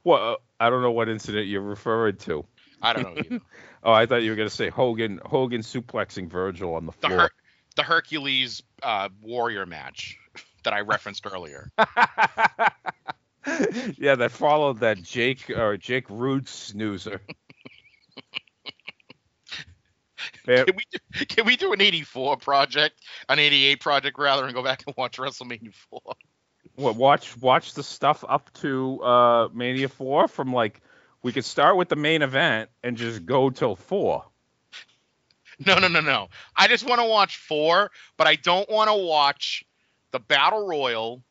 Well, 0.05 0.37
I 0.59 0.71
don't 0.71 0.83
know 0.83 0.91
what 0.93 1.09
incident 1.09 1.47
you're 1.47 1.61
referring 1.63 2.17
to. 2.19 2.45
I 2.81 2.93
don't 2.93 3.31
know. 3.31 3.41
Oh, 3.83 3.93
I 3.93 4.07
thought 4.07 4.23
you 4.23 4.31
were 4.31 4.37
going 4.37 4.49
to 4.49 4.55
say 4.55 4.71
Hogan 4.71 5.21
Hogan 5.25 5.63
suplexing 5.63 6.29
Virgil 6.29 6.75
on 6.75 6.87
the 6.87 6.93
the 7.01 7.09
floor. 7.09 7.21
Her- 7.21 7.31
the 7.75 7.83
Hercules 7.83 8.63
uh, 8.83 9.09
Warrior 9.23 9.65
match 9.67 10.19
that 10.65 10.73
I 10.75 10.81
referenced 10.81 11.27
earlier. 11.27 11.71
yeah, 13.97 14.15
that 14.17 14.31
followed 14.31 14.81
that 14.81 15.03
Jake 15.03 15.49
or 15.51 15.77
Jake 15.77 16.09
Rude 16.11 16.49
snoozer. 16.49 17.21
Can 20.45 20.67
we 20.77 20.85
do, 20.91 21.27
can 21.27 21.47
we 21.47 21.57
do 21.57 21.73
an 21.73 21.81
'84 21.81 22.37
project, 22.37 23.01
an 23.29 23.39
'88 23.39 23.81
project 23.81 24.19
rather, 24.19 24.45
and 24.45 24.55
go 24.55 24.63
back 24.63 24.83
and 24.87 24.95
watch 24.97 25.19
WrestleMania 25.19 25.73
4? 25.91 26.01
what, 26.75 26.97
watch 26.97 27.37
watch 27.39 27.75
the 27.75 27.83
stuff 27.83 28.25
up 28.29 28.53
to 28.55 29.03
uh, 29.03 29.49
Mania 29.53 29.89
Four 29.89 30.29
from 30.29 30.53
like 30.53 30.81
we 31.23 31.33
could 31.33 31.45
start 31.45 31.77
with 31.77 31.89
the 31.89 31.97
main 31.97 32.23
event 32.23 32.71
and 32.83 32.97
just 32.97 33.25
go 33.27 33.51
till 33.51 33.77
four. 33.77 34.25
No, 35.65 35.79
no, 35.79 35.89
no, 35.89 36.01
no. 36.01 36.29
I 36.57 36.67
just 36.67 36.85
want 36.89 37.01
to 37.01 37.07
watch 37.07 37.37
four, 37.37 37.91
but 38.17 38.27
I 38.27 38.35
don't 38.37 38.69
want 38.71 38.91
to 38.91 38.97
watch 38.97 39.65
the 40.11 40.19
Battle 40.19 40.67
Royal. 40.67 41.23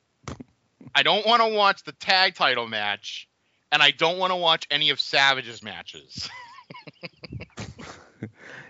I 0.95 1.03
don't 1.03 1.26
want 1.26 1.41
to 1.41 1.49
watch 1.49 1.84
the 1.84 1.91
tag 1.93 2.35
title 2.35 2.68
match, 2.68 3.27
and 3.72 3.81
I 3.81 3.91
don't 3.91 4.18
want 4.18 4.31
to 4.31 4.38
watch 4.38 4.68
any 4.72 4.89
of 4.89 4.99
Savage's 4.99 5.61
matches. 5.63 6.30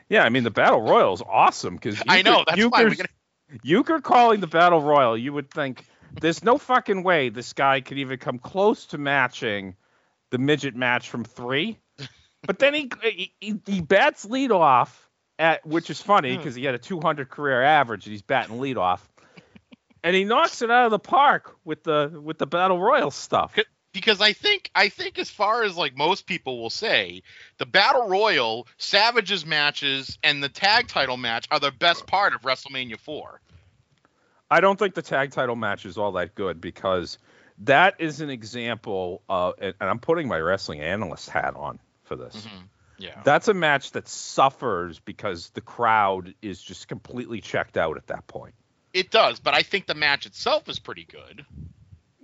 Yeah, 0.10 0.24
I 0.26 0.30
mean 0.30 0.44
the 0.44 0.52
battle 0.52 0.82
royal 0.82 1.14
is 1.14 1.22
awesome 1.22 1.76
because 1.76 2.02
I 2.06 2.22
know, 2.22 2.44
that's 2.46 2.62
why 2.66 2.84
we 2.84 2.98
gotta- 2.98 3.10
Uecker 3.66 4.04
calling 4.04 4.42
the 4.42 4.48
battle 4.48 4.82
royal. 4.82 5.18
You 5.18 5.32
would 5.32 5.50
think 5.50 5.86
there's 6.20 6.44
no 6.44 6.58
fucking 6.58 7.04
way 7.04 7.30
this 7.30 7.54
guy 7.54 7.80
could 7.80 7.98
even 7.98 8.20
come 8.20 8.38
close 8.38 8.86
to 8.88 8.98
matching 8.98 9.74
the 10.32 10.38
midget 10.38 10.76
match 10.76 11.10
from 11.10 11.24
three. 11.24 11.78
But 12.48 12.60
then 12.60 12.74
he 12.74 12.92
he, 13.04 13.34
he, 13.40 13.62
he 13.66 13.82
bats 13.82 14.26
lead 14.26 14.52
off 14.52 15.08
at 15.38 15.66
which 15.66 15.90
is 15.90 16.02
funny 16.02 16.34
hmm. 16.34 16.38
because 16.38 16.56
he 16.56 16.66
had 16.66 16.76
a 16.76 16.80
200 16.80 17.30
career 17.30 17.62
average 17.62 18.06
and 18.06 18.12
he's 18.12 18.22
batting 18.22 18.60
lead 18.60 18.78
off, 18.78 19.08
and 20.04 20.16
he 20.16 20.24
knocks 20.24 20.62
it 20.62 20.72
out 20.72 20.86
of 20.86 20.92
the 20.92 21.00
park 21.00 21.56
with 21.64 21.84
the 21.84 22.20
with 22.24 22.38
the 22.38 22.48
battle 22.48 22.80
royal 22.80 23.12
stuff. 23.12 23.56
because 23.94 24.22
I 24.22 24.34
think 24.34 24.70
I 24.76 24.90
think 24.90 25.20
as 25.20 25.30
far 25.30 25.64
as 25.64 25.78
like 25.78 25.96
most 25.96 26.26
people 26.26 26.62
will 26.62 26.70
say, 26.70 27.24
the 27.58 27.66
Battle 27.66 28.08
Royal, 28.08 28.68
Savage's 28.78 29.46
matches, 29.46 30.18
and 30.24 30.44
the 30.44 30.50
tag 30.50 30.88
title 30.88 31.18
match 31.18 31.48
are 31.52 31.60
the 31.60 31.72
best 31.72 32.08
part 32.08 32.34
of 32.34 32.42
WrestleMania 32.42 32.98
4. 32.98 33.42
I 34.50 34.60
don't 34.60 34.78
think 34.78 34.96
the 34.96 35.02
tag 35.02 35.32
title 35.32 35.56
match 35.56 35.86
is 35.86 35.98
all 35.98 36.12
that 36.14 36.36
good 36.36 36.60
because 36.60 37.18
that 37.60 37.96
is 38.00 38.22
an 38.22 38.30
example 38.30 39.22
of, 39.30 39.56
and 39.60 39.74
I'm 39.80 40.00
putting 40.00 40.28
my 40.28 40.38
wrestling 40.40 40.82
analyst 40.82 41.30
hat 41.30 41.56
on 41.56 41.80
for 42.04 42.16
this. 42.16 42.36
Mm-hmm. 42.36 42.58
Yeah. 43.00 43.22
That's 43.24 43.48
a 43.48 43.54
match 43.54 43.92
that 43.92 44.08
suffers 44.08 45.00
because 45.00 45.50
the 45.52 45.62
crowd 45.62 46.36
is 46.42 46.62
just 46.62 46.88
completely 46.88 47.42
checked 47.42 47.78
out 47.78 47.98
at 47.98 48.08
that 48.08 48.28
point. 48.28 48.54
It 48.94 49.10
does, 49.10 49.40
but 49.40 49.54
I 49.54 49.64
think 49.64 49.88
the 49.88 49.96
match 49.96 50.26
itself 50.26 50.68
is 50.70 50.78
pretty 50.78 51.06
good. 51.06 51.46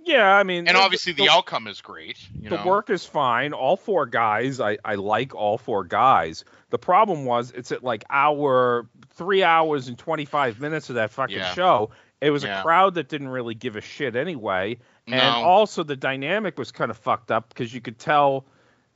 Yeah, 0.04 0.34
I 0.34 0.42
mean, 0.42 0.68
And 0.68 0.76
obviously 0.76 1.12
the, 1.12 1.24
the- 1.24 1.30
outcome 1.30 1.66
is 1.66 1.80
great. 1.80 2.16
You 2.40 2.48
the 2.48 2.56
know? 2.56 2.66
work 2.66 2.88
is 2.90 3.04
fine. 3.04 3.52
All 3.52 3.76
four 3.76 4.06
guys, 4.06 4.60
I, 4.60 4.78
I 4.84 4.94
like 4.94 5.34
all 5.34 5.58
four 5.58 5.84
guys. 5.84 6.44
The 6.70 6.78
problem 6.78 7.24
was 7.24 7.50
it's 7.50 7.72
at 7.72 7.82
like 7.82 8.04
hour 8.08 8.86
three 9.16 9.42
hours 9.42 9.88
and 9.88 9.98
twenty 9.98 10.24
five 10.24 10.60
minutes 10.60 10.88
of 10.90 10.94
that 10.94 11.10
fucking 11.10 11.36
Yeah. 11.36 11.52
show. 11.54 11.90
It 12.20 12.30
was 12.30 12.42
Yeah. 12.44 12.60
a 12.60 12.62
crowd 12.62 12.94
that 12.94 13.08
didn't 13.08 13.28
really 13.28 13.54
give 13.54 13.76
a 13.76 13.80
shit 13.80 14.16
anyway. 14.16 14.78
And 15.12 15.16
No. 15.42 15.44
also 15.44 15.82
the 15.82 15.96
dynamic 15.96 16.58
was 16.58 16.70
kind 16.72 16.90
of 16.90 16.96
fucked 16.98 17.30
up 17.30 17.48
because 17.48 17.72
you 17.72 17.80
could 17.80 17.98
tell 17.98 18.44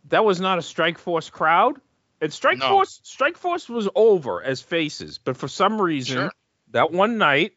that 0.09 0.24
was 0.24 0.40
not 0.40 0.59
a 0.59 0.62
Strike 0.62 0.98
Force 0.98 1.30
crowd. 1.30 1.80
And 2.20 2.32
Strike 2.32 2.59
No. 2.59 2.68
Force 2.68 3.01
Strike 3.02 3.36
Force 3.36 3.68
was 3.68 3.89
over 3.94 4.43
as 4.43 4.60
faces, 4.60 5.18
but 5.18 5.36
for 5.36 5.48
some 5.48 5.80
reason 5.80 6.16
Sure. 6.18 6.32
that 6.70 6.93
one 6.93 7.18
night 7.18 7.55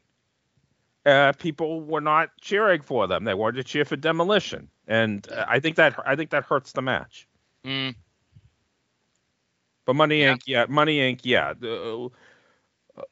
uh, 1.06 1.34
people 1.34 1.82
were 1.82 2.02
not 2.02 2.32
cheering 2.42 2.82
for 2.82 3.06
them. 3.08 3.26
They 3.26 3.34
wanted 3.36 3.58
to 3.58 3.64
cheer 3.64 3.86
for 3.86 3.96
Demolition, 3.96 4.70
and 4.88 5.28
uh, 5.32 5.46
I 5.48 5.60
think 5.60 5.76
that 5.76 6.00
I 6.04 6.16
think 6.16 6.32
that 6.32 6.46
hurts 6.46 6.72
the 6.72 6.82
match. 6.82 7.28
Mm, 7.64 7.94
But 9.86 9.96
Money 9.96 10.22
Inc. 10.22 10.42
Yeah, 10.48 10.66
Money 10.68 10.98
Inc. 10.98 11.20
Yeah, 11.24 11.54
the- 11.54 12.10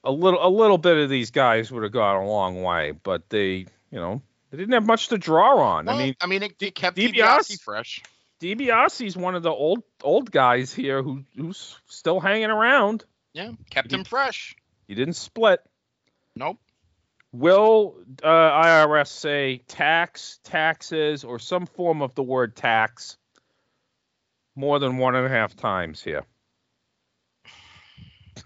a 0.03 0.11
little 0.11 0.39
a 0.43 0.49
little 0.49 0.77
bit 0.77 0.97
of 0.97 1.09
these 1.09 1.29
guys 1.29 1.69
would 1.71 1.83
have 1.83 1.91
gone 1.91 2.15
a 2.23 2.27
long 2.27 2.63
way, 2.63 2.91
but 2.91 3.29
they 3.29 3.65
you 3.91 3.99
know 3.99 4.21
they 4.53 4.57
didn't 4.59 4.73
have 4.75 4.85
much 4.85 5.07
to 5.07 5.17
draw 5.17 5.57
on. 5.57 5.85
well, 5.85 5.95
I 5.95 6.03
mean, 6.03 6.15
I 6.21 6.27
mean, 6.27 6.43
it, 6.43 6.53
it 6.61 6.75
kept 6.75 6.95
DiBiase- 6.95 7.15
DiBiase 7.15 7.61
fresh. 7.61 8.03
DiBiase's 8.39 9.17
one 9.17 9.33
of 9.33 9.41
the 9.41 9.49
old 9.49 9.81
old 10.03 10.29
guys 10.29 10.71
here 10.71 11.01
who 11.01 11.23
who's 11.35 11.79
still 11.87 12.19
hanging 12.19 12.51
around. 12.51 13.03
Yeah, 13.33 13.53
kept 13.71 13.91
him 13.91 14.03
fresh. 14.03 14.55
He 14.87 14.93
didn't 14.93 15.15
split. 15.15 15.59
Nope. 16.35 16.59
Will 17.31 17.95
uh, 18.21 18.27
IRS 18.27 19.07
say 19.07 19.63
tax, 19.67 20.39
taxes, 20.43 21.23
or 21.23 21.39
some 21.39 21.65
form 21.65 22.03
of 22.03 22.13
the 22.13 22.21
word 22.21 22.55
tax 22.55 23.17
more 24.55 24.77
than 24.77 24.97
one 24.99 25.15
and 25.15 25.25
a 25.25 25.29
half 25.29 25.55
times 25.55 26.03
here? 26.03 26.25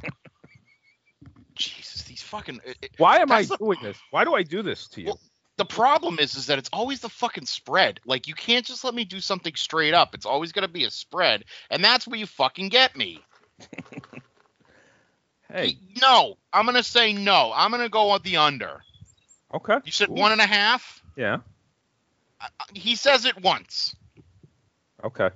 Jesus, 1.55 2.03
these 2.03 2.21
fucking. 2.21 2.61
It, 2.63 2.91
Why 2.97 3.17
am 3.17 3.29
I 3.31 3.43
the- 3.43 3.57
doing 3.57 3.79
this? 3.81 3.97
Why 4.11 4.23
do 4.23 4.33
I 4.35 4.43
do 4.43 4.61
this 4.61 4.87
to 4.89 5.01
you? 5.01 5.13
The 5.57 5.65
problem 5.65 6.19
is 6.19 6.35
is 6.35 6.45
that 6.47 6.59
it's 6.59 6.69
always 6.71 7.01
the 7.01 7.09
fucking 7.09 7.45
spread. 7.45 7.99
Like 8.05 8.27
you 8.27 8.35
can't 8.35 8.65
just 8.65 8.83
let 8.83 8.93
me 8.93 9.03
do 9.03 9.19
something 9.19 9.55
straight 9.55 9.93
up. 9.93 10.15
It's 10.15 10.25
always 10.25 10.51
gonna 10.51 10.67
be 10.67 10.85
a 10.85 10.91
spread, 10.91 11.43
and 11.69 11.83
that's 11.83 12.07
where 12.07 12.17
you 12.17 12.27
fucking 12.27 12.69
get 12.69 12.95
me. 12.95 13.19
hey, 15.51 15.77
no, 16.01 16.37
I'm 16.53 16.65
gonna 16.65 16.83
say 16.83 17.13
no. 17.13 17.51
I'm 17.53 17.71
gonna 17.71 17.89
go 17.89 18.11
on 18.11 18.21
the 18.23 18.37
under. 18.37 18.83
Okay. 19.53 19.77
You 19.83 19.91
said 19.91 20.09
one 20.09 20.31
and 20.31 20.41
a 20.41 20.45
half. 20.45 21.01
Yeah. 21.15 21.37
Uh, 22.39 22.47
uh, 22.59 22.65
he 22.73 22.95
says 22.95 23.25
it 23.25 23.41
once. 23.41 23.95
Okay. 25.03 25.29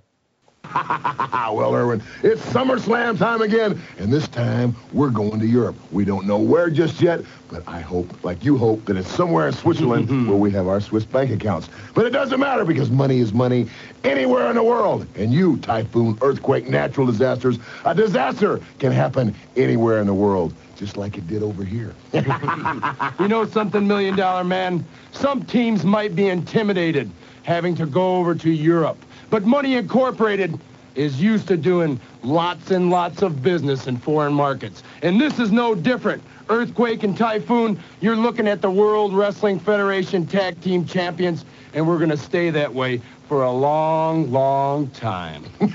well, 1.51 1.75
Erwin, 1.75 2.01
it's 2.23 2.41
SummerSlam 2.47 3.17
time 3.17 3.41
again, 3.41 3.81
and 3.97 4.11
this 4.11 4.27
time 4.27 4.75
we're 4.93 5.09
going 5.09 5.39
to 5.39 5.45
Europe. 5.45 5.75
We 5.91 6.05
don't 6.05 6.25
know 6.25 6.37
where 6.37 6.69
just 6.69 7.01
yet, 7.01 7.21
but 7.49 7.67
I 7.67 7.81
hope, 7.81 8.23
like 8.23 8.43
you 8.43 8.57
hope, 8.57 8.85
that 8.85 8.95
it's 8.95 9.09
somewhere 9.09 9.47
in 9.47 9.53
Switzerland 9.53 10.27
where 10.29 10.37
we 10.37 10.51
have 10.51 10.67
our 10.67 10.79
Swiss 10.79 11.03
bank 11.03 11.31
accounts. 11.31 11.69
But 11.93 12.05
it 12.05 12.11
doesn't 12.11 12.39
matter 12.39 12.63
because 12.63 12.89
money 12.89 13.19
is 13.19 13.33
money 13.33 13.67
anywhere 14.03 14.49
in 14.49 14.55
the 14.55 14.63
world. 14.63 15.07
And 15.15 15.33
you, 15.33 15.57
typhoon, 15.57 16.17
earthquake, 16.21 16.69
natural 16.69 17.07
disasters, 17.07 17.57
a 17.83 17.93
disaster 17.93 18.61
can 18.79 18.91
happen 18.91 19.35
anywhere 19.57 19.99
in 19.99 20.07
the 20.07 20.13
world, 20.13 20.53
just 20.77 20.95
like 20.95 21.17
it 21.17 21.27
did 21.27 21.43
over 21.43 21.65
here. 21.65 21.93
you 22.13 23.27
know 23.27 23.45
something, 23.45 23.87
Million 23.87 24.15
Dollar 24.15 24.43
Man? 24.43 24.85
Some 25.11 25.43
teams 25.43 25.83
might 25.83 26.15
be 26.15 26.27
intimidated 26.27 27.09
having 27.43 27.75
to 27.75 27.85
go 27.85 28.17
over 28.17 28.35
to 28.35 28.49
Europe. 28.51 28.97
But 29.31 29.45
Money 29.45 29.75
Incorporated 29.75 30.59
is 30.93 31.21
used 31.21 31.47
to 31.47 31.55
doing 31.55 31.99
lots 32.21 32.69
and 32.69 32.89
lots 32.89 33.21
of 33.21 33.41
business 33.41 33.87
in 33.87 33.95
foreign 33.95 34.33
markets. 34.33 34.83
And 35.01 35.21
this 35.21 35.39
is 35.39 35.51
no 35.53 35.73
different. 35.73 36.21
Earthquake 36.49 37.03
and 37.03 37.17
Typhoon, 37.17 37.79
you're 38.01 38.17
looking 38.17 38.45
at 38.45 38.61
the 38.61 38.69
World 38.69 39.13
Wrestling 39.13 39.57
Federation 39.57 40.27
Tag 40.27 40.59
Team 40.59 40.85
Champions, 40.85 41.45
and 41.73 41.87
we're 41.87 41.97
going 41.97 42.09
to 42.09 42.17
stay 42.17 42.49
that 42.49 42.73
way 42.73 43.01
for 43.29 43.43
a 43.43 43.51
long, 43.51 44.29
long 44.33 44.89
time. 44.89 45.45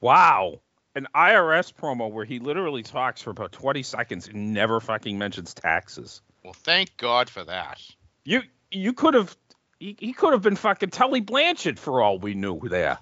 wow. 0.00 0.60
An 0.96 1.06
IRS 1.14 1.72
promo 1.72 2.10
where 2.10 2.24
he 2.24 2.40
literally 2.40 2.82
talks 2.82 3.22
for 3.22 3.30
about 3.30 3.52
20 3.52 3.84
seconds 3.84 4.26
and 4.26 4.52
never 4.52 4.80
fucking 4.80 5.16
mentions 5.16 5.54
taxes. 5.54 6.22
Well, 6.42 6.54
thank 6.54 6.96
God 6.96 7.30
for 7.30 7.44
that. 7.44 7.80
You 8.24 8.42
you 8.72 8.92
could 8.92 9.14
have 9.14 9.36
he, 9.82 9.96
he 9.98 10.12
could 10.12 10.32
have 10.32 10.42
been 10.42 10.54
fucking 10.54 10.90
Tully 10.90 11.20
Blanchard 11.20 11.76
for 11.76 12.00
all 12.00 12.18
we 12.18 12.34
knew 12.34 12.60
there. 12.68 12.98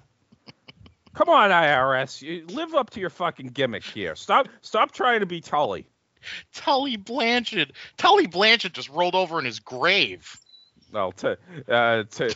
Come 1.13 1.29
on, 1.29 1.51
IRS, 1.51 2.21
you 2.21 2.45
live 2.47 2.73
up 2.73 2.89
to 2.91 2.99
your 2.99 3.11
fucking 3.11 3.47
gimmick 3.47 3.83
here. 3.83 4.15
Stop 4.15 4.47
stop 4.61 4.91
trying 4.91 5.19
to 5.19 5.25
be 5.25 5.41
Tully. 5.41 5.85
Tully 6.53 6.95
Blanchard. 6.97 7.73
Tully 7.97 8.27
Blanchard 8.27 8.73
just 8.73 8.89
rolled 8.89 9.13
over 9.13 9.37
in 9.37 9.45
his 9.45 9.59
grave. 9.59 10.37
Well, 10.91 11.11
to 11.13 11.37
uh, 11.67 12.03
to 12.03 12.35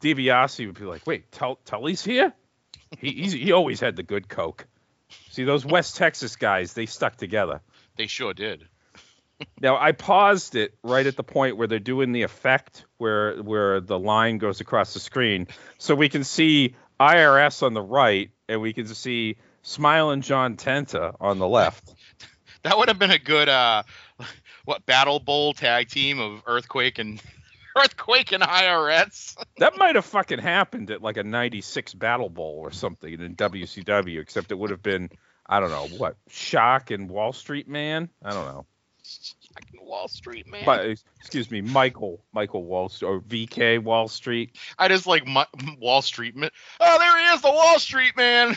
DiBiase 0.00 0.66
would 0.66 0.78
be 0.78 0.84
like, 0.84 1.06
wait, 1.06 1.30
Tull- 1.30 1.58
Tully's 1.64 2.02
here? 2.02 2.32
He 2.98 3.10
he's, 3.10 3.32
he 3.32 3.52
always 3.52 3.80
had 3.80 3.96
the 3.96 4.02
good 4.02 4.28
coke. 4.28 4.66
See 5.30 5.44
those 5.44 5.66
West 5.66 5.96
Texas 5.96 6.36
guys, 6.36 6.72
they 6.72 6.86
stuck 6.86 7.16
together. 7.16 7.60
They 7.96 8.06
sure 8.06 8.32
did. 8.32 8.66
Now 9.60 9.76
I 9.76 9.92
paused 9.92 10.54
it 10.54 10.74
right 10.82 11.06
at 11.06 11.16
the 11.16 11.22
point 11.22 11.56
where 11.56 11.66
they're 11.66 11.78
doing 11.78 12.12
the 12.12 12.22
effect 12.22 12.84
where 12.98 13.36
where 13.42 13.80
the 13.80 13.98
line 13.98 14.38
goes 14.38 14.60
across 14.60 14.94
the 14.94 15.00
screen, 15.00 15.48
so 15.78 15.94
we 15.94 16.08
can 16.08 16.24
see 16.24 16.74
IRS 17.00 17.62
on 17.62 17.74
the 17.74 17.82
right 17.82 18.30
and 18.48 18.60
we 18.60 18.72
can 18.72 18.86
see 18.86 19.36
smiling 19.62 20.20
John 20.20 20.56
Tenta 20.56 21.14
on 21.20 21.38
the 21.38 21.48
left. 21.48 21.94
That 22.64 22.78
would 22.78 22.86
have 22.86 22.98
been 23.00 23.10
a 23.10 23.18
good 23.18 23.48
uh, 23.48 23.82
what 24.64 24.86
Battle 24.86 25.18
Bowl 25.18 25.52
tag 25.52 25.88
team 25.88 26.20
of 26.20 26.44
Earthquake 26.46 27.00
and 27.00 27.20
Earthquake 27.76 28.30
and 28.30 28.40
IRS. 28.40 29.36
That 29.58 29.76
might 29.78 29.96
have 29.96 30.04
fucking 30.04 30.38
happened 30.38 30.92
at 30.92 31.02
like 31.02 31.16
a 31.16 31.24
'96 31.24 31.94
Battle 31.94 32.28
Bowl 32.28 32.60
or 32.62 32.70
something 32.70 33.12
in 33.12 33.34
WCW, 33.34 34.20
except 34.20 34.52
it 34.52 34.58
would 34.58 34.70
have 34.70 34.80
been 34.80 35.10
I 35.44 35.58
don't 35.58 35.70
know 35.70 35.88
what 35.98 36.16
Shark 36.28 36.92
and 36.92 37.10
Wall 37.10 37.32
Street 37.32 37.68
Man. 37.68 38.08
I 38.22 38.32
don't 38.32 38.46
know. 38.46 38.66
Wall 39.80 40.08
Street 40.08 40.48
man. 40.48 40.62
But, 40.64 40.86
excuse 41.20 41.50
me, 41.50 41.60
Michael, 41.60 42.22
Michael 42.32 42.64
Wall 42.64 42.88
Street 42.88 43.08
or 43.08 43.20
VK 43.20 43.82
Wall 43.82 44.08
Street. 44.08 44.56
I 44.78 44.88
just 44.88 45.06
like 45.06 45.26
my, 45.26 45.46
Wall 45.78 46.02
Street 46.02 46.36
man. 46.36 46.50
Oh, 46.80 46.98
there 46.98 47.18
he 47.18 47.34
is, 47.34 47.42
the 47.42 47.50
Wall 47.50 47.78
Street 47.78 48.16
man. 48.16 48.56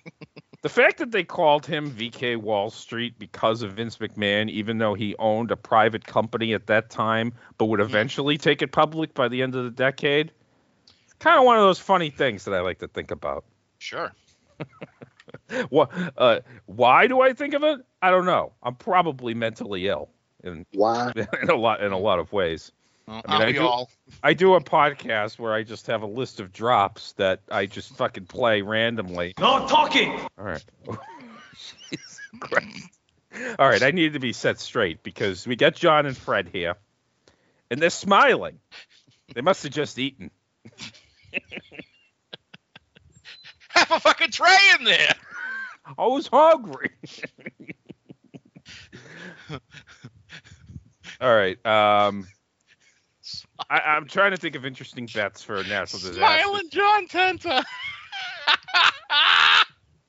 the 0.62 0.68
fact 0.68 0.98
that 0.98 1.12
they 1.12 1.24
called 1.24 1.64
him 1.64 1.90
VK 1.90 2.36
Wall 2.36 2.70
Street 2.70 3.18
because 3.18 3.62
of 3.62 3.72
Vince 3.72 3.98
McMahon, 3.98 4.50
even 4.50 4.78
though 4.78 4.94
he 4.94 5.14
owned 5.18 5.50
a 5.50 5.56
private 5.56 6.04
company 6.06 6.54
at 6.54 6.66
that 6.66 6.90
time, 6.90 7.32
but 7.58 7.66
would 7.66 7.80
hmm. 7.80 7.86
eventually 7.86 8.38
take 8.38 8.62
it 8.62 8.72
public 8.72 9.14
by 9.14 9.28
the 9.28 9.42
end 9.42 9.54
of 9.54 9.64
the 9.64 9.70
decade, 9.70 10.32
kind 11.18 11.38
of 11.38 11.44
one 11.44 11.56
of 11.56 11.62
those 11.62 11.78
funny 11.78 12.10
things 12.10 12.44
that 12.44 12.54
I 12.54 12.60
like 12.60 12.80
to 12.80 12.88
think 12.88 13.10
about. 13.10 13.44
Sure. 13.78 14.12
what? 15.68 15.90
Uh, 16.16 16.40
why 16.66 17.06
do 17.06 17.20
I 17.20 17.32
think 17.32 17.54
of 17.54 17.62
it? 17.62 17.80
I 18.00 18.10
don't 18.10 18.26
know. 18.26 18.52
I'm 18.62 18.74
probably 18.74 19.34
mentally 19.34 19.88
ill. 19.88 20.08
In, 20.44 20.66
why? 20.72 21.12
In 21.42 21.50
a 21.50 21.56
lot 21.56 21.82
in 21.82 21.92
a 21.92 21.98
lot 21.98 22.18
of 22.18 22.32
ways. 22.32 22.70
Well, 23.08 23.22
I 23.26 23.38
mean, 23.38 23.48
I 23.48 23.52
do, 23.52 23.66
all? 23.66 23.90
I 24.22 24.34
do 24.34 24.54
a 24.54 24.60
podcast 24.60 25.38
where 25.38 25.54
I 25.54 25.62
just 25.62 25.86
have 25.86 26.02
a 26.02 26.06
list 26.06 26.40
of 26.40 26.52
drops 26.52 27.12
that 27.12 27.40
I 27.50 27.66
just 27.66 27.94
fucking 27.96 28.26
play 28.26 28.62
randomly. 28.62 29.34
No 29.38 29.66
talking. 29.68 30.18
All 30.36 30.44
right. 30.44 30.64
Jesus 31.54 32.20
Christ. 32.40 32.90
All 33.58 33.68
right, 33.68 33.82
I 33.82 33.90
need 33.90 34.14
to 34.14 34.18
be 34.18 34.32
set 34.32 34.58
straight 34.58 35.02
because 35.02 35.46
we 35.46 35.56
got 35.56 35.74
John 35.74 36.06
and 36.06 36.16
Fred 36.16 36.48
here, 36.52 36.76
and 37.70 37.80
they're 37.80 37.90
smiling. 37.90 38.58
They 39.34 39.40
must 39.40 39.62
have 39.64 39.72
just 39.72 39.98
eaten. 39.98 40.30
Have 43.88 43.98
a 43.98 44.00
fucking 44.00 44.30
tray 44.30 44.56
in 44.78 44.84
there. 44.84 45.14
I 45.98 46.06
was 46.06 46.26
hungry. 46.26 46.90
All 51.20 51.34
right. 51.34 51.64
Um, 51.64 52.26
I, 53.70 53.78
I'm 53.80 54.06
trying 54.06 54.32
to 54.32 54.36
think 54.36 54.54
of 54.56 54.66
interesting 54.66 55.08
bets 55.12 55.42
for 55.42 55.56
natural 55.64 56.00
disaster. 56.00 56.14
Smiling 56.14 56.68
John 56.70 57.08
Tenta. 57.08 57.62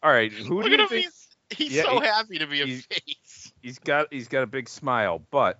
All 0.04 0.12
right, 0.12 0.32
who 0.32 0.58
Look 0.62 0.66
do 0.66 0.72
you 0.72 0.88
think? 0.88 1.06
He's, 1.06 1.28
he's 1.50 1.74
Yeah, 1.74 1.84
so 1.84 2.00
he- 2.00 2.06
happy 2.06 2.40
to 2.40 2.48
be 2.48 2.62
a 2.62 2.68
face. 2.78 3.52
He's 3.62 3.80
got 3.80 4.08
he's 4.12 4.28
got 4.28 4.44
a 4.44 4.48
big 4.48 4.70
smile, 4.70 5.22
but 5.32 5.60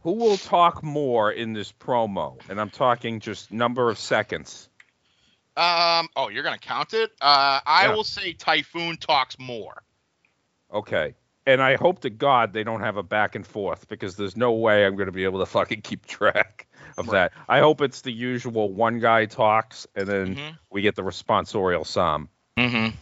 who 0.00 0.12
will 0.12 0.38
talk 0.38 0.82
more 0.82 1.30
in 1.30 1.52
this 1.52 1.70
promo? 1.72 2.38
And 2.48 2.58
I'm 2.60 2.70
talking 2.70 3.20
just 3.20 3.52
number 3.52 3.90
of 3.90 3.98
seconds. 3.98 4.69
Um. 5.56 6.08
Oh, 6.16 6.28
you're 6.28 6.42
gonna 6.42 6.58
count 6.58 6.94
it. 6.94 7.10
Uh, 7.20 7.60
I 7.66 7.86
Yeah. 7.86 7.94
will 7.94 8.04
say 8.04 8.32
Typhoon 8.32 8.96
talks 8.96 9.38
more. 9.38 9.82
Okay. 10.72 11.14
And 11.46 11.60
I 11.62 11.76
hope 11.76 12.00
to 12.02 12.10
God 12.10 12.52
they 12.52 12.62
don't 12.62 12.80
have 12.80 12.96
a 12.96 13.02
back 13.02 13.34
and 13.34 13.46
forth 13.46 13.88
because 13.88 14.14
there's 14.16 14.36
no 14.36 14.52
way 14.52 14.84
I'm 14.84 14.94
going 14.94 15.06
to 15.06 15.12
be 15.12 15.24
able 15.24 15.40
to 15.40 15.46
fucking 15.50 15.82
keep 15.82 16.06
track 16.06 16.68
of 16.98 17.06
that. 17.10 17.32
I 17.48 17.60
hope 17.60 17.80
it's 17.80 18.02
the 18.02 18.12
usual 18.12 18.72
one 18.72 19.00
guy 19.00 19.24
talks 19.24 19.86
and 19.96 20.06
then 20.06 20.38
we 20.70 20.82
get 20.82 20.94
the 20.96 21.02
responsorial 21.02 21.86
psalm. 21.86 22.28
Mm-hmm. 22.56 22.94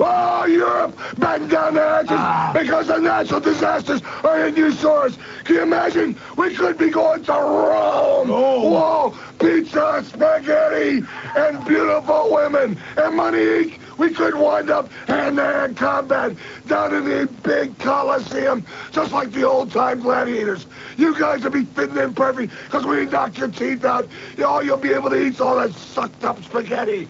Oh, 0.00 0.44
Europe, 0.46 0.98
batten 1.18 1.48
down 1.48 1.74
their 1.74 1.88
hatches 1.88 2.10
ah. 2.12 2.50
because 2.52 2.88
the 2.88 2.98
natural 2.98 3.40
disasters 3.40 4.02
are 4.24 4.46
in 4.46 4.56
your 4.56 4.72
shores. 4.72 5.16
Can 5.44 5.56
you 5.56 5.62
imagine? 5.62 6.16
We 6.36 6.54
could 6.54 6.78
be 6.78 6.90
going 6.90 7.24
to 7.24 7.32
Rome. 7.32 8.30
Oh. 8.30 8.70
Whoa, 8.70 9.14
pizza, 9.38 10.02
spaghetti, 10.04 11.02
and 11.36 11.64
beautiful 11.66 12.32
women 12.32 12.78
and 12.96 13.16
money. 13.16 13.78
We 13.96 14.12
could 14.12 14.34
wind 14.34 14.70
up 14.70 14.90
hand-to-hand 15.06 15.76
combat 15.76 16.36
down 16.66 16.92
in 16.94 17.04
the 17.04 17.28
big 17.44 17.78
Coliseum, 17.78 18.66
just 18.90 19.12
like 19.12 19.30
the 19.30 19.44
old-time 19.44 20.00
gladiators. 20.00 20.66
You 20.96 21.16
guys 21.16 21.44
will 21.44 21.52
be 21.52 21.64
fitting 21.64 21.98
in 21.98 22.12
perfect 22.12 22.52
because 22.64 22.84
when 22.84 22.98
we 22.98 23.06
knock 23.06 23.38
your 23.38 23.48
teeth 23.48 23.84
out. 23.84 24.08
All 24.44 24.64
you'll 24.64 24.78
be 24.78 24.92
able 24.92 25.10
to 25.10 25.22
eat 25.22 25.40
all 25.40 25.56
that 25.56 25.72
sucked-up 25.74 26.42
spaghetti. 26.42 27.08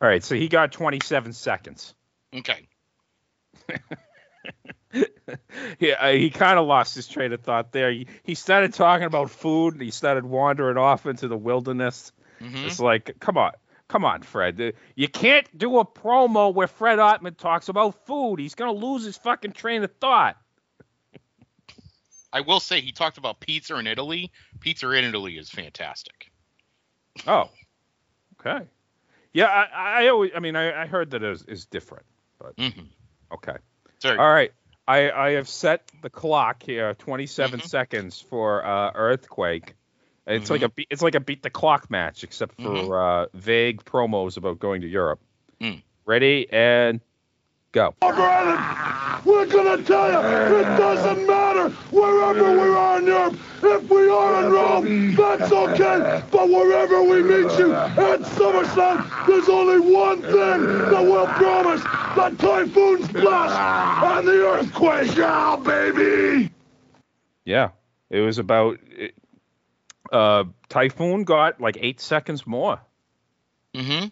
All 0.00 0.08
right, 0.08 0.24
so 0.24 0.34
he 0.34 0.48
got 0.48 0.72
27 0.72 1.32
seconds. 1.32 1.94
Okay. 2.34 2.68
yeah, 5.78 6.10
he 6.12 6.30
kind 6.30 6.58
of 6.58 6.66
lost 6.66 6.94
his 6.94 7.06
train 7.06 7.32
of 7.32 7.42
thought 7.42 7.72
there. 7.72 7.90
He, 7.92 8.06
he 8.22 8.34
started 8.34 8.72
talking 8.74 9.06
about 9.06 9.30
food 9.30 9.74
and 9.74 9.82
he 9.82 9.90
started 9.90 10.24
wandering 10.24 10.76
off 10.78 11.06
into 11.06 11.28
the 11.28 11.36
wilderness. 11.36 12.12
Mhm. 12.40 12.66
It's 12.66 12.80
like, 12.80 13.16
come 13.20 13.36
on, 13.36 13.52
come 13.88 14.04
on, 14.04 14.22
Fred. 14.22 14.60
Uh, 14.60 14.72
You 14.94 15.08
can't 15.08 15.46
do 15.56 15.78
a 15.78 15.84
promo 15.84 16.52
where 16.54 16.66
Fred 16.66 16.98
Ottman 16.98 17.36
talks 17.36 17.68
about 17.68 18.06
food. 18.06 18.40
He's 18.40 18.54
gonna 18.54 18.72
lose 18.72 19.04
his 19.04 19.18
fucking 19.18 19.52
train 19.52 19.84
of 19.84 19.92
thought. 20.00 20.36
I 22.32 22.40
will 22.42 22.60
say 22.60 22.80
he 22.80 22.92
talked 22.92 23.18
about 23.18 23.40
pizza 23.40 23.76
in 23.76 23.86
Italy. 23.88 24.30
Pizza 24.60 24.88
in 24.92 25.04
Italy 25.04 25.36
is 25.36 25.50
fantastic. 25.50 26.30
Oh, 27.26 27.50
okay. 28.40 28.64
Yeah, 29.32 29.46
I, 29.46 30.04
I 30.04 30.08
always, 30.08 30.32
I 30.34 30.40
mean, 30.40 30.56
I, 30.56 30.82
I 30.82 30.86
heard 30.86 31.10
that 31.10 31.22
it 31.22 31.30
is, 31.30 31.42
is 31.44 31.66
different, 31.66 32.04
but 32.38 32.56
Mhm. 32.56 32.86
okay. 33.32 33.56
Sorry. 33.98 34.18
All 34.18 34.32
right. 34.32 34.52
I 34.88 35.10
I 35.10 35.30
have 35.32 35.48
set 35.48 35.90
the 36.02 36.10
clock 36.10 36.62
here 36.64 36.94
27 36.94 37.60
Mm-hmm. 37.60 37.66
seconds 37.66 38.20
for 38.20 38.64
uh, 38.64 38.90
earthquake. 38.94 39.74
It's 40.26 40.44
Mm-hmm. 40.44 40.52
like 40.52 40.62
a 40.62 40.68
be- 40.68 40.86
it's 40.90 41.02
like 41.02 41.14
a 41.14 41.20
beat 41.20 41.42
the 41.42 41.50
clock 41.50 41.90
match, 41.90 42.24
except 42.24 42.56
for 42.56 42.62
Mhm. 42.62 43.24
uh, 43.24 43.26
vague 43.34 43.84
promos 43.84 44.36
about 44.36 44.58
going 44.58 44.80
to 44.80 44.88
Europe. 44.88 45.20
Mm. 45.60 45.82
Ready 46.06 46.48
and 46.50 47.00
go. 47.72 47.94
We're 49.24 49.46
gonna 49.46 49.82
tell 49.82 50.10
you, 50.10 50.56
it 50.58 50.62
doesn't 50.78 51.26
matter 51.26 51.68
wherever 51.90 52.52
we 52.52 52.68
are 52.74 52.98
in 52.98 53.06
Europe. 53.06 53.36
If 53.62 53.90
we 53.90 54.08
are 54.08 54.44
in 54.46 54.52
Rome, 54.52 55.14
that's 55.14 55.52
okay. 55.52 56.22
But 56.30 56.48
wherever 56.48 57.02
we 57.02 57.22
meet 57.22 57.58
you 57.58 57.74
at 57.74 58.20
SummerSlam, 58.20 59.26
there's 59.26 59.48
only 59.48 59.78
one 59.78 60.22
thing 60.22 60.32
that 60.90 61.02
we'll 61.02 61.26
promise: 61.26 61.82
the 61.82 62.36
typhoon's 62.38 63.04
splash 63.10 64.16
and 64.18 64.26
the 64.26 64.46
earthquake. 64.46 65.14
Yeah, 65.14 65.56
baby. 65.62 66.50
Yeah, 67.44 67.70
it 68.08 68.20
was 68.20 68.38
about. 68.38 68.78
It, 68.90 69.14
uh, 70.10 70.44
Typhoon 70.68 71.24
got 71.24 71.60
like 71.60 71.76
eight 71.80 72.00
seconds 72.00 72.46
more 72.46 72.80
Mm-hmm. 73.74 74.06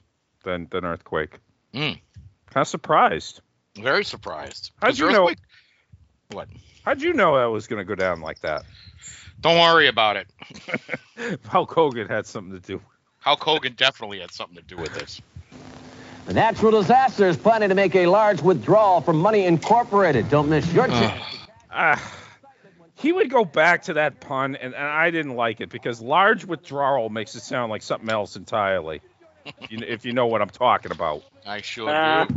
than 0.45 0.69
than 0.71 0.85
earthquake. 0.85 1.39
Mm. 1.75 1.99
Kind 2.51 2.57
of 2.57 2.69
surprised. 2.69 3.41
Very 3.83 4.05
surprised. 4.05 4.73
How'd 4.81 4.91
'Cause 4.91 4.99
you 4.99 5.07
know? 5.13 5.29
Earthquake- 5.29 5.39
What? 6.33 6.49
How'd 6.85 7.03
you 7.03 7.13
know 7.13 7.39
that 7.39 7.47
was 7.47 7.67
going 7.67 7.81
to 7.81 7.85
go 7.85 7.95
down 7.95 8.21
like 8.21 8.41
that? 8.41 8.65
Don't 9.41 9.59
worry 9.59 9.87
about 9.89 10.17
it. 10.17 10.27
Hulk 11.47 11.73
Hogan 11.73 12.09
had 12.09 12.27
something 12.27 12.61
to 12.61 12.67
do. 12.67 12.81
Hulk 13.21 13.43
Hogan 13.43 13.75
definitely 13.75 14.21
had 14.21 14.33
something 14.33 14.57
to 14.57 14.63
do 14.63 14.77
with 14.77 14.93
this. 14.95 15.21
The 16.27 16.35
natural 16.35 16.73
disaster 16.73 17.27
is 17.27 17.37
planning 17.37 17.69
to 17.71 17.75
make 17.75 17.95
a 17.95 18.07
large 18.07 18.43
withdrawal 18.43 19.01
from 19.01 19.19
Money 19.19 19.45
Incorporated. 19.47 20.29
Don't 20.29 20.49
miss 20.49 20.71
your 20.73 20.87
chance. 20.89 21.23
Ah, 21.71 22.13
he 22.97 23.13
would 23.13 23.31
go 23.31 23.45
back 23.45 23.85
to 23.85 23.95
that 23.95 24.21
pun, 24.21 24.57
and, 24.57 24.75
and 24.75 24.85
I 24.85 25.11
didn't 25.11 25.37
like 25.37 25.61
it 25.61 25.71
because 25.71 26.01
large 26.03 26.45
withdrawal 26.45 27.09
makes 27.09 27.35
it 27.35 27.41
sound 27.43 27.71
like 27.71 27.83
something 27.83 28.11
else 28.11 28.37
entirely. 28.37 29.01
If, 29.61 29.71
you, 29.71 29.79
if 29.87 30.05
you 30.05 30.13
know 30.13 30.27
what 30.27 30.43
I'm 30.43 30.51
talking 30.51 30.93
about. 30.93 31.23
I 31.47 31.61
sure 31.61 31.89
do. 31.89 32.35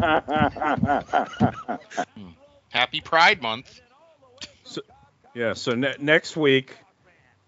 Happy 2.69 3.01
Pride 3.01 3.41
Month. 3.41 3.81
Yeah, 5.33 5.53
so 5.53 5.75
ne- 5.75 5.95
next 5.99 6.35
week, 6.35 6.75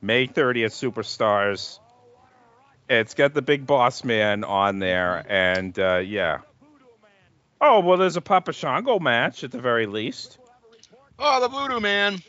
May 0.02 0.28
30th, 0.28 0.72
Superstars. 0.72 1.80
It's 2.90 3.14
got 3.14 3.34
the 3.34 3.42
big 3.42 3.66
boss 3.66 4.04
man 4.04 4.44
on 4.44 4.80
there, 4.80 5.26
and 5.28 5.78
uh, 5.78 5.98
yeah. 5.98 6.40
Oh, 7.60 7.80
well, 7.80 7.98
there's 7.98 8.18
a 8.18 8.22
Papa 8.22 8.54
Shango 8.54 9.00
match 9.00 9.44
at 9.44 9.52
the 9.52 9.60
very 9.60 9.86
least. 9.86 10.38
Oh, 11.18 11.40
the 11.40 11.48
Voodoo 11.48 11.80
Man. 11.80 12.22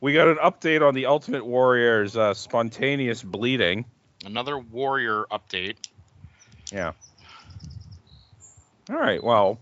We 0.00 0.12
got 0.12 0.28
an 0.28 0.36
update 0.36 0.86
on 0.86 0.94
the 0.94 1.06
Ultimate 1.06 1.46
Warrior's 1.46 2.16
uh, 2.16 2.34
spontaneous 2.34 3.22
bleeding. 3.22 3.84
Another 4.24 4.58
Warrior 4.58 5.24
update. 5.30 5.76
Yeah. 6.72 6.92
All 8.90 8.96
right. 8.96 9.22
Well, 9.22 9.58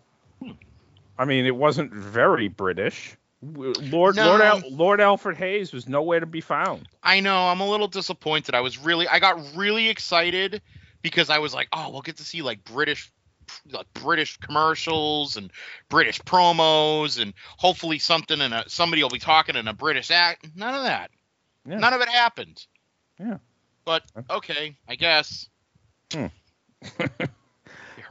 I 1.19 1.25
mean, 1.25 1.45
it 1.45 1.55
wasn't 1.55 1.93
very 1.93 2.49
British. 2.49 3.17
Lord 3.43 4.17
No. 4.17 4.27
Lord, 4.27 4.41
Al- 4.41 4.63
Lord 4.71 5.01
Alfred 5.01 5.37
Hayes 5.39 5.73
was 5.73 5.89
nowhere 5.89 6.21
to 6.21 6.27
be 6.27 6.41
found. 6.41 6.89
I 7.03 7.21
know. 7.21 7.49
I'm 7.49 7.61
a 7.61 7.69
little 7.69 7.89
disappointed. 7.89 8.55
I 8.55 8.61
was 8.61 8.79
really, 8.79 9.09
I 9.09 9.19
got 9.19 9.57
really 9.57 9.89
excited 9.89 10.61
because 11.03 11.31
I 11.31 11.39
was 11.39 11.55
like, 11.55 11.69
oh, 11.73 11.91
we'll 11.91 12.03
get 12.03 12.19
to 12.19 12.25
see 12.25 12.43
like 12.43 12.63
British, 12.65 13.11
like 13.71 13.87
British 13.95 14.37
commercials 14.37 15.37
and 15.37 15.51
British 15.89 16.21
promos, 16.21 17.21
and 17.21 17.33
hopefully 17.57 17.99
something 17.99 18.41
and 18.41 18.55
somebody 18.67 19.03
will 19.03 19.11
be 19.11 19.19
talking 19.19 19.57
in 19.57 19.69
a 19.69 19.75
British 19.75 20.11
act. 20.11 20.49
None 20.55 20.75
of 20.75 20.85
that. 20.85 21.11
Yeah. 21.67 21.79
None 21.79 21.95
of 21.95 22.03
it 22.03 22.09
happened. 22.09 22.67
Yeah. 23.19 23.39
But 23.87 24.03
okay, 24.31 24.77
I 24.87 24.95
guess. 24.97 25.49
Hmm. 26.13 26.27
It 26.83 26.93
hurt 26.99 27.31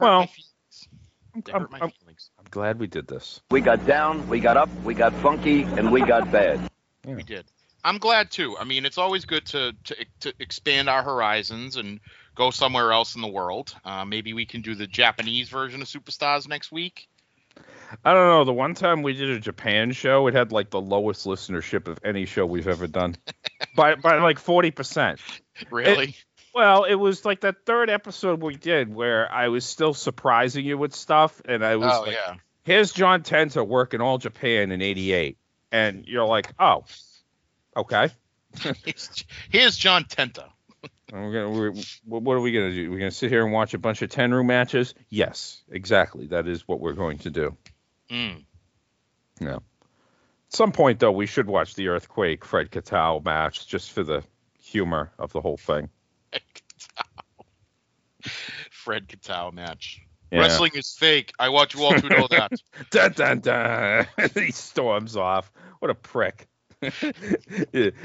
Well, 0.00 0.20
my 0.20 0.26
feelings. 0.26 0.88
It 1.36 1.50
I'm, 1.54 1.60
hurt 1.62 1.70
my 1.72 1.78
I'm- 1.78 1.92
I'm 2.38 2.46
glad 2.50 2.78
we 2.78 2.86
did 2.86 3.06
this. 3.06 3.40
We 3.50 3.60
got 3.60 3.86
down, 3.86 4.26
we 4.28 4.40
got 4.40 4.56
up, 4.56 4.68
we 4.84 4.94
got 4.94 5.14
funky, 5.14 5.62
and 5.62 5.92
we 5.92 6.00
got 6.02 6.30
bad. 6.32 6.60
We 7.06 7.22
did. 7.22 7.44
I'm 7.84 7.98
glad 7.98 8.30
too. 8.30 8.58
I 8.58 8.64
mean, 8.64 8.84
it's 8.84 8.98
always 8.98 9.24
good 9.24 9.46
to 9.46 9.72
to, 9.84 9.96
to 10.20 10.34
expand 10.38 10.88
our 10.88 11.02
horizons 11.02 11.76
and 11.76 12.00
go 12.34 12.50
somewhere 12.50 12.92
else 12.92 13.14
in 13.14 13.22
the 13.22 13.28
world. 13.28 13.74
Uh, 13.84 14.04
maybe 14.04 14.32
we 14.34 14.44
can 14.44 14.60
do 14.60 14.74
the 14.74 14.86
Japanese 14.86 15.48
version 15.48 15.80
of 15.80 15.88
Superstars 15.88 16.46
next 16.48 16.70
week. 16.72 17.08
I 18.04 18.12
don't 18.12 18.28
know. 18.28 18.44
The 18.44 18.52
one 18.52 18.74
time 18.74 19.02
we 19.02 19.14
did 19.14 19.30
a 19.30 19.40
Japan 19.40 19.92
show, 19.92 20.26
it 20.26 20.34
had 20.34 20.52
like 20.52 20.70
the 20.70 20.80
lowest 20.80 21.26
listenership 21.26 21.88
of 21.88 21.98
any 22.04 22.26
show 22.26 22.44
we've 22.46 22.68
ever 22.68 22.86
done, 22.86 23.16
by 23.76 23.94
by 23.94 24.18
like 24.18 24.38
forty 24.38 24.70
percent. 24.70 25.20
Really? 25.70 26.16
Well, 26.54 26.84
it 26.84 26.94
was 26.94 27.24
like 27.24 27.40
that 27.40 27.64
third 27.64 27.90
episode 27.90 28.42
we 28.42 28.56
did 28.56 28.92
where 28.92 29.30
I 29.30 29.48
was 29.48 29.64
still 29.64 29.94
surprising 29.94 30.64
you 30.64 30.76
with 30.76 30.94
stuff, 30.94 31.40
and 31.44 31.64
I 31.64 31.76
was 31.76 31.92
oh 31.92 32.02
like, 32.02 32.12
yeah. 32.12 32.34
"Here's 32.64 32.92
John 32.92 33.22
Tenta 33.22 33.66
working 33.66 34.00
all 34.00 34.18
Japan 34.18 34.72
in 34.72 34.82
'88," 34.82 35.38
and 35.70 36.06
you're 36.06 36.26
like, 36.26 36.52
"Oh, 36.58 36.84
okay." 37.76 38.10
Here's, 39.50 39.76
John 39.76 40.04
Tenta. 40.04 40.48
We're 41.12 41.32
gonna, 41.32 41.50
we're, 41.50 41.72
what 42.04 42.34
are 42.34 42.40
we 42.40 42.52
gonna 42.52 42.72
do? 42.72 42.90
We're 42.90 42.98
gonna 42.98 43.10
sit 43.12 43.30
here 43.30 43.44
and 43.44 43.52
watch 43.52 43.74
a 43.74 43.78
bunch 43.78 44.02
of 44.02 44.10
Tenryu 44.10 44.44
matches? 44.44 44.94
Yes, 45.08 45.62
exactly. 45.70 46.28
That 46.28 46.48
is 46.48 46.66
what 46.66 46.80
we're 46.80 46.94
going 46.94 47.18
to 47.18 47.30
do. 47.30 47.56
Mm. 48.10 48.44
Yeah. 49.40 49.56
At 49.56 49.60
some 50.48 50.72
point, 50.72 50.98
though, 50.98 51.12
we 51.12 51.26
should 51.26 51.46
watch 51.46 51.74
the 51.74 51.88
Earthquake 51.88 52.44
Fred 52.44 52.70
Kitao 52.70 53.24
match 53.24 53.68
just 53.68 53.92
for 53.92 54.02
the 54.02 54.24
humor 54.60 55.12
of 55.16 55.32
the 55.32 55.40
whole 55.40 55.56
thing. 55.56 55.88
Fred 58.70 59.08
Kitao 59.08 59.52
match. 59.52 60.00
Yeah. 60.30 60.40
Wrestling 60.40 60.72
is 60.74 60.92
fake. 60.92 61.32
I 61.38 61.48
want 61.48 61.74
you 61.74 61.82
all 61.82 61.94
to 61.94 62.08
know 62.08 62.26
that. 62.30 62.52
dun 62.90 63.12
dun 63.12 63.40
dun. 63.40 64.06
he 64.34 64.52
storms 64.52 65.16
off. 65.16 65.50
What 65.80 65.90
a 65.90 65.94
prick. 65.94 66.46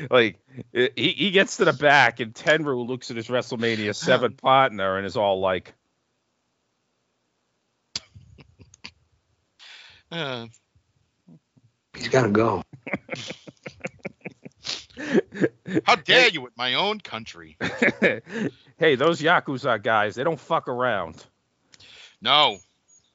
Like 0.10 0.40
he, 0.74 0.90
he 0.96 1.32
gets 1.32 1.58
to 1.58 1.66
the 1.66 1.74
back 1.74 2.20
and 2.20 2.34
Tenryu 2.34 2.86
looks 2.86 3.10
at 3.10 3.18
his 3.18 3.28
WrestleMania 3.28 3.96
seven 3.96 4.34
partner 4.34 4.98
and 4.98 5.06
is 5.06 5.16
all 5.16 5.40
like, 5.40 5.74
Uh, 10.12 10.48
He's 11.96 12.10
got 12.10 12.24
to 12.24 12.30
go. 12.30 12.64
how 15.86 15.96
dare 15.96 16.30
you 16.30 16.42
with 16.42 16.56
my 16.58 16.76
own 16.76 17.00
country? 17.00 17.58
"Hey, 18.78 18.96
those 18.96 19.22
Yakuza 19.22 19.82
guys, 19.82 20.16
they 20.16 20.24
don't 20.24 20.40
fuck 20.40 20.68
around. 20.68 21.24
No. 22.22 22.58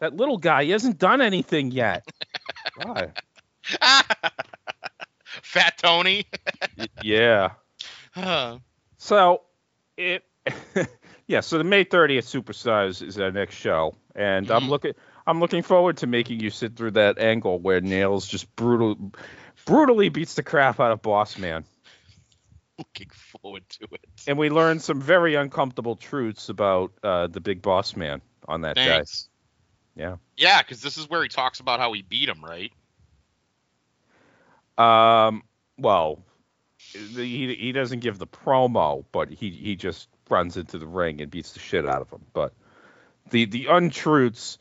That 0.01 0.17
little 0.17 0.39
guy, 0.39 0.65
he 0.65 0.71
hasn't 0.71 0.99
done 0.99 1.21
anything 1.21 1.71
yet." 1.71 2.07
God. 2.83 3.13
Fat 5.43 5.79
Tony. 5.79 6.27
Yeah. 7.03 7.53
Uh, 8.17 8.59
So 8.99 9.43
it 9.97 10.25
yeah, 11.27 11.41
so 11.41 11.59
the 11.59 11.65
May 11.65 11.85
30th 11.85 12.43
Superstars 12.43 13.07
is 13.07 13.19
our 13.19 13.31
next 13.31 13.55
show. 13.55 13.95
And 14.15 14.51
I'm 14.51 14.69
looking 14.69 14.95
I'm 15.27 15.41
looking 15.41 15.63
forward 15.63 15.99
to 15.99 16.07
making 16.07 16.41
you 16.41 16.51
sit 16.51 16.77
through 16.77 16.93
that 16.93 17.19
angle 17.19 17.59
where 17.59 17.81
Nails 17.81 18.27
just 18.27 18.55
brutal 18.57 19.13
brutally 19.71 20.09
beats 20.09 20.35
the 20.35 20.43
crap 20.43 20.81
out 20.81 20.91
of 20.91 21.01
Boss 21.01 21.39
Man. 21.39 21.65
looking 22.77 23.11
forward 23.11 23.63
to 23.69 23.85
it. 23.93 24.01
And 24.27 24.37
we 24.37 24.51
learn 24.51 24.81
some 24.81 25.01
very 25.01 25.37
uncomfortable 25.37 25.97
truths 25.97 26.49
about 26.49 26.93
uh, 27.03 27.29
the 27.29 27.41
big 27.41 27.63
boss 27.63 27.95
man 27.95 28.21
on 28.49 28.63
that 28.63 28.77
Thanks. 28.77 29.29
day. 29.97 30.03
Yeah. 30.03 30.17
Yeah, 30.37 30.63
because 30.63 30.81
this 30.83 30.97
is 30.97 31.09
where 31.09 31.23
he 31.23 31.29
talks 31.29 31.61
about 31.61 31.79
how 31.79 31.93
he 31.93 32.03
beat 32.03 32.29
him, 32.29 32.45
right? 32.45 32.73
Um 34.79 35.43
well, 35.77 36.25
he 36.93 37.55
he 37.55 37.73
doesn't 37.73 38.01
give 38.01 38.19
the 38.19 38.27
promo, 38.27 39.05
but 39.13 39.29
he 39.29 39.51
he 39.51 39.77
just 39.77 40.09
runs 40.31 40.57
into 40.57 40.79
the 40.79 40.87
ring 40.87 41.21
and 41.21 41.31
beats 41.31 41.53
the 41.53 41.59
shit 41.59 41.87
out 41.87 42.01
of 42.01 42.11
him. 42.11 42.25
But 42.33 42.55
the 43.31 43.45
the 43.45 43.67
untruths, 43.67 44.57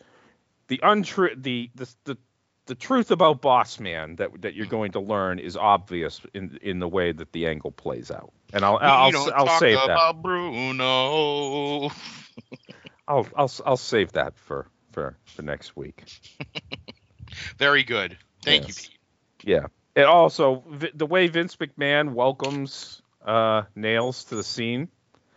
the 0.67 0.81
untrue 0.83 1.35
the 1.37 1.69
the 1.75 1.87
the 2.03 2.17
the 2.69 2.75
truth 2.75 3.09
about 3.11 3.41
Boss 3.41 3.79
Man 3.79 4.15
that 4.17 4.41
that 4.43 4.53
you're 4.53 4.67
going 4.67 4.91
to 4.93 4.99
learn 4.99 5.39
is 5.39 5.57
obvious 5.57 6.21
in 6.33 6.57
in 6.61 6.77
the 6.79 6.87
way 6.87 7.11
that 7.11 7.31
the 7.33 7.47
angle 7.47 7.71
plays 7.71 8.11
out. 8.11 8.31
And 8.53 8.63
I'll 8.63 8.77
I'll 8.77 9.11
I'll 9.35 9.45
talk 9.47 9.59
save 9.59 9.77
that. 9.87 10.21
Bruno. 10.21 11.89
I'll 13.07 13.27
I'll 13.35 13.51
I'll 13.65 13.77
save 13.77 14.11
that 14.13 14.37
for 14.37 14.67
for 14.91 15.17
for 15.25 15.41
next 15.41 15.75
week. 15.75 16.03
Very 17.57 17.83
good. 17.83 18.17
Thank 18.43 18.67
Yes. 18.67 18.83
you, 18.83 18.89
Pete. 19.39 19.49
Yeah. 19.49 19.65
And 19.95 20.05
also 20.05 20.63
the 20.93 21.05
way 21.05 21.27
Vince 21.27 21.55
McMahon 21.57 22.13
welcomes 22.13 23.01
uh, 23.25 23.63
Nails 23.75 24.23
to 24.25 24.35
the 24.35 24.43
scene 24.43 24.87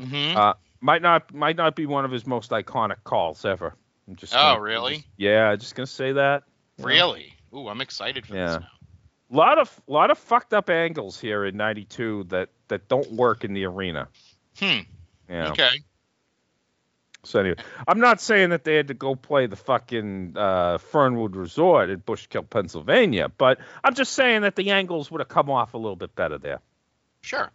Mhm. 0.00 0.36
uh, 0.36 0.54
might 0.80 1.00
not 1.02 1.32
might 1.34 1.56
not 1.56 1.76
be 1.76 1.86
one 1.86 2.04
of 2.04 2.10
his 2.10 2.26
most 2.26 2.50
iconic 2.50 3.02
calls 3.04 3.44
ever. 3.44 3.74
I'm 4.08 4.16
just 4.16 4.34
Oh, 4.34 4.38
gonna- 4.38 4.60
really? 4.60 5.04
Yeah, 5.16 5.54
just 5.56 5.74
gonna 5.74 5.86
say 5.86 6.12
that. 6.12 6.42
Really? 6.78 7.32
Ooh, 7.54 7.68
I'm 7.68 7.80
excited 7.80 8.26
for 8.26 8.34
Yeah. 8.34 8.46
this 8.46 8.60
now. 8.60 8.68
lot 9.30 9.58
of 9.58 9.80
lot 9.86 10.10
of 10.10 10.18
fucked 10.18 10.52
up 10.54 10.68
angles 10.70 11.18
here 11.20 11.44
in 11.44 11.56
'92 11.56 12.24
that 12.24 12.50
that 12.68 12.88
don't 12.88 13.10
work 13.12 13.44
in 13.44 13.52
the 13.54 13.64
arena. 13.64 14.08
Hmm. 14.58 14.80
Yeah. 15.28 15.50
Okay. 15.50 15.70
So 17.24 17.38
anyway, 17.38 17.56
I'm 17.86 18.00
not 18.00 18.20
saying 18.20 18.50
that 18.50 18.64
they 18.64 18.74
had 18.74 18.88
to 18.88 18.94
go 18.94 19.14
play 19.14 19.46
the 19.46 19.54
fucking 19.56 20.34
uh, 20.36 20.78
Fernwood 20.78 21.36
Resort 21.36 21.88
in 21.88 22.00
Bushkill, 22.00 22.48
Pennsylvania, 22.50 23.28
but 23.28 23.58
I'm 23.84 23.94
just 23.94 24.14
saying 24.14 24.42
that 24.42 24.56
the 24.56 24.70
angles 24.72 25.08
would 25.10 25.20
have 25.20 25.28
come 25.28 25.48
off 25.48 25.74
a 25.74 25.78
little 25.78 25.94
bit 25.94 26.16
better 26.16 26.36
there. 26.36 26.58
Sure. 27.20 27.52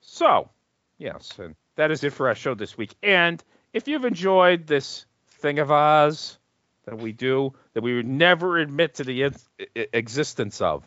So, 0.00 0.50
yes, 0.98 1.36
and 1.38 1.56
that 1.74 1.90
is 1.90 2.04
it 2.04 2.12
for 2.12 2.28
our 2.28 2.36
show 2.36 2.54
this 2.54 2.76
week. 2.78 2.94
And 3.02 3.42
if 3.72 3.88
you've 3.88 4.04
enjoyed 4.04 4.66
this 4.68 5.06
thing 5.26 5.58
of 5.58 5.72
ours 5.72 6.38
that 6.86 6.98
we 6.98 7.12
do, 7.12 7.54
that 7.72 7.82
we 7.82 7.94
would 7.94 8.06
never 8.06 8.58
admit 8.58 8.94
to 8.94 9.04
the 9.04 9.24
ex- 9.24 9.48
existence 9.74 10.60
of, 10.60 10.84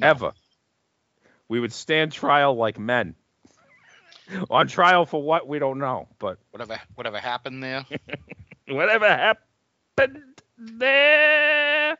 ever, 0.00 0.32
we 1.48 1.60
would 1.60 1.72
stand 1.72 2.12
trial 2.12 2.54
like 2.54 2.78
men. 2.78 3.14
On 4.50 4.66
trial 4.66 5.04
for 5.04 5.22
what 5.22 5.46
we 5.46 5.58
don't 5.58 5.78
know, 5.78 6.08
but 6.18 6.38
Whatever 6.52 6.80
whatever 6.94 7.18
happened 7.18 7.62
there. 7.62 7.84
whatever 8.68 9.06
happened 9.06 10.22
there. 10.56 11.98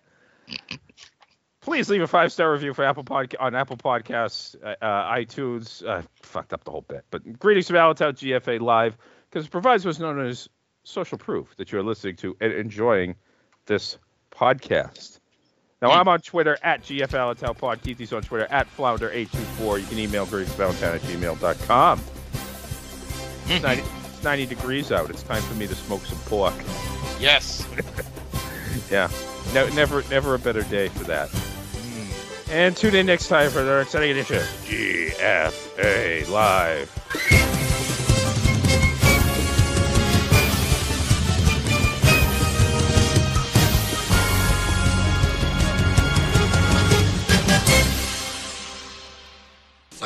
Please 1.60 1.90
leave 1.90 2.00
a 2.00 2.06
five 2.06 2.32
star 2.32 2.52
review 2.52 2.74
for 2.74 2.84
Apple 2.84 3.04
Pod 3.04 3.34
on 3.38 3.54
Apple 3.54 3.76
Podcasts, 3.76 4.56
uh, 4.62 4.74
uh, 4.82 5.14
iTunes. 5.14 5.86
Uh, 5.86 6.02
fucked 6.22 6.52
up 6.52 6.64
the 6.64 6.70
whole 6.70 6.82
bit, 6.82 7.04
but 7.10 7.38
greetings 7.38 7.66
from 7.66 7.76
Allentown 7.76 8.14
GFA 8.14 8.60
Live 8.60 8.96
because 9.28 9.46
it 9.46 9.50
provides 9.50 9.84
what's 9.84 9.98
known 9.98 10.24
as 10.26 10.48
social 10.84 11.18
proof 11.18 11.54
that 11.56 11.72
you're 11.72 11.82
listening 11.82 12.16
to 12.16 12.36
and 12.40 12.52
enjoying 12.52 13.14
this 13.66 13.98
podcast. 14.30 15.20
Now 15.80 15.90
I'm 15.90 16.06
on 16.06 16.20
Twitter 16.20 16.59
at 16.62 16.82
GF 16.82 17.12
Allentown 17.12 17.54
Pod. 17.54 17.82
Keithy's 17.82 18.12
on 18.12 18.22
Twitter 18.22 18.46
at 18.50 18.68
Flounder824. 18.76 19.80
You 19.80 19.86
can 19.86 19.98
email 19.98 20.26
greetingsvalentine 20.26 20.94
at 20.94 21.00
gmail.com. 21.00 21.98
It's 21.98 23.50
mm-hmm. 23.50 23.62
90, 23.62 23.82
it's 23.82 24.22
90 24.22 24.46
degrees 24.46 24.92
out. 24.92 25.10
It's 25.10 25.24
time 25.24 25.42
for 25.42 25.54
me 25.54 25.66
to 25.66 25.74
smoke 25.74 26.04
some 26.04 26.18
pork. 26.20 26.54
Yes. 27.18 27.66
Yeah. 28.90 29.10
No, 29.54 29.68
never, 29.70 30.02
never 30.10 30.34
a 30.34 30.38
better 30.38 30.62
day 30.62 30.88
for 30.88 31.04
that. 31.04 31.28
Mm. 31.30 32.50
And 32.50 32.76
tune 32.76 32.94
in 32.94 33.06
next 33.06 33.28
time 33.28 33.50
for 33.50 33.60
another 33.60 33.80
exciting 33.80 34.10
edition 34.10 34.36
of 34.36 34.42
GFA 34.66 36.28
Live. 36.28 37.61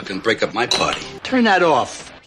Fucking 0.07 0.21
break 0.21 0.41
up 0.45 0.55
my 0.55 0.69
party. 0.69 1.05
Turn 1.25 1.43
that 1.43 1.65
off. 1.65 2.06